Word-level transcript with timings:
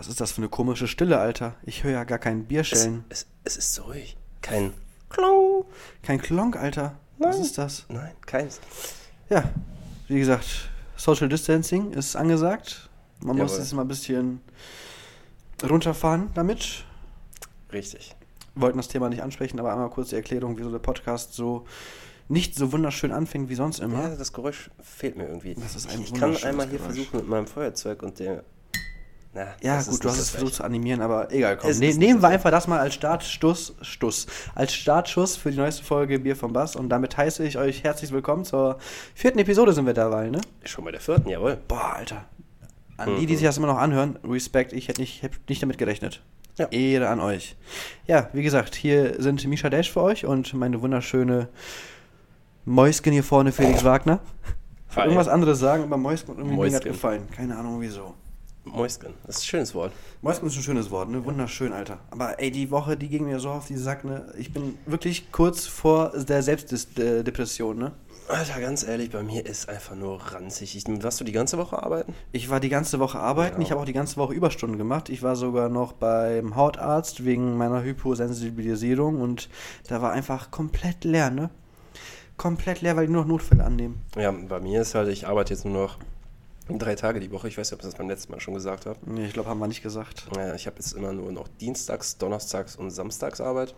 Was 0.00 0.08
ist 0.08 0.18
das 0.18 0.32
für 0.32 0.38
eine 0.38 0.48
komische 0.48 0.88
Stille, 0.88 1.18
Alter? 1.18 1.56
Ich 1.62 1.84
höre 1.84 1.92
ja 1.92 2.04
gar 2.04 2.18
kein 2.18 2.46
Bierschellen. 2.46 3.04
Es, 3.10 3.26
es, 3.44 3.56
es 3.56 3.56
ist 3.58 3.74
so 3.74 3.82
ruhig. 3.82 4.16
Kein 4.40 4.72
Klong. 5.10 5.66
Kein 6.02 6.18
Klonk, 6.22 6.56
Alter. 6.56 6.96
Was 7.18 7.38
ist 7.38 7.58
das? 7.58 7.84
Nein, 7.90 8.12
keins. 8.24 8.60
Ja, 9.28 9.50
wie 10.08 10.18
gesagt, 10.18 10.70
Social 10.96 11.28
Distancing 11.28 11.92
ist 11.92 12.16
angesagt. 12.16 12.88
Man 13.22 13.36
muss 13.36 13.50
Jawohl. 13.50 13.62
jetzt 13.62 13.72
mal 13.74 13.82
ein 13.82 13.88
bisschen 13.88 14.40
runterfahren 15.68 16.30
damit. 16.32 16.86
Richtig. 17.70 18.16
Wollten 18.54 18.78
das 18.78 18.88
Thema 18.88 19.10
nicht 19.10 19.22
ansprechen, 19.22 19.60
aber 19.60 19.70
einmal 19.70 19.90
kurz 19.90 20.08
die 20.08 20.16
Erklärung, 20.16 20.56
wieso 20.56 20.70
der 20.70 20.78
Podcast 20.78 21.34
so 21.34 21.66
nicht 22.28 22.54
so 22.54 22.72
wunderschön 22.72 23.12
anfängt 23.12 23.50
wie 23.50 23.54
sonst 23.54 23.80
immer. 23.80 24.08
Ja, 24.08 24.16
das 24.16 24.32
Geräusch 24.32 24.70
fehlt 24.82 25.18
mir 25.18 25.26
irgendwie. 25.26 25.56
Das 25.56 25.76
ist 25.76 25.90
ein 25.90 26.00
ich 26.00 26.14
kann 26.14 26.34
einmal 26.38 26.66
hier 26.70 26.78
Geräusch. 26.78 26.94
versuchen 26.94 27.16
mit 27.18 27.28
meinem 27.28 27.46
Feuerzeug 27.46 28.02
und 28.02 28.18
der. 28.18 28.44
Na, 29.32 29.46
Ja, 29.62 29.76
das 29.76 29.86
ist 29.86 29.94
gut, 29.94 30.04
du 30.04 30.08
hast 30.08 30.18
es 30.18 30.30
versucht 30.30 30.54
zu 30.54 30.64
animieren, 30.64 31.00
aber 31.00 31.32
egal, 31.32 31.56
komm. 31.56 31.70
Ne, 31.78 31.94
nehmen 31.94 32.20
wir 32.20 32.28
einfach 32.28 32.50
das 32.50 32.66
mal 32.66 32.80
als 32.80 32.94
Startstuss, 32.94 33.74
Stuss, 33.80 34.26
als 34.56 34.74
Startschuss 34.74 35.36
für 35.36 35.52
die 35.52 35.56
neueste 35.56 35.84
Folge 35.84 36.18
Bier 36.18 36.34
vom 36.34 36.52
Bass 36.52 36.74
und 36.74 36.88
damit 36.88 37.16
heiße 37.16 37.44
ich 37.44 37.56
euch 37.56 37.84
herzlich 37.84 38.10
willkommen 38.10 38.44
zur 38.44 38.78
vierten 39.14 39.38
Episode 39.38 39.72
sind 39.72 39.86
wir 39.86 39.94
dabei, 39.94 40.30
ne? 40.30 40.40
Schon 40.64 40.84
bei 40.84 40.90
der 40.90 41.00
vierten, 41.00 41.28
jawohl. 41.28 41.58
Boah, 41.68 41.94
Alter. 41.94 42.24
An 42.96 43.16
die, 43.16 43.26
die 43.26 43.36
sich 43.36 43.46
das 43.46 43.56
immer 43.56 43.68
noch 43.68 43.78
anhören, 43.78 44.18
Respekt, 44.24 44.72
ich 44.72 44.88
hätte 44.88 45.00
nicht, 45.00 45.22
hätte 45.22 45.38
nicht 45.48 45.62
damit 45.62 45.78
gerechnet. 45.78 46.22
Ja. 46.58 46.66
Ehre 46.66 47.08
an 47.08 47.20
euch. 47.20 47.56
Ja, 48.08 48.28
wie 48.32 48.42
gesagt, 48.42 48.74
hier 48.74 49.22
sind 49.22 49.46
Misha 49.46 49.70
Dash 49.70 49.92
für 49.92 50.02
euch 50.02 50.26
und 50.26 50.52
meine 50.54 50.82
wunderschöne 50.82 51.48
Mäusken 52.64 53.12
hier 53.12 53.24
vorne, 53.24 53.52
Felix 53.52 53.84
Wagner. 53.84 54.18
Irgendwas 54.96 55.28
anderes 55.28 55.60
sagen, 55.60 55.84
aber 55.84 55.96
Mäusken 55.96 56.32
hat 56.32 56.38
irgendwie 56.38 56.56
Mäusken. 56.56 56.80
grad 56.80 56.92
gefallen. 56.92 57.28
Keine 57.30 57.56
Ahnung 57.56 57.80
wieso. 57.80 58.14
Mäusken. 58.64 59.14
Das 59.26 59.36
ist 59.36 59.42
ein 59.42 59.46
schönes 59.46 59.74
Wort. 59.74 59.92
Mäusken 60.22 60.48
ist 60.48 60.56
ein 60.56 60.62
schönes 60.62 60.90
Wort, 60.90 61.08
ne? 61.08 61.24
Wunderschön, 61.24 61.72
Alter. 61.72 61.98
Aber 62.10 62.38
ey, 62.40 62.50
die 62.50 62.70
Woche, 62.70 62.96
die 62.96 63.08
ging 63.08 63.24
mir 63.24 63.40
so 63.40 63.50
auf 63.50 63.66
die 63.66 63.76
Sack, 63.76 64.04
ne? 64.04 64.32
Ich 64.38 64.52
bin 64.52 64.76
wirklich 64.86 65.32
kurz 65.32 65.66
vor 65.66 66.10
der 66.10 66.42
Selbstdepression, 66.42 67.78
ne? 67.78 67.92
Alter, 68.28 68.60
ganz 68.60 68.86
ehrlich, 68.86 69.10
bei 69.10 69.22
mir 69.24 69.44
ist 69.44 69.68
einfach 69.68 69.96
nur 69.96 70.20
ranzig. 70.32 70.76
Ich, 70.76 70.84
warst 71.02 71.18
du 71.20 71.24
die 71.24 71.32
ganze 71.32 71.58
Woche 71.58 71.82
arbeiten? 71.82 72.14
Ich 72.30 72.48
war 72.48 72.60
die 72.60 72.68
ganze 72.68 73.00
Woche 73.00 73.18
arbeiten, 73.18 73.54
Genau. 73.56 73.64
ich 73.64 73.70
habe 73.72 73.80
auch 73.80 73.86
die 73.86 73.92
ganze 73.92 74.18
Woche 74.18 74.34
Überstunden 74.34 74.78
gemacht. 74.78 75.08
Ich 75.08 75.22
war 75.22 75.34
sogar 75.34 75.68
noch 75.68 75.92
beim 75.94 76.54
Hautarzt 76.54 77.24
wegen 77.24 77.56
meiner 77.56 77.82
Hyposensibilisierung 77.82 79.20
und 79.20 79.48
da 79.88 80.00
war 80.00 80.12
einfach 80.12 80.50
komplett 80.52 81.02
leer, 81.04 81.30
ne? 81.30 81.50
Komplett 82.36 82.82
leer, 82.82 82.94
weil 82.96 83.06
die 83.06 83.12
nur 83.12 83.22
noch 83.22 83.28
Notfälle 83.28 83.64
annehmen. 83.64 84.00
Ja, 84.16 84.30
bei 84.30 84.60
mir 84.60 84.82
ist 84.82 84.94
halt, 84.94 85.08
ich 85.08 85.26
arbeite 85.26 85.52
jetzt 85.52 85.64
nur 85.64 85.74
noch 85.74 85.98
drei 86.78 86.94
Tage 86.94 87.20
die 87.20 87.30
Woche. 87.30 87.48
Ich 87.48 87.58
weiß 87.58 87.70
nicht, 87.70 87.74
ob 87.74 87.80
ich 87.84 87.90
das 87.90 87.98
beim 87.98 88.08
letzten 88.08 88.32
Mal 88.32 88.40
schon 88.40 88.54
gesagt 88.54 88.86
habe. 88.86 88.98
Nee, 89.06 89.26
ich 89.26 89.32
glaube, 89.32 89.48
haben 89.48 89.58
wir 89.58 89.66
nicht 89.68 89.82
gesagt. 89.82 90.28
Ja, 90.36 90.54
ich 90.54 90.66
habe 90.66 90.76
jetzt 90.76 90.92
immer 90.92 91.12
nur 91.12 91.32
noch 91.32 91.48
Dienstags, 91.48 92.18
Donnerstags 92.18 92.76
und 92.76 92.90
Samstags 92.90 93.40
Arbeit. 93.40 93.74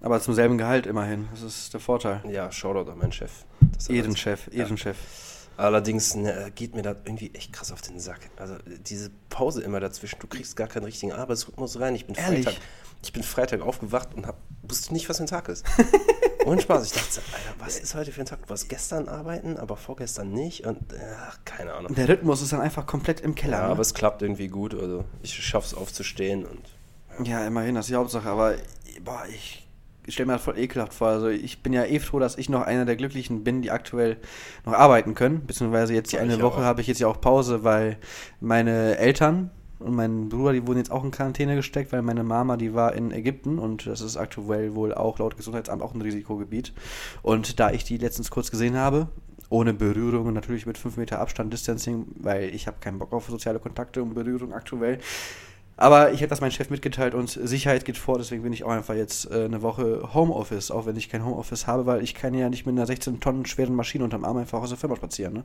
Aber 0.00 0.20
zum 0.20 0.34
selben 0.34 0.56
Gehalt 0.56 0.86
immerhin. 0.86 1.28
Das 1.32 1.42
ist 1.42 1.74
der 1.74 1.80
Vorteil. 1.80 2.22
Ja, 2.30 2.50
Shoutout 2.50 2.90
an 2.90 2.98
meinen 2.98 3.12
Chef. 3.12 3.44
Ehrenchef, 3.88 4.48
Ja. 4.52 4.64
Ehrenchef. 4.64 4.96
Allerdings 5.56 6.14
ne, 6.14 6.50
geht 6.54 6.74
mir 6.74 6.80
das 6.80 6.96
irgendwie 7.04 7.34
echt 7.34 7.52
krass 7.52 7.70
auf 7.70 7.82
den 7.82 8.00
Sack. 8.00 8.30
Also 8.38 8.54
diese 8.86 9.10
Pause 9.28 9.62
immer 9.62 9.78
dazwischen, 9.78 10.18
du 10.18 10.26
kriegst 10.26 10.56
gar 10.56 10.68
keinen 10.68 10.84
richtigen 10.84 11.12
Arbeitsrhythmus 11.12 11.78
rein. 11.78 11.94
Ich 11.94 12.06
bin 12.06 12.14
Ehrlich? 12.14 12.46
Freitag, 12.46 12.62
ich 13.02 13.12
bin 13.12 13.22
Freitag 13.22 13.62
aufgewacht 13.62 14.14
und 14.14 14.26
hab, 14.26 14.36
wusste 14.62 14.92
nicht, 14.92 15.08
was 15.08 15.16
für 15.18 15.24
ein 15.24 15.26
Tag 15.26 15.48
ist. 15.48 15.64
Ohne 16.46 16.60
Spaß. 16.60 16.86
Ich 16.86 16.92
dachte, 16.92 17.20
Alter, 17.32 17.54
was 17.58 17.78
ist 17.78 17.94
heute 17.94 18.12
für 18.12 18.20
ein 18.20 18.26
Tag? 18.26 18.42
Du 18.42 18.50
warst 18.50 18.68
gestern 18.68 19.08
arbeiten, 19.08 19.56
aber 19.56 19.76
vorgestern 19.76 20.32
nicht 20.32 20.66
und 20.66 20.78
ach, 21.26 21.38
keine 21.44 21.74
Ahnung. 21.74 21.94
Der 21.94 22.08
Rhythmus 22.08 22.42
ist 22.42 22.52
dann 22.52 22.60
einfach 22.60 22.86
komplett 22.86 23.20
im 23.20 23.34
Keller. 23.34 23.58
Ja, 23.58 23.66
ne? 23.66 23.70
aber 23.70 23.80
es 23.80 23.94
klappt 23.94 24.22
irgendwie 24.22 24.48
gut. 24.48 24.74
Also 24.74 25.04
ich 25.22 25.34
schaff's 25.34 25.74
aufzustehen 25.74 26.46
und 26.46 27.26
Ja, 27.26 27.46
immerhin, 27.46 27.74
das 27.74 27.86
ist 27.86 27.90
die 27.90 27.96
Hauptsache. 27.96 28.28
Aber 28.28 28.54
boah, 29.04 29.24
ich 29.28 29.66
stelle 30.08 30.26
mir 30.26 30.32
das 30.34 30.42
voll 30.42 30.58
ekelhaft 30.58 30.94
vor. 30.94 31.08
Also 31.08 31.28
ich 31.28 31.62
bin 31.62 31.72
ja 31.72 31.84
eh 31.84 32.00
froh, 32.00 32.18
dass 32.18 32.38
ich 32.38 32.48
noch 32.48 32.62
einer 32.62 32.84
der 32.84 32.96
Glücklichen 32.96 33.44
bin, 33.44 33.62
die 33.62 33.70
aktuell 33.70 34.16
noch 34.64 34.72
arbeiten 34.72 35.14
können. 35.14 35.46
Beziehungsweise 35.46 35.94
jetzt 35.94 36.12
die 36.12 36.16
Ja, 36.16 36.22
eine 36.22 36.40
Woche 36.40 36.62
habe 36.62 36.80
ich 36.80 36.86
jetzt 36.86 37.00
ja 37.00 37.06
auch 37.06 37.20
Pause, 37.20 37.64
weil 37.64 37.98
meine 38.40 38.96
Eltern 38.98 39.50
und 39.80 39.94
mein 39.96 40.28
Bruder, 40.28 40.52
die 40.52 40.66
wurden 40.66 40.78
jetzt 40.78 40.90
auch 40.90 41.04
in 41.04 41.10
Quarantäne 41.10 41.56
gesteckt, 41.56 41.92
weil 41.92 42.02
meine 42.02 42.22
Mama, 42.22 42.56
die 42.56 42.74
war 42.74 42.94
in 42.94 43.10
Ägypten 43.10 43.58
und 43.58 43.86
das 43.86 44.00
ist 44.00 44.16
aktuell 44.16 44.74
wohl 44.74 44.94
auch 44.94 45.18
laut 45.18 45.36
Gesundheitsamt 45.36 45.82
auch 45.82 45.94
ein 45.94 46.02
Risikogebiet. 46.02 46.72
Und 47.22 47.58
da 47.58 47.70
ich 47.70 47.84
die 47.84 47.96
letztens 47.96 48.30
kurz 48.30 48.50
gesehen 48.50 48.76
habe, 48.76 49.08
ohne 49.48 49.74
Berührung 49.74 50.26
und 50.26 50.34
natürlich 50.34 50.66
mit 50.66 50.78
5 50.78 50.96
Meter 50.96 51.18
Abstand, 51.18 51.52
Distancing, 51.52 52.06
weil 52.20 52.54
ich 52.54 52.66
habe 52.66 52.76
keinen 52.80 52.98
Bock 52.98 53.12
auf 53.12 53.28
soziale 53.28 53.58
Kontakte 53.58 54.02
und 54.02 54.14
Berührung 54.14 54.52
aktuell. 54.52 54.98
Aber 55.80 56.12
ich 56.12 56.20
habe 56.20 56.28
das 56.28 56.40
meinem 56.42 56.50
Chef 56.50 56.68
mitgeteilt 56.70 57.14
und 57.14 57.30
Sicherheit 57.30 57.84
geht 57.86 57.96
vor, 57.96 58.18
deswegen 58.18 58.42
bin 58.42 58.52
ich 58.52 58.64
auch 58.64 58.70
einfach 58.70 58.94
jetzt 58.94 59.30
äh, 59.30 59.44
eine 59.46 59.62
Woche 59.62 60.10
Homeoffice, 60.14 60.70
auch 60.70 60.84
wenn 60.84 60.94
ich 60.96 61.08
kein 61.08 61.24
Homeoffice 61.24 61.66
habe, 61.66 61.86
weil 61.86 62.02
ich 62.04 62.14
kann 62.14 62.34
ja 62.34 62.50
nicht 62.50 62.66
mit 62.66 62.76
einer 62.76 62.86
16 62.86 63.18
Tonnen 63.20 63.46
schweren 63.46 63.74
Maschine 63.74 64.04
unterm 64.04 64.24
Arm 64.26 64.36
einfach 64.36 64.60
aus 64.60 64.68
der 64.68 64.78
Firma 64.78 64.94
spazieren, 64.96 65.32
ne? 65.32 65.44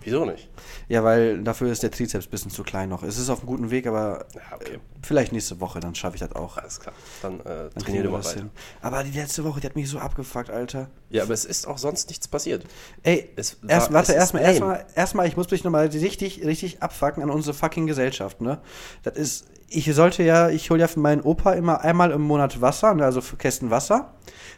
wieso 0.00 0.24
nicht? 0.24 0.48
Ja, 0.88 1.02
weil 1.02 1.42
dafür 1.42 1.72
ist 1.72 1.82
der 1.82 1.90
Trizeps 1.90 2.26
ein 2.26 2.30
bisschen 2.30 2.50
zu 2.52 2.62
klein 2.62 2.88
noch. 2.88 3.02
Es 3.02 3.18
ist 3.18 3.28
auf 3.28 3.40
einem 3.40 3.48
guten 3.48 3.70
Weg, 3.72 3.88
aber 3.88 4.24
Ja, 4.36 4.54
okay. 4.54 4.74
äh, 4.74 4.78
vielleicht 5.02 5.32
nächste 5.32 5.60
Woche, 5.60 5.80
dann 5.80 5.96
schaffe 5.96 6.14
ich 6.14 6.20
das 6.20 6.32
auch. 6.36 6.56
Alles 6.58 6.78
klar. 6.78 6.94
Dann, 7.22 7.40
äh, 7.40 7.42
Dann 7.44 7.70
trainier 7.70 7.84
kriegen 7.84 8.02
du 8.04 8.10
mal 8.10 8.24
weiter. 8.24 8.36
hin. 8.38 8.50
Aber 8.82 9.02
die 9.02 9.10
letzte 9.18 9.42
Woche, 9.42 9.60
die 9.60 9.66
hat 9.66 9.74
mich 9.74 9.90
so 9.90 9.98
abgefuckt, 9.98 10.48
Alter. 10.48 10.88
Ja, 11.10 11.24
aber 11.24 11.34
es 11.34 11.44
ist 11.44 11.66
auch 11.66 11.76
sonst 11.78 12.08
nichts 12.08 12.28
passiert. 12.28 12.64
Ey, 13.02 13.30
Es 13.34 13.60
war- 13.62 13.70
erst, 13.70 13.92
warte, 13.92 14.12
es 14.12 14.16
ist 14.16 14.20
erstmal, 14.20 14.42
erstmal, 14.44 14.86
erstmal, 14.94 15.26
ich 15.26 15.36
muss 15.36 15.50
mich 15.50 15.64
nochmal 15.64 15.88
richtig, 15.88 16.44
richtig 16.46 16.82
abfucken 16.84 17.22
an 17.24 17.30
unsere 17.30 17.52
fucking 17.54 17.88
Gesellschaft, 17.88 18.40
ne? 18.40 18.60
Das 19.02 19.16
ist, 19.16 19.46
ich 19.68 19.92
sollte 19.94 20.22
ja, 20.22 20.48
ich 20.48 20.70
hole 20.70 20.80
ja 20.80 20.88
für 20.88 21.00
meinen 21.00 21.22
Opa 21.22 21.52
immer 21.52 21.80
einmal 21.80 22.12
im 22.12 22.22
Monat 22.22 22.60
Wasser, 22.60 22.94
ne, 22.94 23.04
also 23.04 23.20
für 23.20 23.36
Kästen 23.36 23.70
Wasser, 23.70 24.14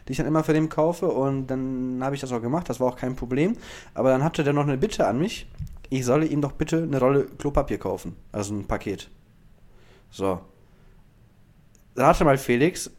die 0.07 0.11
ich 0.11 0.17
dann 0.17 0.27
immer 0.27 0.43
für 0.43 0.53
den 0.53 0.69
kaufe 0.69 1.07
und 1.07 1.47
dann 1.47 1.99
habe 2.01 2.15
ich 2.15 2.21
das 2.21 2.31
auch 2.31 2.41
gemacht, 2.41 2.69
das 2.69 2.79
war 2.79 2.87
auch 2.87 2.95
kein 2.95 3.15
Problem. 3.15 3.57
Aber 3.93 4.09
dann 4.09 4.23
hatte 4.23 4.43
der 4.43 4.53
noch 4.53 4.63
eine 4.63 4.77
Bitte 4.77 5.07
an 5.07 5.19
mich, 5.19 5.49
ich 5.89 6.05
solle 6.05 6.25
ihm 6.25 6.41
doch 6.41 6.51
bitte 6.51 6.83
eine 6.83 6.99
Rolle 6.99 7.25
Klopapier 7.25 7.79
kaufen, 7.79 8.15
also 8.31 8.53
ein 8.53 8.65
Paket. 8.65 9.09
So. 10.11 10.39
Rate 11.95 12.23
mal, 12.23 12.37
Felix, 12.37 12.91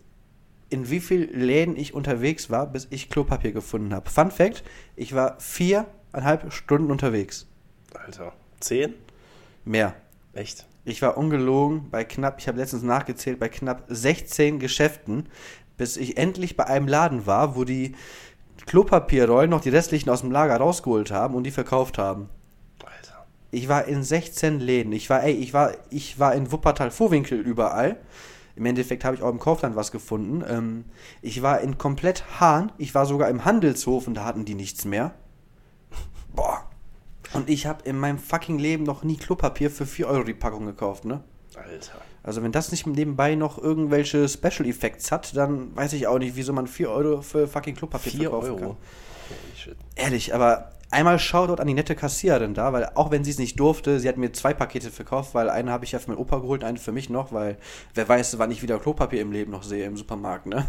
in 0.69 0.91
wie 0.91 1.00
vielen 1.00 1.32
Läden 1.38 1.77
ich 1.77 1.94
unterwegs 1.94 2.50
war, 2.50 2.66
bis 2.66 2.87
ich 2.91 3.10
Klopapier 3.10 3.53
gefunden 3.53 3.94
habe. 3.94 4.09
Fun 4.09 4.31
Fact: 4.31 4.62
Ich 4.94 5.15
war 5.15 5.38
viereinhalb 5.41 6.53
Stunden 6.53 6.91
unterwegs. 6.91 7.47
Alter. 7.94 8.32
Zehn? 8.60 8.94
Mehr. 9.65 9.94
Echt? 10.32 10.66
Ich 10.84 11.02
war 11.02 11.16
ungelogen 11.16 11.91
bei 11.91 12.04
knapp, 12.04 12.41
ich 12.41 12.48
habe 12.48 12.58
letztens 12.58 12.82
nachgezählt, 12.82 13.38
bei 13.38 13.48
knapp 13.48 13.84
16 13.88 14.58
Geschäften, 14.58 15.28
bis 15.76 15.96
ich 15.96 16.16
endlich 16.16 16.56
bei 16.56 16.66
einem 16.66 16.88
Laden 16.88 17.26
war, 17.26 17.56
wo 17.56 17.64
die 17.64 17.94
Klopapierrollen 18.66 19.50
noch 19.50 19.60
die 19.60 19.70
restlichen 19.70 20.10
aus 20.10 20.20
dem 20.20 20.30
Lager 20.30 20.56
rausgeholt 20.56 21.10
haben 21.10 21.34
und 21.34 21.44
die 21.44 21.50
verkauft 21.50 21.98
haben. 21.98 22.28
Alter. 22.84 23.26
Ich 23.50 23.68
war 23.68 23.86
in 23.86 24.02
16 24.02 24.60
Läden. 24.60 24.92
Ich 24.92 25.10
war, 25.10 25.22
ey, 25.22 25.32
ich 25.32 25.52
war, 25.52 25.72
ich 25.91 26.18
war 26.18 26.34
in 26.34 26.52
Wuppertal-Vorwinkel 26.52 27.38
überall. 27.38 27.97
Im 28.56 28.66
Endeffekt 28.66 29.04
habe 29.04 29.16
ich 29.16 29.22
auch 29.22 29.30
im 29.30 29.38
Kaufland 29.38 29.76
was 29.76 29.91
gefunden. 29.92 30.44
Ähm, 30.47 30.84
ich 31.22 31.42
war 31.42 31.60
in 31.60 31.78
komplett 31.78 32.41
Hahn. 32.41 32.72
Ich 32.78 32.94
war 32.94 33.06
sogar 33.06 33.28
im 33.28 33.44
Handelshof 33.44 34.06
und 34.06 34.14
da 34.14 34.24
hatten 34.24 34.44
die 34.44 34.54
nichts 34.54 34.84
mehr. 34.84 35.14
Und 37.32 37.48
ich 37.48 37.66
habe 37.66 37.84
in 37.84 37.98
meinem 37.98 38.18
fucking 38.18 38.58
Leben 38.58 38.84
noch 38.84 39.04
nie 39.04 39.16
Klopapier 39.16 39.70
für 39.70 39.86
4 39.86 40.08
Euro 40.08 40.24
die 40.24 40.34
Packung 40.34 40.66
gekauft, 40.66 41.04
ne? 41.04 41.22
Alter. 41.56 42.00
Also 42.22 42.42
wenn 42.42 42.52
das 42.52 42.70
nicht 42.70 42.86
nebenbei 42.86 43.34
noch 43.34 43.58
irgendwelche 43.58 44.28
Special 44.28 44.66
Effects 44.66 45.10
hat, 45.10 45.34
dann 45.36 45.74
weiß 45.74 45.94
ich 45.94 46.06
auch 46.06 46.18
nicht, 46.18 46.36
wieso 46.36 46.52
man 46.52 46.66
4 46.66 46.91
Euro 46.91 47.22
für 47.22 47.48
fucking 47.48 47.74
Klopapier 47.74 48.12
4 48.12 48.20
verkaufen 48.22 48.50
Euro. 48.50 48.56
kann. 48.56 48.66
Holy. 48.68 49.76
Ehrlich, 49.94 50.34
aber 50.34 50.72
einmal 50.91 51.18
Shoutout 51.18 51.60
an 51.60 51.66
die 51.66 51.74
nette 51.74 51.94
Kassiererin 51.94 52.54
da, 52.54 52.72
weil 52.72 52.91
auch 52.94 53.10
wenn 53.10 53.24
sie 53.24 53.30
es 53.30 53.38
nicht 53.38 53.58
durfte, 53.58 54.00
sie 54.00 54.08
hat 54.08 54.16
mir 54.16 54.32
zwei 54.32 54.52
Pakete 54.52 54.91
verkauft, 54.91 55.34
weil 55.34 55.48
eine 55.48 55.70
habe 55.70 55.84
ich 55.84 55.92
ja 55.92 55.98
für 55.98 56.10
meinen 56.10 56.18
Opa 56.18 56.38
geholt, 56.38 56.65
eine 56.65 56.78
für 56.78 56.92
mich 56.92 57.10
noch, 57.10 57.33
weil 57.33 57.59
wer 57.94 58.09
weiß, 58.09 58.38
wann 58.38 58.50
ich 58.50 58.62
wieder 58.62 58.78
Klopapier 58.78 59.21
im 59.21 59.33
Leben 59.33 59.53
noch 59.53 59.62
sehe 59.62 59.86
im 59.86 59.97
Supermarkt, 59.97 60.47
ne? 60.47 60.66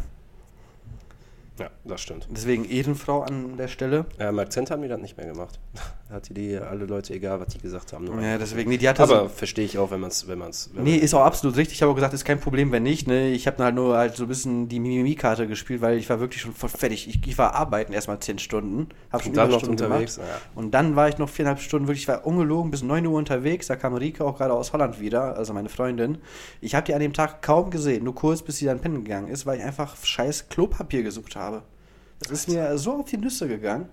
Ja, 1.61 1.69
das 1.85 2.01
stimmt. 2.01 2.27
Deswegen 2.29 2.65
Ehrenfrau 2.65 3.21
an 3.21 3.57
der 3.57 3.67
Stelle. 3.67 4.05
Ja, 4.19 4.29
im 4.29 4.39
Akzent 4.39 4.71
haben 4.71 4.81
die 4.81 4.87
das 4.87 4.99
nicht 4.99 5.17
mehr 5.17 5.27
gemacht. 5.27 5.59
Da 6.11 6.17
hat 6.17 6.27
die, 6.27 6.33
die 6.33 6.57
alle 6.57 6.83
Leute, 6.83 7.13
egal 7.13 7.39
was 7.39 7.47
die 7.53 7.59
gesagt 7.59 7.93
haben. 7.93 8.05
Ja, 8.21 8.37
deswegen, 8.37 8.69
nee, 8.69 8.75
die 8.77 8.89
hatte 8.89 9.03
Aber 9.03 9.21
so, 9.21 9.29
verstehe 9.29 9.63
ich 9.63 9.77
auch, 9.77 9.91
wenn 9.91 10.01
man 10.01 10.09
es. 10.09 10.27
Wenn 10.27 10.39
man's, 10.39 10.69
wenn 10.73 10.83
Nee, 10.83 10.97
ist 10.97 11.13
auch 11.13 11.23
absolut 11.23 11.55
richtig. 11.55 11.75
Ich 11.77 11.81
habe 11.83 11.89
auch 11.89 11.95
gesagt, 11.95 12.13
ist 12.13 12.25
kein 12.25 12.41
Problem, 12.41 12.69
wenn 12.73 12.83
nicht. 12.83 13.07
Ne? 13.07 13.29
Ich 13.29 13.47
habe 13.47 13.63
halt 13.63 13.75
nur 13.75 13.95
halt 13.95 14.17
so 14.17 14.25
ein 14.25 14.27
bisschen 14.27 14.67
die 14.67 14.81
Mimimi-Karte 14.81 15.47
gespielt, 15.47 15.79
weil 15.79 15.97
ich 15.97 16.09
war 16.09 16.19
wirklich 16.19 16.41
schon 16.41 16.53
voll 16.53 16.69
fertig. 16.69 17.07
Ich, 17.07 17.25
ich 17.25 17.37
war 17.37 17.55
arbeiten 17.55 17.93
erstmal 17.93 18.19
10 18.19 18.39
Stunden. 18.39 18.89
Hab 19.09 19.21
schon 19.21 19.29
Und 19.29 19.37
dann 19.37 19.51
noch 19.51 19.63
unterwegs. 19.63 20.15
gemacht. 20.15 20.29
Ja. 20.29 20.41
Und 20.53 20.71
dann 20.71 20.97
war 20.97 21.07
ich 21.07 21.17
noch 21.17 21.29
viereinhalb 21.29 21.61
Stunden, 21.61 21.87
wirklich, 21.87 22.03
ich 22.03 22.07
war 22.09 22.25
ungelogen 22.27 22.71
bis 22.71 22.83
9 22.83 23.05
Uhr 23.05 23.17
unterwegs. 23.17 23.67
Da 23.67 23.77
kam 23.77 23.93
Rika 23.93 24.25
auch 24.25 24.37
gerade 24.37 24.53
aus 24.53 24.73
Holland 24.73 24.99
wieder, 24.99 25.37
also 25.37 25.53
meine 25.53 25.69
Freundin. 25.69 26.17
Ich 26.59 26.75
habe 26.75 26.85
die 26.85 26.93
an 26.93 26.99
dem 26.99 27.13
Tag 27.13 27.41
kaum 27.41 27.69
gesehen, 27.69 28.03
nur 28.03 28.15
kurz, 28.15 28.41
bis 28.41 28.57
sie 28.57 28.65
dann 28.65 28.79
pennen 28.81 29.05
gegangen 29.05 29.29
ist, 29.29 29.45
weil 29.45 29.59
ich 29.59 29.63
einfach 29.63 29.95
scheiß 29.95 30.49
Klopapier 30.49 31.03
gesucht 31.03 31.37
habe. 31.37 31.50
Das 32.19 32.31
ist 32.31 32.49
mir 32.49 32.77
so 32.77 32.99
auf 32.99 33.09
die 33.09 33.17
Nüsse 33.17 33.47
gegangen. 33.47 33.89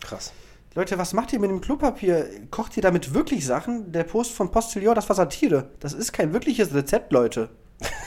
Krass. 0.00 0.32
Leute, 0.74 0.98
was 0.98 1.14
macht 1.14 1.32
ihr 1.32 1.40
mit 1.40 1.50
dem 1.50 1.62
Klopapier? 1.62 2.28
Kocht 2.50 2.76
ihr 2.76 2.82
damit 2.82 3.14
wirklich 3.14 3.46
Sachen? 3.46 3.92
Der 3.92 4.04
Post 4.04 4.32
von 4.32 4.50
Postillon, 4.50 4.94
das 4.94 5.08
war 5.08 5.16
Satire. 5.16 5.70
Das 5.80 5.94
ist 5.94 6.12
kein 6.12 6.34
wirkliches 6.34 6.74
Rezept, 6.74 7.12
Leute. 7.12 7.48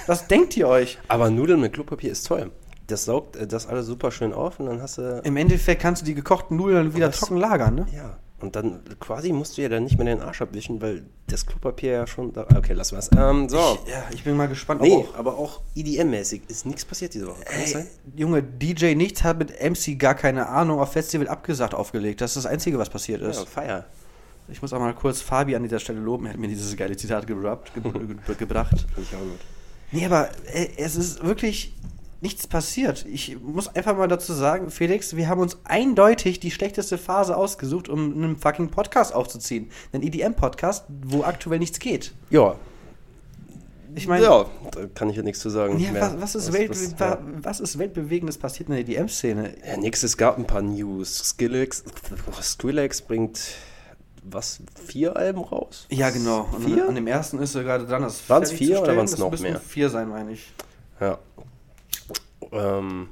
Was 0.05 0.27
denkt 0.27 0.55
ihr 0.55 0.67
euch? 0.67 0.99
Aber 1.07 1.31
Nudeln 1.31 1.61
mit 1.61 1.73
Klopapier 1.73 2.11
ist 2.11 2.27
toll. 2.27 2.51
Das 2.85 3.05
saugt 3.05 3.35
äh, 3.35 3.47
das 3.47 3.65
alles 3.65 3.87
super 3.87 4.11
schön 4.11 4.33
auf 4.33 4.59
und 4.59 4.67
dann 4.67 4.81
hast 4.81 4.99
du. 4.99 5.21
Im 5.23 5.37
Endeffekt 5.37 5.81
kannst 5.81 6.03
du 6.03 6.05
die 6.05 6.13
gekochten 6.13 6.57
Nudeln 6.57 6.93
wieder 6.93 7.11
trocken 7.11 7.37
lagern, 7.37 7.75
ne? 7.75 7.87
Ja. 7.91 8.17
Und 8.41 8.55
dann 8.55 8.79
quasi 8.99 9.31
musst 9.33 9.57
du 9.57 9.61
ja 9.61 9.69
dann 9.69 9.83
nicht 9.83 9.97
mehr 9.97 10.05
den 10.05 10.21
Arsch 10.21 10.41
abwischen, 10.41 10.81
weil 10.81 11.03
das 11.27 11.45
Klopapier 11.45 11.91
ja 11.91 12.07
schon 12.07 12.31
da. 12.33 12.45
Okay, 12.55 12.73
lass 12.73 12.93
was. 12.93 13.09
Ähm, 13.17 13.49
so. 13.49 13.57
Ja, 13.85 14.03
ich 14.13 14.23
bin 14.23 14.37
mal 14.37 14.47
gespannt. 14.47 14.81
nee, 14.81 14.95
auch- 14.95 15.15
aber 15.17 15.37
auch 15.37 15.61
EDM-mäßig 15.75 16.41
ist 16.47 16.65
nichts 16.65 16.85
passiert 16.85 17.13
diese 17.13 17.27
Woche. 17.27 17.41
Kann 17.43 17.59
das 17.59 17.67
Ey, 17.67 17.73
sein? 17.73 17.87
Junge, 18.15 18.41
DJ 18.43 18.95
Nichts 18.95 19.23
hat 19.23 19.37
mit 19.39 19.51
MC 19.61 19.95
gar 19.99 20.15
keine 20.15 20.47
Ahnung 20.47 20.79
auf 20.79 20.93
Festival 20.93 21.27
abgesagt 21.27 21.73
aufgelegt. 21.73 22.21
Das 22.21 22.31
ist 22.35 22.45
das 22.45 22.51
Einzige, 22.51 22.77
was 22.79 22.89
passiert 22.89 23.21
ist. 23.21 23.39
Ja, 23.39 23.45
Feier. 23.45 23.85
Ich 24.51 24.61
muss 24.61 24.73
auch 24.73 24.79
mal 24.79 24.93
kurz 24.95 25.21
Fabi 25.21 25.55
an 25.55 25.61
dieser 25.63 25.79
Stelle 25.79 25.99
loben. 25.99 26.25
Er 26.25 26.33
hat 26.33 26.39
mir 26.39 26.47
dieses 26.47 26.75
geile 26.75 26.95
Zitat 26.97 27.27
gerappt, 27.27 27.71
ge 27.75 27.83
ge 27.83 28.35
gebracht. 28.35 28.85
Finde 28.95 29.01
ich 29.09 29.15
auch 29.15 29.19
gut. 29.19 29.39
Nee, 29.91 30.05
aber 30.05 30.29
äh, 30.53 30.69
es 30.77 30.95
ist 30.95 31.23
wirklich 31.23 31.73
nichts 32.21 32.47
passiert. 32.47 33.05
Ich 33.05 33.39
muss 33.41 33.67
einfach 33.75 33.95
mal 33.95 34.07
dazu 34.07 34.33
sagen, 34.33 34.69
Felix, 34.69 35.15
wir 35.15 35.27
haben 35.29 35.39
uns 35.41 35.57
eindeutig 35.63 36.39
die 36.39 36.51
schlechteste 36.51 36.97
Phase 36.97 37.35
ausgesucht, 37.37 37.87
um 37.89 38.13
einen 38.13 38.35
fucking 38.37 38.69
Podcast 38.69 39.13
aufzuziehen. 39.13 39.69
Einen 39.93 40.03
EDM-Podcast, 40.03 40.85
wo 41.05 41.23
aktuell 41.23 41.59
nichts 41.59 41.79
geht. 41.79 42.13
Ja. 42.29 42.55
Ich 43.95 44.07
meine, 44.07 44.23
ja, 44.23 44.45
da 44.71 44.85
kann 44.93 45.09
ich 45.09 45.15
ja 45.17 45.23
nichts 45.23 45.39
zu 45.39 45.49
sagen. 45.49 45.79
ja, 45.79 45.91
mehr. 45.91 46.01
was, 46.19 46.35
was, 46.35 46.35
ist 46.35 46.53
was, 46.53 46.99
wa- 46.99 47.05
ja. 47.09 47.19
was 47.41 47.59
ist 47.59 47.79
Weltbewegendes 47.79 48.37
passiert 48.37 48.69
in 48.69 48.75
der 48.75 48.81
EDM-Szene? 48.87 49.55
Ja, 49.65 49.77
nix, 49.77 50.03
es 50.03 50.15
gab 50.15 50.37
ein 50.37 50.45
paar 50.45 50.61
News. 50.61 51.15
Skrillex, 51.17 51.83
Skrillex 52.41 53.01
bringt 53.01 53.39
was, 54.23 54.59
vier 54.85 55.15
Alben 55.17 55.39
raus? 55.41 55.87
Ja, 55.89 56.11
genau. 56.11 56.47
Und 56.51 56.65
Vier? 56.65 56.87
An 56.87 56.93
dem 56.95 57.07
ersten 57.07 57.39
ist 57.39 57.55
er 57.55 57.63
gerade 57.63 57.85
dran, 57.87 58.01
Waren's 58.01 58.19
fertig 58.21 58.57
vier 58.57 58.81
oder 58.81 58.95
waren's 58.95 59.11
Das 59.11 59.19
noch 59.19 59.39
mehr? 59.39 59.59
Vier 59.59 59.89
sein, 59.89 60.09
meine 60.09 60.33
ich. 60.33 60.51
Ja. 60.99 61.17
Ähm, 62.51 63.09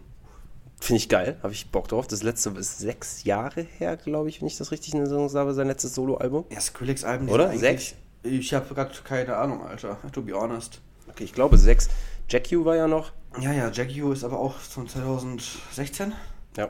Finde 0.80 0.98
ich 0.98 1.10
geil, 1.10 1.38
habe 1.42 1.54
ich 1.54 1.72
Bock 1.72 1.88
drauf. 1.88 2.06
Das 2.08 2.22
letzte 2.22 2.52
ist 2.52 2.78
sechs 2.78 3.24
Jahre 3.24 3.64
her, 3.64 3.98
glaube 3.98 4.30
ich, 4.30 4.42
wenn 4.42 4.48
ich 4.48 4.58
das 4.58 4.72
richtig 4.72 4.94
in 4.94 5.00
Erinnerung 5.02 5.34
habe, 5.34 5.54
sein 5.56 5.68
letztes 5.68 5.96
Soloalbum. 5.96 6.46
Ja, 6.52 6.62
Skrillex-Alben. 6.62 7.30
Oder? 7.30 7.50
eigentlich- 7.50 7.96
Ich 8.24 8.54
habe 8.54 8.74
gerade 8.76 8.94
keine 9.04 9.36
Ahnung, 9.38 9.66
Alter. 9.66 9.98
To 10.14 10.22
be 10.22 10.34
honest. 10.34 10.82
Okay, 11.10 11.24
ich 11.24 11.34
glaube 11.34 11.58
sechs. 11.58 11.90
Jack 12.30 12.48
U 12.52 12.64
war 12.66 12.76
ja 12.76 12.88
noch. 12.88 13.12
Ja, 13.40 13.54
ja, 13.54 13.70
Jack 13.72 13.90
U 14.02 14.12
ist 14.12 14.24
aber 14.24 14.38
auch 14.40 14.54
von 14.56 14.88
2016. 14.88 16.14
Ja. 16.58 16.70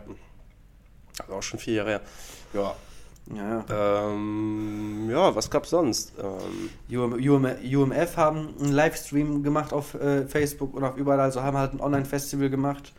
Also 1.19 1.33
auch 1.33 1.43
schon 1.43 1.59
vier 1.59 1.73
Jahre 1.75 1.89
her. 1.89 2.01
Ja. 2.53 2.75
Ja, 3.35 3.63
ja. 3.67 4.09
Ähm, 4.09 5.09
ja, 5.09 5.35
was 5.35 5.49
gab's 5.49 5.69
sonst? 5.69 6.13
Ähm, 6.17 6.69
UM, 6.97 7.13
UM, 7.13 7.45
UMF 7.45 8.15
haben 8.15 8.53
einen 8.59 8.71
Livestream 8.71 9.43
gemacht 9.43 9.73
auf 9.73 9.95
äh, 9.95 10.25
Facebook 10.25 10.73
und 10.73 10.83
auf 10.83 10.95
überall, 10.97 11.19
also 11.19 11.41
haben 11.43 11.57
halt 11.57 11.73
ein 11.73 11.81
Online-Festival 11.81 12.49
gemacht. 12.49 12.93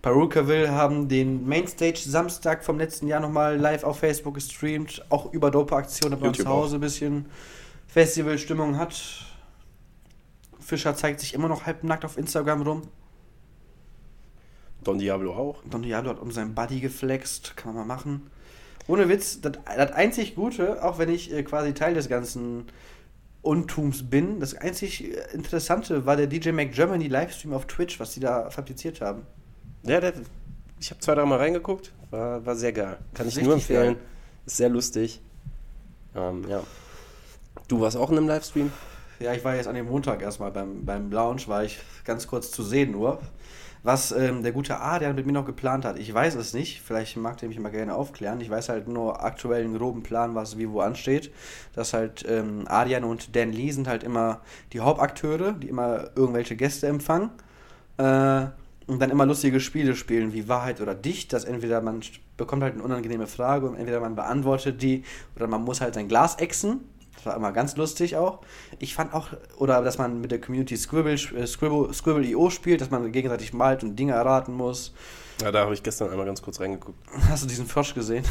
Perukaville 0.00 0.70
haben 0.70 1.08
den 1.08 1.46
Mainstage 1.48 1.98
Samstag 1.98 2.64
vom 2.64 2.78
letzten 2.78 3.08
Jahr 3.08 3.20
nochmal 3.20 3.56
live 3.56 3.82
auf 3.82 3.98
Facebook 3.98 4.34
gestreamt, 4.34 5.04
auch 5.08 5.32
über 5.32 5.50
Dope-Aktion, 5.50 6.12
damit 6.12 6.24
man 6.24 6.34
zu 6.34 6.46
Hause 6.46 6.76
ein 6.76 6.80
bisschen 6.80 7.26
Festivalstimmung 7.88 8.78
hat. 8.78 9.26
Fischer 10.60 10.94
zeigt 10.94 11.20
sich 11.20 11.34
immer 11.34 11.48
noch 11.48 11.66
halbnackt 11.66 12.04
auf 12.04 12.16
Instagram 12.16 12.62
rum. 12.62 12.82
Don 14.84 14.98
Diablo 14.98 15.34
auch. 15.34 15.62
Don 15.68 15.82
Diablo 15.82 16.10
hat 16.10 16.20
um 16.20 16.30
seinen 16.30 16.54
Buddy 16.54 16.78
geflext, 16.78 17.56
kann 17.56 17.74
man 17.74 17.86
mal 17.86 17.96
machen. 17.96 18.30
Ohne 18.88 19.08
Witz, 19.08 19.40
das, 19.40 19.52
das 19.76 19.92
einzig 19.92 20.34
Gute, 20.34 20.82
auch 20.82 20.98
wenn 20.98 21.10
ich 21.10 21.32
äh, 21.32 21.42
quasi 21.44 21.74
Teil 21.74 21.94
des 21.94 22.08
ganzen 22.08 22.64
Untums 23.42 24.08
bin, 24.08 24.40
das 24.40 24.54
einzig 24.54 25.04
äh, 25.04 25.34
Interessante 25.34 26.06
war 26.06 26.16
der 26.16 26.26
DJ 26.26 26.50
Mac 26.50 26.72
Germany 26.72 27.06
Livestream 27.06 27.52
auf 27.52 27.66
Twitch, 27.66 28.00
was 28.00 28.14
die 28.14 28.20
da 28.20 28.50
fabriziert 28.50 29.00
haben. 29.00 29.22
Ja, 29.84 30.00
der, 30.00 30.14
ich 30.80 30.90
habe 30.90 31.00
zwei, 31.00 31.14
drei 31.14 31.24
Mal 31.26 31.38
reingeguckt. 31.38 31.92
War, 32.10 32.44
war 32.44 32.56
sehr 32.56 32.72
geil. 32.72 32.96
Kann 33.14 33.28
ich 33.28 33.40
nur 33.40 33.54
empfehlen. 33.54 33.94
geil. 33.94 33.96
Ist 34.46 34.56
sehr 34.56 34.70
lustig. 34.70 35.20
Ähm, 36.16 36.46
ja. 36.48 36.62
Du 37.68 37.80
warst 37.80 37.96
auch 37.98 38.10
in 38.10 38.16
einem 38.16 38.28
Livestream? 38.28 38.72
Ja, 39.20 39.34
ich 39.34 39.44
war 39.44 39.56
jetzt 39.56 39.66
an 39.66 39.74
dem 39.74 39.86
Montag 39.86 40.22
erstmal 40.22 40.50
beim, 40.50 40.84
beim 40.84 41.10
Lounge, 41.10 41.42
war 41.46 41.64
ich 41.64 41.78
ganz 42.04 42.26
kurz 42.26 42.50
zu 42.50 42.62
sehen 42.62 42.92
nur. 42.92 43.20
Was 43.82 44.12
ähm, 44.12 44.42
der 44.42 44.52
gute 44.52 44.80
A, 44.80 44.98
der 44.98 45.14
mit 45.14 45.26
mir 45.26 45.32
noch 45.32 45.46
geplant 45.46 45.84
hat, 45.84 45.98
ich 45.98 46.12
weiß 46.12 46.34
es 46.34 46.52
nicht. 46.54 46.82
Vielleicht 46.82 47.16
mag 47.16 47.36
der 47.38 47.48
mich 47.48 47.58
mal 47.58 47.70
gerne 47.70 47.94
aufklären. 47.94 48.40
Ich 48.40 48.50
weiß 48.50 48.68
halt 48.68 48.88
nur 48.88 49.22
aktuell 49.22 49.64
einen 49.64 49.78
groben 49.78 50.02
Plan, 50.02 50.34
was 50.34 50.58
wie 50.58 50.68
wo 50.70 50.80
ansteht. 50.80 51.32
Dass 51.74 51.92
halt 51.92 52.24
ähm, 52.28 52.64
Adrian 52.66 53.04
und 53.04 53.34
Dan 53.36 53.52
Lee 53.52 53.70
sind 53.70 53.88
halt 53.88 54.02
immer 54.02 54.40
die 54.72 54.80
Hauptakteure, 54.80 55.52
die 55.52 55.68
immer 55.68 56.10
irgendwelche 56.16 56.56
Gäste 56.56 56.86
empfangen. 56.86 57.30
Äh, 57.98 58.46
und 58.88 59.00
dann 59.00 59.10
immer 59.10 59.26
lustige 59.26 59.60
Spiele 59.60 59.94
spielen, 59.94 60.32
wie 60.32 60.48
Wahrheit 60.48 60.80
oder 60.80 60.94
Dicht, 60.94 61.32
dass 61.34 61.44
entweder 61.44 61.82
man 61.82 62.00
bekommt 62.38 62.62
halt 62.62 62.74
eine 62.74 62.82
unangenehme 62.82 63.26
Frage 63.26 63.68
und 63.68 63.76
entweder 63.76 64.00
man 64.00 64.14
beantwortet 64.14 64.80
die 64.80 65.04
oder 65.36 65.46
man 65.46 65.62
muss 65.62 65.82
halt 65.82 65.94
sein 65.94 66.08
Glas 66.08 66.36
exen. 66.36 66.80
War 67.28 67.36
immer 67.36 67.52
ganz 67.52 67.76
lustig 67.76 68.16
auch. 68.16 68.40
Ich 68.78 68.94
fand 68.94 69.12
auch, 69.12 69.28
oder 69.58 69.82
dass 69.82 69.98
man 69.98 70.20
mit 70.22 70.30
der 70.30 70.40
Community 70.40 70.76
Scribble, 70.78 71.12
äh, 71.12 71.46
Scribble, 71.46 71.92
Scribble.io 71.92 72.48
spielt, 72.48 72.80
dass 72.80 72.90
man 72.90 73.12
gegenseitig 73.12 73.52
malt 73.52 73.82
und 73.84 73.96
Dinge 73.96 74.12
erraten 74.14 74.54
muss. 74.54 74.94
Ja, 75.42 75.52
da 75.52 75.60
habe 75.60 75.74
ich 75.74 75.82
gestern 75.82 76.08
einmal 76.10 76.24
ganz 76.26 76.40
kurz 76.40 76.58
reingeguckt. 76.58 76.98
Hast 77.28 77.44
du 77.44 77.46
diesen 77.48 77.66
Frosch 77.66 77.92
gesehen? 77.94 78.24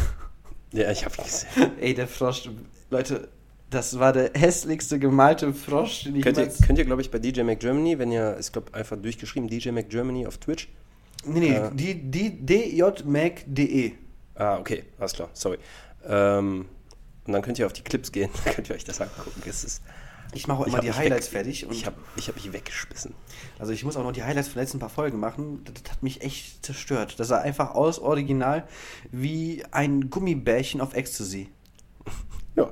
Ja, 0.73 0.89
ich 0.91 1.05
habe 1.05 1.15
ihn 1.19 1.23
gesehen. 1.23 1.71
Ey, 1.79 1.93
der 1.93 2.07
Frosch, 2.07 2.49
Leute, 2.89 3.29
das 3.69 3.99
war 3.99 4.13
der 4.13 4.31
hässlichste 4.33 4.97
gemalte 4.97 5.53
Frosch, 5.53 6.05
den 6.05 6.15
ich 6.15 6.23
Könnt 6.23 6.37
ihr, 6.37 6.47
könnt 6.65 6.79
ihr 6.79 6.85
glaube 6.85 7.01
ich, 7.01 7.11
bei 7.11 7.19
DJ 7.19 7.43
Mac 7.43 7.59
Germany, 7.59 7.99
wenn 7.99 8.11
ihr, 8.11 8.35
ich 8.39 8.51
glaube, 8.51 8.73
einfach 8.73 8.97
durchgeschrieben, 8.97 9.47
DJ 9.47 9.69
Mac 9.71 9.89
Germany 9.89 10.25
auf 10.25 10.37
Twitch. 10.39 10.69
Nee, 11.25 11.39
nee, 11.39 11.53
Äh. 11.55 11.69
die, 11.73 11.93
die 12.09 12.45
djmac.de. 12.45 13.91
Ah, 14.35 14.57
okay, 14.57 14.83
alles 14.99 15.13
klar, 15.13 15.29
sorry. 15.33 15.57
Ähm, 16.07 16.65
und 17.27 17.33
dann 17.33 17.41
könnt 17.41 17.59
ihr 17.59 17.65
auf 17.65 17.73
die 17.73 17.83
Clips 17.83 18.11
gehen, 18.11 18.29
dann 18.45 18.55
könnt 18.55 18.69
ihr 18.69 18.75
euch 18.75 18.83
das 18.85 18.99
angucken. 19.01 19.31
Es 19.45 19.63
ist, 19.63 19.81
Ich 20.33 20.47
mache 20.47 20.59
auch 20.63 20.67
immer 20.67 20.79
die 20.79 20.91
Highlights 20.93 21.27
weg- 21.27 21.33
fertig. 21.43 21.65
Und 21.65 21.73
Ich 21.73 21.85
habe 21.85 21.97
ich 22.15 22.27
hab 22.27 22.35
mich 22.35 22.51
weggeschmissen. 22.51 23.13
Also 23.59 23.71
ich 23.73 23.83
muss 23.83 23.95
auch 23.97 24.03
noch 24.03 24.11
die 24.13 24.23
Highlights 24.23 24.47
von 24.47 24.55
den 24.55 24.63
letzten 24.63 24.79
paar 24.79 24.89
Folgen 24.89 25.19
machen. 25.19 25.63
Das, 25.65 25.83
das 25.83 25.91
hat 25.93 26.03
mich 26.03 26.21
echt 26.21 26.65
zerstört. 26.65 27.19
Das 27.19 27.27
sah 27.27 27.39
einfach 27.39 27.75
aus, 27.75 27.99
original, 27.99 28.67
wie 29.11 29.63
ein 29.71 30.09
Gummibärchen 30.09 30.81
auf 30.81 30.93
Ecstasy. 30.95 31.49
Ja. 32.55 32.71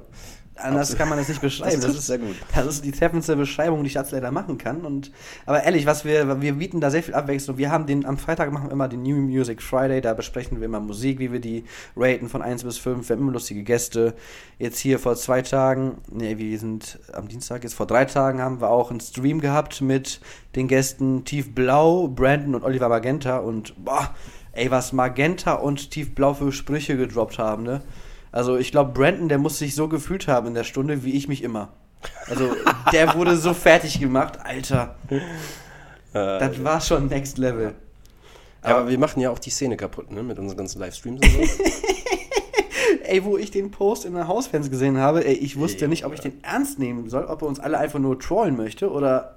Anders 0.58 0.96
kann 0.96 1.10
man 1.10 1.18
das 1.18 1.28
nicht 1.28 1.42
beschreiben. 1.42 1.82
Das 1.82 1.92
trifft 1.92 2.02
sehr 2.04 2.18
gut. 2.18 2.36
Das 2.54 2.66
ist 2.66 2.86
die 2.86 2.92
treffendste 2.92 3.36
Beschreibung, 3.36 3.84
die 3.84 3.90
ich 3.90 3.98
als 3.98 4.12
leider 4.12 4.32
machen 4.32 4.58
kann. 4.58 4.86
Und, 4.86 5.12
aber 5.46 5.64
ehrlich, 5.64 5.86
was 5.86 6.06
wir, 6.06 6.42
wir 6.42 6.54
bieten 6.54 6.80
da 6.80 6.90
sehr 6.90 7.04
viel 7.04 7.14
Abwechslung. 7.14 7.58
Wir 7.58 7.72
haben 7.72 7.86
den, 7.86 8.06
am 8.06 8.18
Freitag 8.18 8.52
machen 8.52 8.68
wir 8.68 8.72
immer 8.72 8.88
den 8.88 9.04
New 9.04 9.18
Music 9.18 9.62
Friday, 9.62 10.00
da 10.00 10.14
besprechen 10.14 10.60
wir 10.60 10.66
immer 10.66 10.80
Musik, 10.80 11.20
wie 11.20 11.32
wir 11.32 11.42
die 11.42 11.66
raten 11.98 12.30
von 12.30 12.42
1 12.42 12.64
bis 12.64 12.78
5. 12.78 13.08
Wir 13.08 13.16
haben 13.16 13.24
immer 13.24 13.34
lustige 13.34 13.64
Gäste. 13.64 14.14
Jetzt 14.58 14.80
hier 14.80 14.98
vor 14.98 15.16
zwei 15.18 15.42
Tagen, 15.42 15.98
nee, 16.10 16.38
wir 16.38 16.58
sind 16.58 17.00
am 17.12 17.28
Dienstag, 17.28 17.64
jetzt 17.64 17.74
vor 17.74 17.88
drei 17.88 18.06
Tagen 18.06 18.42
haben 18.42 18.62
wir 18.62 18.70
auch 18.70 18.92
einen 18.92 19.02
Stream 19.02 19.42
gehabt 19.42 19.82
mit 19.82 20.22
den 20.56 20.70
Gästen 20.70 21.26
Tief 21.26 21.54
Blau, 21.54 22.08
Brandon 22.08 22.56
und 22.56 22.64
Oliver 22.64 22.88
Magenta. 22.88 23.38
Und 23.40 23.74
boah, 23.84 24.16
ey, 24.54 24.72
was 24.72 24.94
Magenta 24.94 25.56
und 25.56 25.92
Tief 25.92 26.16
Blau 26.16 26.34
für 26.34 26.54
Sprüche 26.54 26.96
gedroppt 26.96 27.40
haben, 27.40 27.64
ne? 27.64 27.82
Also 28.36 28.58
ich 28.58 28.70
glaube, 28.72 28.92
Brandon, 28.92 29.30
der 29.30 29.38
muss 29.38 29.60
sich 29.60 29.76
so 29.76 29.88
gefühlt 29.88 30.28
haben 30.28 30.48
in 30.48 30.54
der 30.56 30.66
Stunde, 30.66 31.06
wie 31.06 31.12
ich 31.14 31.30
mich 31.30 31.42
immer. 31.42 31.70
Also 32.30 32.54
der 32.92 33.14
wurde 33.16 33.38
so 33.38 33.54
fertig 33.68 33.98
gemacht, 33.98 34.40
Alter. 34.44 34.96
Äh, 35.10 35.20
Das 36.12 36.62
war 36.62 36.82
schon 36.82 37.08
Next 37.08 37.38
Level. 37.38 37.76
aber 38.62 38.90
wir 38.90 39.00
machen 39.00 39.22
ja 39.22 39.30
auch 39.30 39.40
die 39.40 39.52
Szene 39.52 39.78
kaputt, 39.78 40.12
ne? 40.12 40.22
Mit 40.22 40.38
unseren 40.38 40.58
ganzen 40.58 40.80
Livestreams 40.82 41.22
und 41.22 41.32
so. 41.32 41.64
Ey, 43.06 43.24
wo 43.24 43.38
ich 43.38 43.52
den 43.52 43.72
Post 43.72 44.04
in 44.04 44.14
der 44.16 44.28
Hausfans 44.28 44.70
gesehen 44.70 44.98
habe, 44.98 45.26
ey, 45.26 45.36
ich 45.36 45.58
wusste 45.58 45.86
Ey, 45.86 45.90
nicht, 45.90 46.06
ob 46.06 46.14
ich 46.14 46.20
den 46.20 46.44
ernst 46.44 46.78
nehmen 46.78 47.10
soll, 47.10 47.24
ob 47.26 47.42
er 47.42 47.48
uns 47.48 47.62
alle 47.62 47.78
einfach 47.78 48.00
nur 48.00 48.20
trollen 48.20 48.58
möchte 48.58 48.92
oder. 48.92 49.36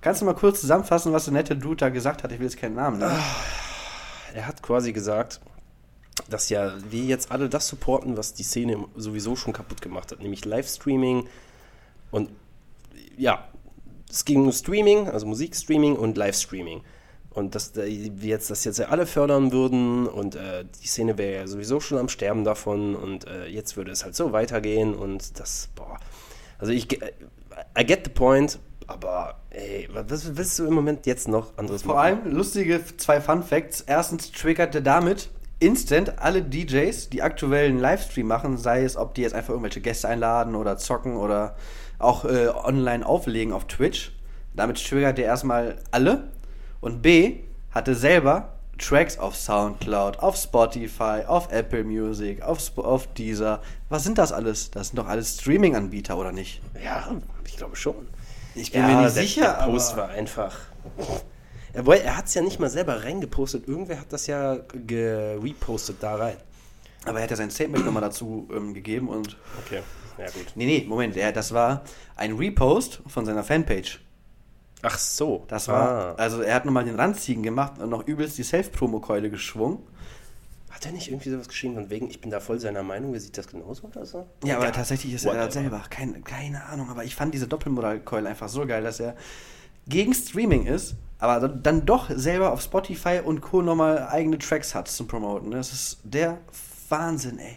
Kannst 0.00 0.22
du 0.22 0.24
mal 0.24 0.34
kurz 0.34 0.60
zusammenfassen, 0.60 1.12
was 1.12 1.24
der 1.26 1.34
nette 1.34 1.54
Dude 1.54 1.76
da 1.76 1.88
gesagt 1.88 2.24
hat? 2.24 2.32
Ich 2.32 2.40
will 2.40 2.46
jetzt 2.46 2.58
keinen 2.58 2.74
Namen 2.74 2.98
nennen. 2.98 3.16
er 4.34 4.46
hat 4.48 4.60
quasi 4.60 4.92
gesagt, 4.92 5.40
dass 6.30 6.48
ja 6.48 6.74
wir 6.90 7.02
jetzt 7.04 7.30
alle 7.32 7.48
das 7.48 7.66
supporten, 7.68 8.16
was 8.16 8.34
die 8.34 8.42
Szene 8.44 8.84
sowieso 8.96 9.36
schon 9.36 9.52
kaputt 9.52 9.82
gemacht 9.82 10.12
hat, 10.12 10.20
nämlich 10.20 10.44
Livestreaming 10.44 11.26
und 12.10 12.30
ja, 13.16 13.48
es 14.10 14.24
ging 14.24 14.42
um 14.44 14.52
Streaming, 14.52 15.08
also 15.08 15.26
Musikstreaming 15.26 15.96
und 15.96 16.16
Livestreaming. 16.16 16.82
Und 17.30 17.56
dass 17.56 17.72
da- 17.72 17.82
wir 17.84 18.28
jetzt 18.28 18.48
das 18.50 18.62
jetzt 18.64 18.78
ja 18.78 18.86
alle 18.90 19.06
fördern 19.06 19.50
würden 19.50 20.06
und 20.06 20.36
äh, 20.36 20.64
die 20.82 20.86
Szene 20.86 21.18
wäre 21.18 21.34
ja 21.40 21.46
sowieso 21.48 21.80
schon 21.80 21.98
am 21.98 22.08
Sterben 22.08 22.44
davon 22.44 22.94
und 22.94 23.26
äh, 23.26 23.46
jetzt 23.46 23.76
würde 23.76 23.90
es 23.90 24.04
halt 24.04 24.14
so 24.14 24.30
weitergehen 24.30 24.94
und 24.94 25.40
das, 25.40 25.68
boah. 25.74 25.98
Also 26.58 26.72
ich, 26.72 26.86
ge- 26.86 27.00
I 27.76 27.84
get 27.84 28.02
the 28.04 28.10
point, 28.10 28.60
aber 28.86 29.40
ey, 29.50 29.88
was 29.92 30.36
willst 30.36 30.60
du 30.60 30.66
im 30.66 30.74
Moment 30.74 31.06
jetzt 31.06 31.26
noch 31.26 31.58
anderes 31.58 31.82
Vor 31.82 32.00
allem 32.00 32.30
lustige 32.32 32.80
zwei 32.98 33.20
Fun 33.20 33.42
Facts. 33.42 33.80
Erstens 33.80 34.30
triggerte 34.30 34.80
damit 34.80 35.28
instant 35.64 36.18
alle 36.18 36.42
DJs, 36.42 37.10
die 37.10 37.22
aktuellen 37.22 37.78
Livestream 37.78 38.26
machen, 38.26 38.56
sei 38.56 38.84
es, 38.84 38.96
ob 38.96 39.14
die 39.14 39.22
jetzt 39.22 39.34
einfach 39.34 39.50
irgendwelche 39.50 39.80
Gäste 39.80 40.08
einladen 40.08 40.54
oder 40.54 40.76
zocken 40.76 41.16
oder 41.16 41.56
auch 41.98 42.24
äh, 42.24 42.48
online 42.48 43.04
auflegen 43.06 43.52
auf 43.52 43.66
Twitch. 43.66 44.12
Damit 44.54 44.84
triggert 44.84 45.18
er 45.18 45.24
erstmal 45.24 45.76
alle. 45.90 46.24
Und 46.80 47.02
B, 47.02 47.40
hatte 47.70 47.94
selber 47.94 48.50
Tracks 48.78 49.18
auf 49.18 49.36
Soundcloud, 49.36 50.18
auf 50.18 50.36
Spotify, 50.36 51.22
auf 51.26 51.50
Apple 51.50 51.84
Music, 51.84 52.42
auf, 52.42 52.58
Sp 52.60 52.82
auf 52.82 53.06
Deezer. 53.14 53.60
Was 53.88 54.04
sind 54.04 54.18
das 54.18 54.32
alles? 54.32 54.70
Das 54.70 54.88
sind 54.88 54.98
doch 54.98 55.08
alles 55.08 55.40
Streaming-Anbieter, 55.40 56.16
oder 56.18 56.32
nicht? 56.32 56.60
Ja, 56.82 57.08
ich 57.46 57.56
glaube 57.56 57.76
schon. 57.76 57.94
Ich 58.54 58.72
bin 58.72 58.86
mir 58.86 59.02
nicht 59.02 59.14
sicher. 59.14 59.56
Der 59.60 59.66
Post 59.66 59.96
war 59.96 60.08
einfach. 60.08 60.56
Er, 61.74 61.86
er 61.86 62.16
hat 62.16 62.26
es 62.26 62.34
ja 62.34 62.42
nicht 62.42 62.58
mal 62.60 62.70
selber 62.70 63.02
reingepostet. 63.04 63.66
Irgendwer 63.68 64.00
hat 64.00 64.12
das 64.12 64.26
ja 64.26 64.58
gerepostet 64.86 65.96
da 66.00 66.14
rein. 66.16 66.36
Aber 67.04 67.18
er 67.18 67.24
hat 67.24 67.30
ja 67.30 67.36
sein 67.36 67.50
Statement 67.50 67.84
nochmal 67.84 68.02
dazu 68.02 68.48
ähm, 68.54 68.72
gegeben 68.74 69.08
und. 69.08 69.36
Okay, 69.64 69.82
ja 70.18 70.26
gut. 70.26 70.52
Nee, 70.54 70.64
nee, 70.66 70.84
Moment, 70.88 71.16
er, 71.16 71.32
das 71.32 71.52
war 71.52 71.82
ein 72.16 72.32
Repost 72.36 73.02
von 73.06 73.26
seiner 73.26 73.44
Fanpage. 73.44 74.00
Ach 74.82 74.98
so. 74.98 75.44
Das 75.48 75.68
war, 75.68 75.88
Ah. 75.88 76.14
also 76.16 76.40
er 76.42 76.54
hat 76.54 76.64
nochmal 76.64 76.84
den 76.84 76.94
Randziegen 76.96 77.42
gemacht 77.42 77.78
und 77.78 77.90
noch 77.90 78.06
übelst 78.06 78.38
die 78.38 78.42
Self-Promo-Keule 78.42 79.30
geschwungen. 79.30 79.78
Hat 80.70 80.84
er 80.86 80.92
nicht 80.92 81.08
irgendwie 81.08 81.30
sowas 81.30 81.48
geschrieben 81.48 81.74
von 81.74 81.88
wegen, 81.90 82.10
ich 82.10 82.20
bin 82.20 82.30
da 82.30 82.40
voll 82.40 82.58
seiner 82.60 82.82
Meinung, 82.82 83.12
wer 83.12 83.20
sieht 83.20 83.38
das 83.38 83.46
genauso 83.46 83.86
oder 83.86 84.04
so? 84.04 84.26
Ja, 84.44 84.56
aber 84.56 84.64
Egal. 84.64 84.72
tatsächlich 84.76 85.14
ist 85.14 85.24
er 85.24 85.30
Whatever. 85.32 85.44
das 85.46 85.54
selber. 85.54 85.82
Keine, 85.88 86.20
keine 86.22 86.64
Ahnung, 86.64 86.90
aber 86.90 87.04
ich 87.04 87.14
fand 87.14 87.32
diese 87.32 87.46
Doppelmoral-Keule 87.48 88.28
einfach 88.28 88.48
so 88.48 88.66
geil, 88.66 88.82
dass 88.82 89.00
er 89.00 89.14
gegen 89.86 90.12
Streaming 90.14 90.66
ist, 90.66 90.96
aber 91.18 91.48
dann 91.48 91.86
doch 91.86 92.10
selber 92.10 92.52
auf 92.52 92.60
Spotify 92.60 93.20
und 93.24 93.40
Co. 93.40 93.62
nochmal 93.62 94.08
eigene 94.08 94.38
Tracks 94.38 94.74
hat 94.74 94.88
zum 94.88 95.06
Promoten. 95.06 95.50
Das 95.50 95.72
ist 95.72 95.98
der 96.04 96.38
Wahnsinn, 96.88 97.38
ey. 97.38 97.56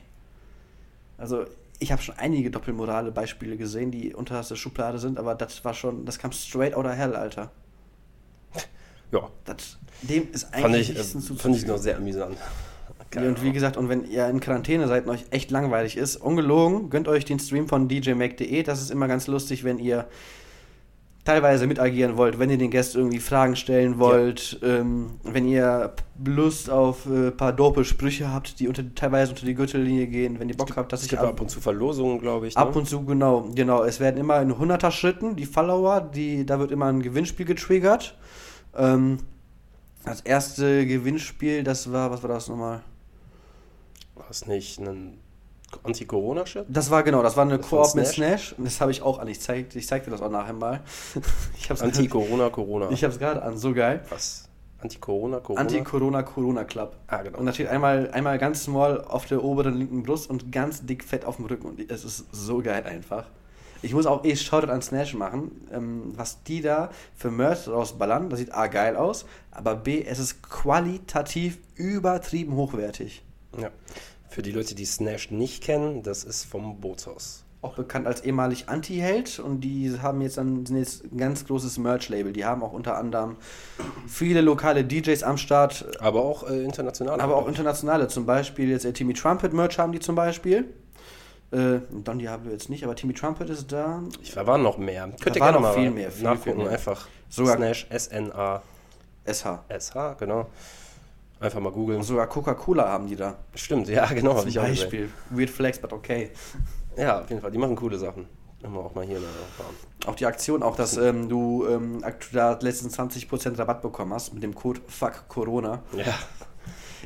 Also, 1.17 1.45
ich 1.79 1.91
habe 1.91 2.01
schon 2.01 2.15
einige 2.17 2.49
Doppelmorale-Beispiele 2.51 3.57
gesehen, 3.57 3.91
die 3.91 4.13
unter 4.13 4.41
der 4.41 4.55
Schublade 4.55 4.99
sind, 4.99 5.19
aber 5.19 5.35
das 5.35 5.63
war 5.65 5.73
schon, 5.73 6.05
das 6.05 6.17
kam 6.19 6.31
straight 6.31 6.73
out 6.73 6.85
of 6.85 6.93
hell, 6.93 7.15
Alter. 7.15 7.51
Ja, 9.11 9.29
Das, 9.45 9.77
dem 10.01 10.27
ist 10.33 10.53
eigentlich 10.53 10.89
ich, 10.89 10.95
äh, 10.97 10.99
nichts 10.99 11.41
fand 11.41 11.55
ich 11.55 11.65
noch 11.65 11.77
sehr 11.77 11.95
amüsant. 11.95 12.37
Keine 13.09 13.29
Und 13.29 13.41
wie 13.41 13.53
gesagt, 13.53 13.77
und 13.77 13.87
wenn 13.87 14.09
ihr 14.09 14.27
in 14.27 14.41
Quarantäne 14.41 14.87
seid 14.87 15.05
und 15.05 15.11
euch 15.11 15.25
echt 15.29 15.49
langweilig 15.49 15.95
ist, 15.95 16.17
ungelogen, 16.17 16.89
gönnt 16.89 17.07
euch 17.07 17.23
den 17.23 17.39
Stream 17.39 17.69
von 17.69 17.87
djmake.de. 17.87 18.63
Das 18.63 18.81
ist 18.81 18.91
immer 18.91 19.07
ganz 19.07 19.27
lustig, 19.27 19.63
wenn 19.63 19.79
ihr 19.79 20.07
teilweise 21.27 21.67
mitagieren 21.67 22.15
wollt, 22.15 22.39
wenn 22.39 22.49
ihr 22.49 22.57
den 22.57 22.71
Gästen 22.71 22.99
irgendwie 22.99 23.19
Fragen 23.19 23.57
stellen 23.57 23.99
wollt, 23.99 24.59
ähm, 24.63 25.19
wenn 25.23 25.45
ihr 25.45 25.93
Lust 26.23 26.69
auf 26.69 27.05
ein 27.05 27.27
äh, 27.27 27.31
paar 27.31 27.51
dope 27.51 27.83
Sprüche 27.83 28.31
habt, 28.31 28.61
die 28.61 28.69
unter, 28.69 28.95
teilweise 28.95 29.31
unter 29.31 29.45
die 29.45 29.53
Gürtellinie 29.53 30.07
gehen, 30.07 30.39
wenn 30.39 30.47
ihr 30.47 30.55
Bock 30.55 30.77
habt, 30.77 30.93
dass 30.93 31.01
Es 31.01 31.07
ich 31.07 31.09
gibt 31.11 31.21
ab, 31.21 31.31
ab 31.31 31.41
und 31.41 31.49
zu 31.49 31.59
Verlosungen, 31.59 32.19
glaube 32.19 32.47
ich. 32.47 32.55
Ne? 32.55 32.61
ab 32.61 32.73
und 32.73 32.87
zu, 32.87 33.03
genau, 33.03 33.49
genau, 33.53 33.83
es 33.83 33.99
werden 33.99 34.15
immer 34.15 34.41
in 34.41 34.53
100er 34.53 34.89
Schritten 34.89 35.35
die 35.35 35.45
Follower, 35.45 35.99
die, 35.99 36.45
da 36.45 36.59
wird 36.59 36.71
immer 36.71 36.85
ein 36.85 37.01
Gewinnspiel 37.01 37.45
getriggert. 37.45 38.17
Ähm, 38.73 39.17
das 40.05 40.21
erste 40.21 40.87
Gewinnspiel, 40.87 41.61
das 41.65 41.91
war, 41.91 42.09
was 42.09 42.23
war 42.23 42.29
das 42.29 42.47
nochmal? 42.47 42.83
War 44.15 44.27
es 44.29 44.47
nicht 44.47 44.79
ein 44.79 45.17
Anti-Corona-Shit? 45.83 46.65
Das 46.69 46.89
war 46.91 47.03
genau, 47.03 47.21
das 47.21 47.35
war 47.35 47.45
eine 47.45 47.59
Koop 47.59 47.93
mit 47.95 48.07
Snash? 48.07 48.53
Und 48.57 48.65
das 48.65 48.79
habe 48.79 48.91
ich 48.91 49.01
auch 49.01 49.19
an. 49.19 49.27
Ich 49.27 49.41
zeig, 49.41 49.75
ich 49.75 49.87
zeig 49.87 50.05
dir 50.05 50.11
das 50.11 50.21
auch 50.21 50.31
nachher 50.31 50.53
mal. 50.53 50.81
ich 51.57 51.69
hab's 51.69 51.81
Anti-Corona-Corona. 51.81 52.89
Ich 52.91 53.03
hab's 53.03 53.19
gerade 53.19 53.41
an, 53.41 53.57
so 53.57 53.73
geil. 53.73 54.03
Was? 54.09 54.47
Anti-Corona-Corona? 54.79 55.61
Anti-Corona-Corona-Club. 55.61 56.95
Ah, 57.07 57.21
genau. 57.21 57.39
Und 57.39 57.45
da 57.45 57.53
steht 57.53 57.67
einmal, 57.67 58.11
einmal 58.11 58.37
ganz 58.37 58.63
small 58.63 59.01
auf 59.01 59.25
der 59.25 59.43
oberen 59.43 59.73
linken 59.73 60.03
Brust 60.03 60.29
und 60.29 60.51
ganz 60.51 60.85
dick 60.85 61.03
fett 61.03 61.25
auf 61.25 61.37
dem 61.37 61.45
Rücken. 61.45 61.67
Und 61.67 61.91
es 61.91 62.05
ist 62.05 62.25
so 62.31 62.61
geil 62.61 62.83
einfach. 62.85 63.25
Ich 63.81 63.93
muss 63.93 64.05
auch 64.05 64.23
eh 64.23 64.35
Shoutout 64.35 64.71
an 64.71 64.81
Snash 64.81 65.13
machen. 65.13 65.67
Ähm, 65.71 66.13
was 66.15 66.43
die 66.43 66.61
da 66.61 66.89
für 67.15 67.31
Merch 67.31 67.67
rausballern, 67.67 68.29
das 68.29 68.39
sieht 68.39 68.53
A 68.53 68.67
geil 68.67 68.95
aus, 68.95 69.25
aber 69.51 69.75
B, 69.75 70.03
es 70.03 70.19
ist 70.19 70.41
qualitativ 70.43 71.59
übertrieben 71.75 72.55
hochwertig. 72.55 73.23
Ja. 73.57 73.69
Für 74.29 74.41
die 74.41 74.51
Leute, 74.51 74.75
die 74.75 74.85
Snash 74.85 75.31
nicht 75.31 75.63
kennen, 75.63 76.03
das 76.03 76.23
ist 76.23 76.45
vom 76.45 76.79
Bootshaus. 76.79 77.43
auch 77.61 77.73
bekannt 77.75 78.05
als 78.07 78.21
ehemalig 78.21 78.69
Anti-Held 78.69 79.39
und 79.39 79.61
die 79.61 79.97
haben 80.01 80.21
jetzt 80.21 80.35
sind 80.35 80.69
jetzt 80.77 81.03
ein 81.11 81.17
ganz 81.17 81.45
großes 81.45 81.77
Merch-Label. 81.79 82.31
Die 82.33 82.45
haben 82.45 82.61
auch 82.63 82.71
unter 82.73 82.95
anderem 82.97 83.35
viele 84.07 84.41
lokale 84.41 84.83
DJs 84.85 85.23
am 85.23 85.37
Start, 85.37 85.85
Aber 85.99 86.23
auch 86.23 86.47
äh, 86.49 86.63
international. 86.63 87.19
aber 87.19 87.35
auch 87.35 87.47
internationale. 87.47 88.07
Zum 88.09 88.25
Beispiel 88.25 88.69
jetzt 88.69 88.85
äh, 88.85 88.93
Timmy 88.93 89.13
Trumpet 89.13 89.53
Merch 89.53 89.79
haben 89.79 89.91
die 89.91 89.99
zum 89.99 90.15
Beispiel. 90.15 90.65
Äh, 91.51 91.79
Don 92.03 92.19
Diablo 92.19 92.51
jetzt 92.51 92.69
nicht, 92.69 92.83
aber 92.83 92.95
Timmy 92.95 93.13
Trumpet 93.13 93.49
ist 93.49 93.71
da. 93.71 94.03
Ich 94.21 94.33
da 94.33 94.45
waren 94.45 94.61
noch 94.61 94.77
mehr. 94.77 95.09
Könnt 95.21 95.35
ihr 95.37 95.39
gerne 95.41 95.53
noch 95.53 95.61
mal 95.61 95.73
viel 95.73 95.89
mehr, 95.91 96.11
viel, 96.11 96.23
nachgucken. 96.25 96.43
viel 96.57 96.63
mehr. 96.65 96.71
Einfach 96.73 97.07
Sogar- 97.29 97.55
Snash, 97.55 97.87
S-N-A-S-H, 97.89 99.63
SH. 99.69 100.15
genau. 100.19 100.47
Einfach 101.39 101.59
mal 101.59 101.71
googeln. 101.71 101.99
Und 101.99 102.03
sogar 102.03 102.27
Coca-Cola 102.27 102.87
haben 102.87 103.07
die 103.07 103.15
da. 103.15 103.35
Stimmt, 103.53 103.87
ja, 103.89 104.05
genau. 104.07 104.39
Zum 104.39 104.49
ich. 104.49 104.55
Beispiel. 104.55 105.09
Weird 105.29 105.49
Flex, 105.49 105.79
but 105.79 105.93
okay. 105.93 106.31
Ja, 106.95 107.21
auf 107.21 107.29
jeden 107.29 107.41
Fall. 107.41 107.51
Die 107.51 107.57
machen 107.57 107.75
coole 107.75 107.97
Sachen. 107.97 108.25
Immer 108.63 108.79
auch 108.79 108.95
mal 108.95 109.05
hier. 109.05 109.19
Auch 110.07 110.15
die 110.15 110.25
Aktion, 110.25 110.63
auch 110.63 110.75
dass 110.75 110.97
ähm, 110.97 111.29
du 111.29 111.67
ähm, 111.67 112.03
da 112.33 112.57
letztens 112.59 112.97
20% 112.97 113.57
Rabatt 113.59 113.83
bekommen 113.83 114.13
hast 114.13 114.33
mit 114.33 114.41
dem 114.41 114.55
Code 114.55 114.81
Fuck 114.87 115.27
Corona. 115.27 115.83
Ja. 115.95 116.13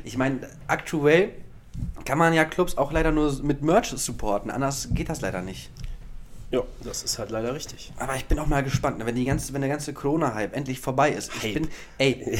Ich 0.02 0.16
meine, 0.16 0.48
aktuell 0.66 1.32
kann 2.06 2.16
man 2.16 2.32
ja 2.32 2.44
Clubs 2.44 2.78
auch 2.78 2.90
leider 2.90 3.12
nur 3.12 3.32
mit 3.42 3.62
Merch 3.62 3.90
supporten, 3.90 4.50
anders 4.50 4.88
geht 4.92 5.08
das 5.10 5.20
leider 5.20 5.42
nicht. 5.42 5.70
Ja, 6.52 6.62
das 6.84 7.02
ist 7.02 7.18
halt 7.18 7.30
leider 7.30 7.54
richtig. 7.54 7.92
Aber 7.96 8.14
ich 8.14 8.26
bin 8.26 8.38
auch 8.38 8.46
mal 8.46 8.62
gespannt, 8.62 8.98
ne, 8.98 9.06
wenn, 9.06 9.14
die 9.14 9.24
ganze, 9.24 9.54
wenn 9.54 9.62
der 9.62 9.70
ganze 9.70 9.94
Corona-Hype 9.94 10.54
endlich 10.54 10.80
vorbei 10.80 11.10
ist. 11.10 11.32
Ich 11.36 11.44
Hype. 11.44 11.54
bin, 11.54 11.68
ey, 11.96 12.38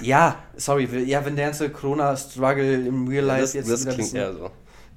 ja, 0.00 0.42
sorry, 0.56 0.88
ja, 1.04 1.24
wenn 1.26 1.36
der 1.36 1.46
ganze 1.46 1.68
Corona-Struggle 1.68 2.86
im 2.86 3.06
Real 3.06 3.24
Life 3.24 3.42
das 3.42 3.52
jetzt 3.52 3.70
das 3.70 3.82
wieder 3.82 3.90
ein 3.90 3.96
klingt 3.96 4.12
bisschen, 4.12 4.32
eher 4.32 4.32
so. 4.32 4.50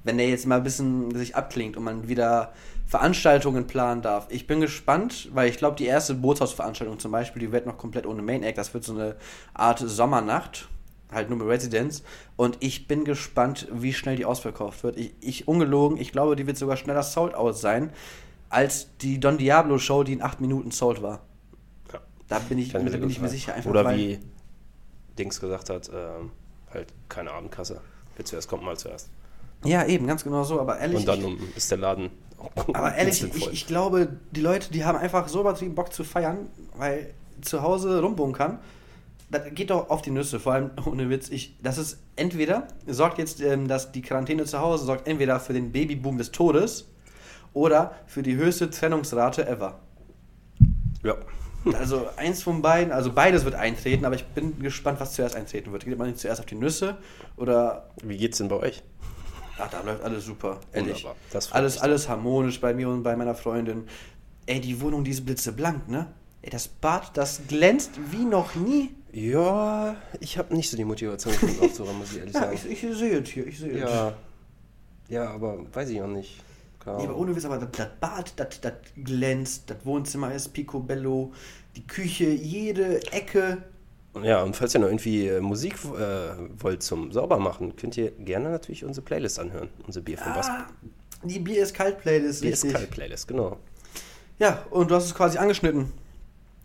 wenn 0.04 0.16
der 0.16 0.30
jetzt 0.30 0.46
mal 0.46 0.56
ein 0.56 0.62
bisschen 0.64 1.14
sich 1.14 1.36
abklingt 1.36 1.76
und 1.76 1.84
man 1.84 2.08
wieder 2.08 2.54
Veranstaltungen 2.86 3.66
planen 3.66 4.00
darf. 4.00 4.28
Ich 4.30 4.46
bin 4.46 4.62
gespannt, 4.62 5.28
weil 5.34 5.50
ich 5.50 5.58
glaube, 5.58 5.76
die 5.76 5.86
erste 5.86 6.14
Bootshausveranstaltung 6.14 6.98
zum 6.98 7.12
Beispiel, 7.12 7.40
die 7.40 7.52
wird 7.52 7.66
noch 7.66 7.76
komplett 7.76 8.06
ohne 8.06 8.22
Main 8.22 8.42
Act. 8.42 8.56
Das 8.56 8.72
wird 8.72 8.84
so 8.84 8.94
eine 8.94 9.16
Art 9.52 9.78
Sommernacht, 9.78 10.68
halt 11.12 11.28
nur 11.28 11.38
mit 11.38 11.48
Residents. 11.48 12.02
Und 12.36 12.56
ich 12.60 12.86
bin 12.86 13.04
gespannt, 13.04 13.68
wie 13.72 13.92
schnell 13.92 14.16
die 14.16 14.24
ausverkauft 14.24 14.84
wird. 14.84 14.96
Ich, 14.96 15.14
ich 15.20 15.48
ungelogen, 15.48 15.98
ich 15.98 16.12
glaube, 16.12 16.36
die 16.36 16.46
wird 16.46 16.56
sogar 16.56 16.76
schneller 16.76 17.02
sold 17.02 17.34
out 17.34 17.56
sein, 17.58 17.90
als 18.54 18.96
die 18.98 19.18
Don 19.18 19.36
Diablo 19.36 19.78
Show, 19.78 20.04
die 20.04 20.12
in 20.12 20.22
8 20.22 20.40
Minuten 20.40 20.70
sold 20.70 21.02
war. 21.02 21.20
Ja. 21.92 22.00
Da 22.28 22.38
bin 22.38 22.58
ich, 22.58 22.70
Kann 22.72 22.84
da 22.84 22.90
sehr 22.92 23.00
bin 23.00 23.10
ich 23.10 23.20
mir 23.20 23.28
sicher 23.28 23.54
einfach. 23.54 23.70
Oder 23.70 23.84
weil- 23.84 23.98
wie 23.98 24.18
Dings 25.18 25.40
gesagt 25.40 25.70
hat, 25.70 25.90
ähm, 25.92 26.30
halt 26.72 26.92
keine 27.08 27.32
Abendkasse. 27.32 27.80
Wer 28.16 28.24
zuerst 28.24 28.48
kommt, 28.48 28.62
mal 28.62 28.76
zuerst. 28.76 29.10
Ja, 29.64 29.84
eben, 29.86 30.06
ganz 30.06 30.22
genau 30.22 30.44
so. 30.44 30.60
Aber 30.60 30.78
ehrlich, 30.78 30.98
Und 30.98 31.08
dann 31.08 31.24
um, 31.24 31.38
ist 31.56 31.70
der 31.70 31.78
Laden. 31.78 32.10
Aber 32.72 32.94
ehrlich, 32.94 33.22
ich, 33.34 33.52
ich 33.52 33.66
glaube, 33.66 34.08
die 34.30 34.40
Leute, 34.40 34.70
die 34.70 34.84
haben 34.84 34.98
einfach 34.98 35.28
so 35.28 35.40
übertrieben 35.40 35.74
Bock 35.74 35.92
zu 35.92 36.04
feiern, 36.04 36.48
weil 36.76 37.12
zu 37.40 37.62
Hause 37.62 38.00
rumbunkern, 38.00 38.58
das 39.30 39.42
geht 39.52 39.70
doch 39.70 39.90
auf 39.90 40.02
die 40.02 40.10
Nüsse, 40.10 40.38
vor 40.38 40.52
allem 40.52 40.70
ohne 40.86 41.10
Witz. 41.10 41.28
Ich, 41.28 41.56
das 41.62 41.78
ist 41.78 41.98
entweder, 42.14 42.68
sorgt 42.86 43.18
jetzt, 43.18 43.40
ähm, 43.40 43.66
dass 43.66 43.90
die 43.90 44.02
Quarantäne 44.02 44.44
zu 44.44 44.60
Hause 44.60 44.84
sorgt 44.84 45.08
entweder 45.08 45.40
für 45.40 45.52
den 45.54 45.72
Babyboom 45.72 46.18
des 46.18 46.30
Todes 46.30 46.86
oder 47.54 47.94
für 48.06 48.22
die 48.22 48.36
höchste 48.36 48.68
Trennungsrate 48.70 49.46
ever. 49.48 49.78
Ja. 51.02 51.16
Also 51.78 52.06
eins 52.16 52.42
von 52.42 52.60
beiden, 52.60 52.92
also 52.92 53.10
beides 53.12 53.46
wird 53.46 53.54
eintreten, 53.54 54.04
aber 54.04 54.14
ich 54.16 54.26
bin 54.26 54.58
gespannt, 54.58 55.00
was 55.00 55.14
zuerst 55.14 55.34
eintreten 55.34 55.72
wird. 55.72 55.86
Geht 55.86 55.96
man 55.96 56.08
nicht 56.08 56.18
zuerst 56.20 56.40
auf 56.40 56.46
die 56.46 56.56
Nüsse 56.56 56.98
oder 57.38 57.88
Wie 58.02 58.18
geht's 58.18 58.36
denn 58.36 58.48
bei 58.48 58.56
euch? 58.56 58.82
Ach, 59.56 59.70
da 59.70 59.80
läuft 59.80 60.02
alles 60.02 60.26
super. 60.26 60.58
Ehrlich. 60.72 61.06
Alles, 61.52 61.78
alles 61.78 62.08
harmonisch 62.08 62.60
bei 62.60 62.74
mir 62.74 62.88
und 62.90 63.02
bei 63.02 63.16
meiner 63.16 63.34
Freundin. 63.34 63.84
Ey, 64.46 64.60
die 64.60 64.78
Wohnung, 64.80 65.04
die 65.04 65.12
ist 65.12 65.24
blitzeblank, 65.24 65.88
ne? 65.88 66.08
Ey, 66.42 66.50
das 66.50 66.68
Bad, 66.68 67.16
das 67.16 67.40
glänzt 67.48 67.92
wie 68.10 68.24
noch 68.24 68.54
nie. 68.56 68.90
Ja, 69.12 69.96
ich 70.20 70.36
habe 70.36 70.54
nicht 70.54 70.68
so 70.68 70.76
die 70.76 70.84
Motivation, 70.84 71.32
das 71.40 71.60
aufzuräumen, 71.62 71.98
muss 72.00 72.12
ich 72.12 72.18
ehrlich 72.18 72.34
Ja, 72.34 72.40
sagen. 72.40 72.54
ich, 72.68 72.84
ich 72.84 72.98
sehe 72.98 73.20
es 73.20 73.28
hier, 73.30 73.46
ich 73.46 73.58
sehe 73.58 73.72
es. 73.72 73.80
Ja. 73.80 74.12
Ja, 75.08 75.30
aber 75.30 75.58
weiß 75.72 75.88
ich 75.90 76.02
auch 76.02 76.08
nicht. 76.08 76.42
Keine 76.84 76.98
Nee, 76.98 77.04
aber 77.04 77.16
ohne 77.16 77.34
Witz, 77.34 77.44
aber 77.44 77.58
das, 77.58 77.88
Bad, 78.00 78.32
das, 78.36 78.72
glänzt, 79.02 79.70
das 79.70 79.78
Wohnzimmer 79.84 80.34
ist 80.34 80.48
picobello, 80.48 81.32
die 81.76 81.86
Küche, 81.86 82.26
jede 82.26 83.00
Ecke. 83.12 83.58
Ja, 84.22 84.42
und 84.42 84.54
falls 84.54 84.74
ihr 84.74 84.80
noch 84.80 84.88
irgendwie 84.88 85.26
äh, 85.26 85.40
Musik 85.40 85.74
äh, 85.84 86.34
wollt 86.58 86.82
zum 86.82 87.10
Saubermachen, 87.10 87.74
könnt 87.76 87.96
ihr 87.96 88.12
gerne 88.12 88.50
natürlich 88.50 88.84
unsere 88.84 89.04
Playlist 89.04 89.40
anhören. 89.40 89.68
Unsere 89.86 90.04
Bier 90.04 90.18
von. 90.18 90.32
Ah, 90.32 90.66
die 91.24 91.40
Bier 91.40 91.62
ist 91.62 91.74
kalt 91.74 91.98
Playlist, 91.98 92.42
Bier 92.42 92.52
ist 92.52 92.64
richtig. 92.64 92.78
kalt 92.78 92.90
Playlist, 92.90 93.26
genau. 93.26 93.58
Ja, 94.38 94.64
und 94.70 94.90
du 94.90 94.94
hast 94.94 95.06
es 95.06 95.14
quasi 95.14 95.38
angeschnitten. 95.38 95.92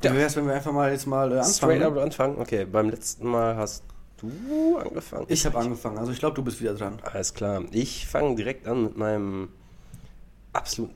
Ja. 0.04 0.14
Wie 0.14 0.18
wär's, 0.18 0.36
wenn 0.36 0.46
wir 0.48 0.54
einfach 0.54 0.72
mal 0.72 0.92
jetzt 0.92 1.08
mal 1.08 1.32
äh, 1.32 1.36
anfangen? 1.36 1.54
Straight 1.54 1.80
ne? 1.80 1.88
up 1.88 1.98
anfangen. 1.98 2.38
Okay, 2.40 2.66
beim 2.66 2.90
letzten 2.90 3.28
Mal 3.28 3.56
hast 3.56 3.84
du 4.18 4.78
angefangen? 4.78 5.26
Ich 5.30 5.46
habe 5.46 5.58
angefangen, 5.58 5.98
also 5.98 6.12
ich 6.12 6.20
glaube, 6.20 6.36
du 6.36 6.44
bist 6.44 6.62
wieder 6.62 6.74
dran. 6.74 7.00
Alles 7.04 7.34
klar. 7.34 7.64
Ich 7.72 8.06
fange 8.08 8.36
direkt 8.36 8.68
an 8.68 8.84
mit 8.84 8.98
meinem 8.98 9.50
absoluten 10.54 10.96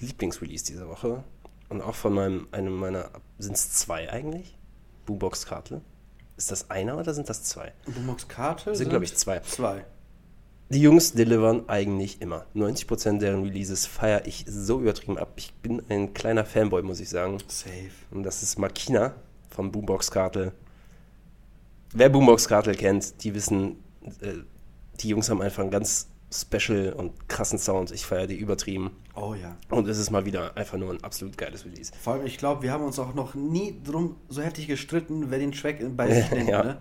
Lieblingsrelease 0.00 0.64
dieser 0.64 0.88
Woche. 0.88 1.24
Und 1.68 1.80
auch 1.80 1.94
von 1.94 2.12
meinem, 2.12 2.48
einem 2.52 2.74
meiner, 2.74 3.10
sind 3.38 3.54
es 3.54 3.72
zwei 3.72 4.10
eigentlich? 4.10 4.58
Boombox 5.06 5.46
Kartel. 5.46 5.80
Ist 6.36 6.50
das 6.50 6.70
einer 6.70 6.98
oder 6.98 7.14
sind 7.14 7.28
das 7.28 7.44
zwei? 7.44 7.72
Boombox 7.86 8.28
Karte 8.28 8.74
Sind, 8.74 8.90
glaube 8.90 9.04
ich, 9.04 9.14
zwei. 9.16 9.40
Zwei. 9.40 9.84
Die 10.70 10.80
Jungs 10.80 11.12
delivern 11.12 11.68
eigentlich 11.68 12.20
immer. 12.22 12.46
90% 12.54 13.18
deren 13.18 13.42
Releases 13.42 13.86
feiere 13.86 14.26
ich 14.26 14.44
so 14.48 14.80
übertrieben 14.80 15.18
ab. 15.18 15.34
Ich 15.36 15.52
bin 15.54 15.82
ein 15.88 16.14
kleiner 16.14 16.44
Fanboy, 16.44 16.82
muss 16.82 17.00
ich 17.00 17.10
sagen. 17.10 17.38
Safe. 17.46 17.90
Und 18.10 18.22
das 18.22 18.42
ist 18.42 18.58
Makina 18.58 19.14
von 19.50 19.70
Boombox 19.70 20.10
Kartel. 20.10 20.52
Wer 21.92 22.08
Boombox 22.08 22.48
Kartel 22.48 22.74
kennt, 22.74 23.22
die 23.22 23.34
wissen, 23.34 23.82
äh, 24.20 24.34
die 25.00 25.08
Jungs 25.08 25.28
haben 25.28 25.42
einfach 25.42 25.62
einen 25.62 25.70
ganz 25.70 26.08
special 26.32 26.92
und 26.94 27.28
krassen 27.28 27.58
Sound. 27.58 27.90
Ich 27.90 28.06
feiere 28.06 28.26
die 28.26 28.36
übertrieben. 28.36 28.90
Oh 29.14 29.34
ja. 29.34 29.56
Und 29.70 29.86
es 29.88 29.98
ist 29.98 30.10
mal 30.10 30.24
wieder 30.24 30.56
einfach 30.56 30.78
nur 30.78 30.90
ein 30.92 31.04
absolut 31.04 31.36
geiles 31.36 31.64
Release. 31.64 31.92
Vor 32.00 32.14
allem, 32.14 32.26
ich 32.26 32.38
glaube, 32.38 32.62
wir 32.62 32.72
haben 32.72 32.84
uns 32.84 32.98
auch 32.98 33.14
noch 33.14 33.34
nie 33.34 33.80
drum 33.84 34.16
so 34.28 34.40
heftig 34.42 34.66
gestritten, 34.66 35.26
wer 35.30 35.38
den 35.38 35.52
Track 35.52 35.78
bei 35.96 36.10
sich 36.14 36.30
nennt. 36.30 36.48
ja, 36.48 36.62
Ne? 36.62 36.78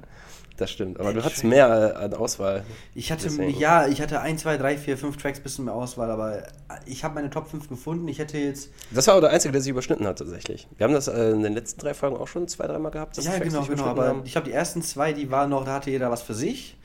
das 0.58 0.70
stimmt. 0.72 1.00
Aber 1.00 1.12
du 1.12 1.18
Echt 1.20 1.26
hattest 1.26 1.44
mehr 1.44 1.96
äh, 2.00 2.04
an 2.06 2.14
Auswahl. 2.14 2.64
Ich 2.94 3.12
hatte, 3.12 3.24
Deswegen. 3.24 3.58
ja, 3.60 3.88
ich 3.88 4.00
hatte 4.00 4.22
1, 4.22 4.42
2, 4.44 4.58
3, 4.58 4.78
4, 4.78 4.98
5 4.98 5.18
Tracks 5.18 5.40
bisschen 5.40 5.66
mehr 5.66 5.74
Auswahl, 5.74 6.12
aber 6.12 6.44
ich 6.86 7.04
habe 7.04 7.16
meine 7.16 7.30
Top 7.32 7.50
5 7.50 7.68
gefunden. 7.68 8.08
Ich 8.08 8.20
hätte 8.20 8.38
jetzt, 8.38 8.70
Das 8.92 9.08
war 9.08 9.16
auch 9.16 9.22
der 9.22 9.32
Einzige, 9.32 9.52
der 9.54 9.62
sich 9.62 9.72
überschnitten 9.72 10.06
hat, 10.06 10.20
tatsächlich. 10.20 10.68
Wir 10.78 10.84
haben 10.86 10.94
das 10.94 11.08
äh, 11.08 11.32
in 11.32 11.42
den 11.42 11.54
letzten 11.54 11.80
drei 11.82 11.94
Folgen 11.96 12.16
auch 12.16 12.28
schon 12.28 12.48
zwei, 12.48 12.68
dreimal 12.68 12.92
gehabt. 12.92 13.18
ja 13.18 13.40
genau, 13.40 13.64
genau, 13.64 13.86
aber 13.86 14.08
haben. 14.08 14.22
ich 14.24 14.34
glaube, 14.34 14.46
die 14.50 14.54
ersten 14.54 14.82
zwei, 14.84 15.14
die 15.14 15.32
waren 15.32 15.50
noch, 15.50 15.66
da 15.66 15.74
hatte 15.76 15.90
jeder 15.90 16.12
was 16.12 16.22
für 16.22 16.36
sich. 16.36 16.78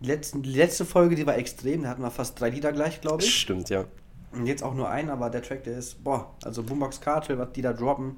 Die, 0.00 0.06
letzten, 0.06 0.42
die 0.42 0.52
letzte 0.52 0.84
Folge, 0.84 1.14
die 1.14 1.26
war 1.26 1.36
extrem, 1.36 1.82
da 1.82 1.90
hatten 1.90 2.02
wir 2.02 2.10
fast 2.10 2.40
drei 2.40 2.50
Lieder 2.50 2.72
gleich, 2.72 3.00
glaube 3.00 3.22
ich. 3.22 3.34
Stimmt, 3.34 3.68
ja. 3.68 3.84
Und 4.32 4.46
jetzt 4.46 4.62
auch 4.62 4.74
nur 4.74 4.88
ein, 4.88 5.10
aber 5.10 5.28
der 5.28 5.42
Track, 5.42 5.64
der 5.64 5.78
ist, 5.78 6.02
boah, 6.02 6.34
also 6.44 6.62
Boombox 6.62 7.00
Cartel, 7.00 7.38
was 7.38 7.52
die 7.52 7.62
da 7.62 7.72
droppen, 7.72 8.16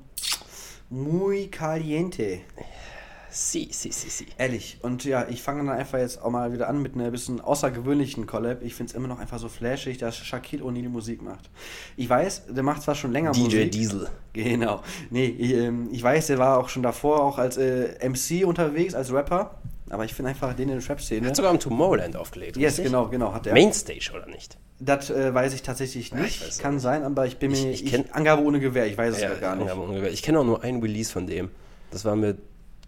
muy 0.91 1.49
caliente. 1.49 2.41
Si, 3.35 3.71
si, 3.73 3.91
si, 3.91 4.11
si. 4.11 4.27
Ehrlich. 4.37 4.77
Und 4.83 5.05
ja, 5.05 5.27
ich 5.27 5.43
fange 5.43 5.65
dann 5.65 5.75
einfach 5.75 5.99
jetzt 5.99 6.21
auch 6.21 6.29
mal 6.29 6.53
wieder 6.53 6.69
an 6.69 6.83
mit 6.83 6.95
einer 6.95 7.11
bisschen 7.11 7.41
außergewöhnlichen 7.41 8.27
Collab. 8.27 8.63
Ich 8.63 8.75
finde 8.75 8.91
es 8.91 8.95
immer 8.95 9.09
noch 9.09 9.19
einfach 9.19 9.39
so 9.39 9.49
flashig, 9.49 9.97
dass 9.97 10.19
Shaquille 10.19 10.63
O'Neal 10.63 10.91
Musik 10.91 11.23
macht. 11.23 11.49
Ich 11.97 12.11
weiß, 12.11 12.49
der 12.51 12.63
macht 12.63 12.83
zwar 12.83 12.95
schon 12.95 13.11
länger 13.11 13.33
DJ 13.33 13.43
Musik. 13.43 13.73
Diesel. 13.73 14.09
Genau. 14.35 14.83
Nee, 15.09 15.27
ich, 15.27 15.55
ähm, 15.55 15.89
ich 15.91 16.03
weiß, 16.03 16.27
der 16.27 16.39
war 16.39 16.59
auch 16.59 16.69
schon 16.69 16.83
davor 16.83 17.23
auch 17.23 17.39
als 17.39 17.57
äh, 17.57 17.97
MC 18.07 18.47
unterwegs, 18.47 18.95
als 18.95 19.11
Rapper. 19.11 19.62
Aber 19.93 20.05
ich 20.07 20.15
finde 20.15 20.31
einfach 20.31 20.55
den 20.55 20.71
in 20.71 20.79
der 20.79 20.85
Trap-Szene. 20.87 21.29
Hat 21.29 21.37
sogar 21.37 21.53
im 21.53 21.61
Tomorrowland 21.61 22.17
aufgelegt. 22.17 22.57
Yes, 22.57 22.73
richtig? 22.79 22.87
genau, 22.87 23.09
genau, 23.09 23.33
hat 23.35 23.47
er. 23.47 23.53
Mainstage 23.53 24.11
oder 24.15 24.27
nicht? 24.27 24.57
Das 24.81 25.11
äh, 25.11 25.33
weiß 25.35 25.53
ich 25.53 25.63
tatsächlich 25.63 26.15
nicht. 26.15 26.43
ich 26.49 26.59
Kann 26.59 26.75
nicht. 26.75 26.83
sein, 26.83 27.03
aber 27.05 27.27
ich 27.27 27.37
bin 27.39 27.53
mir. 27.53 27.71
Ich- 27.71 27.85
Ich, 27.85 27.93
ich 27.93 28.01
kenn- 28.01 28.11
Angabe 28.13 28.43
ohne 28.43 28.59
Gewehr, 28.59 28.87
ich 28.87 28.97
weiß 28.97 29.15
es 29.17 29.21
Ja, 29.23 29.35
gar 29.35 29.55
nicht. 29.55 29.71
aber 29.71 29.83
ungefähr. 29.85 30.11
Ich 30.11 30.23
kenne 30.23 30.41
auch 30.41 30.45
nur 30.45 30.63
ein 30.65 30.81
Release 30.81 31.13
von 31.13 31.27
dem. 31.27 31.51
Das 31.91 32.05
war 32.07 32.17
mit 32.17 32.39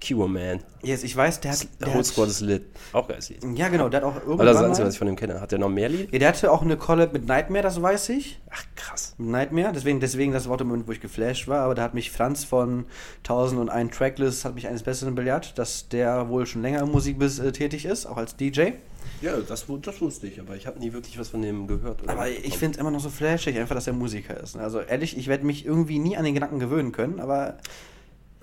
Kiwo 0.01 0.29
Man. 0.29 0.61
Yes, 0.83 1.03
ich 1.03 1.17
weiß, 1.17 1.41
der 1.41 1.53
hat. 1.53 1.67
Der 1.81 1.95
Whole 1.95 2.05
Squad 2.05 2.29
ist 2.29 2.41
lit. 2.41 2.65
Auch 2.93 3.09
geiles 3.09 3.31
Lied. 3.31 3.43
ja, 3.57 3.69
genau, 3.69 3.89
der 3.89 4.01
hat 4.03 4.07
auch 4.07 4.17
Aber 4.17 4.25
irgendwann. 4.27 4.47
das 4.47 4.57
ist 4.57 4.61
das 4.61 4.69
Einzige, 4.69 4.87
was 4.89 4.95
ich 4.95 4.99
von 4.99 5.07
dem 5.07 5.17
kenne. 5.17 5.41
Hat 5.41 5.51
der 5.53 5.59
noch 5.59 5.71
mehr 5.71 5.89
Lied? 5.89 6.13
ja, 6.13 6.19
der 6.19 6.29
hatte 6.29 6.53
auch 6.53 6.63
eine 6.63 6.77
Collab 6.77 7.13
mit 7.13 7.27
Nightmare, 7.27 7.63
das 7.63 7.81
weiß 7.81 8.11
ich. 8.11 8.41
Ach, 8.51 8.63
krass. 8.77 9.15
Nightmare, 9.19 9.73
deswegen, 9.73 10.01
deswegen 10.01 10.33
das 10.33 10.49
Wort 10.49 10.61
im 10.61 10.69
Moment, 10.69 10.87
wo 10.87 10.93
ich 10.93 11.01
geflasht 11.01 11.49
war, 11.49 11.61
aber 11.61 11.75
da 11.75 11.83
hat 11.83 11.95
mich 11.95 12.11
Franz 12.11 12.45
von 12.45 12.85
1001 13.23 13.97
Tracklist 13.97 14.45
hat 14.45 14.55
mich 14.55 14.67
eines 14.69 14.83
Besseren 14.83 15.15
belehrt, 15.15 15.59
dass 15.59 15.89
der 15.89 16.29
wohl 16.29 16.45
schon 16.47 16.61
länger 16.63 16.81
im 16.81 16.91
Musikbiss 16.91 17.39
äh, 17.39 17.53
tätig 17.53 17.87
ist, 17.87 18.05
auch 18.07 18.17
als 18.19 18.37
DJ. 18.37 18.73
Ja, 19.21 19.37
das, 19.37 19.67
das 19.83 20.01
wusste 20.01 20.27
ich, 20.27 20.41
aber 20.41 20.57
ich 20.57 20.67
habe 20.67 20.79
nie 20.79 20.93
wirklich 20.93 21.19
was 21.19 21.29
von 21.31 21.41
dem 21.41 21.67
gehört. 21.67 22.07
Aber 22.09 22.29
ich 22.29 22.59
finde 22.59 22.75
es 22.77 22.81
immer 22.81 22.91
noch 22.91 23.01
so 23.01 23.09
flashig, 23.11 23.57
einfach, 23.59 23.75
dass 23.75 23.87
er 23.87 23.93
Musiker 23.95 24.39
ist. 24.39 24.57
Also 24.57 24.81
ehrlich, 24.81 25.17
ich 25.17 25.29
werde 25.29 25.47
mich 25.47 25.65
irgendwie 25.65 25.99
nie 25.99 26.17
an 26.17 26.25
den 26.25 26.35
Gedanken 26.35 26.59
gewöhnen 26.59 26.93
können, 26.93 27.21
aber 27.21 27.57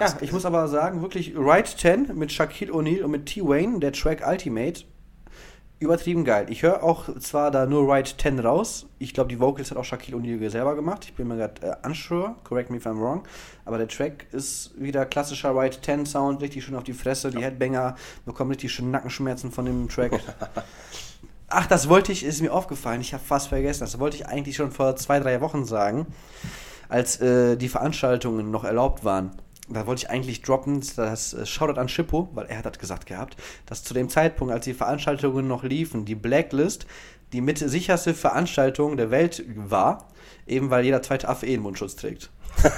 ja, 0.02 0.18
ich 0.22 0.32
muss 0.32 0.46
aber 0.46 0.68
sagen, 0.68 1.02
wirklich 1.02 1.34
Ride 1.38 1.70
10 1.70 2.16
mit 2.16 2.32
Shaquille 2.32 2.72
O'Neal 2.72 3.04
und 3.04 3.12
mit 3.12 3.28
T-Wayne, 3.28 3.80
der 3.80 3.94
Track 3.94 4.24
Ultimate, 4.28 4.84
übertrieben 5.80 6.24
geil. 6.24 6.48
Ich 6.50 6.64
höre 6.64 6.84
auch 6.84 7.18
zwar 7.20 7.52
da 7.52 7.66
nur 7.66 7.92
Ride 7.92 8.10
10 8.18 8.40
raus, 8.40 8.88
ich 9.00 9.14
glaube, 9.14 9.30
die 9.30 9.40
Vocals 9.40 9.72
hat 9.72 9.78
auch 9.78 9.84
Shaquille 9.84 10.18
O'Neal 10.18 10.50
selber 10.50 10.76
gemacht, 10.76 11.06
ich 11.06 11.14
bin 11.14 11.28
mir 11.28 11.38
gerade 11.38 11.62
äh, 11.68 11.88
unsure, 11.88 12.36
correct 12.44 12.70
me 12.70 12.78
if 12.78 12.86
I'm 12.86 13.00
wrong, 13.00 13.24
aber 13.66 13.78
der 13.78 13.88
Track 13.88 14.28
ist 14.32 14.72
wieder 14.80 15.06
klassischer 15.06 15.56
Ride 15.56 15.80
10 15.80 16.06
Sound, 16.06 16.42
richtig 16.42 16.66
schön 16.66 16.76
auf 16.76 16.84
die 16.84 16.94
Fresse, 16.94 17.30
die 17.30 17.44
Headbanger 17.44 17.96
bekommen 18.26 18.52
richtig 18.52 18.72
schön 18.72 18.92
Nackenschmerzen 18.92 19.52
von 19.52 19.66
dem 19.66 19.88
Track. 19.90 20.20
Ach, 21.48 21.68
das 21.68 21.90
wollte 21.90 22.12
ich, 22.12 22.24
ist 22.24 22.42
mir 22.42 22.54
aufgefallen, 22.54 23.02
ich 23.02 23.14
habe 23.14 23.24
fast 23.24 23.50
vergessen, 23.50 23.82
das 23.82 24.00
wollte 24.00 24.18
ich 24.18 24.26
eigentlich 24.26 24.56
schon 24.56 24.72
vor 24.72 24.96
zwei, 24.96 25.20
drei 25.20 25.42
Wochen 25.42 25.66
sagen, 25.66 26.08
als 26.90 27.20
äh, 27.22 27.58
die 27.58 27.70
Veranstaltungen 27.70 28.52
noch 28.52 28.64
erlaubt 28.64 29.04
waren. 29.04 29.32
Da 29.74 29.88
wollte 29.88 30.04
ich 30.04 30.10
eigentlich 30.10 30.42
droppen, 30.42 30.84
das 30.96 31.34
äh, 31.34 31.46
Shoutout 31.46 31.80
an 31.80 31.90
Schippo, 31.90 32.30
weil 32.34 32.48
er 32.48 32.58
hat 32.58 32.66
das 32.66 32.80
gesagt 32.80 33.06
gehabt, 33.06 33.36
dass 33.66 33.84
zu 33.84 33.94
dem 33.94 34.10
Zeitpunkt, 34.10 34.54
als 34.54 34.66
die 34.66 34.74
Veranstaltungen 34.74 35.48
noch 35.48 35.64
liefen, 35.64 36.06
die 36.06 36.16
Blacklist 36.16 36.86
die 37.34 37.42
mit 37.42 37.58
sicherste 37.58 38.14
Veranstaltung 38.14 38.98
der 38.98 39.12
Welt 39.12 39.44
war, 39.56 40.08
eben 40.48 40.70
weil 40.70 40.84
jeder 40.84 41.02
zweite 41.02 41.30
Affe 41.30 41.46
eh 41.46 41.54
einen 41.54 41.64
Mundschutz 41.64 41.96
trägt. 41.96 42.30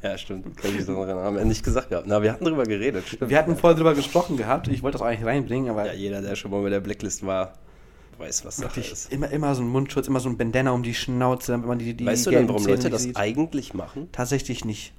Ja, 0.00 0.16
stimmt. 0.16 0.56
Kann 0.58 0.78
ich 0.78 0.84
so 0.84 1.04
haben 1.04 1.36
wir 1.36 1.44
nicht 1.44 1.64
gesagt 1.64 1.88
gehabt. 1.88 2.06
Na, 2.06 2.22
wir 2.22 2.32
hatten 2.32 2.44
drüber 2.44 2.62
geredet. 2.62 3.04
Stimmt. 3.08 3.30
Wir 3.30 3.36
hatten 3.36 3.56
vorher 3.56 3.76
drüber 3.76 3.94
gesprochen 3.94 4.36
gehabt, 4.36 4.68
ich 4.68 4.84
wollte 4.84 4.98
das 4.98 5.04
eigentlich 5.04 5.26
reinbringen, 5.26 5.68
aber 5.70 5.86
ja, 5.86 5.92
jeder, 5.92 6.22
der 6.22 6.36
schon 6.36 6.52
mal 6.52 6.62
bei 6.62 6.70
der 6.70 6.78
Blacklist 6.78 7.26
war, 7.26 7.54
weiß, 8.16 8.44
was 8.44 8.58
Sache 8.58 8.80
ist. 8.80 9.12
immer, 9.12 9.28
immer 9.30 9.56
so 9.56 9.62
ein 9.62 9.68
Mundschutz, 9.68 10.06
immer 10.06 10.20
so 10.20 10.28
ein 10.28 10.36
Bandana 10.36 10.70
um 10.70 10.84
die 10.84 10.94
Schnauze, 10.94 11.50
damit 11.50 11.66
man 11.66 11.80
die, 11.80 11.94
die 11.94 12.06
Weißt 12.06 12.26
du 12.26 12.30
denn, 12.30 12.46
warum 12.46 12.62
Zähne 12.62 12.76
Leute 12.76 12.90
das 12.90 13.02
sieht. 13.02 13.16
eigentlich 13.16 13.74
machen? 13.74 14.08
Tatsächlich 14.12 14.64
nicht. 14.64 14.92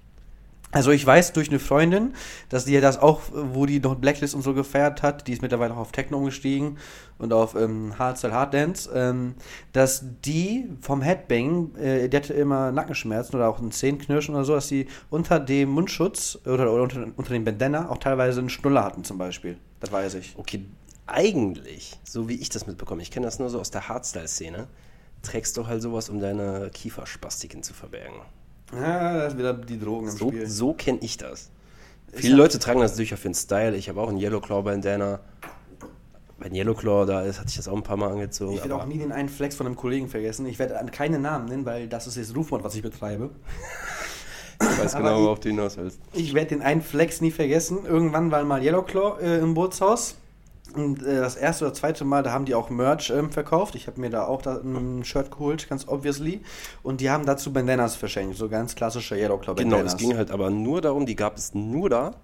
Also 0.72 0.92
ich 0.92 1.04
weiß 1.04 1.34
durch 1.34 1.50
eine 1.50 1.58
Freundin, 1.58 2.14
dass 2.50 2.66
die 2.66 2.74
ja 2.74 2.82
das 2.82 3.00
auch, 3.00 3.22
wo 3.32 3.66
die 3.66 3.80
noch 3.80 3.96
Blacklist 3.96 4.36
und 4.36 4.44
so 4.44 4.54
gefeiert 4.54 5.02
hat, 5.02 5.28
die 5.28 5.34
ist 5.34 5.42
mittlerweile 5.42 5.74
auch 5.74 5.80
auf 5.80 5.92
Techno 5.92 6.18
umgestiegen 6.18 6.78
und 7.18 7.34
auf 7.34 7.56
ähm, 7.56 7.98
Hardstyle 7.98 8.34
Hard 8.34 8.54
Dance, 8.54 8.90
ähm, 8.94 9.34
dass 9.74 10.04
die 10.24 10.70
vom 10.82 11.02
Headbang, 11.02 11.76
äh, 11.76 12.08
die 12.08 12.16
hatte 12.16 12.34
immer 12.34 12.72
Nackenschmerzen 12.72 13.36
oder 13.36 13.50
auch 13.50 13.60
ein 13.60 13.72
Zähnenknirschen 13.72 14.36
oder 14.36 14.46
so, 14.46 14.54
dass 14.54 14.68
die 14.68 14.86
unter 15.10 15.40
dem 15.40 15.70
Mundschutz 15.70 16.38
oder, 16.46 16.72
oder 16.72 16.84
unter, 16.84 17.08
unter 17.16 17.34
dem 17.34 17.46
Bandana 17.46 17.90
auch 17.90 17.98
teilweise 17.98 18.40
einen 18.40 18.50
Schnuller 18.50 18.84
hatten 18.84 19.04
zum 19.04 19.18
Beispiel. 19.18 19.58
Das 19.80 19.92
weiß 19.92 20.14
ich. 20.16 20.36
Okay, 20.38 20.66
eigentlich, 21.08 22.00
so 22.04 22.30
wie 22.30 22.36
ich 22.36 22.50
das 22.50 22.68
mitbekomme, 22.68 23.02
ich 23.02 23.10
kenne 23.10 23.26
das 23.26 23.40
nur 23.40 23.50
so 23.50 23.60
aus 23.60 23.72
der 23.72 23.90
Hardstyle-Szene, 23.90 24.68
trägst 25.24 25.58
du 25.58 25.66
halt 25.66 25.82
sowas, 25.82 26.10
um 26.10 26.20
deine 26.20 26.70
Kieferspastiken 26.72 27.64
zu 27.64 27.74
verbergen. 27.74 28.22
Ja, 28.74 29.14
das 29.24 29.34
ist 29.34 29.40
wieder 29.40 29.54
die 29.54 29.80
Drogen 29.80 30.08
im 30.10 30.16
So, 30.18 30.28
Spiel. 30.30 30.48
so 30.48 30.74
kenne 30.74 31.00
ich 31.02 31.18
das. 31.18 31.50
Ist 32.12 32.22
Viele 32.22 32.36
Leute 32.36 32.60
tragen 32.60 32.80
das 32.80 32.92
natürlich 32.92 33.14
auch 33.14 33.18
für 33.18 33.30
den 33.30 33.36
Style. 33.36 33.76
Ich 33.76 33.90
habe 33.90 34.02
auch 34.02 34.10
einen 34.10 34.20
Yellowclaw 34.20 34.64
Bandana. 34.64 35.20
Wenn 36.38 36.56
Yellowclaw 36.56 37.06
da 37.06 37.22
ist, 37.24 37.38
hatte 37.40 37.50
ich 37.50 37.58
das 37.58 37.68
auch 37.68 37.76
ein 37.76 37.84
paar 37.84 37.98
Mal 37.98 38.12
angezogen. 38.12 38.54
Ich 38.54 38.62
werde 38.62 38.76
auch 38.76 38.86
nie 38.86 38.98
den 38.98 39.12
einen 39.12 39.28
Flex 39.30 39.56
von 39.56 39.66
einem 39.66 39.76
Kollegen 39.76 40.08
vergessen. 40.08 40.46
Ich 40.46 40.58
werde 40.58 40.80
an 40.80 40.90
keine 40.92 41.20
Namen 41.20 41.46
nennen, 41.46 41.66
weil 41.66 41.88
das 41.88 42.08
ist 42.08 42.16
jetzt 42.16 42.36
Rufmord, 42.36 42.64
was 42.64 42.76
ich 42.76 42.82
betreibe. 42.82 43.30
Ich 44.62 44.80
weiß 44.80 44.94
genau, 44.98 45.18
ich- 45.20 45.24
worauf 45.26 45.40
du 45.42 45.50
hinaus 45.50 45.76
willst. 45.78 46.00
Ich 46.14 46.34
werde 46.34 46.50
den 46.50 46.62
einen 46.62 46.82
Flex 46.82 47.20
nie 47.22 47.32
vergessen. 47.32 47.80
Irgendwann 47.86 48.32
war 48.32 48.44
mal 48.46 48.64
Yellowclaw 48.64 49.22
äh, 49.22 49.40
im 49.40 49.54
Bootshaus. 49.54 50.16
Und 50.76 51.04
äh, 51.04 51.16
das 51.20 51.36
erste 51.36 51.66
oder 51.66 51.74
zweite 51.74 52.06
Mal, 52.06 52.24
da 52.24 52.32
haben 52.32 52.46
die 52.46 52.56
auch 52.56 52.70
Merch 52.70 53.10
ähm, 53.10 53.32
verkauft. 53.32 53.76
Ich 53.76 53.88
habe 53.88 54.00
mir 54.00 54.10
da 54.10 54.26
auch 54.26 54.42
da 54.42 54.58
ein 54.58 55.04
Shirt 55.04 55.32
geholt, 55.32 55.68
ganz 55.70 55.88
obviously. 55.88 56.42
Und 56.84 57.02
die 57.02 57.10
haben 57.10 57.26
dazu 57.26 57.52
Bandanas 57.54 57.96
verschenkt, 57.96 58.38
so 58.38 58.50
ganz 58.50 58.76
klassische 58.76 59.16
Yellowclaw 59.16 59.56
Genau, 59.56 59.78
Bandanas. 59.78 59.94
es 59.94 60.00
ging 60.00 60.16
halt 60.16 60.32
aber 60.32 60.50
nur 60.50 60.82
darum, 60.82 61.06
die 61.06 61.16
gab 61.16 61.38
es 61.38 61.54
nur 61.54 61.90
da. 61.90 62.16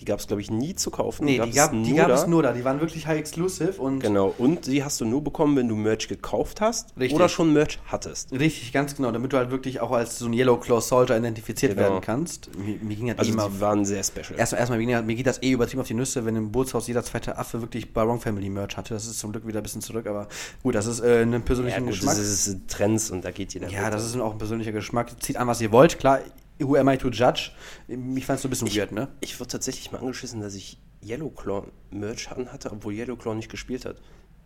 Die 0.00 0.04
gab 0.04 0.18
es, 0.18 0.26
glaube 0.26 0.42
ich, 0.42 0.50
nie 0.50 0.74
zu 0.74 0.90
kaufen. 0.90 1.24
Nee, 1.24 1.38
die 1.40 1.52
gab, 1.52 1.72
es 2.10 2.26
nur 2.26 2.42
da. 2.42 2.52
Die 2.52 2.64
waren 2.64 2.80
wirklich 2.80 3.06
high 3.06 3.18
exclusive 3.18 3.80
und 3.80 4.00
Genau, 4.00 4.34
und 4.38 4.66
die 4.66 4.82
hast 4.82 5.00
du 5.00 5.04
nur 5.04 5.22
bekommen, 5.22 5.56
wenn 5.56 5.68
du 5.68 5.76
Merch 5.76 6.08
gekauft 6.08 6.60
hast 6.60 6.92
Richtig. 6.98 7.14
oder 7.14 7.28
schon 7.28 7.52
Merch 7.52 7.78
hattest. 7.86 8.32
richtig, 8.32 8.72
ganz 8.72 8.96
genau, 8.96 9.12
damit 9.12 9.32
du 9.32 9.36
halt 9.36 9.50
wirklich 9.50 9.80
auch 9.80 9.92
als 9.92 10.18
so 10.18 10.26
ein 10.26 10.32
Yellowclaw 10.32 10.80
Soldier 10.80 11.16
identifiziert 11.16 11.74
Genau. 11.76 11.88
werden 11.88 12.00
kannst. 12.00 12.50
Mir, 12.58 12.76
mir 12.82 12.96
ging 12.96 13.08
halt 13.08 13.18
Also 13.18 13.30
eh 13.30 13.34
immer 13.34 13.48
die 13.48 13.60
waren 13.60 13.84
sehr 13.84 14.02
special. 14.02 14.36
Erstmal, 14.38 14.60
erstmal 14.60 14.78
mir, 14.78 15.02
mir 15.02 15.14
geht 15.14 15.26
das 15.26 15.42
eh 15.42 15.52
übertrieben 15.52 15.80
auf 15.80 15.86
die 15.88 15.94
Nüsse, 15.94 16.24
wenn 16.24 16.36
im 16.36 16.50
Bootshaus 16.50 16.86
jeder 16.88 17.04
zweite 17.04 17.38
Affe 17.38 17.60
wirklich 17.60 17.92
bei 17.92 18.06
Wrong 18.06 18.20
Family 18.20 18.50
Merch 18.50 18.76
hatte. 18.76 18.94
Das 18.94 19.06
ist 19.06 19.18
zum 19.18 19.32
Glück 19.32 19.46
wieder 19.46 19.60
ein 19.60 19.62
bisschen 19.62 19.80
zurück, 19.80 20.06
aber 20.06 20.28
gut, 20.62 20.74
das 20.74 20.86
ist 20.86 21.00
äh, 21.00 21.22
ein 21.22 21.32
ja, 21.32 21.38
persönlicher 21.38 21.80
gut, 21.80 21.90
Geschmack. 21.90 22.16
das 22.16 22.24
ist, 22.26 22.46
das 22.48 22.54
ist 22.54 22.68
Trends 22.68 23.10
und 23.10 23.24
da 23.24 23.30
geht 23.30 23.54
jeder 23.54 23.68
ja, 23.68 23.84
mit. 23.84 23.94
das 23.94 24.04
ist 24.04 24.16
auch 24.18 24.32
ein 24.32 24.38
persönlicher 24.38 24.72
Geschmack. 24.72 25.10
Zieht 25.22 25.36
an, 25.36 25.46
was 25.46 25.60
ihr 25.60 25.70
wollt. 25.72 25.98
Klar, 25.98 26.18
who 26.60 26.76
am 26.76 26.88
I 26.88 26.96
to 26.98 27.08
judge? 27.08 27.50
Ich 27.88 28.26
fand 28.26 28.36
es 28.36 28.42
so 28.42 28.48
ein 28.48 28.50
bisschen 28.50 28.74
weird, 28.74 28.92
ne? 28.92 29.08
Ich 29.20 29.38
wurde 29.40 29.48
tatsächlich 29.50 29.90
mal 29.92 29.98
angeschissen, 29.98 30.40
dass 30.40 30.54
ich 30.54 30.78
Yellowclaw 31.04 31.66
Merch 31.90 32.30
anhatte, 32.30 32.70
obwohl 32.72 32.94
Yellowclaw 32.94 33.34
nicht 33.34 33.50
gespielt 33.50 33.84
hat. 33.84 33.96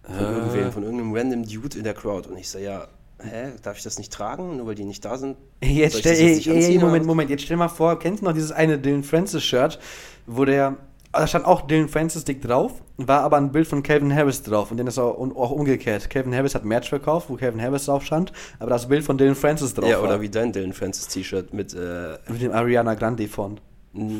Von 0.02 0.14
Äh. 0.16 0.32
irgendwem, 0.32 0.72
von 0.72 0.82
irgendeinem 0.82 1.14
random 1.14 1.42
Dude 1.44 1.78
in 1.78 1.84
der 1.84 1.94
Crowd. 1.94 2.28
Und 2.28 2.36
ich 2.36 2.48
so, 2.48 2.58
ja, 2.58 2.88
hä, 3.20 3.52
darf 3.62 3.76
ich 3.76 3.84
das 3.84 3.98
nicht 3.98 4.12
tragen, 4.12 4.56
nur 4.56 4.66
weil 4.66 4.74
die 4.74 4.84
nicht 4.84 5.04
da 5.04 5.18
sind? 5.18 5.36
Jetzt 5.62 5.94
ich 5.94 6.00
stell, 6.00 6.16
ey, 6.16 6.34
jetzt 6.34 6.46
ey, 6.46 6.56
anziehen, 6.56 6.80
Moment? 6.80 7.06
Moment, 7.06 7.30
jetzt 7.30 7.42
stell 7.44 7.56
mal 7.56 7.68
vor, 7.68 7.98
kennst 7.98 8.22
du 8.22 8.26
noch 8.26 8.32
dieses 8.32 8.52
eine 8.52 8.78
Dylan 8.78 9.02
Francis 9.04 9.44
Shirt, 9.44 9.78
wo 10.26 10.44
der 10.44 10.76
da 11.12 11.26
stand 11.26 11.44
auch 11.46 11.62
Dylan 11.62 11.88
Francis 11.88 12.24
dick 12.24 12.42
drauf, 12.42 12.72
war 12.96 13.22
aber 13.22 13.36
ein 13.36 13.50
Bild 13.52 13.66
von 13.66 13.82
Calvin 13.82 14.14
Harris 14.14 14.42
drauf 14.42 14.70
und 14.70 14.76
den 14.76 14.86
ist 14.86 14.98
auch, 14.98 15.18
auch 15.18 15.50
umgekehrt. 15.50 16.10
Calvin 16.10 16.34
Harris 16.34 16.54
hat 16.54 16.64
Merch 16.64 16.88
verkauft, 16.88 17.28
wo 17.30 17.36
Calvin 17.36 17.60
Harris 17.62 17.86
drauf 17.86 18.04
stand, 18.04 18.32
aber 18.58 18.70
das 18.70 18.88
Bild 18.88 19.04
von 19.04 19.16
Dylan 19.18 19.34
Francis 19.34 19.74
drauf 19.74 19.88
Ja, 19.88 19.98
war. 19.98 20.04
oder 20.04 20.20
wie 20.20 20.28
dein 20.28 20.52
Dylan 20.52 20.72
Francis 20.72 21.08
T-Shirt 21.08 21.52
mit, 21.54 21.74
äh, 21.74 22.18
Mit 22.28 22.42
dem 22.42 22.52
Ariana 22.52 22.94
Grande 22.94 23.26
Font. 23.28 23.60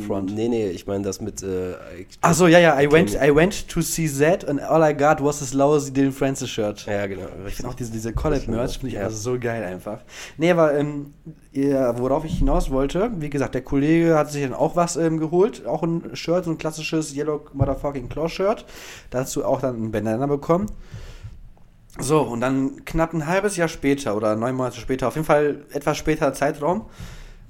Front. 0.07 0.35
Nee, 0.35 0.48
nee, 0.48 0.68
ich 0.70 0.87
meine 0.87 1.04
das 1.04 1.20
mit, 1.20 1.42
äh, 1.42 1.74
Ach 2.22 2.35
so, 2.35 2.46
ja, 2.46 2.59
ja, 2.59 2.81
I 2.81 2.90
went, 2.90 3.14
I 3.14 3.33
went 3.35 3.68
to 3.68 3.81
see 3.81 4.09
that 4.09 4.48
and 4.48 4.61
all 4.61 4.83
I 4.83 4.94
got 4.96 5.22
was 5.22 5.38
this 5.40 5.52
lousy 5.52 5.92
Dylan 5.92 6.11
Francis 6.12 6.48
Shirt. 6.50 6.87
Ja, 6.87 7.07
genau. 7.07 7.26
Ich 7.46 7.54
finde 7.57 7.70
auch 7.70 7.74
diese, 7.74 7.92
diese 7.92 8.12
Collab-Merch, 8.12 8.78
finde 8.78 8.88
ich 8.88 8.94
Ja. 8.94 9.02
also 9.02 9.16
so 9.16 9.38
geil 9.38 9.62
einfach. 9.62 10.00
Nee, 10.38 10.50
aber 10.50 10.74
ähm, 10.74 11.12
ja, 11.52 11.96
worauf 11.98 12.24
ich 12.24 12.38
hinaus 12.38 12.70
wollte, 12.70 13.11
wie 13.18 13.31
gesagt, 13.31 13.54
der 13.54 13.62
Kollege 13.62 14.16
hat 14.16 14.33
sich 14.33 14.42
dann 14.42 14.54
auch 14.54 14.74
was 14.74 14.96
ähm, 14.96 15.18
geholt, 15.18 15.66
auch 15.66 15.83
ein 15.83 16.16
Shirt, 16.16 16.46
so 16.46 16.50
ein 16.50 16.59
klassisches 16.59 17.14
Yellow 17.14 17.44
Motherfucking 17.52 18.09
Claw 18.09 18.28
Shirt. 18.28 18.64
Dazu 19.11 19.44
auch 19.44 19.61
dann 19.61 19.83
ein 19.85 19.90
Bandana 19.92 20.26
bekommen. 20.26 20.66
So, 22.00 22.20
und 22.22 22.40
dann 22.40 22.85
knapp 22.85 23.12
ein 23.12 23.26
halbes 23.26 23.57
Jahr 23.57 23.68
später 23.68 24.16
oder 24.16 24.35
neun 24.37 24.54
Monate 24.54 24.81
später, 24.81 25.09
auf 25.09 25.14
jeden 25.16 25.26
Fall 25.26 25.64
etwas 25.72 25.96
später 25.96 26.33
Zeitraum, 26.33 26.87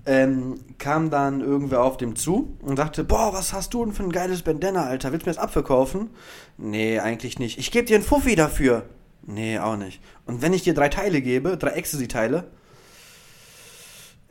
ähm, 0.09 0.61
kam 0.79 1.11
dann 1.11 1.43
irgendwer 1.43 1.83
auf 1.83 1.99
dem 1.99 2.17
zu 2.17 2.57
und 2.63 2.79
sagte, 2.79 3.05
boah, 3.05 3.35
was 3.35 3.53
hast 3.53 3.75
du 3.75 3.85
denn 3.85 3.93
für 3.93 4.03
ein 4.03 4.11
geiles 4.11 4.41
Bandana, 4.41 4.85
Alter? 4.85 5.13
Willst 5.13 5.27
du 5.27 5.31
mir 5.31 5.35
das 5.35 5.43
abverkaufen? 5.43 6.09
Nee, 6.57 6.99
eigentlich 6.99 7.39
nicht. 7.39 7.59
Ich 7.59 7.71
gebe 7.71 7.87
dir 7.87 7.97
einen 7.97 8.05
Fuffi 8.05 8.35
dafür. 8.35 8.87
Nee, 9.27 9.59
auch 9.59 9.77
nicht. 9.77 10.01
Und 10.25 10.41
wenn 10.41 10.55
ich 10.55 10.63
dir 10.63 10.73
drei 10.73 10.89
Teile 10.89 11.21
gebe, 11.21 11.59
drei 11.59 11.73
Ecstasy-Teile, 11.73 12.45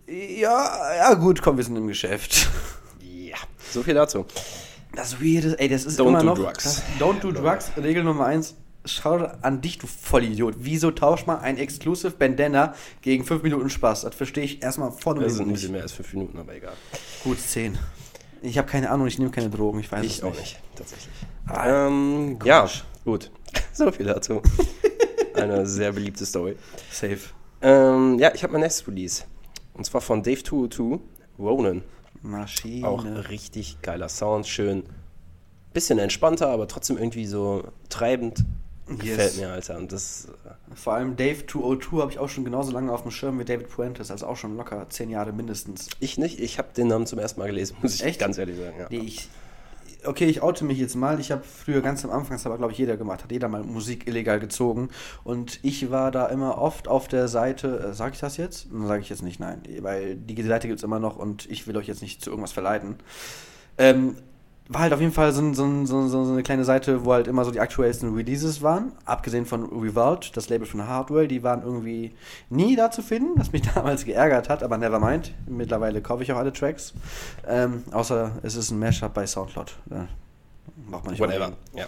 ja, 0.07 0.95
ja 0.95 1.13
gut, 1.13 1.43
komm, 1.43 1.57
wir 1.57 1.63
sind 1.63 1.75
im 1.75 1.87
Geschäft. 1.87 2.49
Ja, 3.01 3.37
so 3.71 3.83
viel 3.83 3.93
dazu. 3.93 4.25
Das 4.95 5.21
Weirde, 5.21 5.59
ey, 5.59 5.69
das 5.69 5.85
ist 5.85 5.99
Don't 5.99 6.07
immer 6.07 6.19
do 6.21 6.25
noch. 6.25 6.37
drugs. 6.39 6.63
Das, 6.63 6.83
don't 6.99 7.19
do 7.19 7.31
drugs, 7.31 7.71
Regel 7.77 8.03
Nummer 8.03 8.25
eins. 8.25 8.55
Schau 8.87 9.15
an 9.41 9.61
dich, 9.61 9.77
du 9.77 9.87
Vollidiot. 9.87 10.55
Wieso 10.59 10.91
tauscht 10.91 11.27
man 11.27 11.39
ein 11.39 11.57
Exclusive 11.57 12.11
Bandana 12.11 12.73
gegen 13.01 13.23
5 13.25 13.43
Minuten 13.43 13.69
Spaß? 13.69 14.01
Das 14.01 14.15
verstehe 14.15 14.43
ich 14.43 14.63
erstmal 14.63 14.91
vorne 14.91 15.21
Das 15.21 15.33
sind 15.33 15.43
ein 15.43 15.47
nicht. 15.47 15.55
bisschen 15.55 15.71
mehr 15.73 15.81
als 15.83 15.91
fünf 15.91 16.13
Minuten, 16.13 16.37
aber 16.37 16.55
egal. 16.55 16.73
Gut, 17.23 17.39
10. 17.39 17.77
Ich 18.41 18.57
habe 18.57 18.67
keine 18.67 18.89
Ahnung, 18.89 19.07
ich 19.07 19.17
nehme 19.19 19.31
keine 19.31 19.49
Drogen, 19.49 19.79
ich 19.79 19.91
weiß 19.91 20.05
es 20.05 20.17
Ich 20.17 20.23
auch 20.23 20.37
nicht, 20.37 20.59
tatsächlich. 20.75 21.13
Ah, 21.47 21.87
ähm, 21.87 22.39
ja, 22.43 22.69
gut. 23.03 23.31
So 23.73 23.91
viel 23.91 24.05
dazu. 24.07 24.41
Eine 25.35 25.65
sehr 25.67 25.91
beliebte 25.91 26.25
Story. 26.25 26.55
Safe. 26.91 27.19
Ähm, 27.61 28.17
ja, 28.19 28.33
ich 28.33 28.41
habe 28.43 28.53
mein 28.53 28.61
nächstes 28.61 28.87
Release. 28.87 29.23
Und 29.75 29.85
zwar 29.85 30.01
von 30.01 30.23
Dave 30.23 30.41
202, 30.43 30.99
Ronan. 31.37 31.83
Maschine. 32.23 32.87
Auch 32.87 33.05
richtig 33.29 33.77
geiler 33.83 34.09
Sound, 34.09 34.47
schön. 34.47 34.83
Bisschen 35.73 35.99
entspannter, 35.99 36.49
aber 36.49 36.67
trotzdem 36.67 36.97
irgendwie 36.97 37.25
so 37.27 37.65
treibend. 37.89 38.43
Gefällt 38.87 39.17
Yes. 39.33 39.37
mir, 39.37 39.49
Alter. 39.49 39.77
Und 39.77 39.91
das, 39.91 40.27
Vor 40.73 40.93
allem 40.93 41.15
Dave 41.17 41.45
202 41.45 41.97
habe 42.01 42.11
ich 42.11 42.19
auch 42.19 42.29
schon 42.29 42.45
genauso 42.45 42.71
lange 42.71 42.91
auf 42.91 43.01
dem 43.01 43.11
Schirm 43.11 43.37
wie 43.39 43.45
David 43.45 43.69
Puentes, 43.69 44.11
also 44.11 44.27
auch 44.27 44.37
schon 44.37 44.55
locker 44.55 44.85
10 44.89 45.09
Jahre 45.09 45.33
mindestens. 45.33 45.89
ich 45.99 46.17
nicht, 46.17 46.39
ich 46.39 46.57
habe 46.57 46.69
den 46.75 46.87
Namen 46.87 47.05
zum 47.05 47.19
ersten 47.19 47.39
Mal 47.39 47.47
gelesen, 47.47 47.75
muss 47.81 47.95
ich 47.95 48.03
Echt? 48.03 48.19
ganz 48.19 48.37
ehrlich 48.37 48.57
sagen. 48.57 48.75
Ja. 48.79 48.87
Nee, 48.89 48.99
ich. 48.99 49.27
Okay, 50.05 50.25
ich 50.25 50.41
oute 50.41 50.63
mich 50.63 50.77
jetzt 50.77 50.95
mal. 50.95 51.19
Ich 51.19 51.31
habe 51.31 51.43
früher 51.43 51.81
ganz 51.81 52.05
am 52.05 52.11
Anfang, 52.11 52.37
das 52.37 52.41
hat 52.45 52.51
aber 52.51 52.59
glaube 52.59 52.71
ich 52.71 52.77
jeder 52.77 52.95
gemacht, 52.97 53.23
hat 53.23 53.31
jeder 53.31 53.49
mal 53.49 53.63
Musik 53.63 54.07
illegal 54.07 54.39
gezogen. 54.39 54.89
Und 55.23 55.59
ich 55.63 55.89
war 55.91 56.11
da 56.11 56.27
immer 56.27 56.59
oft 56.59 56.87
auf 56.87 57.07
der 57.07 57.27
Seite, 57.27 57.79
äh, 57.79 57.93
sage 57.93 58.13
ich 58.13 58.19
das 58.19 58.37
jetzt? 58.37 58.67
Dann 58.71 58.87
sage 58.87 59.01
ich 59.01 59.09
jetzt 59.09 59.23
nicht 59.23 59.39
nein, 59.39 59.63
weil 59.81 60.15
die 60.15 60.41
Seite 60.43 60.67
gibt 60.67 60.79
es 60.79 60.83
immer 60.83 60.99
noch 60.99 61.17
und 61.17 61.49
ich 61.49 61.67
will 61.67 61.75
euch 61.75 61.87
jetzt 61.87 62.01
nicht 62.01 62.23
zu 62.23 62.29
irgendwas 62.29 62.51
verleiten. 62.53 62.97
Ähm, 63.77 64.15
war 64.69 64.81
halt 64.81 64.93
auf 64.93 64.99
jeden 64.99 65.13
Fall 65.13 65.31
so, 65.31 65.53
so, 65.53 65.85
so, 65.85 66.07
so 66.07 66.31
eine 66.31 66.43
kleine 66.43 66.63
Seite, 66.63 67.05
wo 67.05 67.13
halt 67.13 67.27
immer 67.27 67.45
so 67.45 67.51
die 67.51 67.59
aktuellsten 67.59 68.13
Releases 68.13 68.61
waren. 68.61 68.91
Abgesehen 69.05 69.45
von 69.45 69.65
Revolt, 69.65 70.35
das 70.35 70.49
Label 70.49 70.67
von 70.67 70.87
Hardwell, 70.87 71.27
die 71.27 71.43
waren 71.43 71.63
irgendwie 71.63 72.11
nie 72.49 72.75
da 72.75 72.91
zu 72.91 73.01
finden, 73.01 73.39
was 73.39 73.51
mich 73.51 73.61
damals 73.75 74.05
geärgert 74.05 74.49
hat, 74.49 74.63
aber 74.63 74.77
never 74.77 74.99
mind. 74.99 75.33
Mittlerweile 75.47 76.01
kaufe 76.01 76.23
ich 76.23 76.31
auch 76.31 76.37
alle 76.37 76.53
Tracks. 76.53 76.93
Ähm, 77.47 77.83
außer 77.91 78.31
es 78.43 78.55
ist 78.55 78.71
ein 78.71 78.79
Mashup 78.79 79.13
bei 79.13 79.25
Soundcloud. 79.25 79.77
Da 79.85 80.07
braucht 80.75 81.05
man 81.05 81.13
nicht 81.13 81.21
Whatever. 81.21 81.53
Ja. 81.73 81.85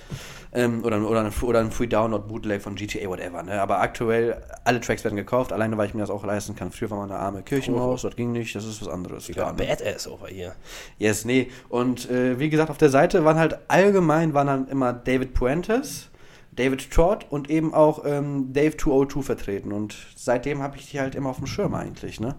Ähm, 0.52 0.84
oder, 0.84 1.02
oder, 1.08 1.22
ein, 1.22 1.34
oder 1.42 1.60
ein 1.60 1.72
Free 1.72 1.88
Download 1.88 2.28
Bootleg 2.28 2.62
von 2.62 2.76
GTA, 2.76 3.08
whatever. 3.08 3.44
Ne? 3.44 3.62
Aber 3.62 3.80
aktuell, 3.80 4.42
alle 4.64 4.82
Tracks 4.82 5.04
werden 5.04 5.16
gekauft, 5.16 5.54
alleine 5.54 5.78
weil 5.78 5.88
ich 5.88 5.94
mir 5.94 6.02
das 6.02 6.10
auch 6.10 6.26
leisten 6.26 6.56
kann. 6.56 6.72
Früher 6.72 6.90
war 6.90 6.98
man 7.00 7.12
eine 7.12 7.20
arme 7.20 7.44
Kirchenmaus, 7.44 8.02
das 8.02 8.16
ging 8.16 8.32
nicht, 8.32 8.56
das 8.56 8.66
ist 8.66 8.82
was 8.82 8.88
anderes. 8.88 9.28
Klar, 9.28 9.54
ne? 9.54 9.66
Badass 9.66 10.08
over 10.08 10.28
hier. 10.28 10.56
Yes, 10.98 11.26
nee. 11.26 11.50
Und 11.70 12.10
äh, 12.10 12.40
wie 12.40 12.50
gesagt, 12.50 12.70
auf 12.70 12.78
der 12.78 12.90
Seite 12.90 13.26
waren 13.26 13.38
halt 13.38 13.60
allgemein 13.68 14.34
waren 14.34 14.48
dann 14.48 14.68
immer 14.68 14.94
David 14.94 15.34
Puentes, 15.34 16.10
David 16.52 16.92
Trott 16.92 17.26
und 17.30 17.50
eben 17.50 17.74
auch 17.74 18.04
ähm, 18.06 18.52
Dave 18.54 18.76
202 18.76 19.22
vertreten. 19.22 19.72
Und 19.72 19.96
seitdem 20.16 20.62
habe 20.62 20.78
ich 20.78 20.90
die 20.90 21.00
halt 21.00 21.16
immer 21.16 21.30
auf 21.30 21.38
dem 21.38 21.48
Schirm 21.48 21.76
eigentlich, 21.76 22.20
ne? 22.20 22.36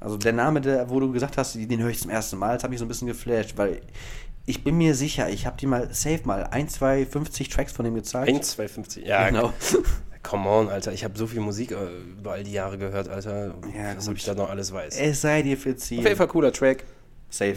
Also 0.00 0.16
der 0.16 0.32
Name, 0.32 0.60
der, 0.60 0.90
wo 0.90 1.00
du 1.00 1.10
gesagt 1.10 1.38
hast, 1.38 1.56
den 1.56 1.82
höre 1.82 1.90
ich 1.90 1.98
zum 1.98 2.10
ersten 2.10 2.38
Mal, 2.38 2.54
das 2.54 2.62
hat 2.62 2.70
mich 2.70 2.78
so 2.78 2.84
ein 2.84 2.88
bisschen 2.88 3.08
geflasht, 3.08 3.56
weil 3.56 3.80
ich 4.48 4.64
bin 4.64 4.76
mir 4.78 4.94
sicher, 4.94 5.28
ich 5.28 5.46
habe 5.46 5.56
die 5.58 5.66
mal, 5.66 5.92
safe 5.92 6.20
mal, 6.24 6.44
1, 6.44 6.72
2, 6.74 7.06
50 7.06 7.48
Tracks 7.48 7.72
von 7.72 7.84
dem 7.84 7.94
gezeigt. 7.94 8.28
1, 8.28 8.50
2, 8.52 8.68
50. 8.68 9.06
Ja, 9.06 9.28
genau. 9.28 9.52
Come 10.22 10.48
on, 10.48 10.68
Alter. 10.68 10.92
Ich 10.92 11.04
habe 11.04 11.16
so 11.16 11.26
viel 11.26 11.40
Musik 11.40 11.70
äh, 11.70 11.76
über 12.18 12.32
all 12.32 12.44
die 12.44 12.52
Jahre 12.52 12.76
gehört, 12.76 13.08
Alter. 13.08 13.54
Ja, 13.74 13.96
was 13.96 14.04
gut. 14.04 14.12
ob 14.12 14.16
ich 14.18 14.24
da 14.24 14.34
noch 14.34 14.50
alles 14.50 14.72
weiß. 14.72 14.98
Es 14.98 15.20
sei 15.20 15.42
dir 15.42 15.56
Auf 15.56 15.64
jeden 15.64 15.78
verziehen. 15.78 16.16
Fall 16.16 16.26
cooler 16.28 16.52
Track. 16.52 16.84
Safe. 17.30 17.56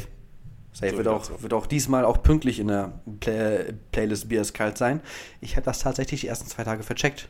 Safe 0.73 0.91
So 0.91 0.97
wird, 0.97 1.07
auch, 1.07 1.27
dazu. 1.27 1.41
wird 1.43 1.53
auch 1.53 1.65
diesmal 1.65 2.05
auch 2.05 2.21
pünktlich 2.23 2.59
in 2.59 2.67
der 2.67 2.93
Play 3.19 3.73
Playlist 3.91 4.29
Biers 4.29 4.53
kalt 4.53 4.77
sein. 4.77 5.01
Ich 5.41 5.55
habe 5.57 5.65
das 5.65 5.79
tatsächlich 5.79 6.21
die 6.21 6.27
ersten 6.27 6.47
zwei 6.47 6.63
Tage 6.63 6.83
vercheckt. 6.83 7.27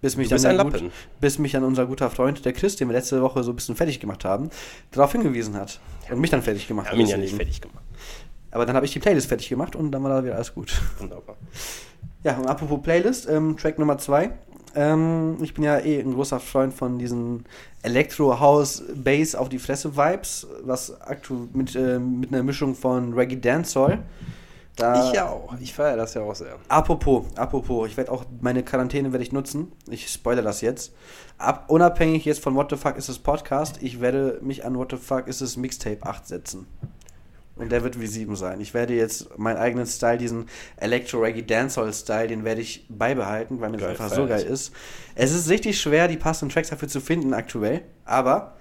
Bis 0.00 0.16
mich, 0.16 0.28
Du 0.28 0.36
dann 0.36 0.46
ein 0.46 0.56
Lappen. 0.56 0.90
bis 1.20 1.38
mich 1.38 1.52
dann 1.52 1.64
unser 1.64 1.86
guter 1.86 2.10
Freund, 2.10 2.44
der 2.44 2.52
Chris, 2.52 2.76
den 2.76 2.88
wir 2.88 2.92
letzte 2.94 3.22
Woche 3.22 3.42
so 3.42 3.52
ein 3.52 3.56
bisschen 3.56 3.74
fertig 3.76 4.00
gemacht 4.00 4.24
haben, 4.24 4.50
darauf 4.90 5.12
hingewiesen 5.12 5.54
hat. 5.54 5.80
Und 6.10 6.20
mich 6.20 6.30
dann 6.30 6.42
fertig 6.42 6.68
gemacht 6.68 6.86
Wir 6.86 6.92
haben 6.92 7.00
ihn 7.00 7.06
ja 7.06 7.16
nicht 7.16 7.34
fertig 7.36 7.60
gemacht. 7.60 7.82
Aber 8.54 8.64
dann 8.64 8.76
habe 8.76 8.86
ich 8.86 8.92
die 8.92 9.00
Playlist 9.00 9.26
fertig 9.26 9.48
gemacht 9.48 9.76
und 9.76 9.90
dann 9.90 10.02
war 10.02 10.10
da 10.10 10.24
wieder 10.24 10.36
alles 10.36 10.54
gut. 10.54 10.80
Wunderbar. 10.98 11.36
Ja, 12.22 12.38
und 12.38 12.46
apropos 12.46 12.80
Playlist, 12.82 13.28
ähm, 13.28 13.56
Track 13.56 13.78
Nummer 13.78 13.98
zwei. 13.98 14.30
Ähm, 14.76 15.36
ich 15.42 15.54
bin 15.54 15.64
ja 15.64 15.78
eh 15.78 16.00
ein 16.00 16.14
großer 16.14 16.40
Freund 16.40 16.72
von 16.72 16.98
diesen 16.98 17.44
Elektro-House-Bass 17.82 19.34
auf 19.34 19.48
die 19.48 19.58
Fresse-Vibes, 19.58 20.46
was 20.62 21.00
aktuell 21.00 21.48
mit, 21.52 21.74
äh, 21.76 21.98
mit 21.98 22.32
einer 22.32 22.42
Mischung 22.42 22.74
von 22.74 23.12
Reggae 23.12 23.36
Dancehall. 23.36 24.02
Da, 24.76 25.06
ich 25.06 25.14
ja 25.14 25.28
auch. 25.28 25.54
Ich 25.60 25.72
feiere 25.72 25.96
das 25.96 26.14
ja 26.14 26.22
auch 26.22 26.34
sehr. 26.34 26.56
Apropos, 26.68 27.26
apropos, 27.36 27.88
ich 27.88 27.96
werde 27.96 28.10
auch 28.10 28.24
meine 28.40 28.64
Quarantäne 28.64 29.12
werde 29.12 29.22
ich 29.22 29.30
nutzen. 29.30 29.70
Ich 29.88 30.08
spoilere 30.08 30.44
das 30.44 30.60
jetzt. 30.62 30.92
Ab, 31.38 31.66
unabhängig 31.68 32.24
jetzt 32.24 32.42
von 32.42 32.56
What 32.56 32.70
the 32.70 32.76
fuck 32.76 32.96
ist 32.96 33.08
es 33.08 33.18
Podcast, 33.18 33.82
ich 33.82 34.00
werde 34.00 34.40
mich 34.42 34.64
an 34.64 34.76
What 34.76 34.90
the 34.90 34.96
fuck 34.96 35.28
ist 35.28 35.40
es 35.40 35.56
Mixtape 35.56 36.02
8 36.02 36.26
setzen. 36.26 36.66
Und 37.56 37.70
der 37.70 37.84
wird 37.84 38.00
wie 38.00 38.06
7 38.06 38.34
sein. 38.34 38.60
Ich 38.60 38.74
werde 38.74 38.94
jetzt 38.94 39.38
meinen 39.38 39.58
eigenen 39.58 39.86
Style, 39.86 40.18
diesen 40.18 40.46
Electro 40.76 41.20
Reggae 41.20 41.42
Dancehall 41.42 41.92
Style, 41.92 42.26
den 42.26 42.44
werde 42.44 42.60
ich 42.60 42.84
beibehalten, 42.88 43.60
weil 43.60 43.70
mir 43.70 43.76
das 43.76 43.90
einfach 43.90 44.08
so 44.08 44.26
feier 44.26 44.38
ich. 44.38 44.44
geil 44.44 44.52
ist. 44.52 44.72
Es 45.14 45.32
ist 45.32 45.48
richtig 45.48 45.80
schwer, 45.80 46.08
die 46.08 46.16
passenden 46.16 46.52
Tracks 46.52 46.70
dafür 46.70 46.88
zu 46.88 47.00
finden 47.00 47.32
aktuell, 47.32 47.82
aber 48.04 48.56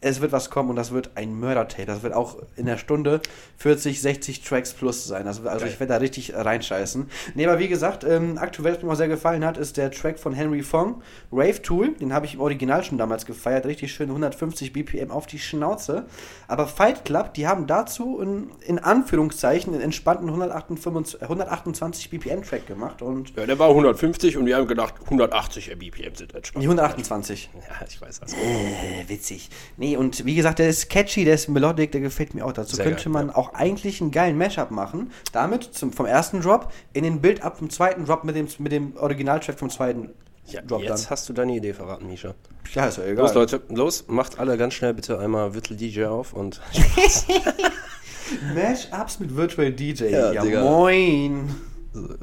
es 0.00 0.20
wird 0.20 0.32
was 0.32 0.50
kommen 0.50 0.70
und 0.70 0.76
das 0.76 0.92
wird 0.92 1.10
ein 1.14 1.38
Mörder-Tape. 1.38 1.86
Das 1.86 2.02
wird 2.02 2.12
auch 2.14 2.36
in 2.56 2.66
der 2.66 2.76
Stunde 2.78 3.20
40, 3.58 4.00
60 4.00 4.42
Tracks 4.42 4.72
plus 4.72 5.06
sein. 5.06 5.24
Das, 5.24 5.42
wird- 5.42 5.52
also 5.52 5.64
Geil. 5.64 5.72
ich 5.74 5.80
werde 5.80 5.92
da 5.94 5.98
richtig 5.98 6.34
reinscheißen. 6.34 7.08
Nee, 7.34 7.46
aber 7.46 7.58
wie 7.58 7.68
gesagt, 7.68 8.04
ähm, 8.04 8.38
aktuell, 8.38 8.74
was 8.76 8.82
mir 8.82 8.90
auch 8.92 8.96
sehr 8.96 9.08
gefallen 9.08 9.44
hat, 9.44 9.56
ist 9.56 9.76
der 9.76 9.90
Track 9.90 10.18
von 10.18 10.32
Henry 10.32 10.62
Fong, 10.62 11.02
Rave 11.32 11.62
Tool. 11.62 11.94
Den 11.94 12.12
habe 12.12 12.26
ich 12.26 12.34
im 12.34 12.40
Original 12.40 12.82
schon 12.84 12.98
damals 12.98 13.26
gefeiert. 13.26 13.66
Richtig 13.66 13.92
schön 13.92 14.08
150 14.08 14.72
BPM 14.72 15.10
auf 15.10 15.26
die 15.26 15.38
Schnauze. 15.38 16.04
Aber 16.48 16.66
Fight 16.66 17.04
Club, 17.04 17.34
die 17.34 17.46
haben 17.46 17.66
dazu 17.66 18.20
in, 18.20 18.50
in 18.66 18.78
Anführungszeichen 18.78 19.72
einen 19.72 19.82
entspannten 19.82 20.28
128, 20.28 21.22
128 21.22 22.10
BPM 22.10 22.42
Track 22.42 22.66
gemacht 22.66 23.02
und 23.02 23.34
Ja, 23.36 23.46
der 23.46 23.58
war 23.58 23.68
150 23.70 24.36
und 24.36 24.46
wir 24.46 24.56
haben 24.56 24.66
gedacht, 24.66 24.94
180 25.04 25.76
BPM 25.78 26.14
sind 26.14 26.34
entspannt. 26.34 26.62
die 26.62 26.66
128. 26.68 27.50
Ja, 27.54 27.86
ich 27.88 28.00
weiß 28.00 28.20
das. 28.20 28.32
Äh, 28.32 29.08
witzig. 29.08 29.48
Nee, 29.76 29.85
und 29.94 30.24
wie 30.24 30.34
gesagt, 30.34 30.58
der 30.58 30.68
ist 30.70 30.88
catchy, 30.88 31.24
der 31.26 31.34
ist 31.34 31.48
melodic, 31.48 31.92
der 31.92 32.00
gefällt 32.00 32.34
mir 32.34 32.46
auch. 32.46 32.52
Dazu 32.52 32.76
Sehr 32.76 32.86
könnte 32.86 33.04
geil, 33.04 33.12
man 33.12 33.28
ja. 33.28 33.36
auch 33.36 33.52
eigentlich 33.52 34.00
einen 34.00 34.10
geilen 34.10 34.38
Mashup 34.38 34.70
machen. 34.70 35.12
Damit 35.32 35.64
zum, 35.64 35.92
vom 35.92 36.06
ersten 36.06 36.40
Drop 36.40 36.72
in 36.94 37.04
den 37.04 37.20
Bild 37.20 37.42
ab 37.42 37.58
vom 37.58 37.68
zweiten 37.68 38.06
Drop 38.06 38.24
mit 38.24 38.34
dem, 38.34 38.48
mit 38.58 38.72
dem 38.72 38.96
Originaltrack 38.96 39.58
vom 39.58 39.68
zweiten 39.68 40.14
Ja, 40.46 40.62
Drop 40.62 40.80
jetzt 40.82 41.04
dann. 41.04 41.10
hast 41.10 41.28
du 41.28 41.34
deine 41.34 41.54
Idee 41.54 41.74
verraten, 41.74 42.06
Misha. 42.06 42.34
Ja, 42.74 42.86
ist 42.86 42.96
ja 42.98 43.04
egal. 43.04 43.24
Los, 43.26 43.34
Leute, 43.34 43.62
los, 43.68 44.04
macht 44.08 44.38
alle 44.40 44.56
ganz 44.56 44.74
schnell 44.74 44.94
bitte 44.94 45.18
einmal 45.18 45.52
Virtual 45.54 45.76
DJ 45.78 46.04
auf 46.06 46.32
und 46.32 46.60
Mashups 48.54 49.20
mit 49.20 49.36
Virtual 49.36 49.72
DJ. 49.72 50.04
Ja, 50.06 50.32
Ja, 50.32 50.62
moin. 50.62 51.54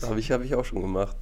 habe 0.06 0.20
ich, 0.20 0.32
hab 0.32 0.44
ich 0.44 0.54
auch 0.56 0.66
schon 0.66 0.82
gemacht. 0.82 1.16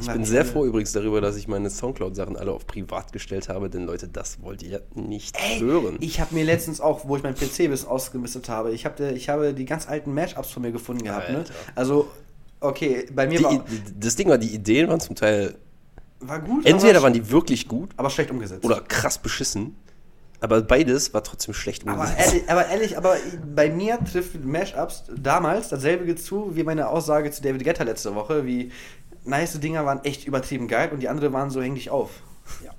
Ich 0.00 0.08
bin 0.08 0.24
sehr 0.24 0.44
froh 0.44 0.64
übrigens 0.64 0.92
darüber, 0.92 1.20
dass 1.20 1.36
ich 1.36 1.46
meine 1.46 1.70
Soundcloud-Sachen 1.70 2.36
alle 2.36 2.52
auf 2.52 2.66
privat 2.66 3.12
gestellt 3.12 3.48
habe, 3.48 3.70
denn 3.70 3.84
Leute, 3.84 4.08
das 4.08 4.42
wollt 4.42 4.62
ihr 4.62 4.82
nicht 4.94 5.36
hören. 5.60 5.96
Ich 6.00 6.20
habe 6.20 6.34
mir 6.34 6.44
letztens 6.44 6.80
auch, 6.80 7.06
wo 7.06 7.16
ich 7.16 7.22
mein 7.22 7.34
PC 7.34 7.68
bis 7.68 7.84
ausgemistet 7.84 8.48
habe, 8.48 8.72
ich, 8.72 8.84
hab, 8.86 8.98
ich 8.98 9.28
habe 9.28 9.54
die 9.54 9.64
ganz 9.64 9.88
alten 9.88 10.12
Mashups 10.12 10.50
von 10.50 10.62
mir 10.62 10.72
gefunden 10.72 11.04
gehabt. 11.04 11.30
Ne? 11.30 11.44
Also, 11.76 12.08
okay, 12.60 13.06
bei 13.14 13.26
mir 13.28 13.38
Die, 13.38 13.44
war, 13.44 13.64
das 13.98 14.16
Ding 14.16 14.28
war, 14.28 14.38
die 14.38 14.52
Ideen 14.52 14.88
waren 14.88 15.00
zum 15.00 15.14
Teil, 15.14 15.54
war 16.20 16.40
gut, 16.40 16.66
entweder 16.66 16.94
aber, 16.98 17.04
waren 17.04 17.12
die 17.12 17.30
wirklich 17.30 17.68
gut 17.68 17.90
aber 17.96 18.10
schlecht 18.10 18.30
umgesetzt. 18.30 18.64
oder 18.64 18.80
krass 18.80 19.18
beschissen, 19.18 19.76
aber 20.40 20.60
beides 20.62 21.14
war 21.14 21.22
trotzdem 21.22 21.54
schlecht 21.54 21.86
Aber 21.86 22.00
umgesetzt. 22.02 22.34
ehrlich, 22.34 22.50
aber 22.50 22.66
ehrlich, 22.68 22.98
aber 22.98 23.16
bei 23.54 23.70
mir 23.70 23.98
trifft 24.04 24.44
Mashups 24.44 25.04
damals 25.16 25.68
dasselbe 25.68 26.14
zu 26.16 26.54
wie 26.56 26.64
meine 26.64 26.88
Aussage 26.88 27.30
zu 27.30 27.42
David 27.42 27.64
Guetta 27.64 27.84
letzte 27.84 28.14
Woche, 28.14 28.44
wie 28.44 28.70
nice 29.24 29.58
Dinger 29.60 29.84
waren 29.86 30.04
echt 30.04 30.26
übertrieben 30.26 30.68
geil 30.68 30.90
und 30.92 31.00
die 31.00 31.08
anderen 31.08 31.32
waren 31.32 31.50
so 31.50 31.62
häng 31.62 31.74
dich 31.74 31.90
auf. 31.90 32.10
Ja. 32.64 32.72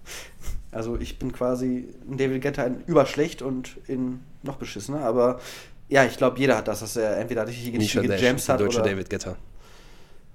Also 0.72 0.98
ich 0.98 1.18
bin 1.20 1.32
quasi 1.32 1.88
ein 2.10 2.18
David 2.18 2.42
Guetta 2.42 2.64
in 2.64 2.82
überschlecht 2.86 3.42
und 3.42 3.78
in 3.88 4.20
noch 4.44 4.58
beschissener, 4.58 5.02
aber 5.02 5.40
ja, 5.88 6.04
ich 6.04 6.18
glaube, 6.18 6.40
jeder 6.40 6.58
hat 6.58 6.68
das, 6.68 6.82
dass 6.82 6.96
er 6.96 7.18
entweder 7.18 7.48
richtig 7.48 7.72
der 7.94 8.34
hat 8.34 8.60
deutsche 8.60 8.82
oder... 8.82 8.90
David 8.90 9.10
Guetta. 9.10 9.38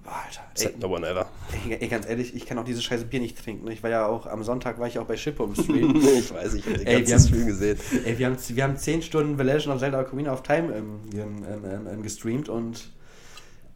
Alter, 0.05 0.41
Said 0.55 0.81
no 0.81 0.89
one 0.89 1.07
ever. 1.07 1.29
ey, 1.69 1.77
ey, 1.81 1.89
ganz 1.89 2.09
ehrlich, 2.09 2.35
ich 2.35 2.45
kann 2.45 2.59
auch 2.59 2.65
dieses 2.65 2.83
scheiße 2.83 3.05
Bier 3.05 3.21
nicht 3.21 3.41
trinken. 3.43 3.71
Ich 3.71 3.83
war 3.83 3.91
ja 3.91 4.07
auch, 4.07 4.27
am 4.27 4.43
Sonntag 4.43 4.81
war 4.81 4.89
ich 4.89 4.99
auch 4.99 5.05
bei 5.05 5.17
Shippo 5.17 5.45
im 5.45 5.55
Stream. 5.55 5.95
ich 6.19 6.35
weiß, 6.35 6.55
ich 6.55 6.67
habe 6.67 6.79
den 6.79 6.87
Ey, 6.87 7.03
ganzen 7.03 7.13
haben- 7.15 7.29
Stream 7.29 7.47
gesehen. 7.47 7.79
Ey, 8.05 8.19
wir 8.19 8.27
haben, 8.27 8.37
wir 8.49 8.65
haben 8.65 8.77
10 8.77 9.03
Stunden 9.03 9.39
The 9.39 9.45
Legend 9.45 9.75
of 9.75 9.79
Zelda 9.81 10.01
Ocarina 10.01 10.33
of 10.33 10.43
Time 10.43 10.75
ähm, 10.75 11.01
ähm, 11.15 11.87
ähm, 11.89 12.03
gestreamt 12.03 12.49
und 12.49 12.91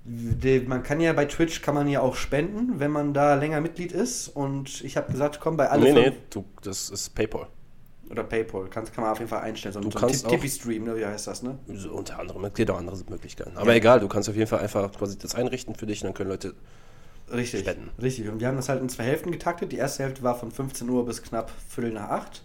man 0.05 0.83
kann 0.83 1.01
ja 1.01 1.13
bei 1.15 1.25
Twitch 1.25 1.63
kann 1.63 1.75
man 1.75 1.89
ja 1.89 2.01
auch 2.01 2.15
spenden, 2.17 2.79
wenn 2.79 2.91
man 2.91 3.15
da 3.15 3.35
länger 3.35 3.61
Mitglied 3.61 3.93
ist 3.93 4.29
und 4.29 4.83
ich 4.85 4.97
habe 4.97 5.11
gesagt, 5.11 5.41
komm 5.41 5.57
bei 5.57 5.71
alle 5.71 5.83
Nee, 5.83 5.93
nee, 6.11 6.13
du, 6.31 6.45
das 6.63 6.91
ist 6.91 7.15
Paypal. 7.15 7.47
oder 8.11 8.23
Paypal, 8.25 8.67
kann, 8.69 8.85
kann 8.85 9.03
man 9.05 9.13
auf 9.13 9.19
jeden 9.19 9.31
Fall 9.31 9.41
einstellen, 9.41 9.73
so, 9.73 9.81
Du 9.81 9.91
so 9.91 9.99
kannst 9.99 10.29
Tippy-Stream, 10.29 10.85
ne, 10.85 10.97
wie 10.97 11.07
heißt 11.07 11.27
das, 11.27 11.43
ne? 11.43 11.59
So, 11.73 11.93
unter 11.93 12.19
anderem, 12.19 12.45
es 12.45 12.53
gibt 12.53 12.71
auch 12.71 12.79
andere 12.79 12.97
Möglichkeiten. 13.09 13.57
Aber 13.57 13.71
Ja. 13.71 13.77
egal, 13.79 14.01
du 14.01 14.09
kannst 14.09 14.29
auf 14.29 14.37
jeden 14.37 14.47
Fall 14.49 14.61
einfach 14.61 14.93
quasi 14.93 15.17
das 15.17 15.35
einrichten 15.35 15.75
für 15.75 15.87
dich 15.87 16.03
und 16.03 16.09
dann 16.09 16.15
können 16.15 16.31
Leute. 16.31 16.55
Richtig. 17.33 17.61
Spenden. 17.61 17.91
Richtig. 18.01 18.29
Und 18.29 18.41
wir 18.41 18.49
haben 18.49 18.57
das 18.57 18.69
halt 18.69 18.83
in 18.83 18.89
zwei 18.91 19.05
Hälften 19.05 19.33
getaktet. 19.33 19.73
Die 19.73 19.77
erste 19.79 20.03
Hälfte 20.03 20.23
war 20.23 20.39
von 20.39 20.51
15 20.51 20.89
Uhr 20.91 21.07
bis 21.07 21.23
knapp 21.23 21.51
Viertel 21.71 21.93
nach 21.93 22.11
acht. 22.11 22.43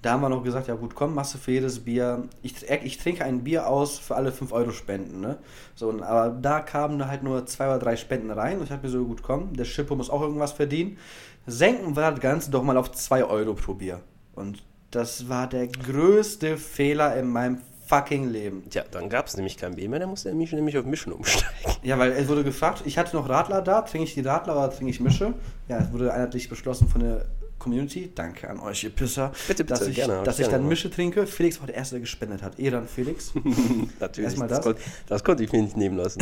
Da 0.00 0.12
haben 0.12 0.20
wir 0.20 0.28
noch 0.28 0.44
gesagt, 0.44 0.68
ja 0.68 0.74
gut, 0.74 0.94
komm, 0.94 1.14
machst 1.14 1.34
du 1.34 1.38
für 1.38 1.50
jedes 1.50 1.80
Bier, 1.80 2.28
ich, 2.42 2.68
ich 2.68 2.98
trinke 2.98 3.24
ein 3.24 3.42
Bier 3.42 3.66
aus 3.66 3.98
für 3.98 4.14
alle 4.14 4.30
5 4.30 4.52
Euro 4.52 4.70
Spenden, 4.70 5.20
ne? 5.20 5.38
So, 5.74 5.90
aber 6.02 6.30
da 6.30 6.60
kamen 6.60 7.06
halt 7.08 7.24
nur 7.24 7.46
zwei 7.46 7.66
oder 7.66 7.80
drei 7.80 7.96
Spenden 7.96 8.30
rein 8.30 8.58
und 8.58 8.64
ich 8.64 8.70
habe 8.70 8.86
mir 8.86 8.92
so, 8.92 9.04
gut, 9.04 9.22
komm, 9.22 9.54
der 9.54 9.64
Schippo 9.64 9.96
muss 9.96 10.10
auch 10.10 10.22
irgendwas 10.22 10.52
verdienen. 10.52 10.98
Senken 11.46 11.96
wir 11.96 12.10
das 12.10 12.20
Ganze 12.20 12.50
doch 12.50 12.62
mal 12.62 12.76
auf 12.76 12.92
2 12.92 13.24
Euro 13.24 13.54
pro 13.54 13.74
Bier. 13.74 14.00
Und 14.34 14.62
das 14.92 15.28
war 15.28 15.48
der 15.48 15.66
größte 15.66 16.58
Fehler 16.58 17.16
in 17.16 17.28
meinem 17.28 17.58
fucking 17.88 18.28
Leben. 18.28 18.68
Tja, 18.70 18.84
dann 18.90 19.08
gab 19.08 19.26
es 19.26 19.36
nämlich 19.36 19.56
kein 19.56 19.74
B 19.74 19.88
mehr, 19.88 19.98
dann 19.98 20.10
musste 20.10 20.28
er 20.28 20.34
mich 20.34 20.52
nämlich 20.52 20.76
auf 20.76 20.84
Mischen 20.84 21.12
umsteigen. 21.12 21.48
Ja, 21.82 21.98
weil 21.98 22.12
es 22.12 22.28
wurde 22.28 22.44
gefragt, 22.44 22.82
ich 22.84 22.98
hatte 22.98 23.16
noch 23.16 23.28
Radler 23.28 23.62
da, 23.62 23.82
trinke 23.82 24.04
ich 24.04 24.14
die 24.14 24.20
Radler 24.20 24.56
oder 24.56 24.70
trinke 24.70 24.90
ich 24.90 25.00
Mische? 25.00 25.34
Ja, 25.68 25.78
es 25.78 25.92
wurde 25.92 26.12
einheitlich 26.12 26.48
beschlossen 26.48 26.88
von 26.88 27.00
der 27.00 27.24
Community. 27.58 28.10
Danke 28.14 28.48
an 28.48 28.60
euch, 28.60 28.84
ihr 28.84 28.90
Pisser. 28.90 29.32
Bitte, 29.48 29.64
bitte, 29.64 29.78
dass 29.78 29.88
ich, 29.88 29.96
gerne, 29.96 30.22
dass 30.22 30.38
ich 30.38 30.46
dann 30.46 30.56
gemacht. 30.56 30.68
Mische 30.70 30.90
trinke. 30.90 31.26
Felix 31.26 31.58
war 31.60 31.66
der 31.66 31.76
Erste, 31.76 31.96
der 31.96 32.00
gespendet 32.00 32.42
hat. 32.42 32.58
Ehre 32.58 32.78
an 32.78 32.88
Felix. 32.88 33.32
Natürlich, 34.00 34.26
Erstmal 34.28 34.48
das, 34.48 34.58
das. 34.58 34.64
Konnte, 34.64 34.80
das 35.06 35.24
konnte 35.24 35.44
ich 35.44 35.52
mir 35.52 35.62
nicht 35.62 35.76
nehmen 35.76 35.96
lassen. 35.96 36.20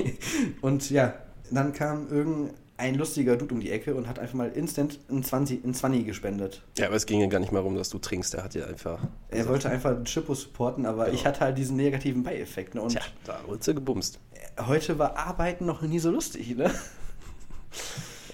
und 0.60 0.88
ja, 0.90 1.14
dann 1.50 1.72
kam 1.72 2.08
irgendein 2.10 2.94
lustiger 2.94 3.36
Dude 3.36 3.54
um 3.54 3.60
die 3.60 3.70
Ecke 3.70 3.94
und 3.94 4.06
hat 4.08 4.18
einfach 4.18 4.34
mal 4.34 4.50
instant 4.50 4.98
ein 5.10 5.22
20, 5.24 5.64
ein 5.64 5.74
20 5.74 6.06
gespendet. 6.06 6.62
ja, 6.76 6.86
aber 6.86 6.96
es 6.96 7.06
ging 7.06 7.20
ja 7.20 7.26
gar 7.26 7.40
nicht 7.40 7.52
mal 7.52 7.58
darum, 7.60 7.74
dass 7.76 7.88
du 7.88 7.98
trinkst. 7.98 8.34
Er 8.34 8.44
hat 8.44 8.54
ja 8.54 8.66
einfach. 8.66 9.00
Er 9.30 9.48
wollte 9.48 9.68
einfach 9.70 9.94
den 9.94 10.04
Chippo 10.04 10.34
supporten, 10.34 10.86
aber 10.86 11.04
Genau. 11.06 11.16
ich 11.16 11.26
hatte 11.26 11.40
halt 11.40 11.58
diesen 11.58 11.76
negativen 11.76 12.22
Beieffekt. 12.22 12.74
Ne? 12.74 12.82
Und 12.82 12.90
Tja, 12.90 13.02
da 13.24 13.40
wurde 13.46 13.62
sie 13.64 13.74
gebumst. 13.74 14.18
heute 14.66 14.98
war 14.98 15.16
Arbeiten 15.16 15.66
noch 15.66 15.82
nie 15.82 15.98
so 15.98 16.10
lustig, 16.10 16.56
ne? 16.56 16.70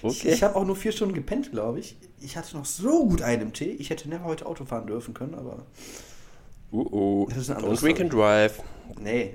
Okay. 0.05 0.33
Ich 0.33 0.43
habe 0.43 0.55
auch 0.55 0.65
nur 0.65 0.75
vier 0.75 0.91
Stunden 0.91 1.15
gepennt, 1.15 1.51
glaube 1.51 1.79
ich. 1.79 1.95
Ich 2.21 2.37
hatte 2.37 2.55
noch 2.55 2.65
so 2.65 3.07
gut 3.07 3.23
einen 3.23 3.41
im 3.41 3.53
Tee. 3.53 3.71
Ich 3.71 3.89
hätte 3.89 4.07
never 4.07 4.25
heute 4.25 4.45
Auto 4.45 4.63
fahren 4.63 4.85
dürfen 4.85 5.15
können, 5.15 5.33
aber 5.33 5.65
uh 6.71 6.87
oh. 6.91 7.25
Das 7.29 7.39
ist 7.39 7.49
eine 7.49 7.57
andere 7.57 7.73
Don't 7.73 7.81
drink 7.81 7.97
Story. 7.97 8.03
and 8.03 8.13
drive. 8.13 8.63
nee, 9.01 9.33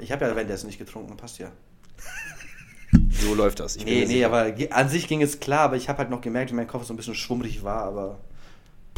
ich 0.00 0.12
habe 0.12 0.24
ja 0.24 0.34
währenddessen 0.34 0.66
nicht 0.66 0.78
getrunken, 0.78 1.16
passt 1.16 1.38
ja. 1.38 1.52
So 3.10 3.34
läuft 3.34 3.60
das. 3.60 3.76
Ich 3.76 3.84
nee, 3.84 4.00
nee, 4.00 4.06
sicher. 4.06 4.26
aber 4.26 4.52
an 4.70 4.88
sich 4.88 5.06
ging 5.08 5.22
es 5.22 5.40
klar, 5.40 5.60
aber 5.60 5.76
ich 5.76 5.88
habe 5.88 5.98
halt 5.98 6.10
noch 6.10 6.20
gemerkt, 6.20 6.50
wie 6.50 6.54
mein 6.56 6.66
Kopf 6.66 6.84
so 6.84 6.94
ein 6.94 6.96
bisschen 6.96 7.14
schwummrig 7.14 7.62
war, 7.62 7.84
aber 7.84 8.18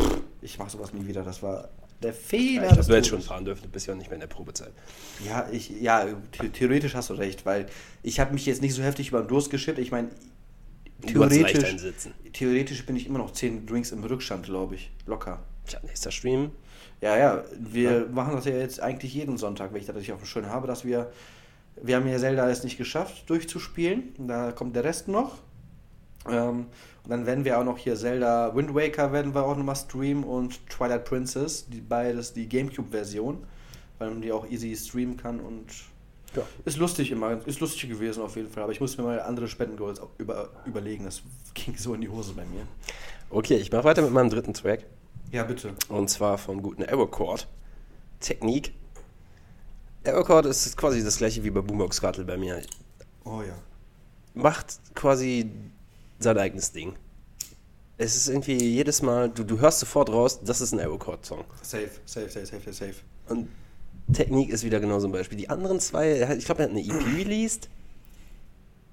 pff, 0.00 0.22
ich 0.40 0.59
mache 0.59 0.70
sowas 0.70 0.92
nie 0.94 1.06
wieder. 1.06 1.22
Das 1.22 1.42
war 1.42 1.68
der 2.02 2.14
Fehler. 2.14 2.64
Ja, 2.64 2.80
ich 2.80 2.87
du 2.87 2.94
hättest 2.94 3.11
schon 3.11 3.20
fahren 3.20 3.44
dürfen, 3.44 3.62
du 3.64 3.68
bist 3.68 3.87
ja 3.87 3.94
nicht 3.94 4.09
mehr 4.09 4.16
in 4.16 4.20
der 4.20 4.26
Probezeit. 4.28 4.72
Ja, 5.26 5.48
ich, 5.50 5.70
ja, 5.70 6.06
the 6.40 6.48
theoretisch 6.48 6.94
hast 6.94 7.11
du 7.11 7.14
recht, 7.14 7.44
weil 7.44 7.66
ich 8.02 8.20
habe 8.20 8.33
mich 8.33 8.46
jetzt 8.46 8.62
nicht 8.62 8.74
so 8.74 8.83
heftig 8.83 9.09
über 9.09 9.20
den 9.22 9.28
Durst 9.28 9.50
geschippt. 9.50 9.78
Ich 9.78 9.90
meine, 9.90 10.09
theoretisch, 11.01 11.77
theoretisch 12.33 12.87
bin 12.87 12.97
ich 12.97 13.07
immer 13.07 13.19
noch 13.19 13.33
10 13.33 13.67
Drinks 13.67 13.93
im 13.93 14.03
Rückstand, 14.05 14.47
glaube 14.47 14.75
ich. 14.75 14.91
Locker. 15.07 15.41
Tja, 15.67 15.81
nächster 15.87 16.11
Stream. 16.11 16.51
Ja, 17.01 17.17
ja, 17.17 17.45
wir 17.59 18.09
machen 18.11 18.35
das 18.35 18.45
ja 18.45 18.53
jetzt 18.53 18.81
eigentlich 18.81 19.15
jeden 19.15 19.39
Sonntag, 19.39 19.73
wenn 19.73 19.81
ich 19.81 19.87
das 19.87 19.97
richtig 19.97 20.13
auf 20.13 20.21
dem 20.21 20.27
Schirm 20.27 20.47
habe, 20.47 20.67
dass 20.67 20.85
wir, 20.85 21.11
wir 21.81 21.97
haben 21.97 22.07
ja 22.07 22.19
Zelda 22.19 22.49
es 22.51 22.63
nicht 22.63 22.77
geschafft 22.77 23.29
durchzuspielen, 23.31 24.15
da 24.19 24.53
kommt 24.53 24.77
der 24.77 24.85
Rest 24.85 25.09
noch. 25.09 25.39
Ähm, 26.29 26.67
und 27.03 27.11
dann 27.11 27.25
werden 27.25 27.47
wir 27.47 27.59
auch 27.59 27.65
noch 27.65 27.79
hier 27.79 27.97
Zelda 27.97 28.55
Wind 28.55 28.75
Waker 28.75 29.13
werden 29.13 29.35
wir 29.35 29.45
auch 29.45 29.57
nochmal 29.57 29.77
streamen 29.77 30.25
und 30.25 30.69
Twilight 30.69 31.07
Princess, 31.07 31.67
die 31.67 31.81
beides 31.81 32.35
die 32.35 32.47
Gamecube-Version, 32.47 33.39
weil 33.99 34.11
man 34.11 34.21
die 34.21 34.31
auch 34.31 34.47
easy 34.51 34.77
streamen 34.77 35.17
kann 35.17 35.41
und 35.41 35.67
Ja. 36.37 36.43
ist 36.64 36.77
lustig 36.77 37.11
immer, 37.11 37.45
ist 37.47 37.61
lustig 37.61 37.88
gewesen 37.88 38.23
auf 38.23 38.37
jeden 38.37 38.49
Fall, 38.49 38.62
aber 38.62 38.73
ich 38.73 38.81
muss 38.81 38.97
mir 38.97 39.05
mal 39.05 39.21
andere 39.21 39.49
Spendengoals 39.49 40.01
über, 40.19 40.51
überlegen, 40.64 41.05
das 41.05 41.23
ging 41.55 41.77
so 41.77 41.95
in 41.95 42.01
die 42.01 42.09
Hose 42.09 42.33
bei 42.35 42.45
mir. 42.45 42.66
Okay, 43.31 43.57
ich 43.57 43.73
mache 43.73 43.85
weiter 43.85 44.03
mit 44.03 44.12
meinem 44.12 44.31
dritten 44.31 44.55
Track. 44.55 44.85
Ja, 45.33 45.45
bitte. 45.45 45.75
Und 45.88 46.09
zwar 46.09 46.38
vom 46.38 46.62
guten 46.62 46.83
Aerocord. 46.83 47.47
Technik. 48.21 48.73
Aerocord 50.05 50.47
ist 50.47 50.77
quasi 50.77 51.05
das 51.05 51.19
gleiche 51.19 51.45
wie 51.45 51.51
bei 51.51 51.61
Boombox 51.61 52.03
Rattle 52.03 52.25
bei 52.25 52.37
mir. 52.37 52.62
Oh 53.25 53.43
ja. 53.43 53.55
Macht 54.35 54.81
quasi 54.95 55.51
sein 56.19 56.38
eigenes 56.38 56.73
Ding. 56.73 56.95
Es 57.99 58.16
ist 58.16 58.29
irgendwie 58.29 58.57
jedes 58.57 59.03
Mal, 59.03 59.29
du, 59.29 59.45
du 59.45 59.59
hörst 59.59 59.81
sofort 59.81 60.11
raus, 60.11 60.40
das 60.43 60.61
ist 60.61 60.73
ein 60.73 60.81
Aerocord-Song. 60.81 61.45
Safe, 61.62 61.90
safe, 62.07 62.31
safe, 62.31 62.47
safe, 62.47 62.62
safe, 62.62 62.73
safe. 62.73 62.95
Und 63.29 63.49
Technik 64.12 64.51
ist 64.51 64.64
wieder 64.64 64.81
genau 64.81 64.99
so 65.01 65.09
ein 65.09 65.12
Beispiel. 65.12 65.38
Die 65.38 65.49
anderen 65.49 65.81
zwei, 65.81 66.35
ich 66.37 66.44
glaube, 66.44 66.62
er 66.62 66.64
hat 66.64 66.70
eine 66.70 66.81
EP 66.85 66.92
released. 67.16 67.68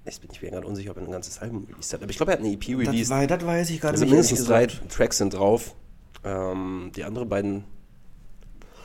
Ich 0.04 0.20
bin 0.20 0.30
ich 0.32 0.40
bin 0.40 0.50
gerade 0.50 0.66
unsicher, 0.66 0.92
ob 0.92 0.96
er 0.96 1.02
ein 1.04 1.10
ganzes 1.10 1.38
Album 1.38 1.66
released 1.68 1.92
hat. 1.92 2.02
Aber 2.02 2.10
ich 2.10 2.16
glaube, 2.16 2.32
er 2.32 2.38
hat 2.38 2.44
eine 2.44 2.52
EP 2.52 2.60
Das, 2.60 2.68
released. 2.88 3.10
wei- 3.10 3.26
das 3.26 3.44
weiß 3.44 3.70
ich 3.70 3.80
gerade 3.80 3.92
Also 3.92 4.04
nicht. 4.04 4.12
mindestens 4.12 4.44
drei. 4.46 4.66
Tracks 4.66 5.18
sind 5.18 5.34
drauf. 5.34 5.74
Ähm, 6.24 6.90
die 6.96 7.04
anderen 7.04 7.28
beiden 7.28 7.64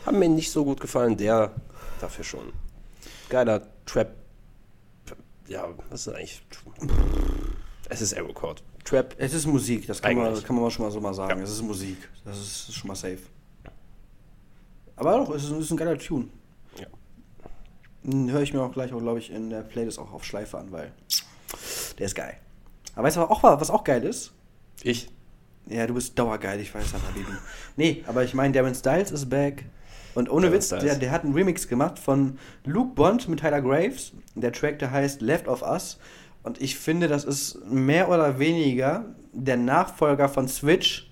haben 0.06 0.20
mir 0.20 0.28
nicht 0.30 0.52
so 0.52 0.66
gut 0.66 0.82
gefallen. 0.82 1.16
Der 1.18 1.52
dafür 2.02 2.26
schon. 2.26 2.52
Geiler 3.30 3.62
Trap. 3.86 4.14
Ja, 5.48 5.68
was 5.90 6.08
ist 6.08 6.14
eigentlich? 6.14 6.42
Es 7.90 8.02
ist 8.02 8.14
Aerocord. 8.14 8.64
Trap. 8.84 9.16
Es 9.18 9.34
ist 9.34 9.46
Musik, 9.46 9.88
das 9.88 10.02
kann 10.02 10.16
man, 10.18 10.44
kann 10.44 10.56
man 10.58 10.70
schon 10.72 10.86
mal 10.86 10.92
so 10.92 11.00
mal 11.00 11.14
sagen. 11.14 11.38
Ja. 11.38 11.44
Es 11.44 11.52
ist 11.52 11.62
Musik. 11.62 11.98
Das 12.26 12.38
ist 12.38 12.74
schon 12.74 12.88
mal 12.90 12.96
safe. 12.96 13.20
Aber 14.96 15.18
doch, 15.18 15.34
es 15.36 15.44
ist, 15.44 15.52
ist 15.52 15.72
ein 15.72 15.78
geiler 15.78 15.98
Tune. 15.98 16.28
Ja. 16.78 16.88
Höre 18.32 18.42
ich 18.42 18.54
mir 18.54 18.62
auch 18.62 18.72
gleich, 18.72 18.92
glaube 18.92 19.20
ich, 19.20 19.32
in 19.32 19.50
der 19.50 19.62
Playlist 19.62 20.00
auch 20.00 20.14
auf 20.14 20.24
Schleife 20.24 20.58
an, 20.58 20.72
weil 20.72 20.92
der 21.98 22.06
ist 22.06 22.16
geil. 22.16 22.38
Aber 22.96 23.08
weißt 23.08 23.18
du, 23.18 23.22
was 23.22 23.30
auch, 23.30 23.44
was 23.44 23.70
auch 23.70 23.84
geil 23.84 24.04
ist? 24.04 24.34
Ich. 24.84 25.10
Ja, 25.68 25.88
du 25.88 25.94
bist 25.94 26.20
dauergeil, 26.20 26.60
ich 26.60 26.74
weiß, 26.76 26.94
aber 26.94 27.04
du. 27.16 27.22
Nee, 27.78 28.04
aber 28.06 28.24
ich 28.24 28.34
meine, 28.34 28.54
Darren 28.54 28.76
Styles 28.76 29.12
ist 29.12 29.30
back. 29.30 29.64
Und 30.14 30.30
ohne 30.30 30.48
Darren 30.48 30.56
Witz, 30.56 30.68
Styles. 30.68 30.84
der, 30.84 30.96
der 30.96 31.12
hat 31.12 31.24
einen 31.24 31.34
Remix 31.34 31.68
gemacht 31.68 31.98
von 31.98 32.38
Luke 32.66 32.94
Bond 32.94 33.30
mit 33.30 33.40
Tyler 33.40 33.62
Graves. 33.62 34.12
Der 34.36 34.52
Track, 34.52 34.80
der 34.80 34.92
heißt 34.92 35.22
Left 35.22 35.48
of 35.48 35.62
Us. 35.62 35.98
Und 36.44 36.62
ich 36.62 36.78
finde, 36.78 37.08
das 37.08 37.24
ist 37.24 37.66
mehr 37.66 38.10
oder 38.10 38.38
weniger 38.38 39.06
der 39.32 39.58
Nachfolger 39.58 40.28
von 40.28 40.48
Switch. 40.48 41.10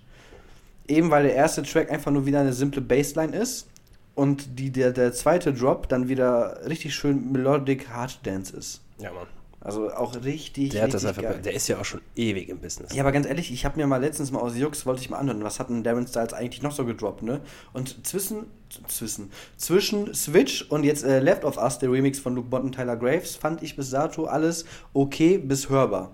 Eben 0.87 1.09
weil 1.09 1.23
der 1.23 1.35
erste 1.35 1.63
Track 1.63 1.89
einfach 1.89 2.11
nur 2.11 2.25
wieder 2.25 2.41
eine 2.41 2.51
simple 2.51 2.81
Bassline 2.81 3.35
ist. 3.35 3.69
Und 4.15 4.60
die, 4.60 4.71
der, 4.71 4.91
der 4.91 5.13
zweite 5.13 5.54
Drop 5.54 5.88
dann 5.88 6.10
wieder 6.10 6.62
richtig 6.67 6.93
schön 6.93 7.32
melodic 7.32 7.89
Hard 7.89 8.19
Dance 8.26 8.56
ist. 8.56 8.82
Ja, 9.00 9.12
Mann. 9.12 9.28
Also 9.63 9.93
auch 9.93 10.15
richtig, 10.24 10.71
Der 10.71 10.84
hat 10.84 10.93
das 10.93 11.06
richtig 11.06 11.28
einfach. 11.28 11.41
Der 11.43 11.54
ist 11.54 11.67
ja 11.67 11.80
auch 11.80 11.86
schon 11.86 12.02
ewig 12.15 12.50
im 12.50 12.60
Business. 12.60 12.95
Ja, 12.95 13.04
aber 13.04 13.12
ganz 13.12 13.28
ehrlich, 13.28 13.52
ich 13.52 13.63
habe 13.63 13.78
mir 13.78 13.86
mal 13.86 14.02
letztens 14.02 14.32
mal 14.32 14.39
aus 14.39 14.58
Jux, 14.58 14.88
wollte 14.88 15.02
ich 15.02 15.12
mal 15.12 15.17
anhören, 15.17 15.43
was 15.43 15.60
hat 15.60 15.69
denn 15.69 15.84
Darren 15.84 16.08
Styles 16.08 16.34
eigentlich 16.34 16.63
noch 16.63 16.71
so 16.71 16.84
gedroppt, 16.84 17.21
ne? 17.21 17.41
Und 17.71 18.08
zwischen, 18.08 18.47
zwischen, 18.88 19.32
zwischen 19.58 20.15
Switch 20.15 20.63
und 20.63 20.84
jetzt 20.84 21.04
äh, 21.04 21.19
Left 21.19 21.45
of 21.45 21.58
Us, 21.58 21.78
der 21.78 21.91
Remix 21.91 22.17
von 22.17 22.34
Luke 22.34 22.50
Bond 22.50 22.65
und 22.65 22.71
Tyler 22.76 22.97
Graves, 22.97 23.36
fand 23.36 23.62
ich 23.62 23.76
bis 23.76 23.91
dato 23.91 24.26
alles 24.26 24.65
okay 24.93 25.38
bis 25.38 25.69
hörbar. 25.69 26.10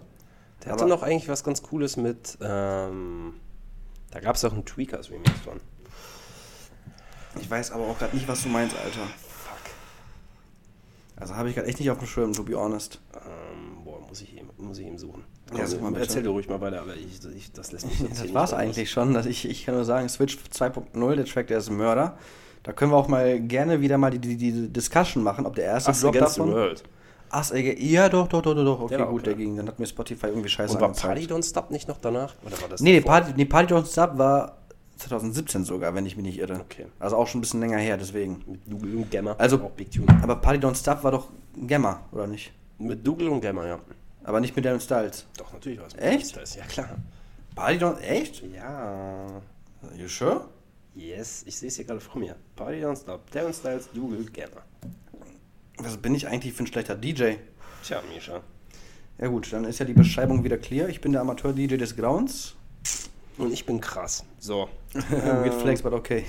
Der 0.65 0.73
hatte 0.73 0.85
noch 0.85 1.01
eigentlich 1.01 1.29
was 1.29 1.45
ganz 1.45 1.63
Cooles 1.63 1.95
mit, 1.95 2.37
ähm, 2.41 3.35
da 4.11 4.19
gab 4.19 4.35
es 4.35 4.43
auch 4.43 4.51
einen 4.51 4.65
Tweakers-Remix 4.65 5.31
von. 5.45 5.61
Ich 7.41 7.49
weiß 7.49 7.71
aber 7.71 7.85
auch 7.85 7.97
gerade 7.97 8.15
nicht, 8.15 8.27
was 8.27 8.43
du 8.43 8.49
meinst, 8.49 8.75
Alter. 8.75 8.99
Fuck. 8.99 9.71
Also 11.15 11.35
habe 11.35 11.49
ich 11.49 11.55
gerade 11.55 11.67
echt 11.67 11.79
nicht 11.79 11.89
auf 11.91 11.97
dem 11.97 12.07
Schirm, 12.07 12.33
to 12.33 12.43
be 12.43 12.55
honest. 12.55 12.99
Ähm, 13.15 13.83
boah, 13.83 13.99
muss 14.07 14.21
ich 14.21 14.35
ihm, 14.37 14.49
muss 14.57 14.77
ich 14.77 14.85
ihm 14.87 14.97
suchen. 14.97 15.23
Ja, 15.55 15.65
such 15.65 15.79
mal 15.81 15.89
bitte. 15.89 16.01
Erzähl 16.03 16.23
du 16.23 16.31
ruhig 16.31 16.49
mal 16.49 16.59
weiter, 16.61 16.81
aber 16.81 16.95
ich, 16.95 17.19
ich, 17.35 17.51
das 17.53 17.71
lässt 17.71 17.85
mich 17.87 17.95
hier 17.97 18.09
Das 18.09 18.21
nicht 18.21 18.33
war's 18.33 18.51
raus. 18.53 18.59
eigentlich 18.59 18.91
schon. 18.91 19.13
Dass 19.13 19.25
ich, 19.25 19.47
ich 19.49 19.65
kann 19.65 19.75
nur 19.75 19.85
sagen, 19.85 20.09
Switch 20.09 20.37
2.0, 20.53 21.15
der 21.15 21.25
Track, 21.25 21.47
der 21.47 21.59
ist 21.59 21.69
ein 21.69 21.77
Mörder. 21.77 22.17
Da 22.63 22.73
können 22.73 22.91
wir 22.91 22.97
auch 22.97 23.07
mal 23.07 23.39
gerne 23.39 23.81
wieder 23.81 23.97
mal 23.97 24.11
die, 24.11 24.19
die, 24.19 24.35
die 24.35 24.67
Discussion 24.67 25.23
machen, 25.23 25.45
ob 25.45 25.55
der 25.55 25.65
erste 25.65 25.89
Us 25.91 26.03
Against 26.03 26.35
the 26.35 26.41
World. 26.41 26.83
Ach, 27.29 27.49
ja, 27.53 28.07
doch, 28.09 28.27
doch, 28.27 28.41
doch, 28.41 28.55
doch, 28.55 28.63
doch. 28.63 28.79
Okay, 28.81 28.99
war 28.99 29.07
gut, 29.07 29.21
okay. 29.21 29.29
der 29.29 29.35
ging. 29.35 29.55
Dann 29.57 29.67
hat 29.67 29.79
mir 29.79 29.85
Spotify 29.87 30.27
irgendwie 30.27 30.49
scheiße 30.49 30.73
Und 30.75 30.81
war 30.81 30.87
angezeigt. 30.89 31.13
Party 31.13 31.33
Don't 31.33 31.49
Stop 31.49 31.71
nicht 31.71 31.87
noch 31.87 31.97
danach? 31.99 32.35
Oder 32.45 32.61
war 32.61 32.69
das 32.69 32.81
Nee, 32.81 32.91
nee, 32.91 32.99
davor? 32.99 33.11
Party, 33.11 33.33
nee, 33.35 33.45
Party 33.45 33.73
Don't 33.73 33.89
Stop 33.91 34.17
war 34.17 34.56
2017 34.97 35.63
sogar, 35.65 35.93
wenn 35.95 36.05
ich 36.05 36.15
mich 36.15 36.25
nicht 36.25 36.39
irre. 36.39 36.59
Okay. 36.61 36.85
Also 36.99 37.15
auch 37.17 37.27
schon 37.27 37.39
ein 37.39 37.41
bisschen 37.41 37.59
länger 37.59 37.77
her, 37.77 37.97
deswegen. 37.97 38.43
Mit 38.47 38.71
Dougal 38.71 38.95
und 38.95 39.11
Gamma. 39.11 39.35
Also- 39.37 39.61
auch 39.61 39.71
Big 39.71 39.91
Tune. 39.91 40.07
Aber 40.21 40.35
Party 40.37 40.59
Don't 40.59 40.75
Stop 40.75 41.03
war 41.03 41.11
doch 41.11 41.29
Gamma, 41.67 42.01
oder 42.11 42.27
nicht? 42.27 42.51
Mit 42.79 43.05
Dougal 43.05 43.29
und 43.29 43.41
Gamma, 43.41 43.65
ja. 43.65 43.79
Aber 44.23 44.39
nicht 44.39 44.55
mit 44.55 44.65
Darren 44.65 44.79
Styles. 44.81 45.25
Doch, 45.37 45.53
natürlich 45.53 45.79
war 45.79 45.87
es. 45.87 45.95
Echt? 45.95 46.35
Das 46.35 46.49
ist, 46.49 46.55
ja, 46.57 46.65
klar. 46.65 46.97
Party 47.55 47.77
Don't... 47.83 47.99
Echt? 47.99 48.43
Ja. 48.53 49.41
You 49.95 50.07
sure? 50.07 50.45
Yes, 50.93 51.43
ich 51.45 51.57
sehe 51.57 51.69
es 51.69 51.75
hier 51.75 51.85
gerade 51.85 51.99
vor 52.01 52.19
mir. 52.19 52.35
Party 52.55 52.83
Don't 52.83 52.99
Stop. 52.99 53.31
Darren 53.31 53.53
Styles, 53.53 53.89
Dougal, 53.93 54.25
Gamma. 54.25 54.61
Was 55.77 55.97
bin 55.97 56.15
ich 56.15 56.27
eigentlich 56.27 56.53
für 56.53 56.63
ein 56.63 56.67
schlechter 56.67 56.95
DJ? 56.95 57.35
Tja, 57.83 58.01
Misha. 58.13 58.41
Ja 59.19 59.27
gut, 59.27 59.51
dann 59.53 59.63
ist 59.63 59.79
ja 59.79 59.85
die 59.85 59.93
Beschreibung 59.93 60.43
wieder 60.43 60.57
clear. 60.57 60.89
Ich 60.89 61.01
bin 61.01 61.11
der 61.11 61.21
Amateur-DJ 61.21 61.77
des 61.77 61.95
Grauens. 61.95 62.55
Und 63.37 63.53
ich 63.53 63.65
bin 63.65 63.79
krass. 63.79 64.23
So. 64.39 64.67
Weird 65.09 65.53
Flex, 65.53 65.81
but 65.81 65.93
okay. 65.93 66.25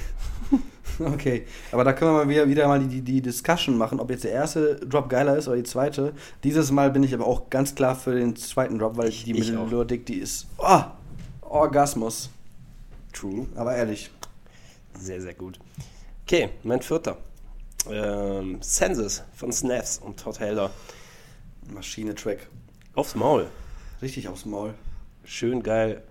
okay, 0.98 1.46
aber 1.72 1.84
da 1.84 1.92
können 1.92 2.12
wir 2.12 2.24
mal 2.24 2.28
wieder, 2.28 2.48
wieder 2.48 2.68
mal 2.68 2.80
die, 2.80 3.00
die 3.00 3.20
Discussion 3.20 3.76
machen, 3.76 4.00
ob 4.00 4.10
jetzt 4.10 4.24
der 4.24 4.32
erste 4.32 4.76
Drop 4.76 5.08
geiler 5.08 5.36
ist 5.36 5.48
oder 5.48 5.56
die 5.56 5.62
zweite. 5.62 6.12
Dieses 6.44 6.70
Mal 6.70 6.90
bin 6.90 7.02
ich 7.02 7.14
aber 7.14 7.26
auch 7.26 7.50
ganz 7.50 7.74
klar 7.74 7.94
für 7.94 8.14
den 8.14 8.36
zweiten 8.36 8.78
Drop, 8.78 8.96
weil 8.96 9.10
die 9.10 9.38
ich 9.38 9.56
auch. 9.56 9.66
Melodik, 9.66 10.06
die 10.06 10.18
ist... 10.18 10.46
Oh, 10.58 10.82
Orgasmus. 11.42 12.30
True. 13.12 13.46
Aber 13.56 13.74
ehrlich. 13.74 14.10
Sehr, 14.98 15.20
sehr 15.20 15.34
gut. 15.34 15.58
Okay, 16.24 16.50
mein 16.62 16.82
vierter. 16.82 17.16
Ähm, 17.90 18.60
Census 18.60 19.22
von 19.34 19.52
Snaps 19.52 19.98
und 19.98 20.20
Todd 20.20 20.40
Helder. 20.40 20.70
Maschine-Track. 21.72 22.48
Aufs 22.94 23.14
Maul. 23.14 23.48
Richtig 24.02 24.28
aufs 24.28 24.44
Maul. 24.44 24.74
Schön 25.24 25.62
geil. 25.62 26.02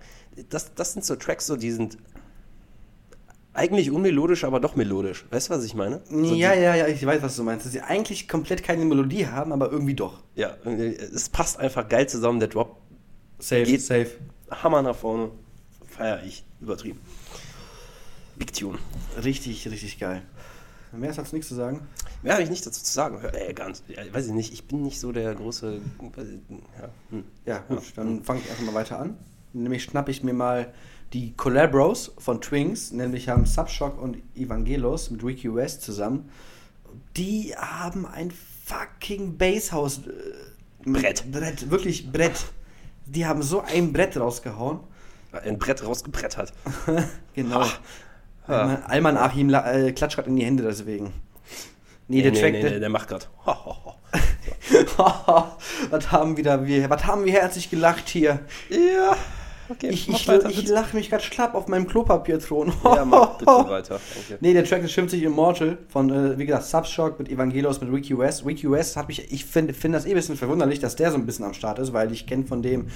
Das, 0.50 0.74
das 0.74 0.92
sind 0.92 1.04
so 1.04 1.16
Tracks, 1.16 1.46
so, 1.46 1.56
die 1.56 1.70
sind 1.70 1.98
eigentlich 3.58 3.90
unmelodisch, 3.90 4.44
aber 4.44 4.60
doch 4.60 4.74
melodisch. 4.76 5.26
Weißt 5.30 5.48
du, 5.50 5.54
was 5.54 5.64
ich 5.64 5.74
meine? 5.74 6.00
So 6.08 6.34
ja, 6.34 6.54
ja, 6.54 6.74
ja, 6.74 6.86
ich 6.86 7.04
weiß, 7.04 7.20
was 7.22 7.36
du 7.36 7.42
meinst. 7.42 7.66
Dass 7.66 7.72
sie 7.72 7.80
eigentlich 7.82 8.28
komplett 8.28 8.62
keine 8.62 8.84
Melodie 8.84 9.26
haben, 9.26 9.52
aber 9.52 9.70
irgendwie 9.70 9.94
doch. 9.94 10.22
ja. 10.34 10.56
Es 10.64 11.28
passt 11.28 11.58
einfach 11.58 11.88
geil 11.88 12.08
zusammen. 12.08 12.40
Der 12.40 12.48
Drop 12.48 12.76
Safe, 13.38 13.64
Geht. 13.64 13.82
safe. 13.82 14.10
Hammer 14.50 14.82
nach 14.82 14.96
vorne. 14.96 15.30
Feier 15.86 16.22
ich. 16.24 16.44
Übertrieben. 16.60 16.98
Big 18.36 18.52
Tune. 18.52 18.78
Richtig, 19.22 19.68
richtig 19.70 19.98
geil. 19.98 20.22
Mehr 20.92 21.14
hast 21.16 21.32
du 21.32 21.36
nichts 21.36 21.48
zu 21.48 21.54
sagen? 21.54 21.86
Mehr 22.22 22.32
habe 22.32 22.42
ich 22.42 22.50
nicht 22.50 22.64
dazu 22.66 22.82
zu 22.82 22.90
sagen. 22.92 23.20
Hör- 23.20 23.34
Ey, 23.34 23.52
ganz, 23.52 23.82
weiß 24.12 24.26
ich 24.26 24.32
nicht. 24.32 24.52
Ich 24.52 24.66
bin 24.66 24.82
nicht 24.82 24.98
so 24.98 25.12
der 25.12 25.34
große. 25.34 25.80
Ja, 26.00 26.88
hm. 27.10 27.24
Ja, 27.44 27.58
gut, 27.68 27.82
dann 27.96 28.22
fange 28.24 28.40
ich 28.40 28.50
einfach 28.50 28.64
mal 28.64 28.74
weiter 28.74 28.98
an. 28.98 29.16
Nämlich 29.52 29.84
schnappe 29.84 30.10
ich 30.10 30.22
mir 30.22 30.32
mal 30.32 30.72
die 31.12 31.32
Collabros 31.36 32.12
von 32.18 32.40
Twinks, 32.40 32.92
nämlich 32.92 33.28
haben 33.28 33.46
Subshock 33.46 34.00
und 34.00 34.18
Evangelos 34.36 35.10
mit 35.10 35.24
Ricky 35.24 35.54
West 35.54 35.82
zusammen. 35.82 36.30
Die 37.16 37.54
haben 37.56 38.06
ein 38.06 38.30
fucking 38.64 39.38
Basshouse 39.38 40.00
äh, 40.06 40.90
Brett. 40.90 41.30
Brett, 41.30 41.70
wirklich 41.70 42.10
Brett. 42.12 42.44
Die 43.06 43.24
haben 43.26 43.42
so 43.42 43.62
ein 43.62 43.92
Brett 43.92 44.16
rausgehauen. 44.18 44.80
Ein 45.32 45.58
Brett 45.58 45.84
rausgebrettert. 45.84 46.52
Genau. 47.34 47.60
Ah. 47.60 47.72
Alman, 48.48 48.82
Alman 48.84 49.16
Achim 49.16 49.54
äh, 49.54 49.92
klatscht 49.92 50.16
gerade 50.16 50.28
in 50.28 50.34
die 50.36 50.44
Hände 50.44 50.64
deswegen. 50.64 51.12
Nee, 52.08 52.22
der 52.22 52.32
Track, 52.32 52.52
nee, 52.52 52.62
der, 52.62 52.70
nee, 52.72 52.80
der 52.80 52.88
macht 52.88 53.08
gerade. 53.08 53.26
was 55.90 56.10
haben 56.10 56.36
wir, 56.36 56.90
was 56.90 57.04
haben 57.04 57.24
wir 57.24 57.32
herzlich 57.32 57.70
gelacht 57.70 58.08
hier? 58.08 58.40
ja. 58.70 59.16
Okay, 59.70 59.90
Ich, 59.90 60.08
mach 60.08 60.18
ich, 60.20 60.28
weiter, 60.28 60.48
ich 60.48 60.66
lache 60.66 60.96
mich 60.96 61.10
gerade 61.10 61.22
schlapp 61.22 61.54
auf 61.54 61.68
meinem 61.68 61.86
Klopapierthron. 61.86 62.72
Ja, 62.84 63.04
mach 63.04 63.38
bitte 63.38 63.50
weiter. 63.68 64.00
Danke. 64.14 64.38
Nee, 64.40 64.54
der 64.54 64.64
Track 64.64 64.82
ist 64.82 64.92
schimpft 64.92 65.10
sich 65.10 65.22
Immortal 65.22 65.78
von, 65.88 66.10
äh, 66.10 66.38
wie 66.38 66.46
gesagt, 66.46 66.64
Subshock 66.64 67.18
mit 67.18 67.28
Evangelos, 67.28 67.80
mit 67.80 67.92
Ricky 67.92 68.16
West. 68.18 68.46
Ricky 68.46 68.70
West 68.70 68.96
hat 68.96 69.08
mich, 69.08 69.30
ich 69.30 69.44
finde 69.44 69.74
find 69.74 69.94
das 69.94 70.06
eh 70.06 70.10
ein 70.10 70.14
bisschen 70.14 70.36
verwunderlich, 70.36 70.78
dass 70.78 70.96
der 70.96 71.10
so 71.10 71.18
ein 71.18 71.26
bisschen 71.26 71.44
am 71.44 71.54
Start 71.54 71.78
ist, 71.78 71.92
weil 71.92 72.12
ich 72.12 72.26
kenne 72.26 72.44
von 72.44 72.62
dem 72.62 72.86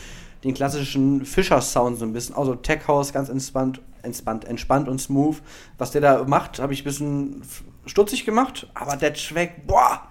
den 0.44 0.54
klassischen 0.54 1.24
Fischer-Sound 1.24 1.98
so 1.98 2.04
ein 2.04 2.12
bisschen, 2.12 2.34
also 2.34 2.54
Tech 2.54 2.88
House, 2.88 3.12
ganz 3.12 3.28
entspannt, 3.28 3.80
entspannt, 4.02 4.44
entspannt 4.44 4.88
und 4.88 5.00
smooth. 5.00 5.36
Was 5.78 5.92
der 5.92 6.00
da 6.00 6.24
macht, 6.24 6.58
habe 6.58 6.72
ich 6.72 6.80
ein 6.80 6.84
bisschen 6.84 7.42
stutzig 7.86 8.24
gemacht, 8.24 8.66
aber 8.74 8.96
der 8.96 9.14
Track, 9.14 9.66
boah, 9.66 10.02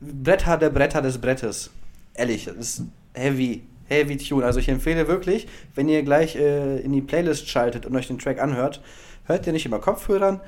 Bretter 0.00 0.56
der 0.56 0.70
Bretter 0.70 1.02
des 1.02 1.18
Brettes. 1.18 1.70
Ehrlich, 2.14 2.44
das 2.44 2.56
ist 2.56 2.82
heavy, 3.14 3.62
heavy 3.88 4.16
Tune. 4.16 4.44
Also 4.44 4.60
ich 4.60 4.68
empfehle 4.68 5.08
wirklich, 5.08 5.48
wenn 5.74 5.88
ihr 5.88 6.02
gleich 6.02 6.36
äh, 6.36 6.78
in 6.80 6.92
die 6.92 7.02
Playlist 7.02 7.48
schaltet 7.48 7.86
und 7.86 7.96
euch 7.96 8.06
den 8.06 8.18
Track 8.18 8.40
anhört, 8.40 8.82
hört 9.24 9.46
ihr 9.46 9.52
nicht 9.52 9.66
über 9.66 9.80
Kopfhörern, 9.80 10.40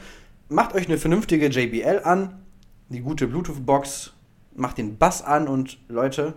macht 0.48 0.74
euch 0.74 0.86
eine 0.86 0.98
vernünftige 0.98 1.48
JBL 1.48 2.00
an, 2.04 2.42
die 2.88 3.00
gute 3.00 3.26
Bluetooth-Box, 3.26 4.12
macht 4.54 4.78
den 4.78 4.98
Bass 4.98 5.22
an 5.22 5.48
und 5.48 5.78
Leute, 5.88 6.34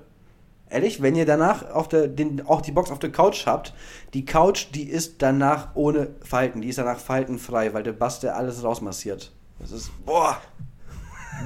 ehrlich, 0.70 1.02
wenn 1.02 1.16
ihr 1.16 1.26
danach 1.26 1.70
auf 1.72 1.88
der, 1.88 2.08
den, 2.08 2.46
auch 2.46 2.62
die 2.62 2.72
Box 2.72 2.92
auf 2.92 3.00
der 3.00 3.12
Couch 3.12 3.46
habt, 3.46 3.74
die 4.14 4.26
Couch, 4.26 4.68
die 4.74 4.84
ist 4.84 5.22
danach 5.22 5.76
ohne 5.76 6.10
Falten, 6.24 6.62
die 6.62 6.70
ist 6.70 6.78
danach 6.78 7.00
faltenfrei, 7.00 7.74
weil 7.74 7.84
der 7.84 7.94
Bass 7.94 8.20
der 8.20 8.36
alles 8.36 8.64
rausmassiert. 8.64 9.32
Das 9.60 9.72
ist, 9.72 9.92
boah, 10.06 10.42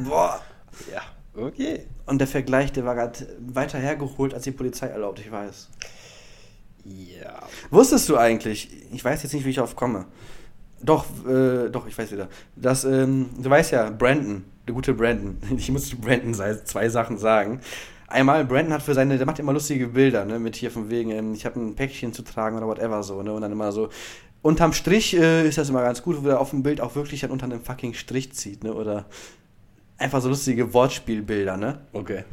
boah. 0.04 0.42
Ja, 0.92 1.02
okay. 1.42 1.88
Und 2.08 2.20
der 2.20 2.28
Vergleich, 2.28 2.72
der 2.72 2.86
war 2.86 2.96
gerade 2.96 3.28
weiter 3.40 3.78
hergeholt, 3.78 4.34
als 4.34 4.46
die 4.46 4.52
Polizei 4.52 4.88
erlaubt, 4.88 5.20
ich 5.20 5.32
weiß. 5.32 5.70
Ja. 6.86 7.44
Wusstest 7.70 8.08
du 8.08 8.18
eigentlich, 8.18 8.70
ich 8.94 9.04
weiß 9.04 9.24
jetzt 9.24 9.34
nicht, 9.34 9.46
wie 9.46 9.50
ich 9.50 9.58
darauf 9.58 9.76
komme. 9.76 10.06
Doch, 10.82 11.06
äh, 11.28 11.70
doch, 11.70 11.86
ich 11.86 11.98
weiß 11.98 12.12
wieder. 12.12 12.30
Dass, 12.56 12.86
ähm, 12.86 13.30
du 13.38 13.50
weißt 13.50 13.72
ja, 13.72 13.90
Brandon, 13.90 14.46
der 14.66 14.74
gute 14.74 14.94
Brandon, 14.94 15.38
ich 15.58 15.70
muss 15.70 15.90
zu 15.90 15.98
Brandon 15.98 16.34
zwei 16.34 16.88
Sachen 16.90 17.18
sagen. 17.18 17.60
Einmal, 18.08 18.46
Brandon 18.46 18.74
hat 18.74 18.84
für 18.84 18.94
seine, 18.94 19.18
der 19.18 19.26
macht 19.26 19.40
immer 19.40 19.52
lustige 19.52 19.88
Bilder, 19.88 20.24
ne, 20.24 20.40
mit 20.40 20.56
hier 20.56 20.72
von 20.72 20.90
wegen, 20.90 21.12
ähm, 21.12 21.34
ich 21.34 21.46
habe 21.46 21.60
ein 21.60 21.76
Päckchen 21.76 22.14
zu 22.14 22.22
tragen 22.22 22.56
oder 22.56 22.68
whatever 22.68 23.04
so, 23.04 23.22
ne, 23.22 23.34
und 23.34 23.42
dann 23.42 23.52
immer 23.52 23.74
so, 23.74 23.90
unterm 24.42 24.72
Strich 24.72 25.14
äh, 25.14 25.46
ist 25.46 25.58
das 25.58 25.68
immer 25.68 25.82
ganz 25.82 26.02
gut, 26.02 26.24
wo 26.24 26.30
er 26.30 26.40
auf 26.40 26.52
dem 26.52 26.64
Bild 26.64 26.80
auch 26.80 26.96
wirklich 26.96 27.20
dann 27.20 27.32
unter 27.32 27.46
einem 27.46 27.62
fucking 27.62 27.94
Strich 27.96 28.32
zieht, 28.32 28.64
ne, 28.64 28.74
oder 28.74 29.08
einfach 29.98 30.22
so 30.22 30.30
lustige 30.30 30.74
Wortspielbilder, 30.74 31.58
ne. 31.58 31.80
Okay. 31.94 32.24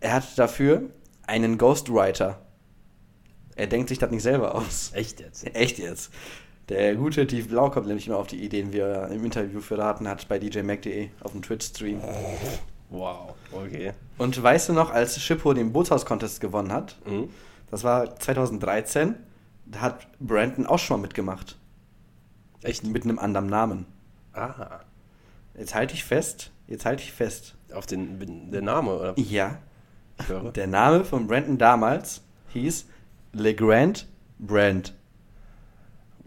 Er 0.00 0.14
hat 0.14 0.38
dafür 0.38 0.82
einen 1.26 1.58
Ghostwriter. 1.58 2.38
Er 3.56 3.66
denkt 3.66 3.88
sich 3.88 3.98
das 3.98 4.10
nicht 4.10 4.22
selber 4.22 4.54
aus. 4.54 4.90
Echt 4.94 5.20
jetzt? 5.20 5.46
Echt 5.54 5.78
jetzt. 5.78 6.12
Der 6.68 6.94
gute 6.96 7.26
Tief 7.26 7.48
Blau 7.48 7.70
kommt 7.70 7.86
nämlich 7.86 8.06
immer 8.08 8.18
auf 8.18 8.26
die 8.26 8.44
Ideen, 8.44 8.72
wie 8.72 8.78
er 8.80 9.08
im 9.10 9.24
Interview 9.24 9.60
verraten 9.60 10.08
hat 10.08 10.26
bei 10.28 10.38
djmac.de 10.38 11.08
auf 11.22 11.32
dem 11.32 11.42
Twitch-Stream. 11.42 12.00
Wow. 12.90 13.34
Okay. 13.52 13.92
Und 14.18 14.40
weißt 14.42 14.68
du 14.68 14.72
noch, 14.72 14.90
als 14.90 15.20
Schippo 15.20 15.54
den 15.54 15.72
Bootshaus-Contest 15.72 16.40
gewonnen 16.40 16.72
hat, 16.72 16.96
Mhm. 17.06 17.30
das 17.70 17.84
war 17.84 18.16
2013, 18.18 19.14
da 19.66 19.80
hat 19.80 20.06
Brandon 20.20 20.66
auch 20.66 20.78
schon 20.78 20.98
mal 21.00 21.02
mitgemacht. 21.06 21.56
Echt? 22.62 22.84
Mit 22.84 23.04
einem 23.04 23.18
anderen 23.20 23.46
Namen. 23.46 23.86
Ah. 24.32 24.80
Jetzt 25.56 25.74
halte 25.74 25.94
ich 25.94 26.04
fest, 26.04 26.50
jetzt 26.68 26.84
halte 26.84 27.02
ich 27.02 27.12
fest. 27.12 27.54
Auf 27.72 27.86
den, 27.86 28.50
der 28.50 28.62
Name, 28.62 28.94
oder? 28.94 29.14
Ja, 29.18 29.58
der 30.54 30.66
Name 30.66 31.04
von 31.04 31.26
Brandon 31.26 31.58
damals 31.58 32.22
hieß 32.52 32.86
LeGrand 33.32 34.06
Brand. 34.38 34.94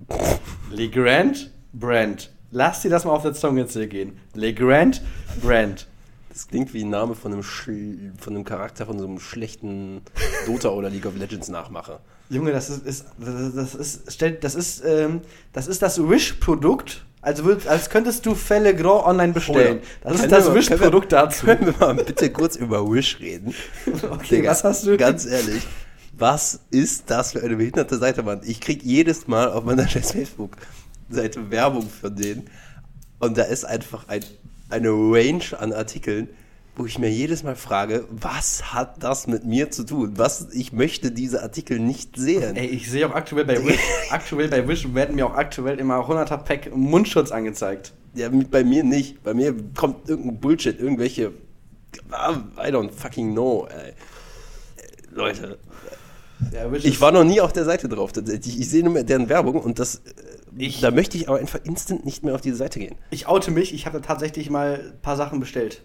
LeGrand 0.71 1.51
Brand. 1.73 2.31
Lass 2.51 2.81
dir 2.81 2.89
das 2.89 3.05
mal 3.05 3.11
auf 3.11 3.23
der 3.23 3.33
Zunge 3.33 3.67
zergehen. 3.67 4.19
LeGrand 4.33 5.01
Brand. 5.41 5.87
Das 6.29 6.47
klingt 6.47 6.73
wie 6.73 6.83
ein 6.83 6.89
Name 6.89 7.15
von 7.15 7.33
einem, 7.33 7.43
Schl 7.43 8.13
von 8.17 8.35
einem 8.35 8.45
Charakter 8.45 8.85
von 8.85 8.97
so 8.97 9.05
einem 9.05 9.19
schlechten 9.19 10.01
Dota 10.45 10.69
oder 10.69 10.89
League 10.89 11.05
of 11.05 11.17
Legends 11.17 11.49
Nachmacher. 11.49 11.99
Junge, 12.29 12.51
das 12.51 12.69
ist, 12.69 12.85
ist 12.85 13.05
das 13.17 13.53
das 13.53 13.75
ist, 13.75 14.21
das 14.41 14.55
ist, 14.55 14.83
ähm, 14.85 15.21
das 15.51 15.67
ist 15.67 15.81
das 15.81 15.99
Wish-Produkt. 15.99 17.05
Also 17.21 17.43
würd, 17.43 17.67
als 17.67 17.89
könntest 17.89 18.25
du 18.25 18.33
Fälle 18.33 18.73
Grand 18.73 19.05
online 19.05 19.33
bestellen. 19.33 19.79
Das 20.01 20.21
ist 20.21 20.31
das 20.31 20.53
Wish-Produkt 20.53 21.11
dazu. 21.11 21.45
Können 21.45 21.65
wir 21.65 21.73
mal 21.77 21.95
bitte 21.95 22.29
kurz 22.31 22.55
über 22.55 22.89
Wish 22.89 23.19
reden? 23.19 23.53
Okay, 24.09 24.37
Digga, 24.37 24.51
was 24.51 24.63
hast 24.63 24.85
du? 24.85 24.95
Ganz 24.97 25.25
ehrlich. 25.25 25.67
Was 26.17 26.59
ist 26.69 27.03
das 27.07 27.33
für 27.33 27.43
eine 27.43 27.57
behinderte 27.57 27.97
Seite, 27.97 28.23
Mann? 28.23 28.41
Ich 28.43 28.61
krieg 28.61 28.83
jedes 28.83 29.27
Mal 29.27 29.51
auf 29.51 29.65
meiner 29.65 29.87
scheiß 29.87 30.11
Facebook-Seite 30.13 31.51
Werbung 31.51 31.89
für 31.89 32.09
den. 32.09 32.45
Und 33.19 33.37
da 33.37 33.43
ist 33.43 33.65
einfach 33.65 34.07
ein, 34.07 34.23
eine 34.69 34.89
Range 34.89 35.43
an 35.59 35.73
Artikeln, 35.73 36.29
wo 36.75 36.85
ich 36.85 36.97
mir 36.97 37.09
jedes 37.11 37.43
Mal 37.43 37.55
frage, 37.55 38.05
was 38.09 38.73
hat 38.73 39.03
das 39.03 39.27
mit 39.27 39.43
mir 39.45 39.69
zu 39.69 39.83
tun? 39.83 40.13
Was, 40.15 40.47
ich 40.53 40.71
möchte 40.71 41.11
diese 41.11 41.43
Artikel 41.43 41.79
nicht 41.79 42.15
sehen. 42.17 42.55
Ey, 42.55 42.67
ich 42.67 42.89
sehe 42.89 43.05
auch 43.07 43.13
aktuell 43.15 43.43
bei 43.45 43.63
Wish, 43.65 43.79
aktuell 44.11 44.47
bei 44.47 44.65
Wish 44.67 44.93
werden 44.93 45.15
mir 45.15 45.25
auch 45.27 45.35
aktuell 45.35 45.77
immer 45.79 45.95
100er 46.07 46.37
Pack 46.37 46.75
Mundschutz 46.75 47.31
angezeigt. 47.31 47.93
Ja, 48.15 48.29
bei 48.29 48.63
mir 48.63 48.83
nicht. 48.83 49.21
Bei 49.23 49.33
mir 49.33 49.53
kommt 49.75 50.07
irgendein 50.09 50.39
Bullshit, 50.39 50.79
irgendwelche. 50.79 51.31
Ah, 52.11 52.37
I 52.57 52.71
don't 52.71 52.91
fucking 52.91 53.33
know, 53.33 53.67
ey. 53.69 53.93
Leute, 55.11 55.57
Ja, 56.53 56.71
ich 56.71 57.01
war 57.01 57.11
noch 57.11 57.23
nie 57.23 57.41
auf 57.41 57.51
der 57.51 57.65
Seite 57.65 57.89
drauf. 57.89 58.13
tatsächlich. 58.13 58.59
Ich, 58.59 58.69
sehe 58.69 58.83
nur 58.83 58.93
mehr 58.93 59.03
deren 59.03 59.27
Werbung 59.27 59.59
und 59.61 59.79
das. 59.79 60.01
Ich- 60.57 60.79
da 60.81 60.91
möchte 60.91 61.17
ich 61.17 61.27
aber 61.27 61.39
einfach 61.39 61.59
instant 61.63 62.05
nicht 62.05 62.23
mehr 62.23 62.35
auf 62.35 62.41
diese 62.41 62.55
Seite 62.55 62.79
gehen. 62.79 62.95
Ich 63.11 63.27
oute 63.27 63.51
mich, 63.51 63.73
ich 63.73 63.85
habe 63.85 63.99
da 63.99 64.07
tatsächlich 64.07 64.49
mal 64.49 64.91
ein 64.93 65.01
paar 65.01 65.15
Sachen 65.17 65.39
bestellt. 65.39 65.81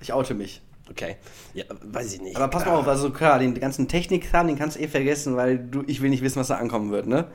Ich 0.00 0.12
oute 0.12 0.34
mich. 0.34 0.62
Okay. 0.90 1.16
Ja, 1.54 1.64
weiß 1.68 2.14
ich 2.14 2.20
nicht. 2.20 2.36
Aber 2.36 2.48
pass 2.48 2.66
mal 2.66 2.74
auf, 2.74 2.88
also 2.88 3.10
klar, 3.10 3.38
den 3.38 3.54
ganzen 3.54 3.86
Technikkram, 3.86 4.48
den 4.48 4.58
kannst 4.58 4.76
du 4.76 4.80
eh 4.80 4.88
vergessen, 4.88 5.36
weil 5.36 5.58
du, 5.58 5.84
ich 5.86 6.02
will 6.02 6.10
nicht 6.10 6.22
wissen, 6.22 6.40
was 6.40 6.48
da 6.48 6.56
ankommen 6.56 6.90
wird, 6.90 7.06
ne? 7.06 7.28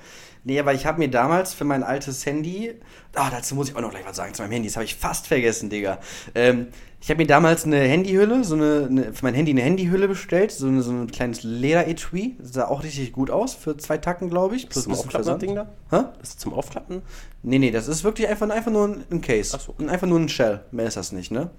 Nee, 0.44 0.60
aber 0.60 0.74
ich 0.74 0.86
habe 0.86 1.00
mir 1.00 1.10
damals 1.10 1.54
für 1.54 1.64
mein 1.64 1.82
altes 1.82 2.24
Handy, 2.26 2.76
ah, 3.16 3.30
dazu 3.32 3.56
muss 3.56 3.70
ich 3.70 3.76
auch 3.76 3.82
noch 3.82 3.90
gleich 3.90 4.06
was 4.06 4.16
sagen 4.16 4.34
zu 4.34 4.44
meinem 4.44 4.52
Handy, 4.52 4.68
das 4.68 4.76
habe 4.76 4.84
ich 4.84 4.96
fast 4.96 5.26
vergessen, 5.26 5.70
Digga. 5.70 6.00
Ähm, 6.36 6.68
ich 7.02 7.10
habe 7.10 7.20
mir 7.20 7.28
damals 7.28 7.66
eine 7.66 7.80
Handyhülle, 7.80 8.44
so 8.44 8.56
eine, 8.56 8.88
eine, 8.90 9.14
für 9.14 9.26
mein 9.26 9.34
Handy 9.34 9.52
eine 9.52 9.62
Handyhülle 9.62 10.08
bestellt, 10.08 10.52
so, 10.52 10.68
eine, 10.68 10.82
so 10.82 10.92
ein 10.92 11.08
kleines 11.08 11.44
Leder-Etui, 11.44 12.36
das 12.40 12.54
sah 12.54 12.68
auch 12.68 12.84
richtig 12.84 13.12
gut 13.12 13.32
aus, 13.32 13.56
für 13.56 13.78
zwei 13.78 13.98
Tacken, 13.98 14.30
glaube 14.30 14.56
ich. 14.56 14.68
Das 14.68 14.84
zum 14.84 14.94
Aufklappen, 14.94 15.28
das. 15.28 15.38
Ding 15.40 15.56
da? 15.56 15.70
Hä? 15.92 16.06
Das 16.20 16.30
ist 16.30 16.42
zum 16.42 16.54
Aufklappen? 16.54 17.02
Nee, 17.42 17.60
nee, 17.60 17.72
das 17.72 17.88
ist 17.88 18.04
wirklich 18.04 18.28
einfach, 18.28 18.50
einfach 18.50 18.72
nur 18.72 18.88
ein, 18.88 19.04
ein 19.12 19.22
Case. 19.22 19.56
Ach 19.56 19.62
so. 19.62 19.76
Und 19.78 19.90
Einfach 19.90 20.08
nur 20.08 20.20
ein 20.20 20.30
Shell. 20.30 20.66
Mehr 20.72 20.88
ist 20.88 20.98
das 20.98 21.12
nicht, 21.12 21.32
ne? 21.32 21.50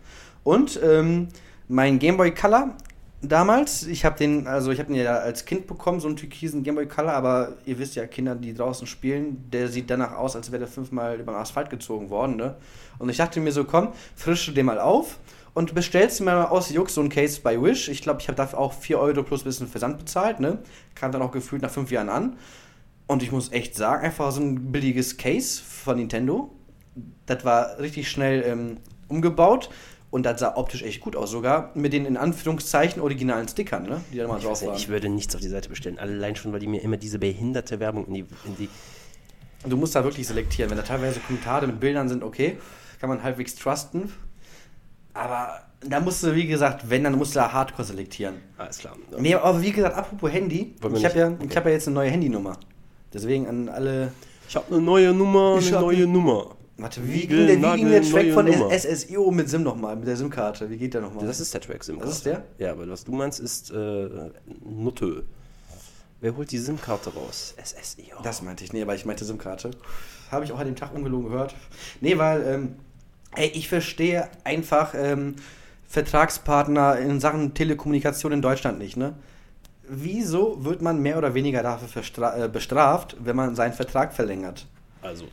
Und 0.46 0.78
ähm, 0.80 1.26
mein 1.66 1.98
Game 1.98 2.16
Boy 2.16 2.32
Color 2.32 2.76
damals, 3.20 3.84
ich 3.84 4.04
habe 4.04 4.16
den, 4.16 4.46
also 4.46 4.70
ich 4.70 4.78
habe 4.78 4.92
den 4.92 5.02
ja 5.02 5.16
als 5.16 5.44
Kind 5.44 5.66
bekommen, 5.66 5.98
so 5.98 6.06
einen 6.06 6.16
türkisen 6.16 6.62
Game 6.62 6.76
Boy 6.76 6.86
Color, 6.86 7.14
aber 7.14 7.54
ihr 7.64 7.80
wisst 7.80 7.96
ja, 7.96 8.06
Kinder, 8.06 8.36
die 8.36 8.54
draußen 8.54 8.86
spielen, 8.86 9.50
der 9.50 9.66
sieht 9.66 9.90
danach 9.90 10.12
aus, 10.12 10.36
als 10.36 10.52
wäre 10.52 10.60
der 10.60 10.68
fünfmal 10.68 11.18
über 11.18 11.32
den 11.32 11.40
Asphalt 11.40 11.68
gezogen 11.68 12.10
worden, 12.10 12.36
ne? 12.36 12.54
Und 13.00 13.08
ich 13.08 13.16
dachte 13.16 13.40
mir 13.40 13.50
so, 13.50 13.64
komm, 13.64 13.88
frische 14.14 14.52
den 14.52 14.66
mal 14.66 14.78
auf 14.78 15.18
und 15.52 15.74
bestellst 15.74 16.20
mir 16.20 16.26
mal 16.26 16.44
aus 16.44 16.70
Jux 16.70 16.94
so 16.94 17.00
ein 17.00 17.08
Case 17.08 17.40
bei 17.42 17.60
Wish. 17.60 17.88
Ich 17.88 18.02
glaube, 18.02 18.20
ich 18.20 18.28
habe 18.28 18.36
dafür 18.36 18.60
auch 18.60 18.72
4 18.72 19.00
Euro 19.00 19.24
plus 19.24 19.42
bisschen 19.42 19.66
Versand 19.66 19.98
bezahlt, 19.98 20.38
ne? 20.38 20.58
Kam 20.94 21.10
dann 21.10 21.22
auch 21.22 21.32
gefühlt 21.32 21.62
nach 21.62 21.72
fünf 21.72 21.90
Jahren 21.90 22.08
an. 22.08 22.36
Und 23.08 23.24
ich 23.24 23.32
muss 23.32 23.50
echt 23.50 23.74
sagen, 23.74 24.04
einfach 24.04 24.30
so 24.30 24.40
ein 24.40 24.70
billiges 24.70 25.16
Case 25.16 25.60
von 25.60 25.96
Nintendo. 25.96 26.52
Das 27.26 27.44
war 27.44 27.80
richtig 27.80 28.08
schnell 28.08 28.44
ähm, 28.46 28.76
umgebaut 29.08 29.70
und 30.10 30.24
das 30.24 30.40
sah 30.40 30.56
optisch 30.56 30.82
echt 30.82 31.00
gut 31.00 31.16
aus, 31.16 31.30
sogar 31.30 31.70
mit 31.74 31.92
den 31.92 32.06
in 32.06 32.16
Anführungszeichen 32.16 33.02
originalen 33.02 33.48
Stickern, 33.48 33.84
ne? 33.84 34.00
die 34.12 34.18
da 34.18 34.28
mal 34.28 34.38
Ich, 34.38 34.44
drauf 34.44 34.62
waren. 34.64 34.76
ich 34.76 34.88
würde 34.88 35.08
nichts 35.08 35.34
auf 35.34 35.40
die 35.40 35.48
Seite 35.48 35.68
bestellen. 35.68 35.98
Allein 35.98 36.36
schon, 36.36 36.52
weil 36.52 36.60
die 36.60 36.66
mir 36.68 36.82
immer 36.82 36.96
diese 36.96 37.18
behinderte 37.18 37.80
Werbung 37.80 38.06
in 38.06 38.14
die. 38.14 38.20
In 38.44 38.56
die 38.58 38.68
Du 39.68 39.76
musst 39.76 39.96
da 39.96 40.04
wirklich 40.04 40.26
selektieren. 40.28 40.70
Wenn 40.70 40.76
da 40.76 40.84
teilweise 40.84 41.18
Kommentare 41.20 41.66
mit 41.66 41.80
Bildern 41.80 42.08
sind, 42.08 42.22
okay, 42.22 42.56
kann 43.00 43.08
man 43.08 43.22
halbwegs 43.22 43.56
trusten. 43.56 44.12
Aber 45.12 45.60
da 45.80 46.00
musst 46.00 46.22
du, 46.22 46.34
wie 46.34 46.46
gesagt, 46.46 46.88
wenn, 46.90 47.04
dann 47.04 47.16
musst 47.16 47.34
du 47.34 47.40
da 47.40 47.52
Hardcore 47.52 47.84
selektieren. 47.84 48.34
alles 48.58 48.78
klar. 48.78 48.96
Nee, 49.18 49.34
aber 49.34 49.60
wie 49.62 49.72
gesagt, 49.72 49.96
apropos 49.96 50.30
Handy, 50.30 50.74
ich 50.94 51.04
habe 51.04 51.18
ja, 51.18 51.28
okay. 51.28 51.46
ich 51.48 51.56
hab 51.56 51.64
ja 51.66 51.72
jetzt 51.72 51.86
eine 51.88 51.94
neue 51.94 52.10
Handynummer. 52.10 52.56
Deswegen 53.12 53.46
an 53.46 53.68
alle. 53.68 54.12
Ich 54.48 54.54
habe 54.56 54.66
eine 54.74 54.80
neue 54.82 55.12
Nummer, 55.12 55.56
Ich 55.58 55.68
eine 55.72 55.80
neue 55.80 56.00
ne- 56.00 56.06
Nummer. 56.06 56.55
Warte, 56.78 57.06
wie 57.06 57.26
ging 57.26 57.46
der, 57.46 57.56
wie 57.56 57.76
ging 57.76 57.88
der 57.88 58.02
Track 58.02 58.32
von 58.32 58.44
Nummer. 58.44 58.70
SSIO 58.70 59.30
mit 59.30 59.48
SIM 59.48 59.62
nochmal, 59.62 59.96
mit 59.96 60.06
der 60.06 60.16
SIM-Karte? 60.16 60.68
Wie 60.68 60.76
geht 60.76 60.92
der 60.92 61.00
nochmal? 61.00 61.26
Das 61.26 61.40
ist 61.40 61.54
der 61.54 61.60
Track 61.62 61.82
SIM-Karte. 61.82 62.08
Das 62.08 62.18
ist 62.18 62.26
der? 62.26 62.44
Ja, 62.58 62.72
aber 62.72 62.86
was 62.88 63.04
du 63.04 63.12
meinst, 63.12 63.40
ist 63.40 63.70
äh, 63.70 64.30
Nutte. 64.62 65.24
Wer 66.20 66.36
holt 66.36 66.50
die 66.50 66.58
SIM-Karte 66.58 67.14
raus? 67.14 67.54
SSIO. 67.62 68.16
Das 68.22 68.42
meinte 68.42 68.62
ich, 68.64 68.74
nee, 68.74 68.82
aber 68.82 68.94
ich 68.94 69.06
meinte 69.06 69.24
SIM-Karte. 69.24 69.70
Habe 70.30 70.44
ich 70.44 70.52
auch 70.52 70.58
an 70.58 70.66
dem 70.66 70.76
Tag 70.76 70.94
ungelogen 70.94 71.30
gehört. 71.30 71.54
Nee, 72.02 72.18
weil, 72.18 72.46
ähm, 72.46 72.76
ey, 73.34 73.48
ich 73.48 73.68
verstehe 73.68 74.28
einfach 74.44 74.92
ähm, 74.94 75.36
Vertragspartner 75.88 76.98
in 76.98 77.20
Sachen 77.20 77.54
Telekommunikation 77.54 78.32
in 78.32 78.42
Deutschland 78.42 78.78
nicht, 78.78 78.96
ne? 78.96 79.14
Wieso 79.88 80.64
wird 80.64 80.82
man 80.82 81.00
mehr 81.00 81.16
oder 81.16 81.34
weniger 81.34 81.62
dafür 81.62 82.02
äh, 82.36 82.48
bestraft, 82.48 83.16
wenn 83.20 83.36
man 83.36 83.54
seinen 83.54 83.72
Vertrag 83.72 84.12
verlängert? 84.12 84.66
Also, 85.00 85.26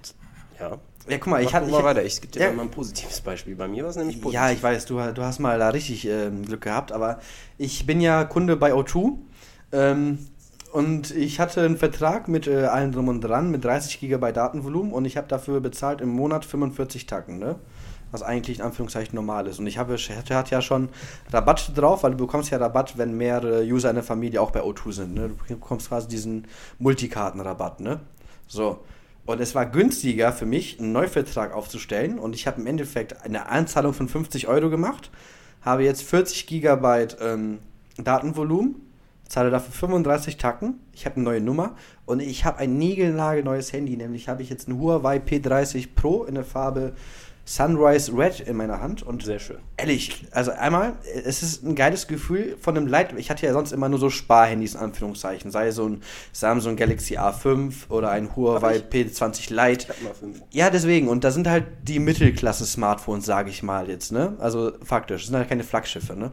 ja. 0.60 0.78
Ja, 1.10 1.18
guck 1.18 1.28
mal, 1.28 1.40
ich 1.42 1.48
Mach 1.48 1.54
hatte. 1.54 1.70
mal 1.70 1.80
ich, 1.80 1.84
weiter. 1.84 2.04
Ich 2.04 2.22
gebe 2.22 2.32
dir 2.34 2.44
Ja. 2.44 2.54
mal 2.54 2.62
ein 2.64 2.72
positives 2.72 3.20
Beispiel. 3.22 3.56
Bei 3.56 3.68
mir 3.68 3.84
war 3.84 3.90
es 3.90 3.96
nämlich 3.98 4.22
positiv. 4.22 4.42
Ja, 4.42 4.52
ich 4.52 4.64
weiß, 4.64 4.86
du, 4.86 4.96
du 5.14 5.22
hast 5.24 5.40
mal 5.40 5.60
da 5.60 5.70
richtig 5.70 6.08
ähm, 6.08 6.46
Glück 6.46 6.62
gehabt, 6.62 6.92
aber 6.92 7.20
ich 7.58 7.86
bin 7.86 8.00
ja 8.00 8.24
Kunde 8.24 8.56
bei 8.56 8.74
O2 8.74 9.18
ähm, 9.74 10.20
und 10.72 11.12
ich 11.12 11.40
hatte 11.40 11.62
einen 11.62 11.78
Vertrag 11.78 12.28
mit 12.30 12.48
äh, 12.48 12.66
allem 12.66 12.92
drum 12.94 13.10
und 13.10 13.22
dran 13.22 13.52
mit 13.52 13.66
30 13.66 14.00
GB 14.00 14.32
Datenvolumen 14.32 14.94
und 14.94 15.04
ich 15.06 15.18
habe 15.18 15.28
dafür 15.28 15.60
bezahlt 15.60 16.00
im 16.00 16.10
Monat 16.10 16.46
45 16.46 17.06
Tacken, 17.06 17.38
ne? 17.38 17.56
Was 18.12 18.22
eigentlich 18.22 18.60
in 18.60 18.66
Anführungszeichen 18.66 19.16
normal 19.16 19.48
ist. 19.48 19.58
Und 19.60 19.66
ich 19.66 19.80
habe, 19.80 19.98
hatte, 19.98 20.36
hatte 20.36 20.52
ja 20.52 20.62
schon 20.62 20.90
Rabatt 21.32 21.72
drauf, 21.76 22.04
weil 22.04 22.12
du 22.12 22.18
bekommst 22.18 22.52
ja 22.52 22.60
Rabatt, 22.60 22.96
wenn 22.98 23.18
mehrere 23.18 23.64
User 23.64 23.90
in 23.90 23.96
der 23.96 24.04
Familie 24.04 24.40
auch 24.40 24.52
bei 24.52 24.62
O2 24.62 24.92
sind. 24.92 25.16
Ne? 25.16 25.30
Du 25.48 25.56
bekommst 25.56 25.90
quasi 25.90 26.08
diesen 26.08 26.48
Multikartenrabatt, 26.78 27.80
ne? 27.80 28.02
So. 28.48 28.82
Und 29.26 29.40
es 29.40 29.56
war 29.56 29.66
günstiger 29.66 30.34
für 30.34 30.46
mich, 30.46 30.80
einen 30.80 30.92
Neuvertrag 30.92 31.54
aufzustellen. 31.54 32.20
Und 32.20 32.36
ich 32.36 32.46
habe 32.48 32.60
im 32.60 32.68
Endeffekt 32.68 33.24
eine 33.24 33.48
Anzahlung 33.48 33.94
von 33.94 34.10
50 34.10 34.48
Euro 34.48 34.70
gemacht, 34.70 35.12
habe 35.62 35.84
jetzt 35.84 36.04
40 36.04 36.46
Gigabyte 36.48 37.18
ähm, 37.22 37.60
Datenvolumen, 37.98 38.76
zahle 39.28 39.50
dafür 39.50 39.74
35 39.74 40.38
Tacken. 40.38 40.80
Ich 40.92 41.06
habe 41.06 41.16
eine 41.16 41.24
neue 41.24 41.42
Nummer 41.42 41.76
und 42.06 42.20
ich 42.20 42.44
habe 42.44 42.60
ein 42.60 42.78
niegelnagelneues 42.78 43.72
Handy. 43.72 43.96
Nämlich 43.96 44.28
habe 44.28 44.42
ich 44.42 44.50
jetzt 44.50 44.68
ein 44.68 44.78
Huawei 44.78 45.18
P30 45.18 45.90
Pro 45.96 46.26
in 46.26 46.36
der 46.36 46.44
Farbe 46.44 46.94
Sunrise 47.46 48.12
Red 48.16 48.40
in 48.40 48.56
meiner 48.56 48.80
Hand. 48.80 49.04
Und 49.04 49.24
Sehr 49.24 49.40
schön. 49.40 49.58
Ehrlich, 49.76 50.26
also 50.32 50.52
einmal, 50.52 50.94
es 51.26 51.44
ist 51.44 51.64
ein 51.64 51.76
geiles 51.76 52.08
Gefühl 52.08 52.58
von 52.60 52.78
einem 52.78 52.88
Light. 52.88 53.14
Ich 53.18 53.30
hatte 53.30 53.46
ja 53.46 53.54
sonst 53.54 53.74
immer 53.74 53.90
nur 53.90 54.00
so 54.00 54.10
Sparhandys 54.10 54.76
in 54.76 54.80
Anführungszeichen, 54.80 55.52
sei 55.52 55.72
so 55.72 55.88
ein 55.88 56.02
Samsung 56.32 56.76
Galaxy 56.76 57.18
A5 57.18 57.90
oder 57.90 58.12
ein 58.12 58.36
Huawei 58.36 58.78
ich. 58.78 58.84
P20 58.84 59.50
Lite. 59.54 59.84
Ich 59.84 59.90
hab 59.90 60.02
mal 60.02 60.14
fünf. 60.14 60.42
Ja, 60.52 60.70
deswegen. 60.70 61.10
Und 61.10 61.24
da 61.24 61.32
sind 61.32 61.48
halt 61.48 61.66
die 61.84 62.00
Mittelklasse-Smartphones, 62.00 63.26
sage 63.26 63.50
ich 63.50 63.62
mal 63.62 63.90
jetzt, 63.90 64.12
ne? 64.12 64.36
Also 64.40 64.72
faktisch, 64.84 65.24
das 65.24 65.28
sind 65.28 65.38
halt 65.38 65.50
keine 65.50 65.64
Flaggschiffe, 65.64 66.16
ne? 66.16 66.32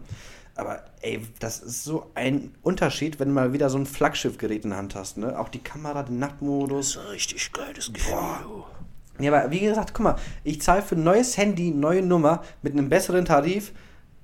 Aber 0.55 0.85
ey, 1.01 1.23
das 1.39 1.61
ist 1.61 1.85
so 1.85 2.11
ein 2.15 2.55
Unterschied, 2.63 3.19
wenn 3.19 3.29
du 3.29 3.35
mal 3.35 3.53
wieder 3.53 3.71
so 3.71 3.79
ein 3.79 3.87
Flaggschiffgerät 3.87 4.65
in 4.65 4.71
der 4.71 4.79
Hand 4.79 4.95
hast, 4.95 5.17
ne? 5.17 5.39
Auch 5.39 5.49
die 5.49 5.61
Kamera, 5.61 6.03
den 6.03 6.19
Nachtmodus. 6.19 6.95
Das 6.95 7.03
ist 7.03 7.09
ein 7.09 7.13
richtig 7.13 7.53
geiles 7.53 7.93
Gefühl. 7.93 8.15
Ja, 9.23 9.33
aber 9.35 9.51
wie 9.51 9.61
gesagt, 9.61 9.95
guck 9.95 10.05
mal, 10.05 10.17
ich 10.45 10.61
zahle 10.63 10.83
für 10.83 10.95
ein 10.97 11.05
neues 11.05 11.37
Handy, 11.37 11.71
neue 11.71 12.03
Nummer 12.03 12.43
mit 12.63 12.73
einem 12.73 12.89
besseren 12.89 13.25
Tarif. 13.25 13.73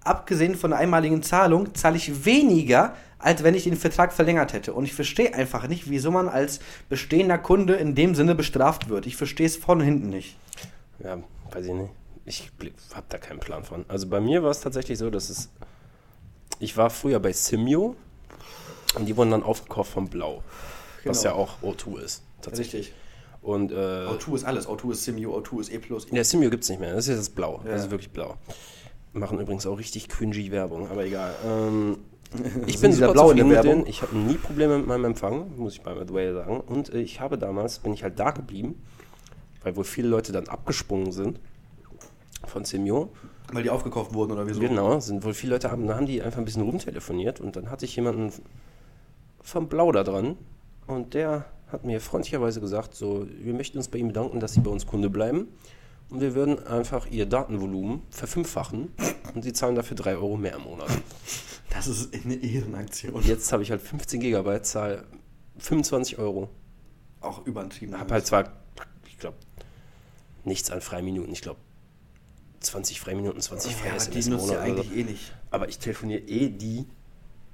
Abgesehen 0.04 0.54
von 0.54 0.70
der 0.70 0.78
einmaligen 0.78 1.22
Zahlung 1.22 1.74
zahle 1.74 1.96
ich 1.96 2.24
weniger, 2.24 2.94
als 3.18 3.42
wenn 3.42 3.54
ich 3.54 3.64
den 3.64 3.76
Vertrag 3.76 4.12
verlängert 4.12 4.52
hätte. 4.52 4.72
Und 4.72 4.84
ich 4.84 4.94
verstehe 4.94 5.34
einfach 5.34 5.66
nicht, 5.66 5.90
wieso 5.90 6.10
man 6.10 6.28
als 6.28 6.60
bestehender 6.88 7.38
Kunde 7.38 7.74
in 7.74 7.94
dem 7.94 8.14
Sinne 8.14 8.34
bestraft 8.34 8.88
wird. 8.88 9.06
Ich 9.06 9.16
verstehe 9.16 9.46
es 9.46 9.56
von 9.56 9.80
hinten 9.80 10.10
nicht. 10.10 10.36
Ja, 11.02 11.18
weiß 11.50 11.66
ich 11.66 11.72
nicht. 11.72 11.90
Ich 12.24 12.50
habe 12.94 13.06
da 13.08 13.18
keinen 13.18 13.40
Plan 13.40 13.64
von. 13.64 13.84
Also 13.88 14.08
bei 14.08 14.20
mir 14.20 14.42
war 14.42 14.50
es 14.50 14.60
tatsächlich 14.60 14.98
so, 14.98 15.10
dass 15.10 15.30
es. 15.30 15.48
Ich 16.58 16.76
war 16.76 16.90
früher 16.90 17.20
bei 17.20 17.32
Simio 17.32 17.96
und 18.96 19.06
die 19.06 19.16
wurden 19.16 19.30
dann 19.32 19.42
aufgekauft 19.42 19.92
von 19.92 20.08
Blau. 20.08 20.42
Was 21.04 21.22
Genau. 21.22 21.34
ja 21.36 21.40
auch 21.40 21.62
O2 21.62 22.00
ist. 22.00 22.22
Tatsächlich. 22.42 22.86
Richtig. 22.88 23.05
Und 23.46 23.70
äh, 23.70 23.74
O2 23.74 24.34
ist 24.34 24.44
alles. 24.44 24.66
O2 24.66 24.90
ist 24.90 25.04
Simio, 25.04 25.38
O2 25.38 25.60
ist 25.60 25.72
E+. 25.72 25.80
ja, 26.10 26.24
Simio 26.24 26.50
gibt 26.50 26.64
es 26.64 26.68
nicht 26.68 26.80
mehr. 26.80 26.92
Das 26.92 27.06
ist 27.06 27.16
jetzt 27.16 27.36
Blau. 27.36 27.60
Ja. 27.64 27.70
Das 27.70 27.84
ist 27.84 27.90
wirklich 27.92 28.10
blau. 28.10 28.34
Machen 29.12 29.38
übrigens 29.38 29.64
auch 29.68 29.78
richtig 29.78 30.08
cringy 30.08 30.50
Werbung, 30.50 30.90
aber 30.90 31.04
egal. 31.04 31.32
Ähm, 31.46 31.98
ich 32.66 32.80
bin 32.80 32.92
super 32.92 33.14
zufrieden 33.14 33.46
mit 33.46 33.62
denen. 33.62 33.86
Ich 33.86 34.02
habe 34.02 34.16
nie 34.16 34.34
Probleme 34.34 34.78
mit 34.78 34.88
meinem 34.88 35.04
Empfang, 35.04 35.56
muss 35.56 35.74
ich 35.74 35.82
bei 35.82 35.94
the 35.94 36.12
way 36.12 36.32
sagen. 36.34 36.58
Und 36.58 36.92
äh, 36.92 36.98
ich 36.98 37.20
habe 37.20 37.38
damals, 37.38 37.78
bin 37.78 37.94
ich 37.94 38.02
halt 38.02 38.18
da 38.18 38.32
geblieben, 38.32 38.82
weil 39.62 39.76
wohl 39.76 39.84
viele 39.84 40.08
Leute 40.08 40.32
dann 40.32 40.48
abgesprungen 40.48 41.12
sind 41.12 41.38
von 42.48 42.64
Simio. 42.64 43.12
Weil 43.52 43.62
die 43.62 43.70
aufgekauft 43.70 44.12
wurden 44.12 44.32
oder 44.32 44.48
wieso? 44.48 44.58
Genau, 44.58 44.98
sind 44.98 45.22
wohl 45.22 45.34
viele 45.34 45.52
Leute 45.52 45.70
haben, 45.70 45.86
dann 45.86 45.94
haben 45.94 46.06
die 46.06 46.20
einfach 46.20 46.40
ein 46.40 46.44
bisschen 46.44 46.62
rumtelefoniert 46.62 47.40
und 47.40 47.54
dann 47.54 47.70
hatte 47.70 47.84
ich 47.84 47.94
jemanden 47.94 48.32
vom 49.40 49.68
Blau 49.68 49.92
da 49.92 50.02
dran 50.02 50.36
und 50.88 51.14
der 51.14 51.44
hat 51.68 51.84
mir 51.84 52.00
freundlicherweise 52.00 52.60
gesagt, 52.60 52.94
so, 52.94 53.26
wir 53.40 53.54
möchten 53.54 53.78
uns 53.78 53.88
bei 53.88 53.98
ihm 53.98 54.08
bedanken, 54.08 54.40
dass 54.40 54.54
Sie 54.54 54.60
bei 54.60 54.70
uns 54.70 54.86
Kunde 54.86 55.10
bleiben 55.10 55.48
und 56.10 56.20
wir 56.20 56.34
würden 56.34 56.64
einfach 56.66 57.06
Ihr 57.10 57.26
Datenvolumen 57.26 58.02
verfünffachen 58.10 58.92
und 59.34 59.42
Sie 59.42 59.52
zahlen 59.52 59.74
dafür 59.74 59.96
drei 59.96 60.14
Euro 60.14 60.36
mehr 60.36 60.54
im 60.56 60.62
Monat. 60.62 60.88
Das 61.70 61.88
ist 61.88 62.14
eine 62.14 62.36
Ehrenaktion. 62.36 63.22
Jetzt 63.22 63.52
habe 63.52 63.62
ich 63.62 63.70
halt 63.70 63.82
15 63.82 64.20
Gigabyte, 64.20 64.64
zahl 64.64 65.04
25 65.58 66.18
Euro. 66.18 66.48
Auch 67.20 67.44
übertrieben. 67.46 67.98
Hab 67.98 68.10
halt 68.10 68.26
zwar, 68.26 68.52
ich 69.06 69.18
glaube, 69.18 69.36
nichts 70.44 70.70
an 70.70 70.80
Freiminuten. 70.80 71.32
Ich 71.32 71.42
glaube, 71.42 71.60
20 72.60 73.00
Freiminuten, 73.00 73.40
20 73.40 73.74
freie 73.74 73.90
ja, 73.90 73.96
SMS 73.96 74.24
die 74.24 74.32
im 74.32 74.48
ja 74.48 74.60
eigentlich 74.60 74.96
eh 74.96 75.04
nicht. 75.04 75.36
Aber 75.50 75.68
ich 75.68 75.78
telefoniere 75.78 76.20
eh 76.20 76.48
die 76.48 76.86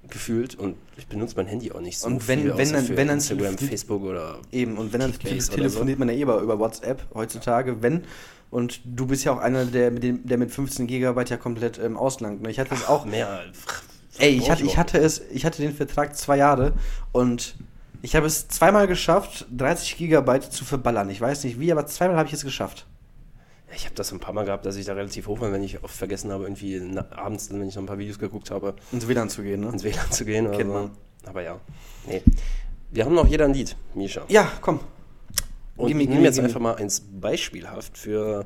gefühlt 0.08 0.54
und 0.56 0.76
ich 0.96 1.06
benutze 1.06 1.36
mein 1.36 1.46
Handy 1.46 1.72
auch 1.72 1.80
nicht 1.80 1.98
so 1.98 2.06
Und 2.08 2.26
wenn- 2.28 2.40
viel, 2.42 2.56
wenn 2.56 2.72
dann- 2.72 2.88
wenn 2.88 3.08
dann 3.08 3.16
Instagram, 3.18 3.56
Facebook 3.58 4.02
oder 4.02 4.38
Eben, 4.50 4.76
und 4.76 4.92
wenn 4.92 5.00
dann 5.00 5.12
telefoniert 5.18 5.98
man 5.98 6.08
ja 6.08 6.14
eh 6.14 6.22
über, 6.22 6.58
WhatsApp 6.58 7.02
heutzutage, 7.14 7.82
wenn. 7.82 8.04
Und 8.50 8.80
du 8.84 9.06
bist 9.06 9.24
ja 9.24 9.32
auch 9.32 9.38
einer, 9.38 9.64
der 9.64 9.90
mit, 9.90 10.02
dem, 10.02 10.26
der 10.26 10.36
mit 10.36 10.50
15 10.50 10.86
Gigabyte 10.86 11.30
ja 11.30 11.36
komplett 11.38 11.78
ähm, 11.78 11.96
auslangt. 11.96 12.42
Ne? 12.42 12.50
Ich 12.50 12.58
hatte 12.58 12.74
es 12.74 12.86
auch. 12.86 13.06
mehr. 13.06 13.40
Ey, 14.18 14.30
ich 14.36 14.50
hatte, 14.50 14.62
ich 14.64 14.76
hatte 14.76 14.98
es, 14.98 15.22
ich 15.32 15.46
hatte 15.46 15.62
den 15.62 15.72
Vertrag 15.74 16.14
zwei 16.16 16.36
Jahre 16.36 16.74
und 17.12 17.56
ich 18.02 18.14
habe 18.14 18.26
es 18.26 18.48
zweimal 18.48 18.86
geschafft, 18.86 19.46
30 19.56 19.96
Gigabyte 19.96 20.52
zu 20.52 20.66
verballern. 20.66 21.08
Ich 21.08 21.18
weiß 21.20 21.44
nicht 21.44 21.58
wie, 21.60 21.72
aber 21.72 21.86
zweimal 21.86 22.18
habe 22.18 22.26
ich 22.28 22.34
es 22.34 22.44
geschafft. 22.44 22.86
Ich 23.74 23.84
habe 23.86 23.94
das 23.94 24.12
ein 24.12 24.20
paar 24.20 24.34
Mal 24.34 24.44
gehabt, 24.44 24.66
dass 24.66 24.76
ich 24.76 24.84
da 24.86 24.92
relativ 24.94 25.26
hoch 25.28 25.40
war, 25.40 25.50
wenn 25.52 25.62
ich 25.62 25.82
oft 25.82 25.94
vergessen 25.96 26.30
habe, 26.30 26.44
irgendwie 26.44 26.78
na, 26.82 27.06
abends, 27.10 27.50
wenn 27.50 27.66
ich 27.66 27.74
noch 27.74 27.82
ein 27.82 27.86
paar 27.86 27.98
Videos 27.98 28.18
geguckt 28.18 28.50
habe, 28.50 28.74
Ins 28.92 29.08
WLAN 29.08 29.30
zu 29.30 29.42
gehen, 29.42 29.60
ne? 29.60 29.68
ins 29.68 29.82
WLAN 29.84 30.10
zu 30.12 30.24
gehen. 30.24 30.50
Kennt 30.50 30.68
so. 30.70 30.74
man. 30.74 30.90
Aber 31.24 31.42
ja, 31.42 31.58
nee. 32.06 32.22
Wir 32.90 33.04
haben 33.06 33.14
noch 33.14 33.26
jeder 33.26 33.46
ein 33.46 33.54
Lied, 33.54 33.74
Misha. 33.94 34.22
Ja, 34.28 34.50
komm. 34.60 34.80
Und 35.76 35.88
ich 35.88 35.94
nehme 35.94 36.20
jetzt 36.22 36.38
einfach 36.38 36.60
mal 36.60 36.74
eins 36.74 37.00
beispielhaft 37.00 37.96
für, 37.96 38.44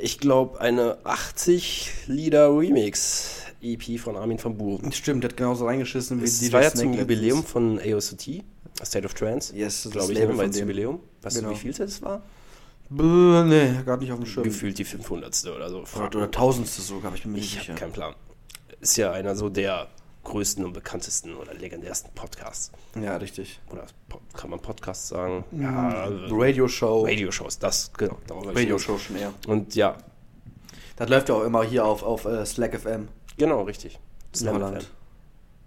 ich 0.00 0.18
glaube, 0.18 0.58
eine 0.60 0.96
80-Lieder-Remix-EP 1.04 3.98
von 4.00 4.16
Armin 4.16 4.42
van 4.42 4.56
Buuren. 4.56 4.90
Stimmt, 4.92 5.22
der 5.24 5.30
hat 5.30 5.36
genauso 5.36 5.66
reingeschissen 5.66 6.20
wie 6.20 6.24
Es 6.24 6.40
DJ 6.40 6.52
war 6.52 6.62
ja 6.62 6.72
zum. 6.72 6.94
Jubiläum 6.94 7.44
von 7.44 7.78
AOCT, 7.78 8.42
State 8.82 9.04
of 9.04 9.12
Trance. 9.14 9.54
Yes, 9.54 9.82
das 9.84 9.92
glaube 9.92 10.12
ich, 10.12 10.18
war 10.20 10.48
dem. 10.48 10.52
Jubiläum. 10.52 11.00
Weißt 11.22 11.36
Genau. 11.36 11.50
du, 11.50 11.54
wie 11.54 11.58
viel 11.58 11.72
das 11.72 12.00
war? 12.02 12.22
Bäh, 12.88 13.44
nee, 13.44 13.82
gar 13.84 13.96
nicht 13.96 14.12
auf 14.12 14.18
dem 14.18 14.26
Schirm. 14.26 14.44
Gefühlt 14.44 14.78
die 14.78 14.84
500. 14.84 15.44
oder 15.46 15.70
so. 15.70 15.84
Oder, 15.96 16.16
oder 16.16 16.30
tausendste 16.30 16.82
sogar, 16.82 17.06
aber 17.08 17.16
ich 17.16 17.22
bin 17.22 17.32
mir 17.32 17.38
nicht 17.38 17.52
Ich 17.54 17.60
sicher. 17.60 17.72
habe 17.72 17.80
keinen 17.80 17.92
Plan. 17.92 18.14
Ist 18.80 18.96
ja 18.96 19.12
einer 19.12 19.34
so 19.34 19.48
der 19.48 19.88
größten 20.24 20.64
und 20.64 20.72
bekanntesten 20.72 21.34
oder 21.34 21.54
legendärsten 21.54 22.12
Podcasts. 22.14 22.72
Ja, 23.00 23.16
richtig. 23.16 23.60
Oder 23.70 23.86
kann 24.34 24.50
man 24.50 24.60
Podcast 24.60 25.08
sagen? 25.08 25.44
Mm. 25.52 25.62
Ja, 25.62 26.06
äh, 26.08 26.26
Radio-Show. 26.30 27.04
Radioshows, 27.04 27.58
das, 27.58 27.92
genau. 27.96 28.18
ich 28.28 28.56
Radio-Show 28.56 28.98
schon 28.98 29.16
eher. 29.16 29.32
Und 29.46 29.74
ja, 29.76 29.96
Das 30.96 31.08
läuft 31.08 31.28
ja 31.28 31.36
auch 31.36 31.44
immer 31.44 31.62
hier 31.62 31.84
auf, 31.84 32.02
auf 32.02 32.24
äh, 32.24 32.44
Slack 32.44 32.78
FM. 32.78 33.08
genau, 33.36 33.62
richtig. 33.62 33.98
In 34.40 34.48
Holland. 34.50 34.82
FM. 34.82 34.90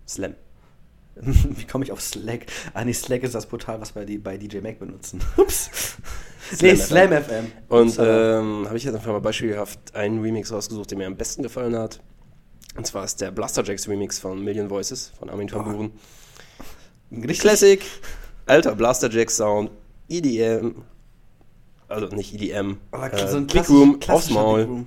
Slam. 0.07 0.35
Wie 1.21 1.65
komme 1.65 1.85
ich 1.85 1.91
auf 1.91 2.01
Slack? 2.01 2.45
Ah, 2.73 2.83
nee, 2.83 2.93
Slack 2.93 3.23
ist 3.23 3.35
das 3.35 3.45
Portal, 3.45 3.79
was 3.79 3.95
wir 3.95 4.23
bei 4.23 4.37
DJ 4.37 4.59
Mac 4.59 4.79
benutzen. 4.79 5.21
Ups. 5.37 5.97
Nee, 6.61 6.75
Slam 6.75 7.09
Slam 7.09 7.23
FM. 7.23 7.51
Und 7.69 7.97
ähm, 7.99 8.65
habe 8.67 8.77
ich 8.77 8.83
jetzt 8.83 8.95
einfach 8.95 9.11
mal 9.11 9.19
beispielhaft 9.21 9.95
einen 9.95 10.21
Remix 10.21 10.51
rausgesucht, 10.51 10.91
der 10.91 10.97
mir 10.97 11.07
am 11.07 11.15
besten 11.17 11.43
gefallen 11.43 11.75
hat. 11.77 11.99
Und 12.77 12.85
zwar 12.87 13.03
ist 13.05 13.19
der 13.21 13.31
Blasterjacks 13.31 13.87
Remix 13.87 14.19
von 14.19 14.43
Million 14.43 14.69
Voices 14.69 15.11
von 15.19 15.29
Armin 15.29 15.51
van 15.51 15.63
Boah. 15.63 15.73
Buuren. 15.73 15.91
Richtig- 17.11 17.39
Classic, 17.39 17.81
alter 18.45 18.75
Blasterjack 18.75 19.31
Sound, 19.31 19.71
EDM, 20.07 20.83
also 21.87 22.05
nicht 22.15 22.33
EDM, 22.35 22.77
Aber 22.91 23.11
äh, 23.11 23.27
so 23.27 23.37
ein 23.37 23.47
Big 23.47 23.63
klassisch- 23.63 23.69
Room 23.75 23.99
aufs 24.07 24.29
Maul, 24.29 24.85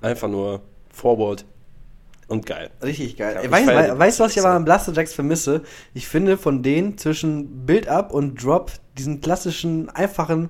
einfach 0.00 0.28
nur 0.28 0.60
Forward 0.92 1.44
und 2.26 2.44
geil. 2.46 2.70
richtig 2.82 3.16
geil. 3.16 3.40
Ich 3.44 3.50
weißt, 3.50 3.68
du, 3.68 4.24
was 4.24 4.30
ich 4.30 4.34
Blaster 4.34 4.40
aber 4.48 4.56
an 4.56 4.64
Blaster 4.64 4.92
Jacks 4.92 5.14
vermisse? 5.14 5.62
Ich 5.94 6.08
finde 6.08 6.36
von 6.36 6.62
denen 6.64 6.98
zwischen 6.98 7.64
Build-Up 7.64 8.12
und 8.12 8.42
Drop 8.42 8.72
diesen 8.98 9.20
klassischen, 9.20 9.88
einfachen 9.90 10.48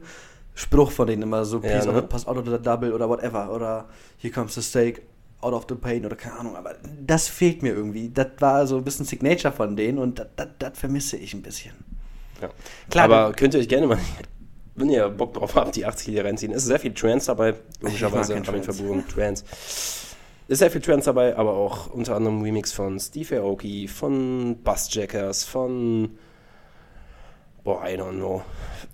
Spruch 0.55 0.91
von 0.91 1.07
denen 1.07 1.23
immer 1.23 1.45
so, 1.45 1.61
Ja, 1.61 1.85
ne? 1.85 2.03
pass 2.03 2.27
out 2.27 2.37
of 2.37 2.45
the 2.47 2.59
double 2.63 2.93
oder 2.93 3.09
whatever. 3.09 3.51
Oder 3.53 3.89
here 4.19 4.33
comes 4.33 4.55
the 4.55 4.63
steak, 4.63 5.03
out 5.41 5.53
of 5.55 5.67
the 5.69 5.75
pain 5.75 6.05
oder 6.05 6.17
keine 6.17 6.39
Ahnung. 6.39 6.57
Aber 6.57 6.75
das 7.05 7.29
fehlt 7.29 7.63
mir 7.63 7.75
irgendwie. 7.75 8.11
Das 8.11 8.29
war 8.39 8.67
so 8.67 8.77
ein 8.77 8.85
bisschen 8.85 9.07
Signature 9.07 9.53
von 9.53 9.77
denen 9.77 9.99
und 9.99 10.25
das, 10.37 10.79
vermisse 10.79 11.17
ich 11.17 11.35
ein 11.35 11.43
bisschen. 11.43 11.73
Ja. 12.41 12.49
Klar, 12.91 13.05
aber 13.05 13.33
könnt 13.33 13.55
ihr 13.55 13.61
euch 13.61 13.69
gerne 13.69 13.87
mal, 13.87 13.99
wenn 14.75 14.91
ihr 14.91 15.09
Bock 15.09 15.35
drauf 15.35 15.55
habt, 15.55 15.77
die 15.77 15.87
80 15.87 16.09
Lieder 16.09 16.25
reinziehen. 16.25 16.53
Es 16.53 16.63
ist 16.63 16.69
sehr 16.69 16.81
viel 16.81 16.93
Trance 16.95 17.27
dabei, 17.27 17.55
logischerweise, 17.81 18.33
Ich 18.35 18.47
Armin 18.49 18.63
Trance. 18.63 18.73
Verbuchen, 18.73 19.09
Trance. 19.15 19.45
Ist 20.49 20.59
sehr 20.59 20.71
viel 20.71 20.81
Trance 20.81 21.07
dabei, 21.07 21.37
aber 21.37 21.55
auch 21.55 21.89
unter 21.91 22.17
anderem 22.17 22.43
Remix 22.43 22.73
von 22.73 22.99
Steve 22.99 23.41
Aoki, 23.41 23.89
von 23.89 24.61
Bassjackers, 24.63 25.45
von 25.45 26.11
boah, 27.65 27.83
I 27.87 27.95
don't 27.97 28.13
know. 28.17 28.43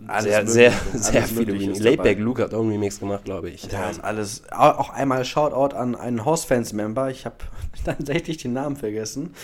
Alles 0.07 0.25
sehr, 0.25 0.71
Mögliche, 0.71 0.99
sehr, 0.99 0.99
sehr 0.99 1.23
viele 1.25 1.41
Mögliche 1.41 1.61
Remix. 1.65 1.79
ist 1.79 1.85
Laidback. 1.85 2.19
Luke 2.19 2.43
hat 2.43 2.55
auch 2.55 2.61
einen 2.61 2.71
Remix 2.71 3.01
gemacht, 3.01 3.25
glaube 3.25 3.51
ich. 3.51 3.67
Da 3.69 3.85
Ähm, 3.87 3.91
ist 3.91 4.05
alles. 4.05 4.43
Au- 4.53 4.79
Auch 4.79 4.91
einmal 4.91 5.25
Shoutout 5.25 5.75
an 5.77 5.95
einen 5.97 6.25
House-Fans-Member. 6.25 7.11
Ich 7.11 7.27
habe 7.27 7.37
tatsächlich 7.85 8.37
den 8.39 8.53
Namen 8.53 8.77
vergessen. 8.77 9.35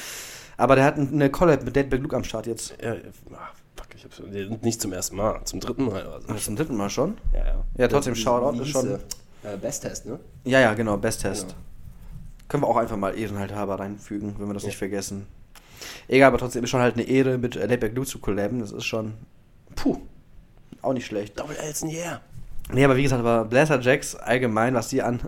Aber 0.57 0.77
der 0.77 0.85
hat 0.85 0.97
eine 0.99 1.31
Collab 1.31 1.65
mit 1.65 1.75
Deadback 1.75 2.01
Luke 2.03 2.15
am 2.15 2.23
Start 2.25 2.47
jetzt. 2.47 2.75
ja, 2.81 2.93
ah, 3.33 3.51
fuck, 3.77 3.89
ich 3.97 4.05
hab's 4.05 4.23
nicht 4.63 4.81
zum 4.81 4.93
ersten 4.93 5.17
Mal, 5.17 5.41
zum 5.45 5.59
dritten 5.59 5.87
Mal. 5.87 6.07
Also. 6.07 6.33
Ist 6.33 6.45
zum 6.45 6.55
dritten 6.57 6.77
Mal 6.77 6.91
schon. 6.91 7.19
Ja, 7.33 7.45
ja. 7.45 7.65
Ja, 7.77 7.89
trotzdem 7.89 8.15
Shoutout 8.15 8.61
ist 8.63 8.69
schon-? 8.69 9.01
Äh, 9.43 9.57
Best-Test, 9.61 10.07
ne? 10.07 10.21
Ja, 10.45 10.61
ja, 10.61 10.75
genau, 10.75 10.97
Best-Test. 10.97 11.49
Genau. 11.49 11.59
Können 12.49 12.63
wir 12.63 12.69
auch 12.69 12.77
einfach 12.77 12.97
mal 12.97 13.19
Ehrenhalthaber 13.19 13.81
reinfügen, 13.81 14.37
wenn 14.39 14.47
wir 14.47 14.55
das 14.55 14.63
Ja. 14.63 14.69
nicht 14.69 14.79
vergessen. 14.79 15.27
Egal, 16.09 16.29
aber 16.29 16.39
trotzdem 16.39 16.65
ist 16.65 16.71
schon 16.71 16.81
halt 16.81 16.95
eine 16.95 17.05
Ehre, 17.05 17.39
mit 17.39 17.55
Deadback 17.55 17.95
Luke 17.95 18.07
zu 18.07 18.19
collaben. 18.19 18.61
Das 18.61 18.73
ist 18.73 18.85
schon. 18.85 19.15
Puh. 19.75 19.99
Auch 20.83 20.93
nicht 20.93 21.07
schlecht. 21.07 21.39
Double 21.39 21.57
Elson, 21.57 21.91
yeah. 21.91 22.21
Nee, 22.73 22.85
aber 22.85 22.97
wie 22.97 23.03
gesagt, 23.03 23.21
aber 23.21 23.45
Blaster 23.45 23.81
Jacks 23.81 24.15
allgemein, 24.15 24.75
was 24.75 24.89
die 24.89 25.03
an, 25.03 25.21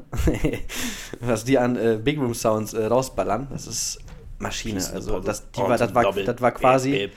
was 1.21 1.45
die 1.45 1.59
an 1.59 1.77
äh, 1.77 1.99
Big 2.03 2.19
Room 2.19 2.35
Sounds 2.35 2.73
äh, 2.73 2.87
rausballern, 2.87 3.49
das 3.51 3.67
ist 3.67 3.99
Maschine. 4.39 4.77
Also 4.77 5.21
das, 5.21 5.45
war, 5.55 5.77
das, 5.77 5.95
war, 5.95 6.13
das 6.13 6.41
war 6.41 6.53
quasi. 6.53 7.11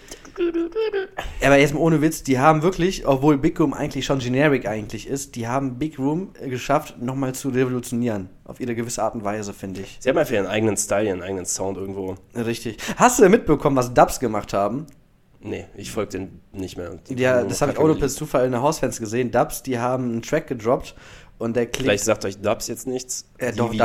Aber 1.44 1.58
jetzt 1.58 1.74
mal 1.74 1.80
ohne 1.80 2.02
Witz, 2.02 2.24
die 2.24 2.40
haben 2.40 2.62
wirklich, 2.62 3.06
obwohl 3.08 3.38
Big 3.38 3.60
Room 3.60 3.74
eigentlich 3.74 4.06
schon 4.06 4.20
generic 4.20 4.66
eigentlich 4.68 5.08
ist, 5.08 5.36
die 5.36 5.48
haben 5.48 5.78
Big 5.80 5.98
Room 6.00 6.30
äh, 6.40 6.50
geschafft, 6.50 7.02
nochmal 7.02 7.34
zu 7.36 7.50
revolutionieren. 7.50 8.30
Auf 8.46 8.60
ihre 8.60 8.76
gewisse 8.76 9.04
Art 9.04 9.16
und 9.16 9.24
Weise, 9.24 9.54
finde 9.54 9.82
ich. 9.82 9.98
Sie 10.00 10.10
haben 10.10 10.18
einfach 10.18 10.34
ihren 10.34 10.48
eigenen 10.48 10.76
Style, 10.78 11.08
ihren 11.08 11.22
eigenen 11.22 11.46
Sound 11.46 11.78
irgendwo. 11.78 12.16
Richtig. 12.36 12.78
Hast 12.98 13.20
du 13.20 13.30
mitbekommen, 13.30 13.76
was 13.76 13.94
Dubs 13.94 14.20
gemacht 14.20 14.54
haben? 14.54 14.88
Nee, 15.42 15.66
ich 15.76 15.92
folge 15.92 16.12
den 16.18 16.42
nicht 16.52 16.76
mehr. 16.78 16.92
Ja, 17.16 17.44
das 17.44 17.62
habe 17.62 17.72
ich 17.72 17.78
auch 17.78 17.86
nur 17.86 17.98
per. 17.98 18.10
Zufall 18.10 18.46
in 18.46 18.52
der 18.52 18.62
Hausfans 18.62 19.00
gesehen. 19.00 19.32
Dubs, 19.32 19.64
die 19.64 19.80
haben 19.80 20.04
einen 20.12 20.22
Track 20.22 20.48
gedroppt 20.48 20.96
und 21.38 21.56
der 21.56 21.66
klingt. 21.68 21.86
Vielleicht 21.86 22.04
sagt 22.04 22.26
euch 22.26 22.42
Dubs 22.42 22.68
jetzt 22.68 22.88
nichts. 22.88 23.30
Ja, 23.40 23.54
doch, 23.54 23.72
wie 23.72 23.78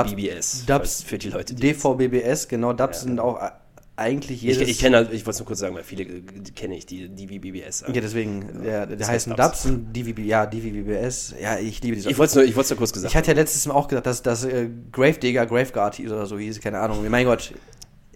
Dubs- 0.66 1.02
für 1.04 1.16
die 1.18 1.28
Leute, 1.30 1.54
die 1.54 1.72
DVBBS, 1.72 2.48
genau, 2.48 2.72
Dubs 2.72 3.02
Ja. 3.02 3.02
sind 3.04 3.20
auch 3.20 3.40
äh, 3.40 3.50
eigentlich 3.96 4.44
Ich, 4.44 4.56
jedes. 4.56 4.68
ich 4.68 4.78
kenne 4.78 4.96
halt, 4.96 5.12
ich 5.12 5.24
wollte 5.24 5.30
es 5.30 5.38
nur 5.38 5.46
kurz 5.46 5.60
sagen, 5.60 5.74
weil 5.74 5.84
viele 5.84 6.04
äh, 6.04 6.22
kenne 6.54 6.76
ich, 6.76 6.86
die, 6.86 7.08
die 7.08 7.28
wie 7.28 7.38
BBS 7.38 7.80
sagen. 7.80 7.94
Ja, 7.94 8.00
deswegen, 8.00 8.62
der, 8.62 8.86
der 8.86 8.96
Das 8.96 9.08
heißen 9.08 9.36
heißt 9.36 9.42
Dubs 9.42 9.66
und 9.66 9.92
DVB, 9.92 10.20
ja, 10.20 10.46
DVBBS. 10.46 11.34
Ja, 11.40 11.58
ich 11.58 11.80
liebe 11.82 11.96
diese. 11.96 12.10
Ich 12.10 12.18
wollte 12.18 12.30
es 12.30 12.34
nur, 12.34 12.44
ich 12.44 12.70
nur 12.70 12.78
kurz 12.78 12.92
gesagt 12.92 13.12
Ich 13.12 13.16
hatte 13.16 13.30
ja 13.30 13.36
letztes 13.36 13.66
Mal 13.66 13.74
auch 13.74 13.88
gesagt, 13.88 14.06
dass 14.06 14.22
das 14.22 14.44
äh, 14.44 14.68
Gravedigger, 14.90 15.46
Graveguard 15.46 16.00
oder 16.00 16.26
so 16.26 16.38
hieß, 16.38 16.60
keine 16.60 16.80
Ahnung. 16.80 17.08
Mein 17.08 17.26
Gott, 17.26 17.52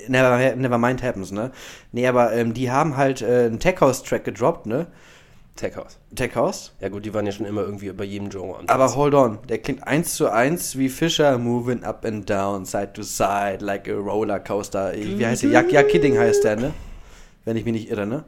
never, 0.09 0.57
never 0.57 0.79
mind 0.79 1.03
happens, 1.03 1.31
ne? 1.31 1.53
Nee, 1.93 2.07
aber 2.07 2.33
ähm, 2.33 2.55
die 2.55 2.71
haben 2.71 2.97
halt 2.97 3.23
äh, 3.23 3.47
einen 3.47 3.61
Tech 3.61 3.81
House 3.81 4.03
Track 4.03 4.25
gedroppt, 4.25 4.67
ne? 4.67 4.89
Tech 5.59 5.77
House. 5.77 5.99
Tech 6.15 6.35
House. 6.37 6.73
Ja 6.81 6.89
gut, 6.89 7.05
die 7.05 7.13
waren 7.13 7.27
ja 7.27 7.33
schon 7.33 7.45
immer 7.45 7.63
irgendwie 7.63 7.91
bei 7.93 8.05
jedem 8.05 8.29
Genre. 8.31 8.61
Aber 8.69 8.95
hold 8.95 9.13
on, 9.15 9.39
der 9.49 9.59
klingt 9.59 9.87
eins 9.87 10.15
zu 10.15 10.31
eins 10.33 10.79
wie 10.79 10.89
Fischer 10.89 11.37
moving 11.37 11.83
up 11.85 12.05
and 12.05 12.31
down, 12.31 12.65
side 12.65 12.93
to 12.95 13.03
side, 13.03 13.59
like 13.61 13.89
a 13.89 13.95
roller 13.95 14.39
coaster. 14.39 14.93
Wie 14.95 15.27
heißt 15.27 15.43
der? 15.43 15.51
Ja, 15.51 15.63
ja, 15.63 15.83
Kidding 15.83 16.17
heißt 16.17 16.45
der, 16.45 16.57
ne? 16.57 16.73
Wenn 17.45 17.57
ich 17.57 17.65
mich 17.65 17.73
nicht 17.73 17.91
irre, 17.91 18.07
ne? 18.07 18.25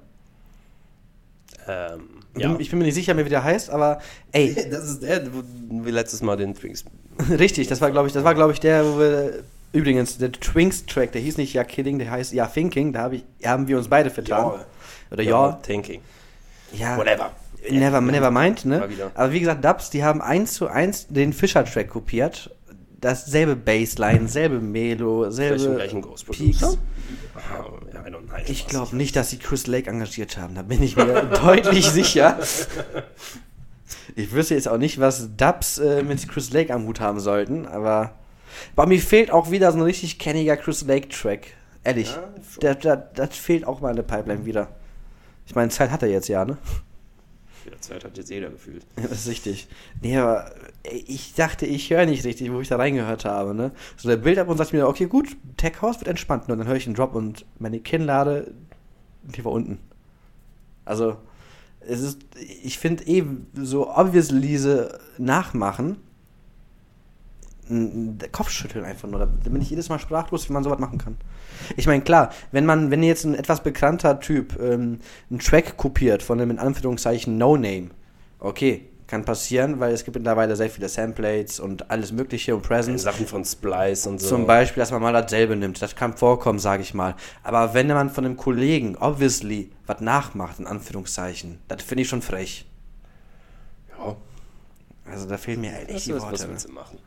ähm, 1.68 2.00
Ich 2.34 2.42
ja. 2.42 2.48
bin- 2.52 2.60
Ich 2.60 2.70
bin 2.70 2.78
mir 2.78 2.84
nicht 2.86 2.94
sicher, 2.94 3.14
mehr, 3.14 3.24
wie 3.24 3.28
der 3.30 3.44
heißt, 3.44 3.70
aber 3.70 4.00
ey, 4.32 4.54
das 4.70 4.84
ist 4.88 5.02
der, 5.02 5.26
wo 5.32 5.42
wir 5.84 5.92
letztes 5.92 6.22
Mal 6.22 6.36
den 6.36 6.54
Twinks. 6.54 6.84
richtig, 7.30 7.68
das 7.68 7.80
war 7.80 7.90
glaube 7.90 8.08
ich, 8.08 8.14
das 8.14 8.24
war 8.24 8.34
glaube 8.34 8.52
ich 8.52 8.60
der, 8.60 8.84
wo 8.84 8.98
wir 8.98 9.42
übrigens 9.72 10.18
der 10.18 10.32
Twinks 10.32 10.86
Track, 10.86 11.12
der 11.12 11.20
hieß 11.20 11.36
nicht 11.36 11.52
Ja 11.52 11.64
Kidding, 11.64 11.98
der 11.98 12.10
heißt 12.10 12.32
Ja 12.32 12.46
Thinking, 12.46 12.92
da 12.92 13.02
hab 13.02 13.12
ich, 13.12 13.24
haben 13.44 13.68
wir 13.68 13.76
uns 13.78 13.88
beide 13.88 14.10
vertan. 14.10 14.60
Oder 15.10 15.22
ja, 15.22 15.52
Thinking. 15.62 16.00
Ja. 16.72 16.96
Whatever. 16.96 17.32
Never, 17.70 18.00
never 18.00 18.30
mind, 18.30 18.64
ne? 18.64 18.88
Aber 19.14 19.32
wie 19.32 19.40
gesagt, 19.40 19.64
Dubs, 19.64 19.90
die 19.90 20.02
haben 20.02 20.22
eins 20.22 20.54
zu 20.54 20.68
eins 20.68 21.06
den 21.08 21.32
Fischer-Track 21.32 21.88
kopiert. 21.90 22.50
Dasselbe 23.00 23.54
Bassline, 23.56 24.28
selbe 24.28 24.60
Melo, 24.60 25.30
selbe 25.30 25.88
Peaks. 26.30 26.62
Ah. 26.62 26.76
Ich 28.46 28.66
glaube 28.66 28.96
nicht, 28.96 29.14
dass 29.16 29.30
sie 29.30 29.38
Chris 29.38 29.66
Lake 29.66 29.90
engagiert 29.90 30.38
haben. 30.38 30.54
Da 30.54 30.62
bin 30.62 30.82
ich 30.82 30.96
mir 30.96 31.22
deutlich 31.42 31.88
sicher. 31.90 32.38
Ich 34.16 34.32
wüsste 34.32 34.54
jetzt 34.54 34.68
auch 34.68 34.78
nicht, 34.78 34.98
was 35.00 35.28
Dubs 35.36 35.78
äh, 35.78 36.02
mit 36.02 36.26
Chris 36.28 36.52
Lake 36.52 36.72
am 36.72 36.86
Hut 36.86 37.00
haben 37.00 37.20
sollten, 37.20 37.66
aber 37.66 38.12
Aber 38.76 38.86
mir 38.88 39.00
fehlt 39.00 39.30
auch 39.30 39.50
wieder 39.50 39.70
so 39.72 39.78
ein 39.78 39.82
richtig 39.82 40.18
kenniger 40.18 40.56
Chris 40.56 40.82
Lake-Track. 40.82 41.46
Ehrlich. 41.84 42.16
Ja, 42.62 42.74
das 42.74 43.36
fehlt 43.36 43.66
auch 43.66 43.80
mal 43.80 43.90
in 43.90 43.96
der 43.96 44.02
Pipeline 44.02 44.44
wieder. 44.44 44.68
Ich 45.50 45.56
meine, 45.56 45.68
Zeit 45.68 45.90
hat 45.90 46.04
er 46.04 46.08
jetzt 46.08 46.28
ja, 46.28 46.44
ne? 46.44 46.58
Ja, 47.68 47.72
Zeit 47.80 48.04
hat 48.04 48.16
jetzt 48.16 48.30
jeder 48.30 48.50
gefühlt. 48.50 48.86
Ja, 48.96 49.02
das 49.08 49.22
ist 49.22 49.28
richtig. 49.28 49.66
Nee, 50.00 50.16
aber 50.16 50.54
ich 51.08 51.34
dachte, 51.34 51.66
ich 51.66 51.90
höre 51.90 52.06
nicht 52.06 52.24
richtig, 52.24 52.52
wo 52.52 52.60
ich 52.60 52.68
da 52.68 52.76
reingehört 52.76 53.24
habe, 53.24 53.52
ne? 53.52 53.72
So 53.96 54.08
der 54.08 54.18
Bild 54.18 54.38
ab 54.38 54.48
und 54.48 54.58
sagt 54.58 54.72
mir, 54.72 54.86
okay, 54.86 55.06
gut, 55.06 55.36
Tech 55.56 55.82
House 55.82 55.98
wird 55.98 56.06
entspannt. 56.06 56.48
Und 56.48 56.56
dann 56.56 56.68
höre 56.68 56.76
ich 56.76 56.86
einen 56.86 56.94
Drop 56.94 57.16
und 57.16 57.46
meine 57.58 57.80
Kinnlade, 57.80 58.54
die 59.24 59.44
war 59.44 59.50
unten. 59.50 59.80
Also, 60.84 61.16
es 61.80 62.00
ist, 62.00 62.20
ich 62.62 62.78
finde 62.78 63.02
eh, 63.08 63.24
so 63.54 63.90
obviously 63.90 64.40
diese 64.40 65.00
nachmachen, 65.18 65.96
Kopfschütteln 68.32 68.84
einfach 68.84 69.08
nur. 69.08 69.20
Da 69.20 69.26
bin 69.26 69.62
ich 69.62 69.70
jedes 69.70 69.88
Mal 69.88 69.98
sprachlos, 69.98 70.48
wie 70.48 70.52
man 70.52 70.64
sowas 70.64 70.78
machen 70.78 70.98
kann. 70.98 71.16
Ich 71.76 71.86
meine, 71.86 72.02
klar, 72.02 72.30
wenn 72.52 72.66
man, 72.66 72.90
wenn 72.90 73.02
jetzt 73.02 73.24
ein 73.24 73.34
etwas 73.34 73.62
bekannter 73.62 74.20
Typ 74.20 74.58
ähm, 74.60 75.00
einen 75.30 75.38
Track 75.38 75.76
kopiert 75.76 76.22
von 76.22 76.40
einem 76.40 76.50
in 76.50 76.58
Anführungszeichen 76.58 77.38
No-Name, 77.38 77.90
okay, 78.38 78.86
kann 79.06 79.24
passieren, 79.24 79.80
weil 79.80 79.92
es 79.92 80.04
gibt 80.04 80.16
mittlerweile 80.16 80.54
sehr 80.54 80.70
viele 80.70 80.88
Samplates 80.88 81.58
und 81.58 81.90
alles 81.90 82.12
Mögliche 82.12 82.54
und 82.54 82.62
Presents. 82.62 83.02
Sachen 83.02 83.26
von 83.26 83.44
Splice 83.44 84.06
und 84.06 84.20
so. 84.20 84.28
Zum 84.28 84.46
Beispiel, 84.46 84.80
dass 84.80 84.92
man 84.92 85.02
mal 85.02 85.12
dasselbe 85.12 85.56
nimmt. 85.56 85.82
Das 85.82 85.96
kann 85.96 86.16
vorkommen, 86.16 86.60
sage 86.60 86.82
ich 86.82 86.94
mal. 86.94 87.16
Aber 87.42 87.74
wenn 87.74 87.88
man 87.88 88.08
von 88.10 88.24
einem 88.24 88.36
Kollegen, 88.36 88.96
obviously, 88.96 89.72
was 89.86 90.00
nachmacht, 90.00 90.60
in 90.60 90.66
Anführungszeichen, 90.68 91.58
das 91.66 91.82
finde 91.82 92.02
ich 92.02 92.08
schon 92.08 92.22
frech. 92.22 92.66
Ja, 93.98 94.16
Also 95.10 95.28
da 95.28 95.36
fehlen 95.36 95.60
mir 95.60 95.72
echt 95.88 96.06
die 96.06 96.12
Worte. 96.12 96.32
was 96.32 96.48
willst 96.48 96.68
du 96.68 96.72
machen? 96.72 96.98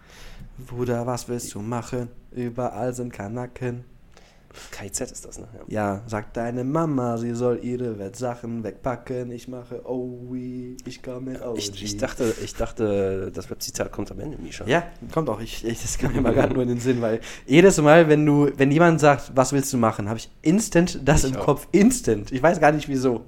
Bruder, 0.58 1.06
was 1.06 1.28
willst 1.28 1.54
du 1.54 1.60
machen? 1.60 2.10
Überall 2.32 2.93
sind 2.93 3.12
Kanaken. 3.12 3.86
KIZ 4.72 5.01
ist 5.01 5.26
das, 5.26 5.39
ne? 5.39 5.47
Ja. 5.68 5.95
Ja, 5.95 6.01
sagt 6.06 6.38
deine 6.38 6.64
Mama, 6.64 7.18
sie 7.18 7.34
soll 7.34 7.60
ihre 7.64 7.97
Wettsachen 7.97 8.64
wegpacken. 8.64 9.32
Ich 9.32 9.47
mache 9.47 9.84
Owi, 9.89 10.78
ich 10.86 11.01
komme 11.01 11.41
OG. 11.43 11.58
Ich, 11.58 11.84
ich, 11.84 11.97
dachte, 11.97 12.32
ich 12.43 12.54
dachte, 12.54 13.32
das 13.34 13.49
Webzitat 13.49 13.91
kommt 13.91 14.12
am 14.12 14.20
Ende, 14.20 14.38
Misha. 14.38 14.66
Ja, 14.68 14.84
kommt 15.12 15.28
auch. 15.30 15.41
Ich, 15.41 15.66
ich, 15.66 15.82
das 15.82 15.97
kam 15.97 16.14
mir 16.14 16.22
mal 16.22 16.36
gerade 16.36 16.54
nur 16.54 16.62
in 16.62 16.70
den 16.70 16.80
Sinn, 16.80 17.01
weil 17.01 17.20
jedes 17.47 17.82
Mal, 17.82 18.08
wenn 18.10 18.24
du, 18.26 18.51
wenn 18.56 18.70
jemand 18.70 18.99
sagt, 18.99 19.32
was 19.34 19.54
willst 19.54 19.74
du 19.74 19.78
machen, 19.78 20.08
habe 20.08 20.20
ich 20.20 20.30
instant 20.43 20.99
das 21.04 21.24
Ich 21.24 21.32
im 21.34 21.38
auch. 21.38 21.45
Kopf. 21.45 21.68
Instant. 21.72 22.32
Ich 22.32 22.43
weiß 22.43 22.60
gar 22.60 22.72
nicht 22.72 22.88
wieso. 22.88 23.22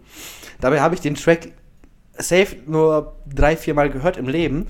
Dabei 0.62 0.80
habe 0.82 0.94
ich 0.94 1.02
den 1.02 1.16
Track 1.16 1.54
safe 2.18 2.56
nur 2.68 3.16
drei, 3.28 3.58
vier 3.58 3.74
Mal 3.74 3.90
gehört 3.90 4.18
im 4.18 4.28
Leben, 4.28 4.68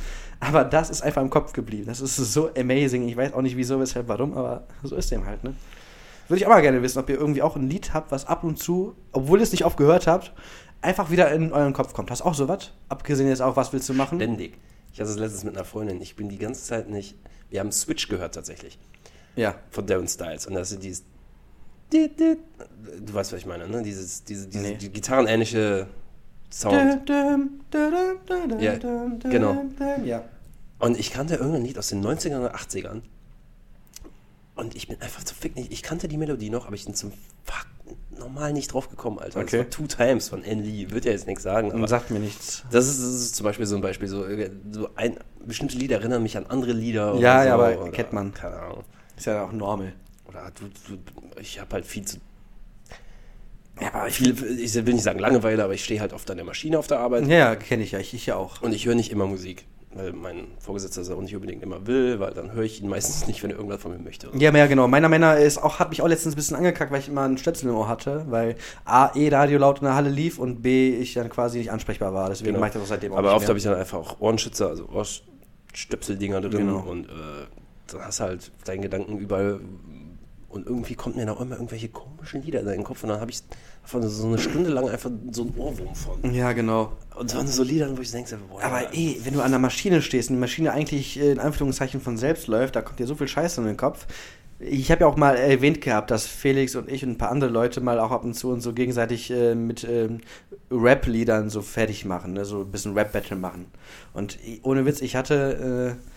aber 0.48 0.64
das 0.64 0.89
ist 0.89 1.02
einfach 1.02 1.22
im 1.22 1.30
Kopf 1.30 1.54
geblieben. 1.54 1.86
Das 1.88 2.02
ist 2.02 2.16
so 2.16 2.50
amazing. 2.58 3.08
Ich 3.08 3.16
weiß 3.18 3.34
auch 3.34 3.41
nicht 3.41 3.56
wieso, 3.58 3.80
weshalb, 3.80 4.08
warum, 4.08 4.36
aber 4.38 4.64
so 4.84 4.96
ist 4.96 5.12
dem 5.12 5.26
halt, 5.26 5.43
ne? 5.43 5.54
Würde 6.28 6.39
ich 6.39 6.46
auch 6.46 6.50
mal 6.52 6.62
gerne 6.62 6.82
wissen, 6.82 6.98
ob 7.00 7.10
ihr 7.10 7.18
irgendwie 7.18 7.41
auch 7.43 7.56
ein 7.56 7.70
Lied 7.70 7.93
habt, 7.93 8.12
was 8.12 8.26
ab 8.26 8.43
und 8.43 8.58
zu, 8.58 8.96
obwohl 9.12 9.39
ihr 9.39 9.43
es 9.43 9.52
nicht 9.52 9.64
oft 9.66 9.78
gehört 9.78 10.08
habt, 10.08 10.34
einfach 10.82 11.12
wieder 11.12 11.32
in 11.32 11.52
euren 11.54 11.74
Kopf 11.74 11.93
kommt. 11.93 12.10
Hast 12.10 12.22
du 12.22 12.26
auch 12.26 12.34
sowas? 12.34 12.72
Abgesehen 12.89 13.28
jetzt 13.28 13.41
auch, 13.41 13.56
was 13.56 13.72
willst 13.74 13.88
du 13.89 13.93
machen? 13.93 14.18
Ständig. 14.18 14.58
Ich 14.93 15.00
hatte 15.00 15.12
es 15.12 15.18
letztens 15.20 15.43
mit 15.43 15.56
einer 15.56 15.66
Freundin. 15.66 16.02
Ich 16.02 16.16
bin 16.16 16.30
die 16.30 16.38
ganze 16.39 16.64
Zeit 16.64 16.89
nicht. 16.89 17.16
Wir 17.52 17.60
haben 17.60 17.72
Switch 17.72 18.08
gehört 18.08 18.34
tatsächlich. 18.36 18.80
ja. 19.36 19.56
Von 19.70 19.86
Darren 19.86 20.08
Styles. 20.08 20.48
Und 20.48 20.56
das 20.56 20.72
ist 20.72 20.82
dieses. 20.84 21.04
Du 21.91 23.14
weißt, 23.14 23.32
was 23.34 23.39
ich 23.39 23.46
meine, 23.46 23.68
ne? 23.68 23.84
Dieses, 23.84 24.24
diese, 24.24 24.48
diese 24.48 24.64
Nee. 24.64 24.76
die 24.76 24.89
gitarrenähnliche 24.89 25.86
Sound. 26.50 27.08
Ja, 28.60 28.74
genau. 29.30 29.66
Ja. 30.04 30.24
Und 30.86 31.00
ich 31.00 31.12
kannte 31.12 31.34
irgendein 31.34 31.64
Lied 31.64 31.80
aus 31.80 31.88
den 31.88 32.06
90ern 32.06 32.42
oder 32.42 32.56
80ern. 32.56 33.02
Und 34.54 34.76
ich 34.76 34.88
bin 34.88 35.02
einfach 35.02 35.24
zu 35.24 35.34
fick 35.34 35.56
nicht. 35.56 35.74
Ich 35.74 35.82
kannte 35.82 36.08
die 36.08 36.16
Melodie 36.16 36.52
noch, 36.52 36.68
aber 36.68 36.76
ich 36.76 36.86
bin 36.86 36.94
zum 36.94 37.12
Fuck 37.44 37.66
normal 38.20 38.54
nicht 38.54 38.72
drauf 38.72 38.88
gekommen, 38.88 39.18
Alter. 39.18 39.40
Okay. 39.40 39.58
Das 39.58 39.60
war 39.66 39.70
Two 39.72 39.88
Times 39.88 40.30
von 40.30 40.44
N. 40.44 40.64
Lee. 40.64 40.92
Wird 40.92 41.06
ja 41.06 41.12
jetzt 41.12 41.26
nichts 41.26 41.42
sagen, 41.42 41.72
aber 41.72 41.88
sagt 41.88 42.12
mir 42.12 42.20
nichts. 42.20 42.64
das 42.70 42.88
ist, 42.88 43.00
das 43.00 43.16
ist 43.16 43.36
zum 43.36 43.46
Beispiel 43.46 43.66
so 43.66 43.76
ein 43.76 43.82
Beispiel. 43.82 44.08
So, 44.08 44.26
äh, 44.26 44.52
so 44.72 44.90
ein, 44.96 45.18
bestimmte 45.44 45.76
Lieder 45.76 45.96
erinnern 45.96 46.22
mich 46.22 46.38
an 46.38 46.46
andere 46.46 46.74
Lieder. 46.74 47.06
Ja, 47.06 47.12
oder 47.14 47.20
ja, 47.20 47.44
so, 47.46 47.50
aber 47.50 47.82
oder, 47.82 47.92
kennt 47.92 48.14
man. 48.14 48.32
Keine 48.36 48.56
Ahnung. 48.58 48.84
Ist 49.18 49.26
ja 49.26 49.44
auch 49.44 49.52
normal. 49.52 49.92
Oder 50.26 50.52
du, 50.54 50.66
du, 50.88 51.00
ich 51.42 51.60
habe 51.60 51.74
halt 51.74 51.86
viel 51.88 52.06
zu. 52.06 52.18
Ja, 53.82 53.92
aber 53.92 54.08
ich, 54.08 54.18
Viel, 54.18 54.60
ich 54.60 54.76
will 54.76 54.94
nicht 54.94 55.04
sagen 55.04 55.18
Langeweile, 55.18 55.64
aber 55.64 55.74
ich 55.74 55.84
stehe 55.84 56.00
halt 56.00 56.14
oft 56.14 56.30
an 56.30 56.38
der 56.38 56.46
Maschine 56.46 56.78
auf 56.78 56.86
der 56.86 57.00
Arbeit. 57.00 57.26
ja, 57.26 57.38
ja 57.38 57.56
kenne 57.56 57.82
ich 57.82 57.94
ja. 57.94 58.00
Ich, 58.00 58.14
ich 58.14 58.28
ja 58.28 58.36
auch. 58.36 58.62
Und 58.62 58.72
ich 58.72 58.86
höre 58.86 58.94
nicht 58.94 59.12
immer 59.12 59.26
Musik. 59.26 59.66
Weil 59.96 60.12
mein 60.12 60.48
Vorgesetzter 60.60 61.00
das 61.00 61.10
auch 61.10 61.22
nicht 61.22 61.34
unbedingt 61.34 61.64
immer 61.64 61.88
will, 61.88 62.20
weil 62.20 62.34
dann 62.34 62.52
höre 62.52 62.64
ich 62.64 62.82
ihn 62.82 62.89
meistens 62.96 63.28
nicht, 63.28 63.41
wenn 63.43 63.50
er 63.52 63.56
irgendwas 63.56 63.82
von 63.82 63.91
mir 63.91 63.98
möchte. 64.00 64.30
Ja, 64.38 64.54
ja, 64.54 64.66
genau. 64.68 64.88
Meiner 64.89 65.08
Männer 65.08 65.38
ist 65.38 65.58
auch, 65.58 65.80
hat 65.80 65.89
mich 65.89 66.02
auch 66.02 66.08
letztens 66.08 66.34
ein 66.34 66.36
bisschen 66.36 66.58
angekackt, 66.58 66.91
weil 66.91 67.00
ich 67.00 67.08
immer 67.08 67.22
einen 67.22 67.38
Stöpsel 67.38 67.70
im 67.70 67.76
Ohr 67.76 67.88
hatte, 67.88 68.26
weil 68.30 68.56
A, 68.84 69.12
E, 69.16 69.30
Radio 69.30 69.58
laut 69.58 69.80
in 69.80 69.86
der 69.86 69.96
Halle 69.96 70.10
lief 70.10 70.38
und 70.38 70.62
B, 70.62 70.89
ich 70.98 71.14
dann 71.14 71.30
quasi 71.30 71.60
nicht 71.60 71.72
ansprechbar 71.72 72.14
war. 72.14 72.28
Deswegen 72.30 72.48
Genau. 72.50 72.60
mache 72.60 72.68
ich 72.70 72.74
das 72.74 72.84
auch 72.84 72.88
seitdem 72.88 73.14
auch 73.14 73.18
Aber 73.20 73.36
oft 73.36 73.48
habe 73.48 73.58
ich 73.58 73.64
dann 73.64 73.76
einfach 73.76 73.98
auch 73.98 74.20
Ohrenschützer, 74.20 74.68
also 74.68 74.86
Ohrstöpseldinger 74.89 76.41
drin 76.41 76.52
Genau. 76.68 76.80
und 76.80 77.06
äh, 77.06 77.12
dann 77.88 78.02
hast 78.02 78.20
du 78.20 78.24
halt 78.26 78.52
deinen 78.66 78.82
Gedanken 78.82 79.18
überall 79.18 79.62
und 80.56 80.66
irgendwie 80.66 80.95
kommt 80.95 81.18
mir 81.18 81.26
da 81.26 81.34
auch 81.34 81.41
immer 81.41 81.56
irgendwelche 81.56 81.89
komischen 81.89 82.41
Lieder 82.41 82.62
in 82.62 82.68
den 82.68 82.84
Kopf 82.84 83.03
und 83.03 83.10
dann 83.10 83.20
habe 83.20 83.32
ich 83.32 83.41
so 83.88 84.28
eine 84.28 84.38
Stunde 84.38 84.70
lang 84.70 84.89
einfach 84.89 85.12
so 85.32 85.43
einen 85.43 85.53
Ohrwurm 85.58 85.93
von. 85.93 86.34
Ja, 86.34 86.53
genau. 86.53 86.93
Und 87.16 87.30
so 87.30 87.41
so 87.45 87.64
Lieder, 87.64 87.95
wo 87.95 88.01
ich 88.01 88.12
denke, 88.12 88.38
boah, 88.49 88.64
Aber 88.64 88.93
eh, 88.93 89.18
wenn 89.24 89.34
du 89.34 89.41
an 89.41 89.51
der 89.51 89.60
Maschine 89.60 90.01
stehst 90.01 90.30
und 90.30 90.38
die 90.38 90.39
Maschine 90.39 90.72
eigentlich 90.72 91.20
äh, 91.20 91.32
in 91.32 91.39
Anführungszeichen 91.39 92.01
von 92.01 92.18
selbst 92.18 92.47
läuft, 92.47 92.76
da 92.76 92.82
kommt 92.82 92.99
dir 92.99 93.06
so 93.06 93.16
viel 93.16 93.28
Scheiße 93.28 93.62
in 93.62 93.68
den 93.68 93.78
Kopf. 93.78 94.08
Ich 94.60 94.89
habe 94.89 95.01
ja 95.01 95.08
auch 95.08 95.18
mal 95.18 95.36
erwähnt 95.36 95.82
gehabt, 95.82 96.10
dass 96.10 96.26
Felix 96.26 96.76
und 96.76 96.89
ich 96.89 97.03
und 97.03 97.12
ein 97.12 97.18
paar 97.18 97.30
andere 97.30 97.51
Leute 97.51 97.82
mal 97.82 97.99
auch 97.99 98.12
ab 98.12 98.24
und 98.24 98.34
zu 98.34 98.49
und 98.51 98.62
so 98.62 98.74
gegenseitig 98.74 99.30
äh, 99.30 99.53
mit 99.53 99.84
ähm, 99.84 100.22
Rap-Liedern 100.72 101.49
so 101.49 101.62
fertig 101.62 102.06
machen, 102.06 102.34
ne? 102.34 102.45
so 102.45 102.62
ein 102.62 102.72
bisschen 102.72 102.93
Rap-Battle 102.93 103.36
machen. 103.36 103.66
Und 104.14 104.39
ohne 104.64 104.86
Witz, 104.86 105.01
ich 105.01 105.18
hatte 105.18 105.97
äh, 105.99 106.14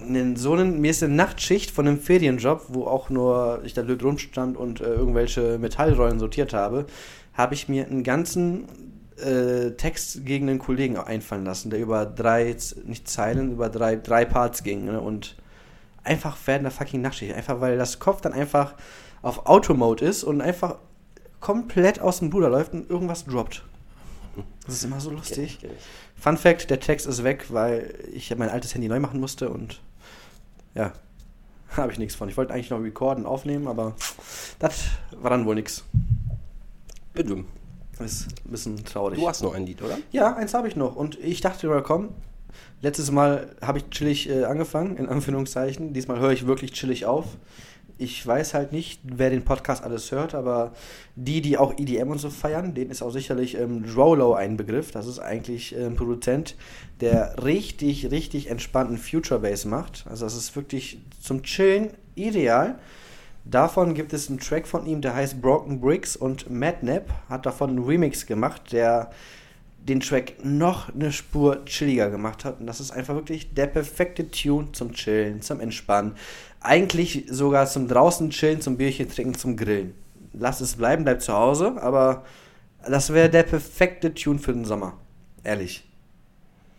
einen, 0.00 0.36
so 0.36 0.52
einen, 0.52 0.80
mir 0.80 0.90
ist 0.90 1.02
eine 1.02 1.14
Nachtschicht 1.14 1.70
von 1.70 1.86
einem 1.86 1.98
Ferienjob, 1.98 2.66
wo 2.68 2.86
auch 2.86 3.10
nur 3.10 3.60
ich 3.64 3.74
da 3.74 3.82
blöd 3.82 4.02
rumstand 4.02 4.56
und 4.56 4.80
äh, 4.80 4.84
irgendwelche 4.84 5.58
Metallrollen 5.58 6.18
sortiert 6.18 6.52
habe, 6.52 6.86
habe 7.32 7.54
ich 7.54 7.68
mir 7.68 7.86
einen 7.86 8.02
ganzen 8.02 8.66
äh, 9.16 9.72
Text 9.72 10.24
gegen 10.24 10.48
einen 10.48 10.58
Kollegen 10.58 10.96
einfallen 10.96 11.44
lassen, 11.44 11.70
der 11.70 11.80
über 11.80 12.06
drei, 12.06 12.56
nicht 12.84 13.08
Zeilen, 13.08 13.52
über 13.52 13.68
drei, 13.68 13.96
drei 13.96 14.24
Parts 14.24 14.62
ging. 14.62 14.86
Ne? 14.86 15.00
Und 15.00 15.36
einfach 16.02 16.36
während 16.46 16.64
der 16.64 16.70
fucking 16.70 17.00
Nachtschicht. 17.00 17.34
Einfach 17.34 17.60
weil 17.60 17.76
das 17.76 17.98
Kopf 17.98 18.20
dann 18.20 18.32
einfach 18.32 18.74
auf 19.22 19.46
Automode 19.46 20.04
ist 20.04 20.24
und 20.24 20.40
einfach 20.40 20.76
komplett 21.40 22.00
aus 22.00 22.18
dem 22.18 22.30
Bruder 22.30 22.50
läuft 22.50 22.72
und 22.72 22.88
irgendwas 22.88 23.24
droppt. 23.24 23.64
Das 24.66 24.76
ist 24.76 24.84
immer 24.84 25.00
so 25.00 25.10
lustig. 25.10 25.58
kenn 25.60 25.70
ich. 25.70 25.84
Fun 26.24 26.38
Fact: 26.38 26.70
Der 26.70 26.80
Text 26.80 27.06
ist 27.06 27.22
weg, 27.22 27.48
weil 27.50 27.98
ich 28.14 28.34
mein 28.34 28.48
altes 28.48 28.74
Handy 28.74 28.88
neu 28.88 28.98
machen 28.98 29.20
musste 29.20 29.50
und 29.50 29.82
ja, 30.74 30.94
habe 31.76 31.92
ich 31.92 31.98
nichts 31.98 32.14
von. 32.14 32.30
Ich 32.30 32.38
wollte 32.38 32.54
eigentlich 32.54 32.70
noch 32.70 32.82
recorden, 32.82 33.26
aufnehmen, 33.26 33.68
aber 33.68 33.94
das 34.58 34.84
war 35.20 35.28
dann 35.28 35.44
wohl 35.44 35.54
nichts. 35.54 35.84
Bitte. 37.12 37.44
Ist 37.98 38.28
ein 38.46 38.50
bisschen 38.50 38.84
traurig. 38.86 39.18
Du 39.18 39.28
hast 39.28 39.42
noch 39.42 39.52
ein 39.52 39.66
Lied, 39.66 39.82
oder? 39.82 39.98
Ja, 40.12 40.34
eins 40.34 40.54
habe 40.54 40.66
ich 40.66 40.76
noch. 40.76 40.96
Und 40.96 41.18
ich 41.18 41.42
dachte 41.42 41.66
mal, 41.66 41.82
komm, 41.82 42.08
letztes 42.80 43.10
Mal 43.10 43.54
habe 43.60 43.78
ich 43.78 43.90
chillig 43.90 44.30
äh, 44.30 44.44
angefangen, 44.44 44.96
in 44.96 45.10
Anführungszeichen. 45.10 45.92
Diesmal 45.92 46.20
höre 46.20 46.32
ich 46.32 46.46
wirklich 46.46 46.72
chillig 46.72 47.04
auf. 47.04 47.26
Ich 47.96 48.26
weiß 48.26 48.54
halt 48.54 48.72
nicht, 48.72 49.00
wer 49.04 49.30
den 49.30 49.44
Podcast 49.44 49.84
alles 49.84 50.10
hört, 50.10 50.34
aber 50.34 50.72
die, 51.14 51.40
die 51.40 51.56
auch 51.56 51.78
EDM 51.78 52.10
und 52.10 52.18
so 52.18 52.28
feiern, 52.28 52.74
denen 52.74 52.90
ist 52.90 53.02
auch 53.02 53.10
sicherlich 53.10 53.56
ähm, 53.56 53.84
Drolo 53.86 54.34
ein 54.34 54.56
Begriff. 54.56 54.90
Das 54.90 55.06
ist 55.06 55.20
eigentlich 55.20 55.76
ein 55.76 55.94
Produzent, 55.94 56.56
der 57.00 57.42
richtig, 57.44 58.10
richtig 58.10 58.50
entspannten 58.50 58.98
Future 58.98 59.40
Bass 59.40 59.64
macht. 59.64 60.04
Also 60.08 60.24
das 60.26 60.36
ist 60.36 60.56
wirklich 60.56 60.98
zum 61.20 61.42
Chillen 61.44 61.90
ideal. 62.16 62.78
Davon 63.44 63.94
gibt 63.94 64.12
es 64.12 64.28
einen 64.28 64.40
Track 64.40 64.66
von 64.66 64.86
ihm, 64.86 65.02
der 65.02 65.14
heißt 65.14 65.42
Broken 65.42 65.80
Bricks 65.80 66.16
und 66.16 66.50
Madnap 66.50 67.10
hat 67.28 67.44
davon 67.44 67.70
einen 67.70 67.84
Remix 67.84 68.24
gemacht, 68.26 68.72
der 68.72 69.10
den 69.84 70.00
Track 70.00 70.42
noch 70.42 70.92
eine 70.94 71.12
Spur 71.12 71.62
chilliger 71.66 72.08
gemacht 72.08 72.44
hat. 72.46 72.58
Und 72.58 72.66
das 72.66 72.80
ist 72.80 72.90
einfach 72.90 73.14
wirklich 73.14 73.52
der 73.52 73.66
perfekte 73.66 74.30
Tune 74.30 74.72
zum 74.72 74.94
Chillen, 74.94 75.42
zum 75.42 75.60
Entspannen. 75.60 76.14
Eigentlich 76.66 77.26
sogar 77.28 77.66
zum 77.66 77.88
draußen 77.88 78.30
chillen, 78.30 78.62
zum 78.62 78.78
Bierchen 78.78 79.08
trinken, 79.10 79.34
zum 79.34 79.54
Grillen. 79.56 79.94
Lass 80.32 80.60
es 80.62 80.76
bleiben, 80.76 81.04
bleib 81.04 81.20
zu 81.20 81.34
Hause, 81.34 81.74
aber 81.80 82.24
das 82.88 83.12
wäre 83.12 83.28
der 83.28 83.42
perfekte 83.42 84.14
Tune 84.14 84.38
für 84.38 84.54
den 84.54 84.64
Sommer. 84.64 84.94
Ehrlich. 85.42 85.86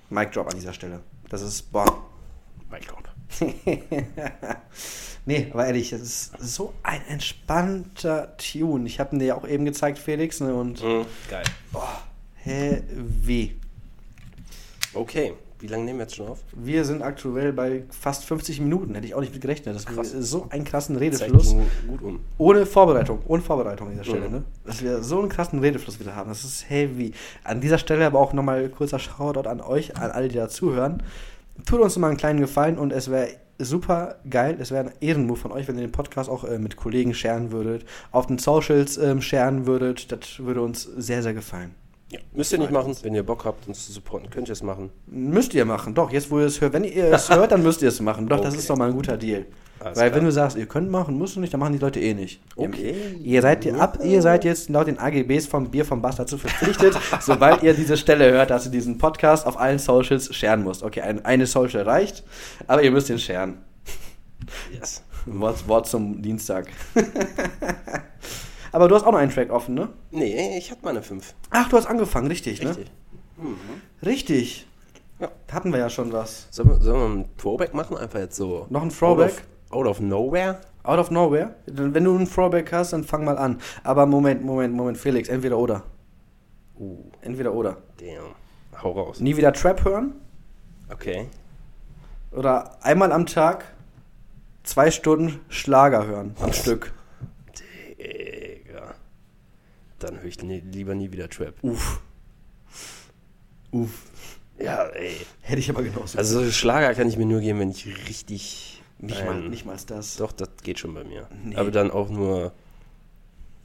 Mic 0.09 0.31
Drop 0.31 0.47
an 0.47 0.55
dieser 0.55 0.73
Stelle. 0.73 1.01
Das 1.29 1.41
ist, 1.43 1.71
boah. 1.71 1.85
Mein 2.69 2.81
Gott. 2.87 3.05
nee, 5.25 5.47
aber 5.51 5.67
ehrlich, 5.67 5.91
das 5.91 6.01
ist 6.01 6.33
so 6.39 6.73
ein 6.83 7.01
entspannter 7.07 8.35
Tune. 8.37 8.87
Ich 8.87 8.99
habe 8.99 9.15
ihn 9.15 9.19
dir 9.19 9.25
ja 9.25 9.35
auch 9.35 9.47
eben 9.47 9.65
gezeigt, 9.65 9.99
Felix, 9.99 10.39
ne, 10.39 10.53
und 10.55 10.83
Mhm, 10.83 11.05
geil. 11.29 11.43
boah, 11.71 12.01
heavy. 12.35 13.55
Okay, 14.93 15.33
Wie 15.59 15.67
lange 15.67 15.85
nehmen 15.85 15.99
wir 15.99 16.03
jetzt 16.03 16.15
schon 16.15 16.27
auf? 16.27 16.39
Wir 16.53 16.83
sind 16.83 17.01
aktuell 17.01 17.53
bei 17.53 17.83
fast 17.89 18.25
50 18.25 18.59
Minuten. 18.59 18.93
Hätte 18.93 19.07
ich 19.07 19.15
auch 19.15 19.21
nicht 19.21 19.31
mit 19.33 19.41
gerechnet. 19.41 19.73
Das 19.75 19.85
Krass. 19.85 20.13
ist 20.13 20.29
so 20.29 20.47
einen 20.49 20.65
krassen 20.65 20.95
Redefluss. 20.97 21.55
gut 21.87 22.01
um. 22.01 22.19
Ohne 22.37 22.65
Vorbereitung. 22.65 23.19
Ohne 23.27 23.41
Vorbereitung 23.41 23.87
an 23.87 23.93
dieser 23.93 24.03
Stelle, 24.03 24.27
Mhm. 24.27 24.33
ne? 24.35 24.43
Dass 24.65 24.81
wir 24.83 25.01
so 25.01 25.19
einen 25.19 25.29
krassen 25.29 25.59
Redefluss 25.59 25.99
wieder 25.99 26.15
haben. 26.15 26.27
Das 26.29 26.43
ist 26.43 26.69
heavy. 26.69 27.13
An 27.43 27.61
dieser 27.61 27.77
Stelle 27.77 28.05
aber 28.05 28.19
auch 28.19 28.33
nochmal 28.33 28.67
kurzer 28.69 28.99
Shoutout 28.99 29.47
an 29.49 29.61
euch, 29.61 29.95
an 29.97 30.11
alle, 30.11 30.27
die 30.27 30.35
da 30.35 30.49
zuhören. 30.49 31.01
Tut 31.65 31.79
uns 31.79 31.97
mal 31.97 32.09
einen 32.09 32.17
kleinen 32.17 32.41
Gefallen 32.41 32.77
und 32.77 32.91
es 32.91 33.09
wäre 33.09 33.29
super 33.57 34.15
geil. 34.29 34.57
Es 34.59 34.71
wäre 34.71 34.87
ein 34.89 34.91
Ehrenmove 34.99 35.39
von 35.39 35.53
euch, 35.53 35.69
wenn 35.69 35.75
ihr 35.77 35.87
den 35.87 35.91
Podcast 35.93 36.29
auch 36.29 36.43
äh, 36.43 36.59
mit 36.59 36.75
Kollegen 36.75 37.13
sharen 37.13 37.53
würdet, 37.53 37.85
auf 38.11 38.27
den 38.27 38.37
Socials 38.39 38.97
ähm, 38.97 39.21
sharen 39.21 39.65
würdet. 39.65 40.11
Das 40.11 40.39
würde 40.39 40.61
uns 40.61 40.83
sehr, 40.83 41.23
sehr 41.23 41.33
gefallen. 41.33 41.73
Ja. 42.11 42.19
Müsst 42.33 42.51
ihr 42.53 42.59
nicht 42.59 42.71
machen. 42.71 42.95
Wenn 43.01 43.15
ihr 43.15 43.23
Bock 43.23 43.45
habt, 43.45 43.67
uns 43.67 43.87
zu 43.87 43.91
supporten, 43.91 44.29
könnt 44.29 44.47
ihr 44.47 44.53
es 44.53 44.61
machen. 44.61 44.91
Müsst 45.07 45.53
ihr 45.55 45.65
machen, 45.65 45.95
doch. 45.95 46.11
Jetzt, 46.11 46.29
wo 46.29 46.39
ihr 46.39 46.45
es 46.45 46.61
hört, 46.61 46.73
wenn 46.73 46.83
ihr 46.83 47.05
es 47.11 47.29
hört, 47.29 47.51
dann 47.51 47.63
müsst 47.63 47.81
ihr 47.81 47.87
es 47.89 47.99
machen. 47.99 48.27
Doch, 48.27 48.37
das 48.41 48.49
Okay. 48.53 48.57
ist 48.59 48.69
doch 48.69 48.77
mal 48.77 48.89
ein 48.89 48.93
guter 48.93 49.17
Deal. 49.17 49.45
Alles 49.79 49.97
Weil 49.97 50.09
klar. 50.09 50.19
wenn 50.19 50.25
du 50.25 50.31
sagst, 50.31 50.55
ihr 50.55 50.67
könnt 50.67 50.89
machen, 50.89 51.17
musst 51.17 51.35
du 51.35 51.39
nicht, 51.39 51.51
dann 51.51 51.59
machen 51.59 51.73
die 51.73 51.79
Leute 51.79 51.99
eh 51.99 52.13
nicht. 52.13 52.39
Okay. 52.55 52.95
Ihr 53.23 53.41
seid 53.41 53.67
ab, 53.73 53.99
ihr 54.03 54.21
seid 54.21 54.45
jetzt 54.45 54.69
laut 54.69 54.87
den 54.87 54.99
AGBs 54.99 55.47
vom 55.47 55.69
Bier 55.69 55.83
vom 55.83 56.01
Bass 56.01 56.15
dazu 56.15 56.37
verpflichtet, 56.37 56.95
sobald 57.21 57.61
ihr 57.63 57.73
diese 57.73 57.97
Stelle 57.97 58.31
hört, 58.31 58.51
dass 58.51 58.65
ihr 58.65 58.71
diesen 58.71 58.97
Podcast 58.99 59.45
auf 59.45 59.59
allen 59.59 59.79
Socials 59.79 60.33
sharen 60.33 60.63
musst. 60.63 60.83
Okay, 60.83 61.01
ein, 61.01 61.25
eine 61.25 61.45
Social 61.47 61.81
reicht, 61.83 62.23
aber 62.67 62.83
ihr 62.83 62.91
müsst 62.91 63.09
den 63.09 63.19
sharen. 63.19 63.57
Yes. 64.71 65.03
Wort, 65.25 65.67
Wort 65.67 65.87
zum 65.87 66.21
Dienstag. 66.21 66.67
aber 68.75 68.87
du 68.87 68.95
hast 68.95 69.03
auch 69.03 69.11
noch 69.11 69.19
einen 69.19 69.31
Track 69.31 69.49
offen, 69.51 69.73
ne? 69.75 69.89
Nee, 70.11 70.57
ich 70.57 70.69
hatte 70.71 70.81
meine 70.83 71.01
fünf. 71.01 71.33
Ach, 71.49 71.69
du 71.69 71.77
hast 71.77 71.85
angefangen, 71.87 72.27
richtig, 72.27 72.61
Richtig. 72.61 72.91
ne? 73.37 73.45
Richtig. 74.05 74.67
Ja. 75.19 75.29
Hatten 75.51 75.71
wir 75.71 75.79
ja 75.79 75.89
schon 75.89 76.11
was. 76.11 76.47
Sollen 76.51 76.69
wir, 76.69 76.81
sollen 76.81 76.99
wir 76.99 77.05
einen 77.05 77.37
Throwback 77.37 77.73
machen? 77.73 77.97
Einfach 77.97 78.19
jetzt 78.19 78.35
so. 78.35 78.65
Noch 78.69 78.81
ein 78.81 78.89
Throwback? 78.89 79.43
Out 79.69 79.85
of, 79.87 79.87
out 79.87 79.87
of 79.87 79.99
nowhere? 80.01 80.59
Out 80.83 80.99
of 80.99 81.09
nowhere? 81.11 81.55
Wenn 81.65 82.03
du 82.03 82.15
einen 82.15 82.27
Throwback 82.29 82.71
hast, 82.73 82.93
dann 82.93 83.03
fang 83.03 83.23
mal 83.23 83.37
an. 83.37 83.59
Aber 83.83 84.05
Moment, 84.05 84.43
Moment, 84.43 84.73
Moment, 84.73 84.97
Felix, 84.97 85.29
entweder 85.29 85.57
oder. 85.57 85.83
Uh, 86.77 86.97
Entweder 87.21 87.53
oder. 87.53 87.77
damn. 87.97 88.35
Hau 88.83 88.91
raus. 88.91 89.21
Nie 89.21 89.37
wieder 89.37 89.53
Trap 89.53 89.85
hören 89.85 90.13
Okay. 90.91 91.27
oder 92.33 92.77
einmal 92.83 93.13
am 93.13 93.25
Tag 93.25 93.63
zwei 94.63 94.91
Stunden 94.91 95.39
Schlager 95.47 96.05
hören 96.05 96.35
am 96.41 96.51
Stück. 96.51 96.91
Digga. 97.97 98.93
Dann 100.05 100.17
höre 100.19 100.25
ich 100.25 100.41
nie, 100.43 100.59
lieber 100.59 100.93
nie 100.95 101.11
wieder 101.11 101.29
Trap. 101.29 101.55
Uff. 101.63 101.99
Uff. 103.71 104.05
Ja, 104.59 104.85
ey. 104.89 105.17
Hätte 105.41 105.59
ich 105.59 105.69
aber 105.69 105.83
genauso. 105.83 106.17
Also 106.17 106.49
Schlager 106.51 106.93
kann 106.93 107.07
ich 107.09 107.17
mir 107.17 107.25
nur 107.25 107.41
geben, 107.41 107.59
wenn 107.59 107.71
ich 107.71 107.85
richtig. 108.07 108.81
nicht, 108.99 109.17
ein- 109.19 109.25
mal, 109.25 109.49
nicht 109.49 109.65
mal 109.65 109.77
das. 109.87 110.17
Doch, 110.17 110.31
das 110.31 110.49
geht 110.63 110.79
schon 110.79 110.93
bei 110.93 111.03
mir. 111.03 111.27
Nee. 111.43 111.55
Aber 111.55 111.71
dann 111.71 111.91
auch 111.91 112.09
nur 112.09 112.53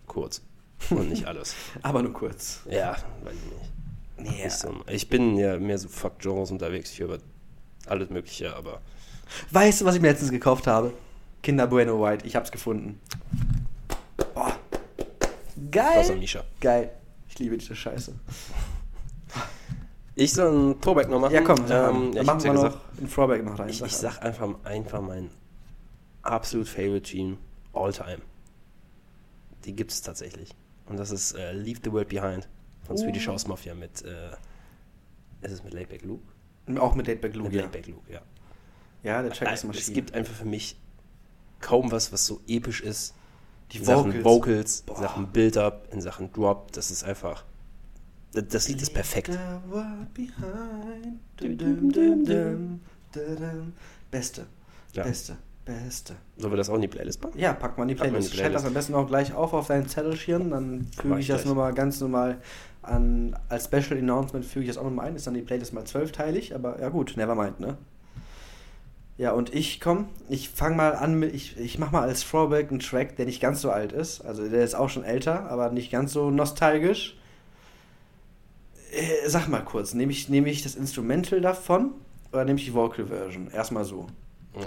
kurz. 0.07 0.43
Und 0.91 1.11
nicht 1.11 1.27
alles. 1.27 1.55
Aber 1.83 2.03
nur 2.03 2.13
kurz. 2.13 2.61
ja, 2.69 2.93
weiß 3.23 3.35
ich 3.35 4.25
nicht. 4.25 4.37
Nicht 4.43 4.51
so, 4.53 4.75
ich 4.89 5.09
bin 5.09 5.37
ja 5.39 5.59
mehr 5.59 5.79
so 5.79 5.89
Fuck-Genres 5.89 6.51
unterwegs. 6.51 6.91
Ich 6.93 7.01
höre 7.01 7.19
alles 7.87 8.11
Mögliche, 8.11 8.55
aber. 8.55 8.83
Weißt 9.51 9.81
du, 9.81 9.85
was 9.87 9.95
ich 9.95 10.03
mir 10.03 10.09
letztens 10.09 10.31
gekauft 10.31 10.67
habe? 10.67 10.93
Kinder 11.43 11.67
Bueno 11.67 12.03
White. 12.03 12.27
Ich 12.27 12.37
hab's 12.37 12.53
gefunden. 12.53 13.01
Geil. 15.71 16.17
Misha. 16.17 16.45
Geil. 16.61 16.91
Ich 17.29 17.39
liebe 17.39 17.57
diese 17.57 17.75
Scheiße. 17.77 18.15
Ich 20.17 20.33
soll 20.33 20.49
einen 20.49 20.81
Throwback 20.81 21.09
noch 21.09 21.21
machen. 21.21 21.33
Ja, 21.35 21.41
komm, 21.43 21.59
ähm, 21.71 22.13
ja, 22.13 22.23
machen 22.25 22.43
wir 22.43 22.47
ja 22.49 22.53
noch 22.55 22.63
gesagt. 22.65 22.99
einen 22.99 23.11
Throwback 23.11 23.45
noch 23.45 23.59
rein. 23.59 23.69
Ich, 23.69 23.81
ich 23.83 23.97
Sag 23.97 24.23
einfach, 24.23 24.49
einfach 24.65 25.01
mein 25.01 25.31
absolut 26.23 26.69
favorite 26.69 27.03
Team 27.03 27.39
all 27.73 27.93
time. 27.93 28.19
Die 29.65 29.75
gibt 29.75 29.93
es 29.93 30.03
tatsächlich. 30.03 30.51
Und 30.87 30.99
das 30.99 31.11
ist 31.11 31.33
äh, 31.33 31.53
Leave 31.53 31.81
the 31.85 31.93
World 31.93 32.09
Behind 32.09 32.49
von 32.87 32.97
Oh. 32.97 32.99
Swedish 32.99 33.29
House 33.29 33.47
Mafia 33.47 33.75
mit. 33.75 34.03
Äh, 34.03 34.31
ist 35.43 35.53
es 35.53 35.63
mit 35.65 35.73
Laidback 35.73 36.03
Luke? 36.03 36.23
Auch 36.79 36.95
mit 36.95 37.07
Laidback 37.07 37.35
Luke. 37.35 37.49
Mit 37.49 37.57
Ja. 37.57 37.63
Laidback 37.63 37.87
Luke, 37.87 38.13
ja. 38.13 38.21
ja, 39.03 39.23
der 39.23 39.33
Track 39.33 39.49
Äh, 39.49 39.55
ist 39.55 39.65
Maschine. 39.65 39.83
es 39.87 39.93
gibt 39.93 40.15
einfach 40.15 40.35
für 40.35 40.45
mich 40.45 40.77
kaum 41.61 41.91
was, 41.93 42.13
was 42.13 42.27
so 42.27 42.41
episch 42.47 42.81
ist. 42.83 43.15
Die 43.73 43.79
in 43.79 43.85
Sachen 43.85 44.25
Vocals, 44.25 44.83
Boah. 44.83 44.97
in 44.97 45.03
Sachen 45.03 45.27
Build-Up, 45.29 45.89
in 45.93 46.01
Sachen 46.01 46.33
Drop. 46.33 46.73
Das 46.73 46.91
ist 46.91 47.05
einfach. 47.05 47.45
Das, 48.33 48.49
das 48.49 48.69
Lied 48.69 48.83
ist 48.83 48.95
perfekt. 48.95 49.31
Beste. 54.11 54.47
Ja. 54.93 55.03
Beste. 55.05 55.37
Beste. 55.65 56.17
Sollen 56.37 56.53
wir 56.53 56.57
das 56.57 56.71
auch 56.71 56.75
in 56.75 56.81
die 56.81 56.89
Playlist 56.89 57.21
packen? 57.21 57.39
Ja, 57.39 57.53
pack 57.53 57.77
mal 57.77 57.85
in 57.85 57.91
die 57.91 57.95
Pack 57.95 58.11
mal 58.11 58.19
in 58.19 58.23
die 58.25 58.29
Playlist. 58.29 58.37
Schreib 58.37 58.53
das 58.53 58.65
am 58.65 58.75
besten 58.75 58.95
auch 58.95 59.07
gleich 59.07 59.35
auf 59.35 59.53
auf 59.53 59.69
deinen 59.69 59.89
Zettelchen, 59.89 60.51
dann 60.51 60.87
füge 60.97 61.15
ich 61.15 61.21
ich 61.21 61.29
das 61.29 61.45
nochmal 61.45 61.75
ganz 61.75 62.01
normal 62.01 62.39
an, 62.83 63.37
als 63.49 63.67
Special 63.67 63.99
Announcement 63.99 64.45
füge 64.45 64.65
ich 64.65 64.69
das 64.69 64.79
auch 64.79 64.85
nochmal 64.85 65.07
ein. 65.07 65.17
Ist 65.17 65.27
dann 65.27 65.35
die 65.35 65.43
Playlist 65.43 65.73
mal 65.73 65.85
zwölfteilig, 65.85 66.55
aber 66.55 66.81
ja 66.81 66.89
gut, 66.89 67.15
never 67.17 67.35
mind, 67.35 67.61
ne? 67.61 67.77
Ja, 69.21 69.33
und 69.33 69.55
ich 69.55 69.81
komm, 69.81 70.09
ich 70.31 70.49
fange 70.49 70.77
mal 70.77 70.95
an 70.95 71.19
mit, 71.19 71.35
ich, 71.35 71.59
ich 71.59 71.79
mach 71.79 71.91
mal 71.91 72.01
als 72.09 72.27
Throwback 72.27 72.71
einen 72.71 72.81
Track, 72.81 73.17
der 73.17 73.27
nicht 73.27 73.39
ganz 73.39 73.61
so 73.61 73.71
alt 73.71 73.93
ist. 73.93 74.23
Also 74.23 74.49
der 74.49 74.65
ist 74.65 74.75
auch 74.75 74.89
schon 74.89 75.05
älter, 75.05 75.51
aber 75.51 75.71
nicht 75.71 75.93
ganz 75.93 76.15
so 76.15 76.31
nostalgisch. 76.31 77.19
Äh, 78.91 79.29
sag 79.29 79.49
mal 79.49 79.63
kurz, 79.63 79.93
nehme 79.93 80.11
ich, 80.11 80.31
nehme 80.31 80.49
ich 80.49 80.63
das 80.63 80.75
Instrumental 80.75 81.43
davon 81.43 81.93
oder 82.33 82.47
nehme 82.47 82.59
ich 82.59 82.65
die 82.65 82.73
Vocal 82.73 83.09
Version? 83.09 83.51
Erstmal 83.51 83.85
so. 83.85 84.07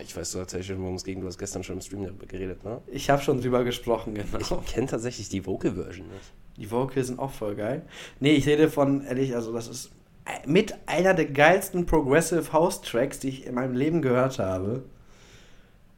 Ich 0.03 0.15
weiß 0.15 0.33
tatsächlich 0.33 0.67
schon, 0.67 0.83
worum 0.83 0.97
es 0.97 1.03
ging. 1.03 1.21
Du 1.21 1.25
hast 1.25 1.39
gestern 1.39 1.63
schon 1.63 1.77
im 1.77 1.81
Stream 1.81 2.03
darüber 2.03 2.27
geredet, 2.27 2.63
ne? 2.63 2.79
Ich 2.91 3.09
habe 3.09 3.23
schon 3.23 3.41
drüber 3.41 3.63
gesprochen, 3.63 4.13
genau. 4.13 4.37
Ich 4.37 4.71
kenne 4.71 4.85
tatsächlich 4.85 5.29
die 5.29 5.43
Vocal-Version 5.43 6.05
nicht. 6.05 6.31
Die 6.57 6.69
Vocals 6.69 7.07
sind 7.07 7.17
auch 7.17 7.31
voll 7.31 7.55
geil. 7.55 7.81
Nee, 8.19 8.33
ich 8.33 8.45
rede 8.45 8.69
von, 8.69 9.03
ehrlich, 9.03 9.33
also 9.33 9.51
das 9.51 9.67
ist 9.67 9.89
mit 10.45 10.75
einer 10.85 11.13
der 11.13 11.25
geilsten 11.25 11.85
Progressive 11.85 12.53
House 12.53 12.81
Tracks, 12.81 13.19
die 13.19 13.29
ich 13.29 13.45
in 13.45 13.55
meinem 13.55 13.75
Leben 13.75 14.01
gehört 14.01 14.39
habe. 14.39 14.83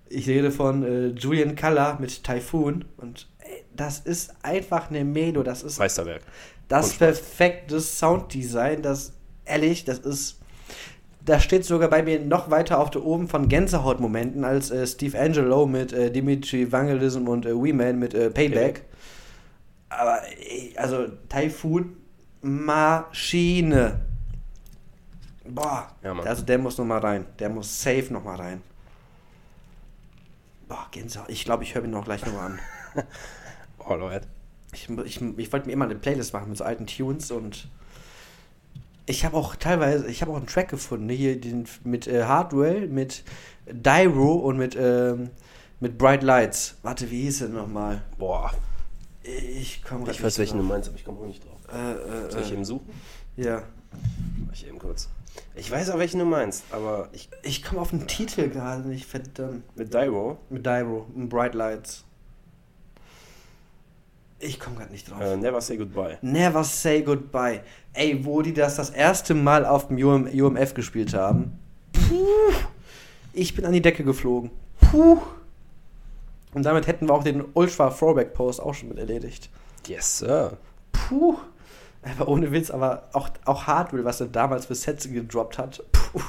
Ich 0.08 0.28
rede 0.28 0.52
von 0.52 0.84
äh, 0.84 1.08
Julian 1.08 1.56
Color 1.56 1.98
mit 2.00 2.24
Typhoon 2.24 2.86
und 2.98 3.28
ey, 3.40 3.64
das 3.76 4.00
ist 4.00 4.34
einfach 4.44 4.90
eine 4.90 5.04
Melo, 5.04 5.44
das 5.44 5.64
ist 5.64 5.80
Meisterwerk. 5.80 6.22
das 6.68 6.94
perfekte 6.94 7.80
Sounddesign, 7.80 8.82
das 8.82 9.14
ehrlich, 9.46 9.84
das 9.84 10.00
ist 10.00 10.40
das 11.26 11.44
steht 11.44 11.66
sogar 11.66 11.90
bei 11.90 12.04
mir 12.04 12.20
noch 12.20 12.52
weiter 12.52 12.80
auf 12.80 12.92
der 12.92 13.04
oben 13.04 13.28
von 13.28 13.50
Gänsehautmomenten 13.50 14.44
als 14.44 14.70
äh, 14.70 14.86
Steve 14.86 15.20
Angelo 15.20 15.66
mit 15.66 15.92
äh, 15.92 16.12
Dimitri 16.12 16.72
Vangelism 16.72 17.28
und 17.28 17.48
äh, 17.48 17.64
Wee 17.64 17.74
Man 17.74 17.98
mit 17.98 18.14
äh, 18.14 18.30
Payback. 18.30 18.84
Aber 19.90 20.22
ey, 20.40 20.74
also 20.78 21.08
Typhoon 21.28 21.98
Maschine. 22.42 24.02
Boah, 25.48 25.88
Ja, 26.04 26.14
also 26.20 26.44
der 26.44 26.58
muss 26.58 26.78
noch 26.78 26.86
mal 26.86 27.00
rein. 27.00 27.26
Der 27.40 27.50
muss 27.50 27.82
safe 27.82 28.08
noch 28.12 28.24
mal 28.24 28.36
rein. 28.36 28.62
Boah, 30.68 30.88
Gänsehaut. 30.92 31.30
Ich 31.30 31.46
glaube, 31.46 31.64
ich 31.64 31.76
höre 31.76 31.84
ihn 31.84 31.92
noch 31.92 32.06
gleich 32.06 32.26
nochmal 32.26 32.52
an. 32.54 32.60
Alright. 33.80 34.24
Ich, 34.74 34.90
ich, 34.90 35.22
ich 35.22 35.54
wollte 35.54 35.68
mir 35.68 35.74
immer 35.74 35.86
eine 35.86 35.96
Playlist 35.96 36.34
machen 36.34 36.50
mit 36.50 36.58
so 36.58 36.64
alten 36.64 36.88
Tunes 36.88 37.32
und 37.32 37.68
ich 39.06 39.24
habe 39.24 39.38
auch 39.38 39.56
teilweise, 39.56 40.08
ich 40.08 40.22
habe 40.22 40.32
auch 40.32 40.38
einen 40.38 40.48
Track 40.48 40.70
gefunden, 40.70 41.08
hier 41.10 41.40
den, 41.40 41.66
mit 41.84 42.08
äh, 42.08 42.24
Hardwell, 42.24 42.88
mit 42.88 43.24
Dyro 43.68 44.34
und 44.34 44.58
mit, 44.58 44.76
ähm, 44.76 45.30
mit 45.80 45.98
Bright 45.98 46.24
Lights. 46.24 46.76
Warte, 46.82 47.10
wie 47.12 47.22
hieß 47.22 47.40
der 47.40 47.50
nochmal? 47.50 48.02
Boah. 48.18 48.52
Ich 49.24 49.84
komme 49.84 50.10
Ich 50.10 50.24
weiß, 50.24 50.40
welchen 50.40 50.58
du 50.58 50.64
meinst, 50.64 50.90
aber 50.90 50.98
ich 50.98 51.06
komme 51.06 51.20
auch 51.20 51.28
nicht 51.28 51.44
drauf. 51.44 51.60
Äh, 51.68 52.32
Soll 52.32 52.42
ich 52.42 52.52
äh, 52.52 52.54
eben 52.54 52.66
suchen? 52.66 52.90
äh, 53.38 53.44
ja. 53.46 53.64
Mach 54.46 54.54
ich 54.54 54.68
eben 54.68 54.80
kurz. 54.80 55.10
Ich 55.56 55.72
weiß 55.72 55.90
auch, 55.92 55.98
welchen 56.00 56.20
du 56.20 56.26
meinst, 56.26 56.64
aber 56.72 57.10
ich. 57.14 57.30
Ich 57.44 57.64
komme 57.64 57.82
auf 57.82 57.90
den 57.92 58.08
Titel 58.08 58.50
gerade 58.50 58.88
nicht, 58.88 59.06
verdammt. 59.06 59.64
Mit 59.78 59.94
Dyro, 59.94 60.38
Mit 60.50 60.66
Dyro 60.66 61.08
und 61.16 61.30
Bright 61.30 61.54
Lights. 61.56 62.04
Ich 64.40 64.60
komme 64.60 64.76
gerade 64.76 64.92
nicht 64.92 65.10
drauf. 65.10 65.22
äh, 65.22 65.38
Never 65.38 65.62
Say 65.62 65.78
Goodbye. 65.78 66.18
Never 66.22 66.64
Say 66.64 67.02
Goodbye. 67.02 67.62
Ey, 67.94 68.24
wo 68.26 68.42
die 68.42 68.54
das 68.54 68.76
das 68.76 68.90
erste 68.90 69.34
Mal 69.34 69.66
auf 69.66 69.88
dem 69.88 69.98
UM, 69.98 70.26
UMF 70.28 70.74
gespielt 70.74 71.14
haben. 71.14 71.58
Puh, 71.94 72.54
ich 73.34 73.56
bin 73.56 73.66
an 73.66 73.72
die 73.72 73.82
Decke 73.82 74.04
geflogen. 74.04 74.52
Puh. 74.92 75.20
Und 76.54 76.64
damit 76.64 76.88
hätten 76.88 77.08
wir 77.08 77.14
auch 77.14 77.24
den 77.24 77.44
Ultra 77.54 77.90
Throwback 77.90 78.34
Post 78.34 78.62
auch 78.62 78.74
schon 78.74 78.90
mit 78.90 78.98
erledigt. 79.00 79.50
Yes, 79.88 80.20
Sir. 80.20 80.58
Puh. 80.92 81.38
Aber 82.06 82.28
ohne 82.28 82.52
Witz, 82.52 82.70
aber 82.70 83.10
auch, 83.14 83.30
auch 83.46 83.66
Hardware, 83.68 84.06
was 84.06 84.22
er 84.22 84.28
damals 84.28 84.68
für 84.68 84.76
Sätze 84.76 85.10
gedroppt 85.12 85.58
hat. 85.58 85.84
Puh. 85.92 86.22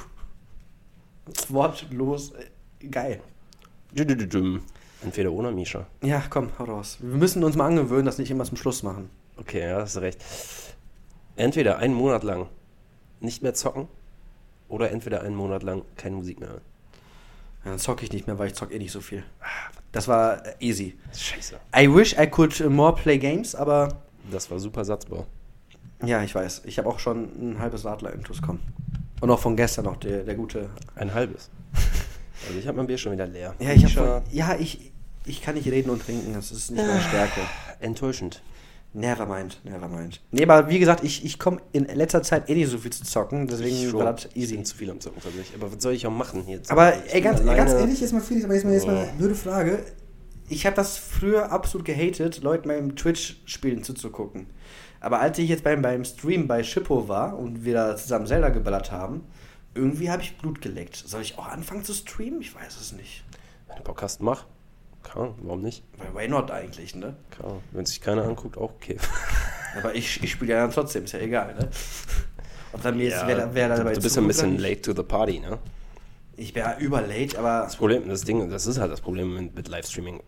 Wortlos. 1.48 2.32
äh, 2.32 2.86
Geil. 2.88 3.20
Entweder 5.02 5.32
oder 5.32 5.50
Misha. 5.50 5.86
Ja, 6.02 6.22
komm, 6.30 6.50
hau 6.58 6.64
raus. 6.64 6.98
Wir 7.00 7.16
müssen 7.16 7.44
uns 7.44 7.56
mal 7.56 7.66
angewöhnen, 7.66 8.06
das 8.06 8.18
nicht 8.18 8.30
immer 8.30 8.44
zum 8.44 8.56
Schluss 8.56 8.82
machen. 8.82 9.10
Okay, 9.36 9.60
ja, 9.68 9.80
hast 9.80 9.96
du 9.96 10.00
recht. 10.00 10.22
Entweder 11.36 11.78
einen 11.78 11.94
Monat 11.94 12.24
lang 12.24 12.48
nicht 13.20 13.42
mehr 13.42 13.52
zocken 13.54 13.88
oder 14.68 14.90
entweder 14.90 15.20
einen 15.22 15.36
Monat 15.36 15.62
lang 15.62 15.82
keine 15.96 16.16
Musik 16.16 16.40
mehr 16.40 16.48
hören. 16.48 16.62
Ja, 17.64 17.70
dann 17.72 17.78
zocke 17.78 18.04
ich 18.04 18.12
nicht 18.12 18.26
mehr, 18.26 18.38
weil 18.38 18.46
ich 18.48 18.54
zocke 18.54 18.74
eh 18.74 18.78
nicht 18.78 18.92
so 18.92 19.00
viel. 19.00 19.22
Das 19.92 20.08
war 20.08 20.44
äh, 20.46 20.54
easy. 20.60 20.96
Scheiße. 21.14 21.58
I 21.76 21.94
wish 21.94 22.14
I 22.18 22.26
could 22.26 22.58
uh, 22.60 22.70
more 22.70 22.94
play 22.94 23.18
games, 23.18 23.54
aber 23.54 24.00
Das 24.30 24.50
war 24.50 24.58
super 24.58 24.84
Satzbau. 24.84 25.26
Ja, 26.04 26.22
ich 26.22 26.34
weiß. 26.34 26.62
Ich 26.64 26.78
habe 26.78 26.88
auch 26.88 26.98
schon 26.98 27.24
ein 27.52 27.58
halbes 27.58 27.84
Radler 27.84 28.12
intus 28.12 28.42
kommen. 28.42 28.60
Und 29.20 29.30
auch 29.30 29.40
von 29.40 29.56
gestern 29.56 29.86
noch 29.86 29.96
der, 29.96 30.24
der 30.24 30.34
gute. 30.34 30.68
Ein 30.94 31.12
halbes. 31.14 31.50
Also 32.48 32.60
ich 32.60 32.68
habe 32.68 32.76
mein 32.76 32.86
Bier 32.86 32.98
schon 32.98 33.12
wieder 33.12 33.26
leer. 33.26 33.54
Ja, 33.58 33.72
ich 33.72 33.82
Misha, 33.82 34.00
habe 34.06 34.22
ja, 34.30 34.54
ich 34.56 34.92
ich 35.24 35.42
kann 35.42 35.54
nicht 35.56 35.66
reden 35.68 35.90
und 35.90 36.04
trinken, 36.04 36.32
das 36.34 36.52
ist 36.52 36.70
nicht 36.70 36.86
meine 36.86 37.00
Stärke. 37.00 37.40
Enttäuschend. 37.80 38.42
Never 38.92 39.26
mind, 39.26 39.58
never 39.64 39.88
mind. 39.88 40.20
Nee, 40.30 40.42
aber 40.44 40.68
wie 40.68 40.78
gesagt, 40.78 41.02
ich, 41.02 41.24
ich 41.24 41.38
komme 41.40 41.60
in 41.72 41.86
letzter 41.86 42.22
Zeit 42.22 42.48
eh 42.48 42.54
nicht 42.54 42.70
so 42.70 42.78
viel 42.78 42.92
zu 42.92 43.02
zocken, 43.04 43.48
deswegen 43.48 43.74
Ich 43.76 43.92
war 43.92 44.02
schon. 44.02 44.16
das 44.16 44.24
Ich 44.34 44.36
easy. 44.36 44.54
bin 44.56 44.64
zu 44.64 44.76
viel 44.76 44.90
am 44.90 45.00
Zocken 45.00 45.20
tatsächlich. 45.22 45.54
Aber 45.60 45.72
was 45.74 45.82
soll 45.82 45.94
ich 45.94 46.06
auch 46.06 46.12
machen 46.12 46.42
hier? 46.46 46.60
Aber 46.68 46.94
Ich 47.06 47.14
ey, 47.14 47.20
ganz, 47.22 47.44
ganz 47.44 47.72
ehrlich, 47.72 48.00
jetzt 48.00 48.12
mal 48.12 48.20
Felix, 48.20 48.44
aber 48.44 48.54
jetzt 48.54 48.64
mal, 48.64 48.74
jetzt 48.74 48.86
mal 48.86 48.96
eine 48.96 49.08
Oh. 49.12 49.18
blöde 49.18 49.34
Frage. 49.34 49.78
Ich 50.48 50.66
habe 50.66 50.76
das 50.76 50.98
früher 50.98 51.50
absolut 51.50 51.84
gehatet, 51.86 52.42
Leuten 52.42 52.68
beim 52.68 52.94
Twitch-Spielen 52.94 53.82
zuzugucken. 53.82 54.46
Aber 55.00 55.20
als 55.20 55.38
ich 55.38 55.48
jetzt 55.48 55.64
beim, 55.64 55.82
beim 55.82 56.04
Stream 56.04 56.46
bei 56.46 56.62
Shippo 56.62 57.08
war 57.08 57.38
und 57.38 57.64
wir 57.64 57.74
da 57.74 57.96
zusammen 57.96 58.26
Zelda 58.26 58.48
geballert 58.48 58.92
haben, 58.92 59.24
irgendwie 59.74 60.10
habe 60.10 60.22
ich 60.22 60.36
Blut 60.38 60.60
geleckt. 60.60 60.96
Soll 60.96 61.22
ich 61.22 61.38
auch 61.38 61.46
anfangen 61.46 61.84
zu 61.84 61.92
streamen? 61.92 62.40
Ich 62.40 62.54
weiß 62.54 62.80
es 62.80 62.92
nicht. 62.92 63.24
Wenn 63.68 63.76
du 63.76 63.82
Bock 63.82 64.02
hast, 64.02 64.22
mach. 64.22 64.46
Klar, 65.02 65.34
warum 65.42 65.62
nicht? 65.62 65.84
Weil 65.98 66.14
why 66.14 66.28
not 66.28 66.50
eigentlich, 66.50 66.94
ne? 66.94 67.14
Klar. 67.30 67.60
Wenn 67.70 67.86
sich 67.86 68.00
keiner 68.00 68.24
anguckt, 68.24 68.56
auch 68.56 68.72
okay. 68.72 68.96
Aber 69.76 69.94
ich, 69.94 70.22
ich 70.22 70.32
spiele 70.32 70.54
ja 70.54 70.60
dann 70.60 70.72
trotzdem, 70.72 71.04
ist 71.04 71.12
ja 71.12 71.20
egal, 71.20 71.54
ne? 71.54 71.68
Ob 72.72 72.82
dann 72.82 72.96
mir 72.96 73.04
jetzt, 73.04 73.26
wer, 73.26 73.54
wer 73.54 73.68
du, 73.68 73.76
dabei 73.76 73.92
du 73.92 74.00
bist 74.00 74.16
ja 74.16 74.22
ein 74.22 74.28
bisschen 74.28 74.58
late 74.58 74.82
to 74.82 74.92
the 74.94 75.02
party, 75.02 75.38
ne? 75.40 75.58
Ich 76.36 76.54
wäre 76.54 76.78
überlate, 76.78 77.38
aber 77.38 77.62
Das 77.64 77.76
Problem, 77.76 78.08
das 78.08 78.22
Ding, 78.22 78.50
das 78.50 78.66
ist 78.66 78.78
halt 78.78 78.90
das 78.90 79.00
Problem 79.00 79.34
mit, 79.34 79.54
mit 79.54 79.68
Livestreaming. 79.68 80.22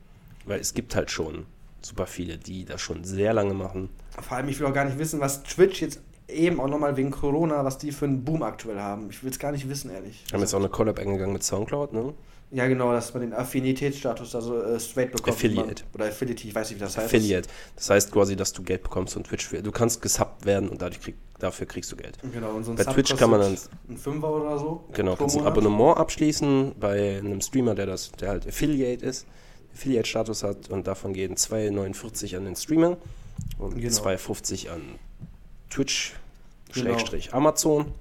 Weil 0.47 0.61
es 0.61 0.73
gibt 0.73 0.95
halt 0.95 1.11
schon 1.11 1.47
super 1.89 2.07
viele, 2.07 2.39
die 2.39 2.65
das 2.65 2.81
schon 2.81 3.05
sehr 3.05 3.33
lange 3.33 3.55
machen. 3.55 3.91
vor 4.21 4.37
allem, 4.37 4.49
ich 4.49 4.61
will 4.61 4.67
auch 4.67 4.75
gar 4.75 4.85
nicht 4.85 4.99
wissen, 4.99 5.21
was 5.21 5.43
Twitch 5.43 5.81
jetzt 5.83 6.01
eben 6.29 6.61
auch 6.61 6.69
nochmal 6.69 6.97
wegen 6.97 7.11
Corona, 7.11 7.65
was 7.65 7.79
die 7.79 7.91
für 7.91 8.05
einen 8.05 8.25
Boom 8.25 8.43
aktuell 8.43 8.79
haben. 8.79 9.09
Ich 9.11 9.23
will 9.23 9.31
es 9.31 9.39
gar 9.39 9.53
nicht 9.53 9.69
wissen, 9.69 9.91
ehrlich. 9.91 10.23
Wir 10.29 10.35
haben 10.35 10.41
jetzt 10.41 10.55
auch 10.55 10.59
eine 10.59 10.69
Collab 10.69 10.99
eingegangen 10.99 11.33
mit 11.33 11.43
Soundcloud, 11.43 11.93
ne? 11.93 12.15
Ja, 12.51 12.67
genau, 12.67 12.93
dass 12.93 13.13
man 13.13 13.21
den 13.21 13.35
Affinitätsstatus 13.35 14.35
also 14.35 14.63
äh, 14.63 14.81
straight 14.81 15.13
bekommt. 15.13 15.37
Affiliate. 15.37 15.85
Man, 15.85 15.95
oder 15.95 16.07
Affiliate, 16.07 16.49
ich 16.49 16.55
weiß 16.55 16.71
nicht, 16.71 16.79
wie 16.79 16.85
das 16.85 16.97
heißt. 16.97 17.07
Affiliate. 17.07 17.49
Das 17.77 17.91
heißt 17.91 18.11
quasi, 18.11 18.37
dass 18.37 18.55
du 18.55 18.63
Geld 18.63 18.83
bekommst 18.83 19.15
von 19.15 19.25
Twitch. 19.25 19.51
Du 19.51 19.71
kannst 19.71 20.01
gesubbt 20.01 20.47
werden 20.47 20.71
und 20.71 20.81
krieg, 21.03 21.15
dafür 21.39 21.67
kriegst 21.67 21.93
du 21.93 21.97
Geld. 21.97 22.17
Genau, 22.33 22.53
und 22.53 22.65
so 22.65 22.71
ein 22.71 22.77
Bei 22.77 22.85
Sub 22.85 22.95
Twitch 22.95 23.15
kann 23.17 23.31
man 23.31 23.41
kostet 23.41 23.71
Ein 23.89 23.99
Fünfer 23.99 24.31
oder 24.31 24.59
so. 24.59 24.85
Genau, 24.95 25.17
kannst 25.17 25.37
ein. 25.37 25.45
Abonnement 25.45 25.99
abschließen 25.99 26.73
bei 26.81 27.19
einem 27.19 27.43
Streamer, 27.43 27.75
der 27.75 27.85
das, 27.85 28.13
der 28.13 28.31
halt 28.31 28.47
Affiliate 28.47 29.05
ist, 29.05 29.27
Affiliate-Status 29.79 30.43
hat 30.43 30.69
und 30.71 30.87
davon 30.87 31.13
gehen 31.13 31.37
2,49 31.37 32.37
an 32.37 32.45
den 32.45 32.57
Streamer 32.57 32.97
und 33.59 33.77
Genau. 33.81 33.95
2,50 33.95 34.69
an 34.71 34.81
Twitch 35.71 36.15
Genau. 36.73 36.89
Schrägstrich 36.97 37.33
Amazon. 37.33 37.93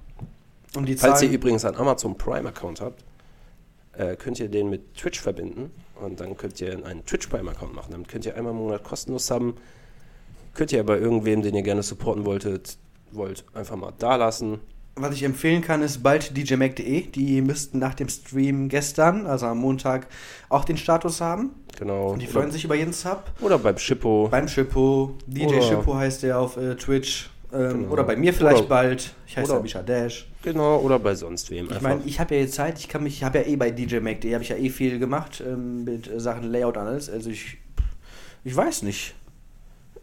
Und 0.74 0.86
die 0.86 0.96
Falls 0.96 1.22
ihr 1.22 1.30
übrigens 1.30 1.64
einen 1.64 1.76
Amazon 1.76 2.18
Prime-Account 2.18 2.80
habt, 2.80 3.04
äh, 3.92 4.16
könnt 4.16 4.38
ihr 4.40 4.48
den 4.48 4.68
mit 4.68 4.94
Twitch 4.94 5.20
verbinden 5.20 5.70
und 6.02 6.20
dann 6.20 6.36
könnt 6.36 6.60
ihr 6.60 6.84
einen 6.84 7.06
Twitch 7.06 7.28
Prime-Account 7.28 7.74
machen. 7.74 7.92
Damit 7.92 8.08
könnt 8.08 8.26
ihr 8.26 8.36
einmal 8.36 8.52
im 8.52 8.58
Monat 8.58 8.84
kostenlos 8.84 9.30
haben. 9.30 9.54
Könnt 10.54 10.72
ihr 10.72 10.80
aber 10.80 10.98
irgendwem, 10.98 11.42
den 11.42 11.54
ihr 11.54 11.62
gerne 11.62 11.82
supporten 11.82 12.24
wolltet, 12.26 12.76
wollt, 13.12 13.44
einfach 13.54 13.76
mal 13.76 13.92
da 13.98 14.16
lassen. 14.16 14.60
was 14.96 15.14
ich 15.14 15.22
empfehlen 15.22 15.62
kann, 15.62 15.80
ist 15.80 16.02
bald 16.02 16.36
djmac.de. 16.36 17.02
Die 17.12 17.40
müssten 17.40 17.78
nach 17.78 17.94
dem 17.94 18.08
Stream 18.08 18.68
gestern, 18.68 19.26
also 19.26 19.46
am 19.46 19.58
Montag, 19.58 20.08
auch 20.48 20.64
den 20.64 20.76
Status 20.76 21.20
haben. 21.20 21.50
Genau. 21.78 22.08
Und 22.12 22.20
die 22.22 22.26
freuen 22.26 22.50
sich 22.50 22.64
über 22.64 22.74
jeden 22.74 22.92
Sub. 22.92 23.22
Oder 23.40 23.58
beim 23.58 23.78
Shippo. 23.78 24.28
Beim 24.30 24.48
Schippo, 24.48 25.14
DJ 25.26 25.46
Oder- 25.46 25.62
Schippo 25.62 25.94
heißt 25.94 26.22
der 26.24 26.38
auf 26.38 26.56
äh, 26.56 26.74
Twitch. 26.74 27.30
Ähm, 27.52 27.80
Genau. 27.82 27.92
Oder 27.92 28.04
bei 28.04 28.14
mir 28.16 28.34
vielleicht 28.34 28.58
Oder- 28.58 28.68
bald. 28.68 29.14
Ich 29.26 29.36
heiße 29.36 29.46
oder- 29.50 29.58
ja 29.58 29.62
Misha 29.62 29.82
Dash. 29.82 30.26
Genau, 30.42 30.78
oder 30.80 30.98
bei 30.98 31.14
sonst 31.14 31.50
wem. 31.50 31.68
Ich 31.70 31.80
meine, 31.80 32.00
ich 32.04 32.20
habe 32.20 32.34
ja 32.34 32.42
jetzt 32.42 32.54
Zeit, 32.54 32.78
ich 32.78 32.88
kann 32.88 33.02
mich, 33.02 33.14
ich 33.16 33.24
habe 33.24 33.38
ja 33.38 33.46
eh 33.46 33.56
bei 33.56 33.70
djmac.de, 33.70 34.32
habe 34.34 34.42
ich 34.44 34.50
ja 34.50 34.56
eh 34.56 34.68
viel 34.70 34.98
gemacht 34.98 35.42
ähm, 35.46 35.84
mit 35.84 36.08
äh, 36.10 36.20
Sachen 36.20 36.44
Layout 36.50 36.76
und 36.76 36.82
alles. 36.86 37.08
Also 37.10 37.30
ich, 37.30 37.56
ich 38.44 38.54
weiß 38.56 38.82
nicht. 38.82 39.14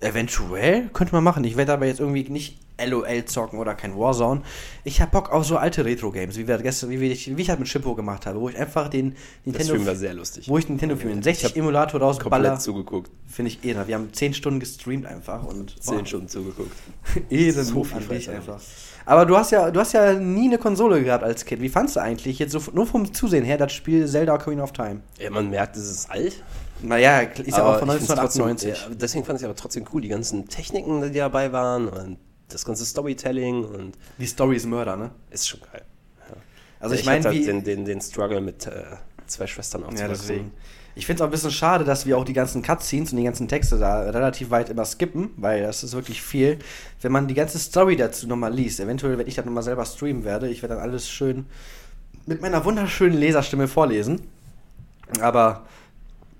Eventuell 0.01 0.89
könnte 0.93 1.13
man 1.15 1.23
machen. 1.23 1.43
Ich 1.45 1.55
werde 1.55 1.73
aber 1.73 1.85
jetzt 1.85 1.99
irgendwie 1.99 2.23
nicht 2.29 2.59
LOL 2.83 3.25
zocken 3.25 3.59
oder 3.59 3.75
kein 3.75 3.97
Warzone. 3.97 4.41
Ich 4.83 5.01
habe 5.01 5.11
Bock 5.11 5.31
auf 5.31 5.45
so 5.45 5.57
alte 5.57 5.85
Retro-Games, 5.85 6.37
wie 6.37 6.47
wir 6.47 6.57
gestern, 6.57 6.89
wie, 6.89 6.99
wir, 6.99 7.09
wie 7.09 7.41
ich 7.41 7.49
halt 7.49 7.59
mit 7.59 7.67
Shippo 7.67 7.95
gemacht 7.95 8.25
habe, 8.25 8.39
wo 8.39 8.49
ich 8.49 8.57
einfach 8.57 8.89
den 8.89 9.11
das 9.11 9.19
Nintendo, 9.45 9.73
Stream 9.73 9.85
war 9.85 9.95
sehr 9.95 10.13
lustig. 10.13 10.49
wo 10.49 10.57
ich 10.57 10.67
Nintendo 10.67 10.95
für 10.95 11.07
den 11.07 11.19
Ich 11.19 11.23
60 11.23 11.49
hab 11.49 11.57
Emulator 11.57 12.01
rausballer, 12.01 12.49
Komplett 12.49 12.61
zugeguckt. 12.61 13.11
finde 13.27 13.51
ich 13.51 13.63
eh. 13.63 13.75
Wir 13.87 13.95
haben 13.95 14.11
10 14.11 14.33
Stunden 14.33 14.59
gestreamt 14.59 15.05
einfach 15.05 15.43
und 15.43 15.81
Zehn 15.81 16.05
Stunden 16.05 16.27
zugeguckt. 16.27 16.71
Ehre 17.29 17.63
So 17.63 17.83
viel 17.83 17.97
an 17.97 18.09
dich 18.09 18.29
einfach. 18.29 18.59
Aber 19.05 19.25
du 19.25 19.37
hast 19.37 19.51
ja, 19.51 19.69
du 19.69 19.79
hast 19.79 19.93
ja 19.93 20.13
nie 20.13 20.47
eine 20.47 20.57
Konsole 20.57 21.03
gehabt 21.03 21.23
als 21.23 21.45
Kind. 21.45 21.61
Wie 21.61 21.69
fandst 21.69 21.95
du 21.95 21.99
eigentlich 22.01 22.39
jetzt 22.39 22.51
so 22.51 22.61
nur 22.73 22.87
vom 22.87 23.13
Zusehen 23.13 23.45
her 23.45 23.57
das 23.57 23.71
Spiel 23.71 24.07
Zelda 24.07 24.33
Ocarina 24.33 24.63
of 24.63 24.71
Time? 24.71 25.01
Ja, 25.19 25.29
man 25.29 25.49
merkt, 25.49 25.77
es 25.77 25.89
ist 25.89 26.09
alt. 26.09 26.43
Naja, 26.81 27.19
ist 27.21 27.57
ja 27.57 27.63
auch 27.63 27.79
von 27.79 27.87
ich 27.89 27.95
find's 27.95 28.09
1998. 28.09 28.69
Trotzdem, 28.71 28.91
ja, 28.91 28.97
deswegen 28.99 29.25
fand 29.25 29.39
ich 29.39 29.45
aber 29.45 29.55
trotzdem 29.55 29.85
cool, 29.93 30.01
die 30.01 30.07
ganzen 30.07 30.47
Techniken, 30.47 31.01
die 31.11 31.19
dabei 31.19 31.51
waren 31.51 31.87
und 31.87 32.17
das 32.49 32.65
ganze 32.65 32.85
Storytelling 32.85 33.63
und 33.65 33.97
Die 34.17 34.27
Story 34.27 34.55
ist 34.55 34.65
Mörder, 34.65 34.95
ne? 34.95 35.11
ist 35.31 35.47
schon 35.47 35.61
geil. 35.71 35.83
Also 36.79 36.93
ich 36.95 37.01
ich 37.01 37.05
meine, 37.07 37.23
halt 37.23 37.47
den, 37.47 37.63
den, 37.63 37.85
den 37.85 38.01
Struggle 38.01 38.41
mit 38.41 38.67
äh, 38.67 38.83
zwei 39.25 39.47
Schwestern 39.47 39.81
ja, 39.81 39.87
aufzuwachsen. 39.87 40.27
deswegen. 40.27 40.51
Ich 40.97 41.05
finde 41.05 41.17
es 41.17 41.21
auch 41.21 41.27
ein 41.27 41.31
bisschen 41.31 41.51
schade, 41.51 41.83
dass 41.83 42.05
wir 42.05 42.17
auch 42.17 42.23
die 42.23 42.33
ganzen 42.33 42.61
Cutscenes 42.61 43.11
und 43.11 43.17
die 43.17 43.23
ganzen 43.25 43.47
Texte 43.49 43.77
da 43.77 44.01
relativ 44.01 44.49
weit 44.49 44.69
immer 44.69 44.85
skippen, 44.85 45.31
weil 45.35 45.63
das 45.63 45.83
ist 45.83 45.93
wirklich 45.93 46.21
viel. 46.21 46.57
Wenn 47.01 47.11
man 47.11 47.27
die 47.27 47.33
ganze 47.33 47.59
Story 47.59 47.97
dazu 47.97 48.27
nochmal 48.27 48.53
liest, 48.53 48.79
eventuell, 48.79 49.17
wenn 49.17 49.27
ich 49.27 49.35
das 49.35 49.45
nochmal 49.45 49.63
selber 49.63 49.85
streamen 49.85 50.23
werde, 50.23 50.47
ich 50.47 50.61
werde 50.61 50.75
dann 50.75 50.83
alles 50.83 51.09
schön 51.09 51.47
mit 52.25 52.41
meiner 52.41 52.63
wunderschönen 52.63 53.17
Leserstimme 53.17 53.67
vorlesen. 53.67 54.21
Aber 55.19 55.65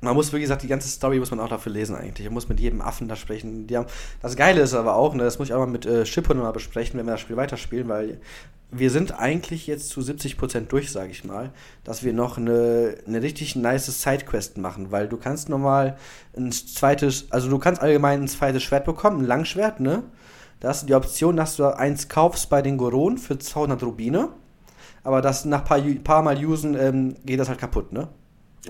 man 0.06 0.16
muss, 0.16 0.32
wie 0.32 0.40
gesagt, 0.40 0.64
die 0.64 0.68
ganze 0.68 0.88
Story 0.88 1.20
muss 1.20 1.32
man 1.32 1.40
auch 1.40 1.50
dafür 1.50 1.72
lesen 1.72 1.96
eigentlich. 1.96 2.26
Man 2.28 2.34
muss 2.36 2.48
mit 2.48 2.60
jedem 2.60 2.82
Affen 2.82 3.08
da 3.08 3.16
sprechen. 3.16 3.68
Haben, 3.74 3.88
das 4.22 4.36
Geile 4.36 4.62
ist 4.62 4.74
aber 4.74 4.96
auch, 4.96 5.14
ne, 5.14 5.24
das 5.24 5.40
muss 5.40 5.50
ich 5.50 5.54
auch 5.54 5.60
mal 5.60 5.68
mit 5.68 5.86
äh, 5.86 6.06
Schippo 6.06 6.34
nochmal 6.34 6.54
besprechen, 6.54 6.98
wenn 6.98 7.06
wir 7.06 7.14
das 7.14 7.22
Spiel 7.22 7.38
weiterspielen, 7.38 7.90
weil 7.90 8.20
wir 8.72 8.90
sind 8.90 9.18
eigentlich 9.20 9.68
jetzt 9.68 9.90
zu 9.90 10.02
70% 10.02 10.68
durch, 10.68 10.92
sage 10.92 11.12
ich 11.12 11.24
mal, 11.24 11.52
dass 11.84 12.04
wir 12.04 12.14
noch 12.14 12.38
eine, 12.38 12.96
eine 13.08 13.22
richtig 13.22 13.56
nice 13.56 14.02
Sidequest 14.02 14.58
machen, 14.58 14.92
weil 14.92 15.08
du 15.08 15.18
kannst 15.18 15.50
normal 15.50 15.98
ein 16.36 16.52
zweites, 16.52 17.32
also 17.32 17.50
du 17.50 17.60
kannst 17.60 17.82
allgemein 17.82 18.24
ein 18.24 18.28
zweites 18.28 18.64
Schwert 18.64 18.86
bekommen, 18.86 19.22
ein 19.22 19.28
Langschwert, 19.28 19.80
ne? 19.80 20.04
Da 20.60 20.70
hast 20.70 20.84
du 20.84 20.88
die 20.88 20.96
Option, 20.96 21.36
dass 21.36 21.58
du 21.58 21.66
eins 21.66 22.10
kaufst 22.10 22.50
bei 22.50 22.62
den 22.62 22.78
Goron 22.78 23.18
für 23.18 23.38
200 23.38 23.84
Rubine, 23.84 24.30
aber 25.04 25.22
das 25.22 25.46
nach 25.46 25.64
paar, 25.64 25.80
paar 26.04 26.24
Mal 26.24 26.44
usen 26.44 26.76
ähm, 26.76 27.16
geht 27.26 27.40
das 27.40 27.50
halt 27.50 27.60
kaputt, 27.60 27.94
ne? 27.94 28.08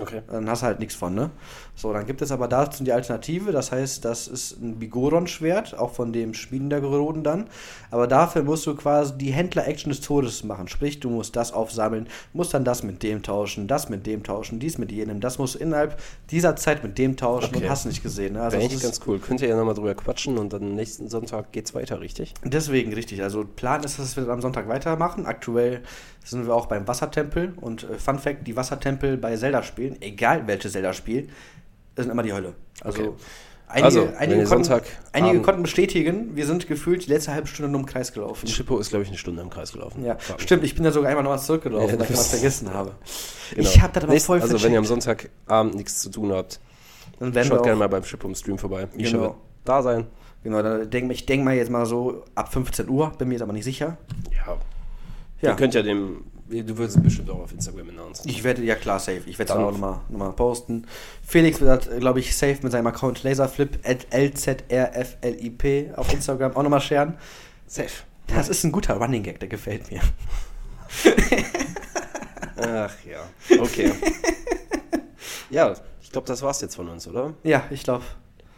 Okay. 0.00 0.22
Dann 0.28 0.48
hast 0.48 0.62
du 0.62 0.66
halt 0.66 0.78
nichts 0.78 0.94
von, 0.94 1.14
ne? 1.14 1.30
So, 1.78 1.92
dann 1.92 2.06
gibt 2.06 2.22
es 2.22 2.32
aber 2.32 2.48
dazu 2.48 2.82
die 2.84 2.92
Alternative, 2.92 3.52
das 3.52 3.70
heißt, 3.70 4.02
das 4.02 4.28
ist 4.28 4.60
ein 4.62 4.78
Bigoron-Schwert, 4.78 5.78
auch 5.78 5.92
von 5.92 6.10
dem 6.10 6.32
Schmieden 6.32 6.70
der 6.70 6.80
Geroden 6.80 7.22
dann. 7.22 7.48
Aber 7.90 8.06
dafür 8.06 8.42
musst 8.44 8.66
du 8.66 8.74
quasi 8.74 9.12
die 9.18 9.30
Händler-Action 9.30 9.90
des 9.90 10.00
Todes 10.00 10.42
machen. 10.42 10.68
Sprich, 10.68 11.00
du 11.00 11.10
musst 11.10 11.36
das 11.36 11.52
aufsammeln, 11.52 12.08
musst 12.32 12.54
dann 12.54 12.64
das 12.64 12.82
mit 12.82 13.02
dem 13.02 13.22
tauschen, 13.22 13.68
das 13.68 13.90
mit 13.90 14.06
dem 14.06 14.22
tauschen, 14.22 14.58
dies 14.58 14.78
mit 14.78 14.90
jenem. 14.90 15.20
Das 15.20 15.38
musst 15.38 15.56
du 15.56 15.58
innerhalb 15.58 16.00
dieser 16.30 16.56
Zeit 16.56 16.82
mit 16.82 16.96
dem 16.96 17.16
tauschen 17.16 17.54
Okay. 17.54 17.64
und 17.64 17.70
hast 17.70 17.84
nicht 17.84 18.02
gesehen. 18.02 18.32
Ne? 18.32 18.42
Also 18.42 18.56
Wäre 18.56 18.64
echt 18.66 18.74
ist 18.76 18.82
ganz 18.82 19.00
cool. 19.06 19.18
Könnt 19.18 19.42
ihr 19.42 19.48
ja 19.48 19.56
nochmal 19.56 19.74
drüber 19.74 19.94
quatschen 19.94 20.38
und 20.38 20.54
dann 20.54 20.74
nächsten 20.76 21.08
Sonntag 21.10 21.52
geht's 21.52 21.74
weiter, 21.74 22.00
richtig? 22.00 22.32
deswegen 22.42 22.94
richtig. 22.94 23.22
Also 23.22 23.44
Plan 23.44 23.84
ist, 23.84 23.98
dass 23.98 24.16
wir 24.16 24.24
das 24.24 24.32
am 24.32 24.40
Sonntag 24.40 24.66
weitermachen. 24.68 25.26
Aktuell 25.26 25.82
sind 26.24 26.46
wir 26.46 26.54
auch 26.54 26.66
beim 26.66 26.88
Wassertempel 26.88 27.52
und 27.60 27.84
äh, 27.84 27.98
Fun 27.98 28.18
Fact, 28.18 28.46
die 28.46 28.56
Wassertempel 28.56 29.18
bei 29.18 29.36
Zelda-Spielen, 29.36 30.00
egal 30.00 30.46
welches 30.46 30.72
Zelda-Spiel, 30.72 31.28
sind 31.96 32.10
immer 32.10 32.22
die 32.22 32.32
Hölle. 32.32 32.54
Also 32.82 33.02
Okay. 33.02 33.10
einige, 33.68 33.84
Also, 33.86 34.08
einige, 34.18 34.44
konnten, 34.44 34.72
einige 35.12 35.40
konnten 35.42 35.62
bestätigen, 35.62 36.36
wir 36.36 36.46
sind 36.46 36.66
gefühlt 36.68 37.06
die 37.06 37.10
letzte 37.10 37.32
halbe 37.32 37.46
Stunde 37.48 37.70
nur 37.70 37.80
im 37.80 37.86
Kreis 37.86 38.12
gelaufen. 38.12 38.46
Schippo 38.46 38.78
ist, 38.78 38.90
glaube 38.90 39.02
ich, 39.02 39.08
eine 39.08 39.18
Stunde 39.18 39.42
im 39.42 39.50
Kreis 39.50 39.72
gelaufen. 39.72 40.04
Ja, 40.04 40.14
mich. 40.14 40.42
stimmt, 40.42 40.62
ich 40.64 40.74
bin 40.74 40.84
da 40.84 40.92
sogar 40.92 41.08
einmal 41.10 41.24
nochmal 41.24 41.40
zurückgelaufen, 41.40 41.88
Ja, 41.88 41.94
weil 41.98 42.02
ich 42.02 42.08
das- 42.10 42.18
was 42.20 42.28
vergessen 42.28 42.72
habe. 42.72 42.92
Genau. 43.54 43.68
Ich 43.68 43.80
habe 43.80 43.92
das 43.92 44.02
aber 44.02 44.12
Nächst- 44.12 44.26
voll 44.26 44.40
Also, 44.40 44.60
wenn 44.62 44.72
ihr 44.72 44.78
am 44.78 44.84
vercheckt. 44.84 45.30
Sonntagabend 45.46 45.74
nichts 45.76 46.00
zu 46.00 46.10
tun 46.10 46.32
habt, 46.32 46.58
Dann 47.20 47.32
schaut 47.44 47.62
gerne 47.62 47.78
mal 47.78 47.88
beim 47.88 48.02
Schippo 48.04 48.26
im 48.28 48.34
Stream 48.34 48.58
vorbei. 48.58 48.88
Misha 48.94 49.16
Genau. 49.16 49.36
da 49.64 49.82
sein. 49.82 50.06
genau, 50.42 50.62
dann 50.62 50.90
denk, 50.90 51.10
ich 51.12 51.26
denke 51.26 51.44
mal 51.44 51.54
jetzt 51.54 51.70
mal 51.70 51.86
so 51.86 52.24
ab 52.34 52.52
15 52.52 52.88
Uhr, 52.88 53.10
bin 53.18 53.28
mir 53.28 53.34
jetzt 53.34 53.42
aber 53.42 53.52
nicht 53.52 53.64
sicher. 53.64 53.96
Ja. 54.32 54.56
Ja. 55.42 55.50
Ihr 55.50 55.56
könnt 55.56 55.74
ja 55.74 55.82
dem, 55.82 56.24
du 56.48 56.78
würdest 56.78 56.96
es 56.96 57.02
bestimmt 57.02 57.28
auch 57.30 57.40
auf 57.40 57.52
Instagram 57.52 57.90
announcen. 57.90 58.28
Ich 58.28 58.42
werde, 58.44 58.62
ja 58.62 58.74
klar, 58.74 58.98
safe. 58.98 59.22
Ich 59.26 59.38
werde 59.38 59.52
es 59.52 59.56
Dann- 59.56 59.64
auch 59.64 59.70
nochmal 59.72 60.00
noch 60.08 60.18
mal 60.18 60.32
posten. 60.32 60.86
Felix 61.26 61.60
wird, 61.60 61.90
glaube 62.00 62.20
ich, 62.20 62.34
safe 62.36 62.58
mit 62.62 62.72
seinem 62.72 62.86
Account 62.86 63.22
Laserflip, 63.22 63.78
at 63.86 64.06
LZRFLIP 64.12 65.96
auf 65.98 66.12
Instagram 66.12 66.56
auch 66.56 66.62
nochmal 66.62 66.80
sharen. 66.80 67.18
Safe. 67.66 67.90
Das 68.28 68.48
ist 68.48 68.64
ein 68.64 68.72
guter 68.72 68.94
Running 68.94 69.22
Gag, 69.22 69.38
der 69.40 69.48
gefällt 69.48 69.90
mir. 69.90 70.00
Ach 72.58 72.94
ja, 73.04 73.20
okay. 73.60 73.92
Ja, 75.50 75.74
ich 76.02 76.10
glaube, 76.10 76.26
das 76.26 76.42
war's 76.42 76.60
jetzt 76.60 76.74
von 76.74 76.88
uns, 76.88 77.06
oder? 77.06 77.32
Ja, 77.44 77.62
ich 77.70 77.84
glaube, 77.84 78.04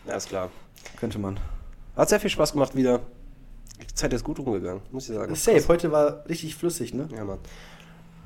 Alles 0.06 0.26
klar. 0.26 0.50
könnte 0.98 1.18
man. 1.18 1.38
Hat 1.96 2.08
sehr 2.08 2.18
viel 2.18 2.30
Spaß 2.30 2.52
gemacht 2.52 2.74
wieder. 2.74 3.00
Die 3.80 3.94
Zeit 3.94 4.12
ist 4.12 4.24
gut 4.24 4.38
rumgegangen, 4.38 4.82
muss 4.90 5.08
ich 5.08 5.14
sagen. 5.14 5.34
Safe, 5.34 5.66
heute 5.68 5.92
war 5.92 6.24
richtig 6.28 6.54
flüssig, 6.56 6.94
ne? 6.94 7.08
Ja, 7.14 7.24
Mann. 7.24 7.38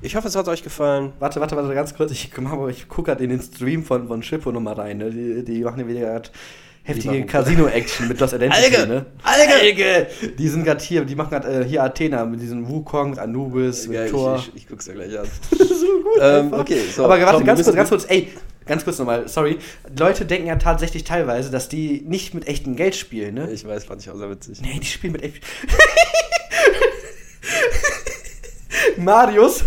Ich 0.01 0.15
hoffe, 0.15 0.27
es 0.27 0.35
hat 0.35 0.47
euch 0.49 0.63
gefallen. 0.63 1.13
Warte, 1.19 1.39
warte, 1.39 1.55
warte, 1.55 1.73
ganz 1.73 1.95
kurz. 1.95 2.11
Ich, 2.11 2.31
ich 2.69 2.87
gucke 2.89 3.03
gerade 3.03 3.23
in 3.23 3.29
den 3.29 3.41
Stream 3.41 3.83
von, 3.83 4.07
von 4.07 4.21
Schippo 4.21 4.51
nochmal 4.51 4.73
rein. 4.73 4.97
Ne? 4.97 5.09
Die, 5.09 5.45
die 5.45 5.63
machen 5.63 5.79
ja 5.79 5.87
wieder 5.87 6.01
grad 6.01 6.31
heftige 6.83 7.25
Casino-Action 7.25 8.07
mit 8.07 8.19
Lost 8.19 8.33
Identity. 8.33 8.63
Alge! 8.63 8.87
Ne? 8.87 9.05
Alge! 9.23 10.07
Die 10.37 10.47
sind 10.47 10.65
gerade 10.65 10.83
hier, 10.83 11.05
die 11.05 11.15
machen 11.15 11.29
gerade 11.29 11.61
äh, 11.61 11.65
hier 11.65 11.83
Athena 11.83 12.25
mit 12.25 12.41
diesem 12.41 12.67
Wukong, 12.67 13.11
mit 13.11 13.19
Anubis, 13.19 13.87
mit 13.87 13.97
Ja, 13.97 14.05
ich, 14.05 14.11
Thor. 14.11 14.37
ich, 14.37 14.51
ich 14.55 14.67
guck's 14.67 14.87
ja 14.87 14.93
gleich 14.93 15.17
an. 15.17 15.25
so 15.51 15.57
gut. 16.03 16.19
Ähm, 16.21 16.53
okay, 16.53 16.81
so, 16.93 17.05
Aber 17.05 17.19
warte, 17.21 17.43
ganz 17.43 17.63
kurz, 17.63 17.75
ganz 17.75 17.89
kurz, 17.89 18.05
ey, 18.09 18.29
ganz 18.65 18.83
kurz 18.83 18.99
nochmal, 18.99 19.27
sorry. 19.27 19.57
Leute 19.97 20.25
denken 20.25 20.47
ja 20.47 20.55
tatsächlich 20.57 21.03
teilweise, 21.05 21.49
dass 21.51 21.69
die 21.69 22.03
nicht 22.05 22.33
mit 22.33 22.47
echtem 22.47 22.75
Geld 22.75 22.95
spielen, 22.95 23.35
ne? 23.35 23.49
Ich 23.51 23.65
weiß, 23.65 23.85
fand 23.85 24.01
ich 24.01 24.09
auch 24.09 24.17
sehr 24.17 24.29
witzig. 24.29 24.61
Nee, 24.61 24.79
die 24.79 24.85
spielen 24.85 25.13
mit 25.13 25.23
echt. 25.23 25.41
Marius. 28.97 29.63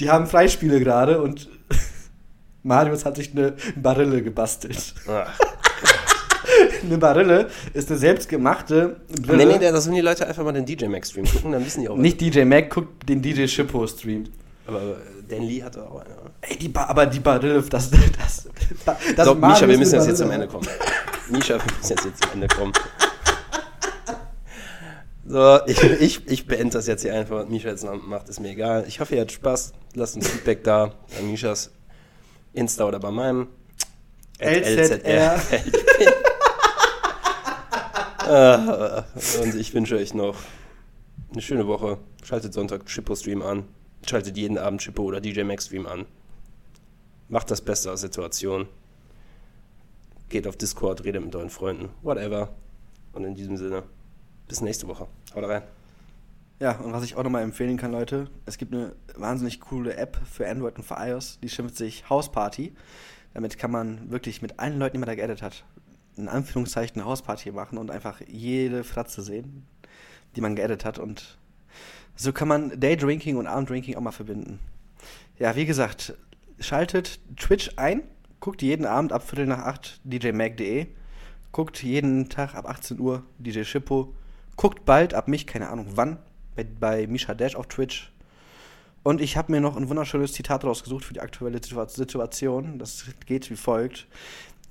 Die 0.00 0.10
haben 0.10 0.26
Freispiele 0.26 0.80
gerade 0.80 1.22
und 1.22 1.48
Marius 2.62 3.04
hat 3.04 3.16
sich 3.16 3.32
eine 3.32 3.54
Barille 3.76 4.22
gebastelt. 4.22 4.94
Eine 6.84 6.98
Barille 6.98 7.48
ist 7.72 7.88
eine 7.88 7.98
selbstgemachte 7.98 8.96
Brille. 9.22 9.46
Nee, 9.46 9.58
nee, 9.58 9.70
das 9.70 9.84
sollen 9.84 9.96
die 9.96 10.02
Leute 10.02 10.26
einfach 10.26 10.44
mal 10.44 10.52
den 10.52 10.66
DJ 10.66 10.86
Max 10.86 11.10
Stream 11.10 11.24
gucken, 11.24 11.52
dann 11.52 11.64
wissen 11.64 11.80
die 11.80 11.88
auch. 11.88 11.96
Nicht 11.96 12.20
DJ 12.20 12.44
Mac, 12.44 12.70
guckt 12.70 13.08
den 13.08 13.22
DJ 13.22 13.46
Shippo 13.46 13.86
Stream. 13.86 14.24
Aber 14.66 14.80
äh, 14.80 14.94
Dan 15.28 15.42
Lee 15.42 15.62
hatte 15.62 15.82
auch 15.82 16.00
eine. 16.00 16.14
Ey, 16.40 16.56
die 16.56 16.68
ba 16.68 16.86
aber 16.86 17.06
die 17.06 17.20
Barille, 17.20 17.62
das, 17.62 17.90
das, 17.90 18.48
das 19.16 19.26
so, 19.26 19.34
Misha, 19.34 19.66
wir 19.68 19.78
müssen 19.78 19.94
jetzt, 19.94 20.08
jetzt 20.08 20.18
zum 20.18 20.28
Barille 20.28 20.44
Ende 20.44 20.48
kommen. 20.48 20.68
Misha, 21.30 21.54
wir 21.54 21.72
müssen 21.78 21.90
jetzt, 21.90 22.04
jetzt 22.04 22.22
zum 22.22 22.32
Ende 22.34 22.48
kommen. 22.48 22.72
So, 25.24 25.60
ich, 25.66 25.82
ich, 25.82 26.26
ich 26.26 26.46
beende 26.46 26.74
das 26.74 26.88
jetzt 26.88 27.02
hier 27.02 27.14
einfach. 27.14 27.46
Misha 27.46 27.68
jetzt 27.68 27.86
macht, 28.06 28.28
ist 28.28 28.40
mir 28.40 28.50
egal. 28.50 28.84
Ich 28.88 28.98
hoffe, 29.00 29.14
ihr 29.14 29.20
hattet 29.20 29.32
Spaß. 29.32 29.72
Lasst 29.94 30.16
uns 30.16 30.28
Feedback 30.28 30.64
da 30.64 30.86
bei 31.16 31.22
Mishas 31.22 31.70
Insta 32.52 32.84
oder 32.86 32.98
bei 33.00 33.10
meinem. 33.10 33.48
LZR. 34.38 35.40
Ah, 38.24 39.04
Und 39.42 39.56
ich 39.56 39.74
wünsche 39.74 39.96
euch 39.96 40.14
noch 40.14 40.36
eine 41.32 41.42
schöne 41.42 41.66
Woche. 41.66 41.98
Schaltet 42.22 42.54
Sonntag 42.54 42.86
Chippo 42.86 43.16
Stream 43.16 43.42
an. 43.42 43.64
Schaltet 44.06 44.36
jeden 44.36 44.58
Abend 44.58 44.80
Chippo 44.80 45.02
oder 45.02 45.20
DJ 45.20 45.42
Max 45.42 45.66
Stream 45.66 45.86
an. 45.86 46.06
Macht 47.28 47.50
das 47.50 47.60
Beste 47.60 47.90
aus 47.90 48.00
der 48.00 48.10
Situation. 48.10 48.68
Geht 50.28 50.46
auf 50.46 50.56
Discord, 50.56 51.04
redet 51.04 51.24
mit 51.24 51.34
euren 51.34 51.50
Freunden. 51.50 51.88
Whatever. 52.02 52.54
Und 53.12 53.24
in 53.24 53.34
diesem 53.34 53.56
Sinne, 53.56 53.82
bis 54.46 54.60
nächste 54.60 54.86
Woche. 54.86 55.08
Haut 55.34 55.44
rein. 55.44 55.62
Ja, 56.62 56.76
und 56.76 56.92
was 56.92 57.02
ich 57.02 57.16
auch 57.16 57.24
nochmal 57.24 57.42
empfehlen 57.42 57.76
kann, 57.76 57.90
Leute, 57.90 58.30
es 58.46 58.56
gibt 58.56 58.72
eine 58.72 58.94
wahnsinnig 59.16 59.58
coole 59.58 59.96
App 59.96 60.16
für 60.24 60.48
Android 60.48 60.76
und 60.76 60.84
für 60.84 60.94
iOS, 60.96 61.40
die 61.42 61.48
schimpft 61.48 61.76
sich 61.76 62.08
House 62.08 62.30
Party. 62.30 62.72
Damit 63.34 63.58
kann 63.58 63.72
man 63.72 64.12
wirklich 64.12 64.42
mit 64.42 64.60
allen 64.60 64.78
Leuten, 64.78 64.92
die 64.92 65.00
man 65.00 65.08
da 65.08 65.16
geaddet 65.16 65.42
hat, 65.42 65.64
in 66.16 66.28
Anführungszeichen 66.28 67.00
eine 67.00 67.10
Hausparty 67.10 67.50
machen 67.50 67.78
und 67.78 67.90
einfach 67.90 68.20
jede 68.28 68.84
Fratze 68.84 69.22
sehen, 69.22 69.66
die 70.36 70.40
man 70.40 70.54
geaddet 70.54 70.84
hat. 70.84 71.00
Und 71.00 71.36
so 72.14 72.32
kann 72.32 72.46
man 72.46 72.78
Daydrinking 72.78 73.38
und 73.38 73.48
Abenddrinking 73.48 73.96
auch 73.96 74.00
mal 74.00 74.12
verbinden. 74.12 74.60
Ja, 75.40 75.56
wie 75.56 75.66
gesagt, 75.66 76.14
schaltet 76.60 77.18
Twitch 77.36 77.72
ein, 77.74 78.04
guckt 78.38 78.62
jeden 78.62 78.86
Abend 78.86 79.12
ab 79.12 79.28
Viertel 79.28 79.48
nach 79.48 79.64
acht 79.64 80.00
djmag.de, 80.04 80.86
guckt 81.50 81.82
jeden 81.82 82.28
Tag 82.28 82.54
ab 82.54 82.68
18 82.68 83.00
Uhr 83.00 83.24
DJ 83.38 83.64
Schippo, 83.64 84.14
guckt 84.54 84.84
bald 84.84 85.12
ab 85.12 85.26
mich, 85.26 85.48
keine 85.48 85.68
Ahnung 85.68 85.86
wann, 85.96 86.18
bei, 86.56 86.64
bei 86.64 87.06
Misha 87.06 87.34
Dash 87.34 87.54
auf 87.56 87.66
Twitch. 87.68 88.12
Und 89.02 89.20
ich 89.20 89.36
habe 89.36 89.50
mir 89.52 89.60
noch 89.60 89.76
ein 89.76 89.88
wunderschönes 89.88 90.32
Zitat 90.32 90.64
rausgesucht 90.64 91.04
für 91.04 91.14
die 91.14 91.20
aktuelle 91.20 91.58
Situa- 91.58 91.88
Situation. 91.88 92.78
Das 92.78 93.04
geht 93.26 93.50
wie 93.50 93.56
folgt. 93.56 94.06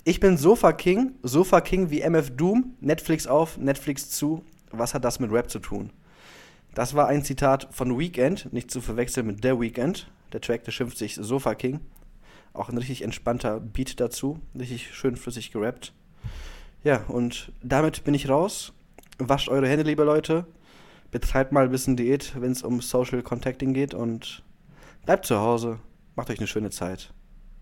Ich 0.04 0.20
bin 0.20 0.36
Sofa 0.36 0.72
King, 0.72 1.12
Sofa 1.22 1.60
King 1.60 1.90
wie 1.90 2.00
MF 2.00 2.30
Doom, 2.36 2.74
Netflix 2.80 3.26
auf, 3.26 3.58
Netflix 3.58 4.10
zu. 4.10 4.44
Was 4.70 4.94
hat 4.94 5.04
das 5.04 5.20
mit 5.20 5.30
Rap 5.30 5.50
zu 5.50 5.58
tun? 5.58 5.90
Das 6.74 6.94
war 6.94 7.06
ein 7.08 7.22
Zitat 7.22 7.68
von 7.72 7.98
Weekend, 7.98 8.50
nicht 8.52 8.70
zu 8.70 8.80
verwechseln 8.80 9.26
mit 9.26 9.42
The 9.42 9.60
Weekend. 9.60 10.10
Der 10.32 10.40
Track, 10.40 10.64
der 10.64 10.72
schimpft 10.72 10.96
sich 10.96 11.14
Sofa 11.16 11.54
King. 11.54 11.80
Auch 12.54 12.70
ein 12.70 12.78
richtig 12.78 13.02
entspannter 13.02 13.60
Beat 13.60 14.00
dazu, 14.00 14.40
richtig 14.58 14.94
schön 14.94 15.16
flüssig 15.16 15.52
gerappt. 15.52 15.92
Ja, 16.82 17.04
und 17.08 17.52
damit 17.62 18.02
bin 18.04 18.14
ich 18.14 18.28
raus. 18.30 18.72
Wascht 19.18 19.50
eure 19.50 19.68
Hände, 19.68 19.84
liebe 19.84 20.04
Leute. 20.04 20.46
Betreibt 21.12 21.52
mal 21.52 21.64
ein 21.64 21.70
bisschen 21.70 21.96
Diät, 21.96 22.40
wenn 22.40 22.52
es 22.52 22.62
um 22.62 22.80
Social 22.80 23.22
Contacting 23.22 23.74
geht 23.74 23.92
und 23.92 24.42
bleibt 25.04 25.26
zu 25.26 25.38
Hause. 25.38 25.78
Macht 26.16 26.30
euch 26.30 26.38
eine 26.38 26.46
schöne 26.46 26.70
Zeit 26.70 27.12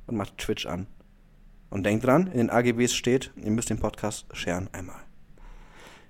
und 0.07 0.17
macht 0.17 0.39
Twitch 0.39 0.67
an. 0.67 0.87
Und 1.69 1.85
denkt 1.85 2.07
dran, 2.07 2.29
in 2.29 2.39
den 2.39 2.51
AGBs 2.51 2.95
steht, 2.95 3.33
ihr 3.37 3.51
müsst 3.51 3.69
den 3.69 3.81
Podcast 3.81 4.27
scheren 4.33 4.69
einmal. 4.73 5.01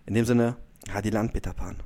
In 0.04 0.14
dem 0.14 0.26
Sinne, 0.26 0.56
Hadi 0.92 1.10
Land, 1.10 1.32
Peter 1.32 1.54
Pan. 1.54 1.82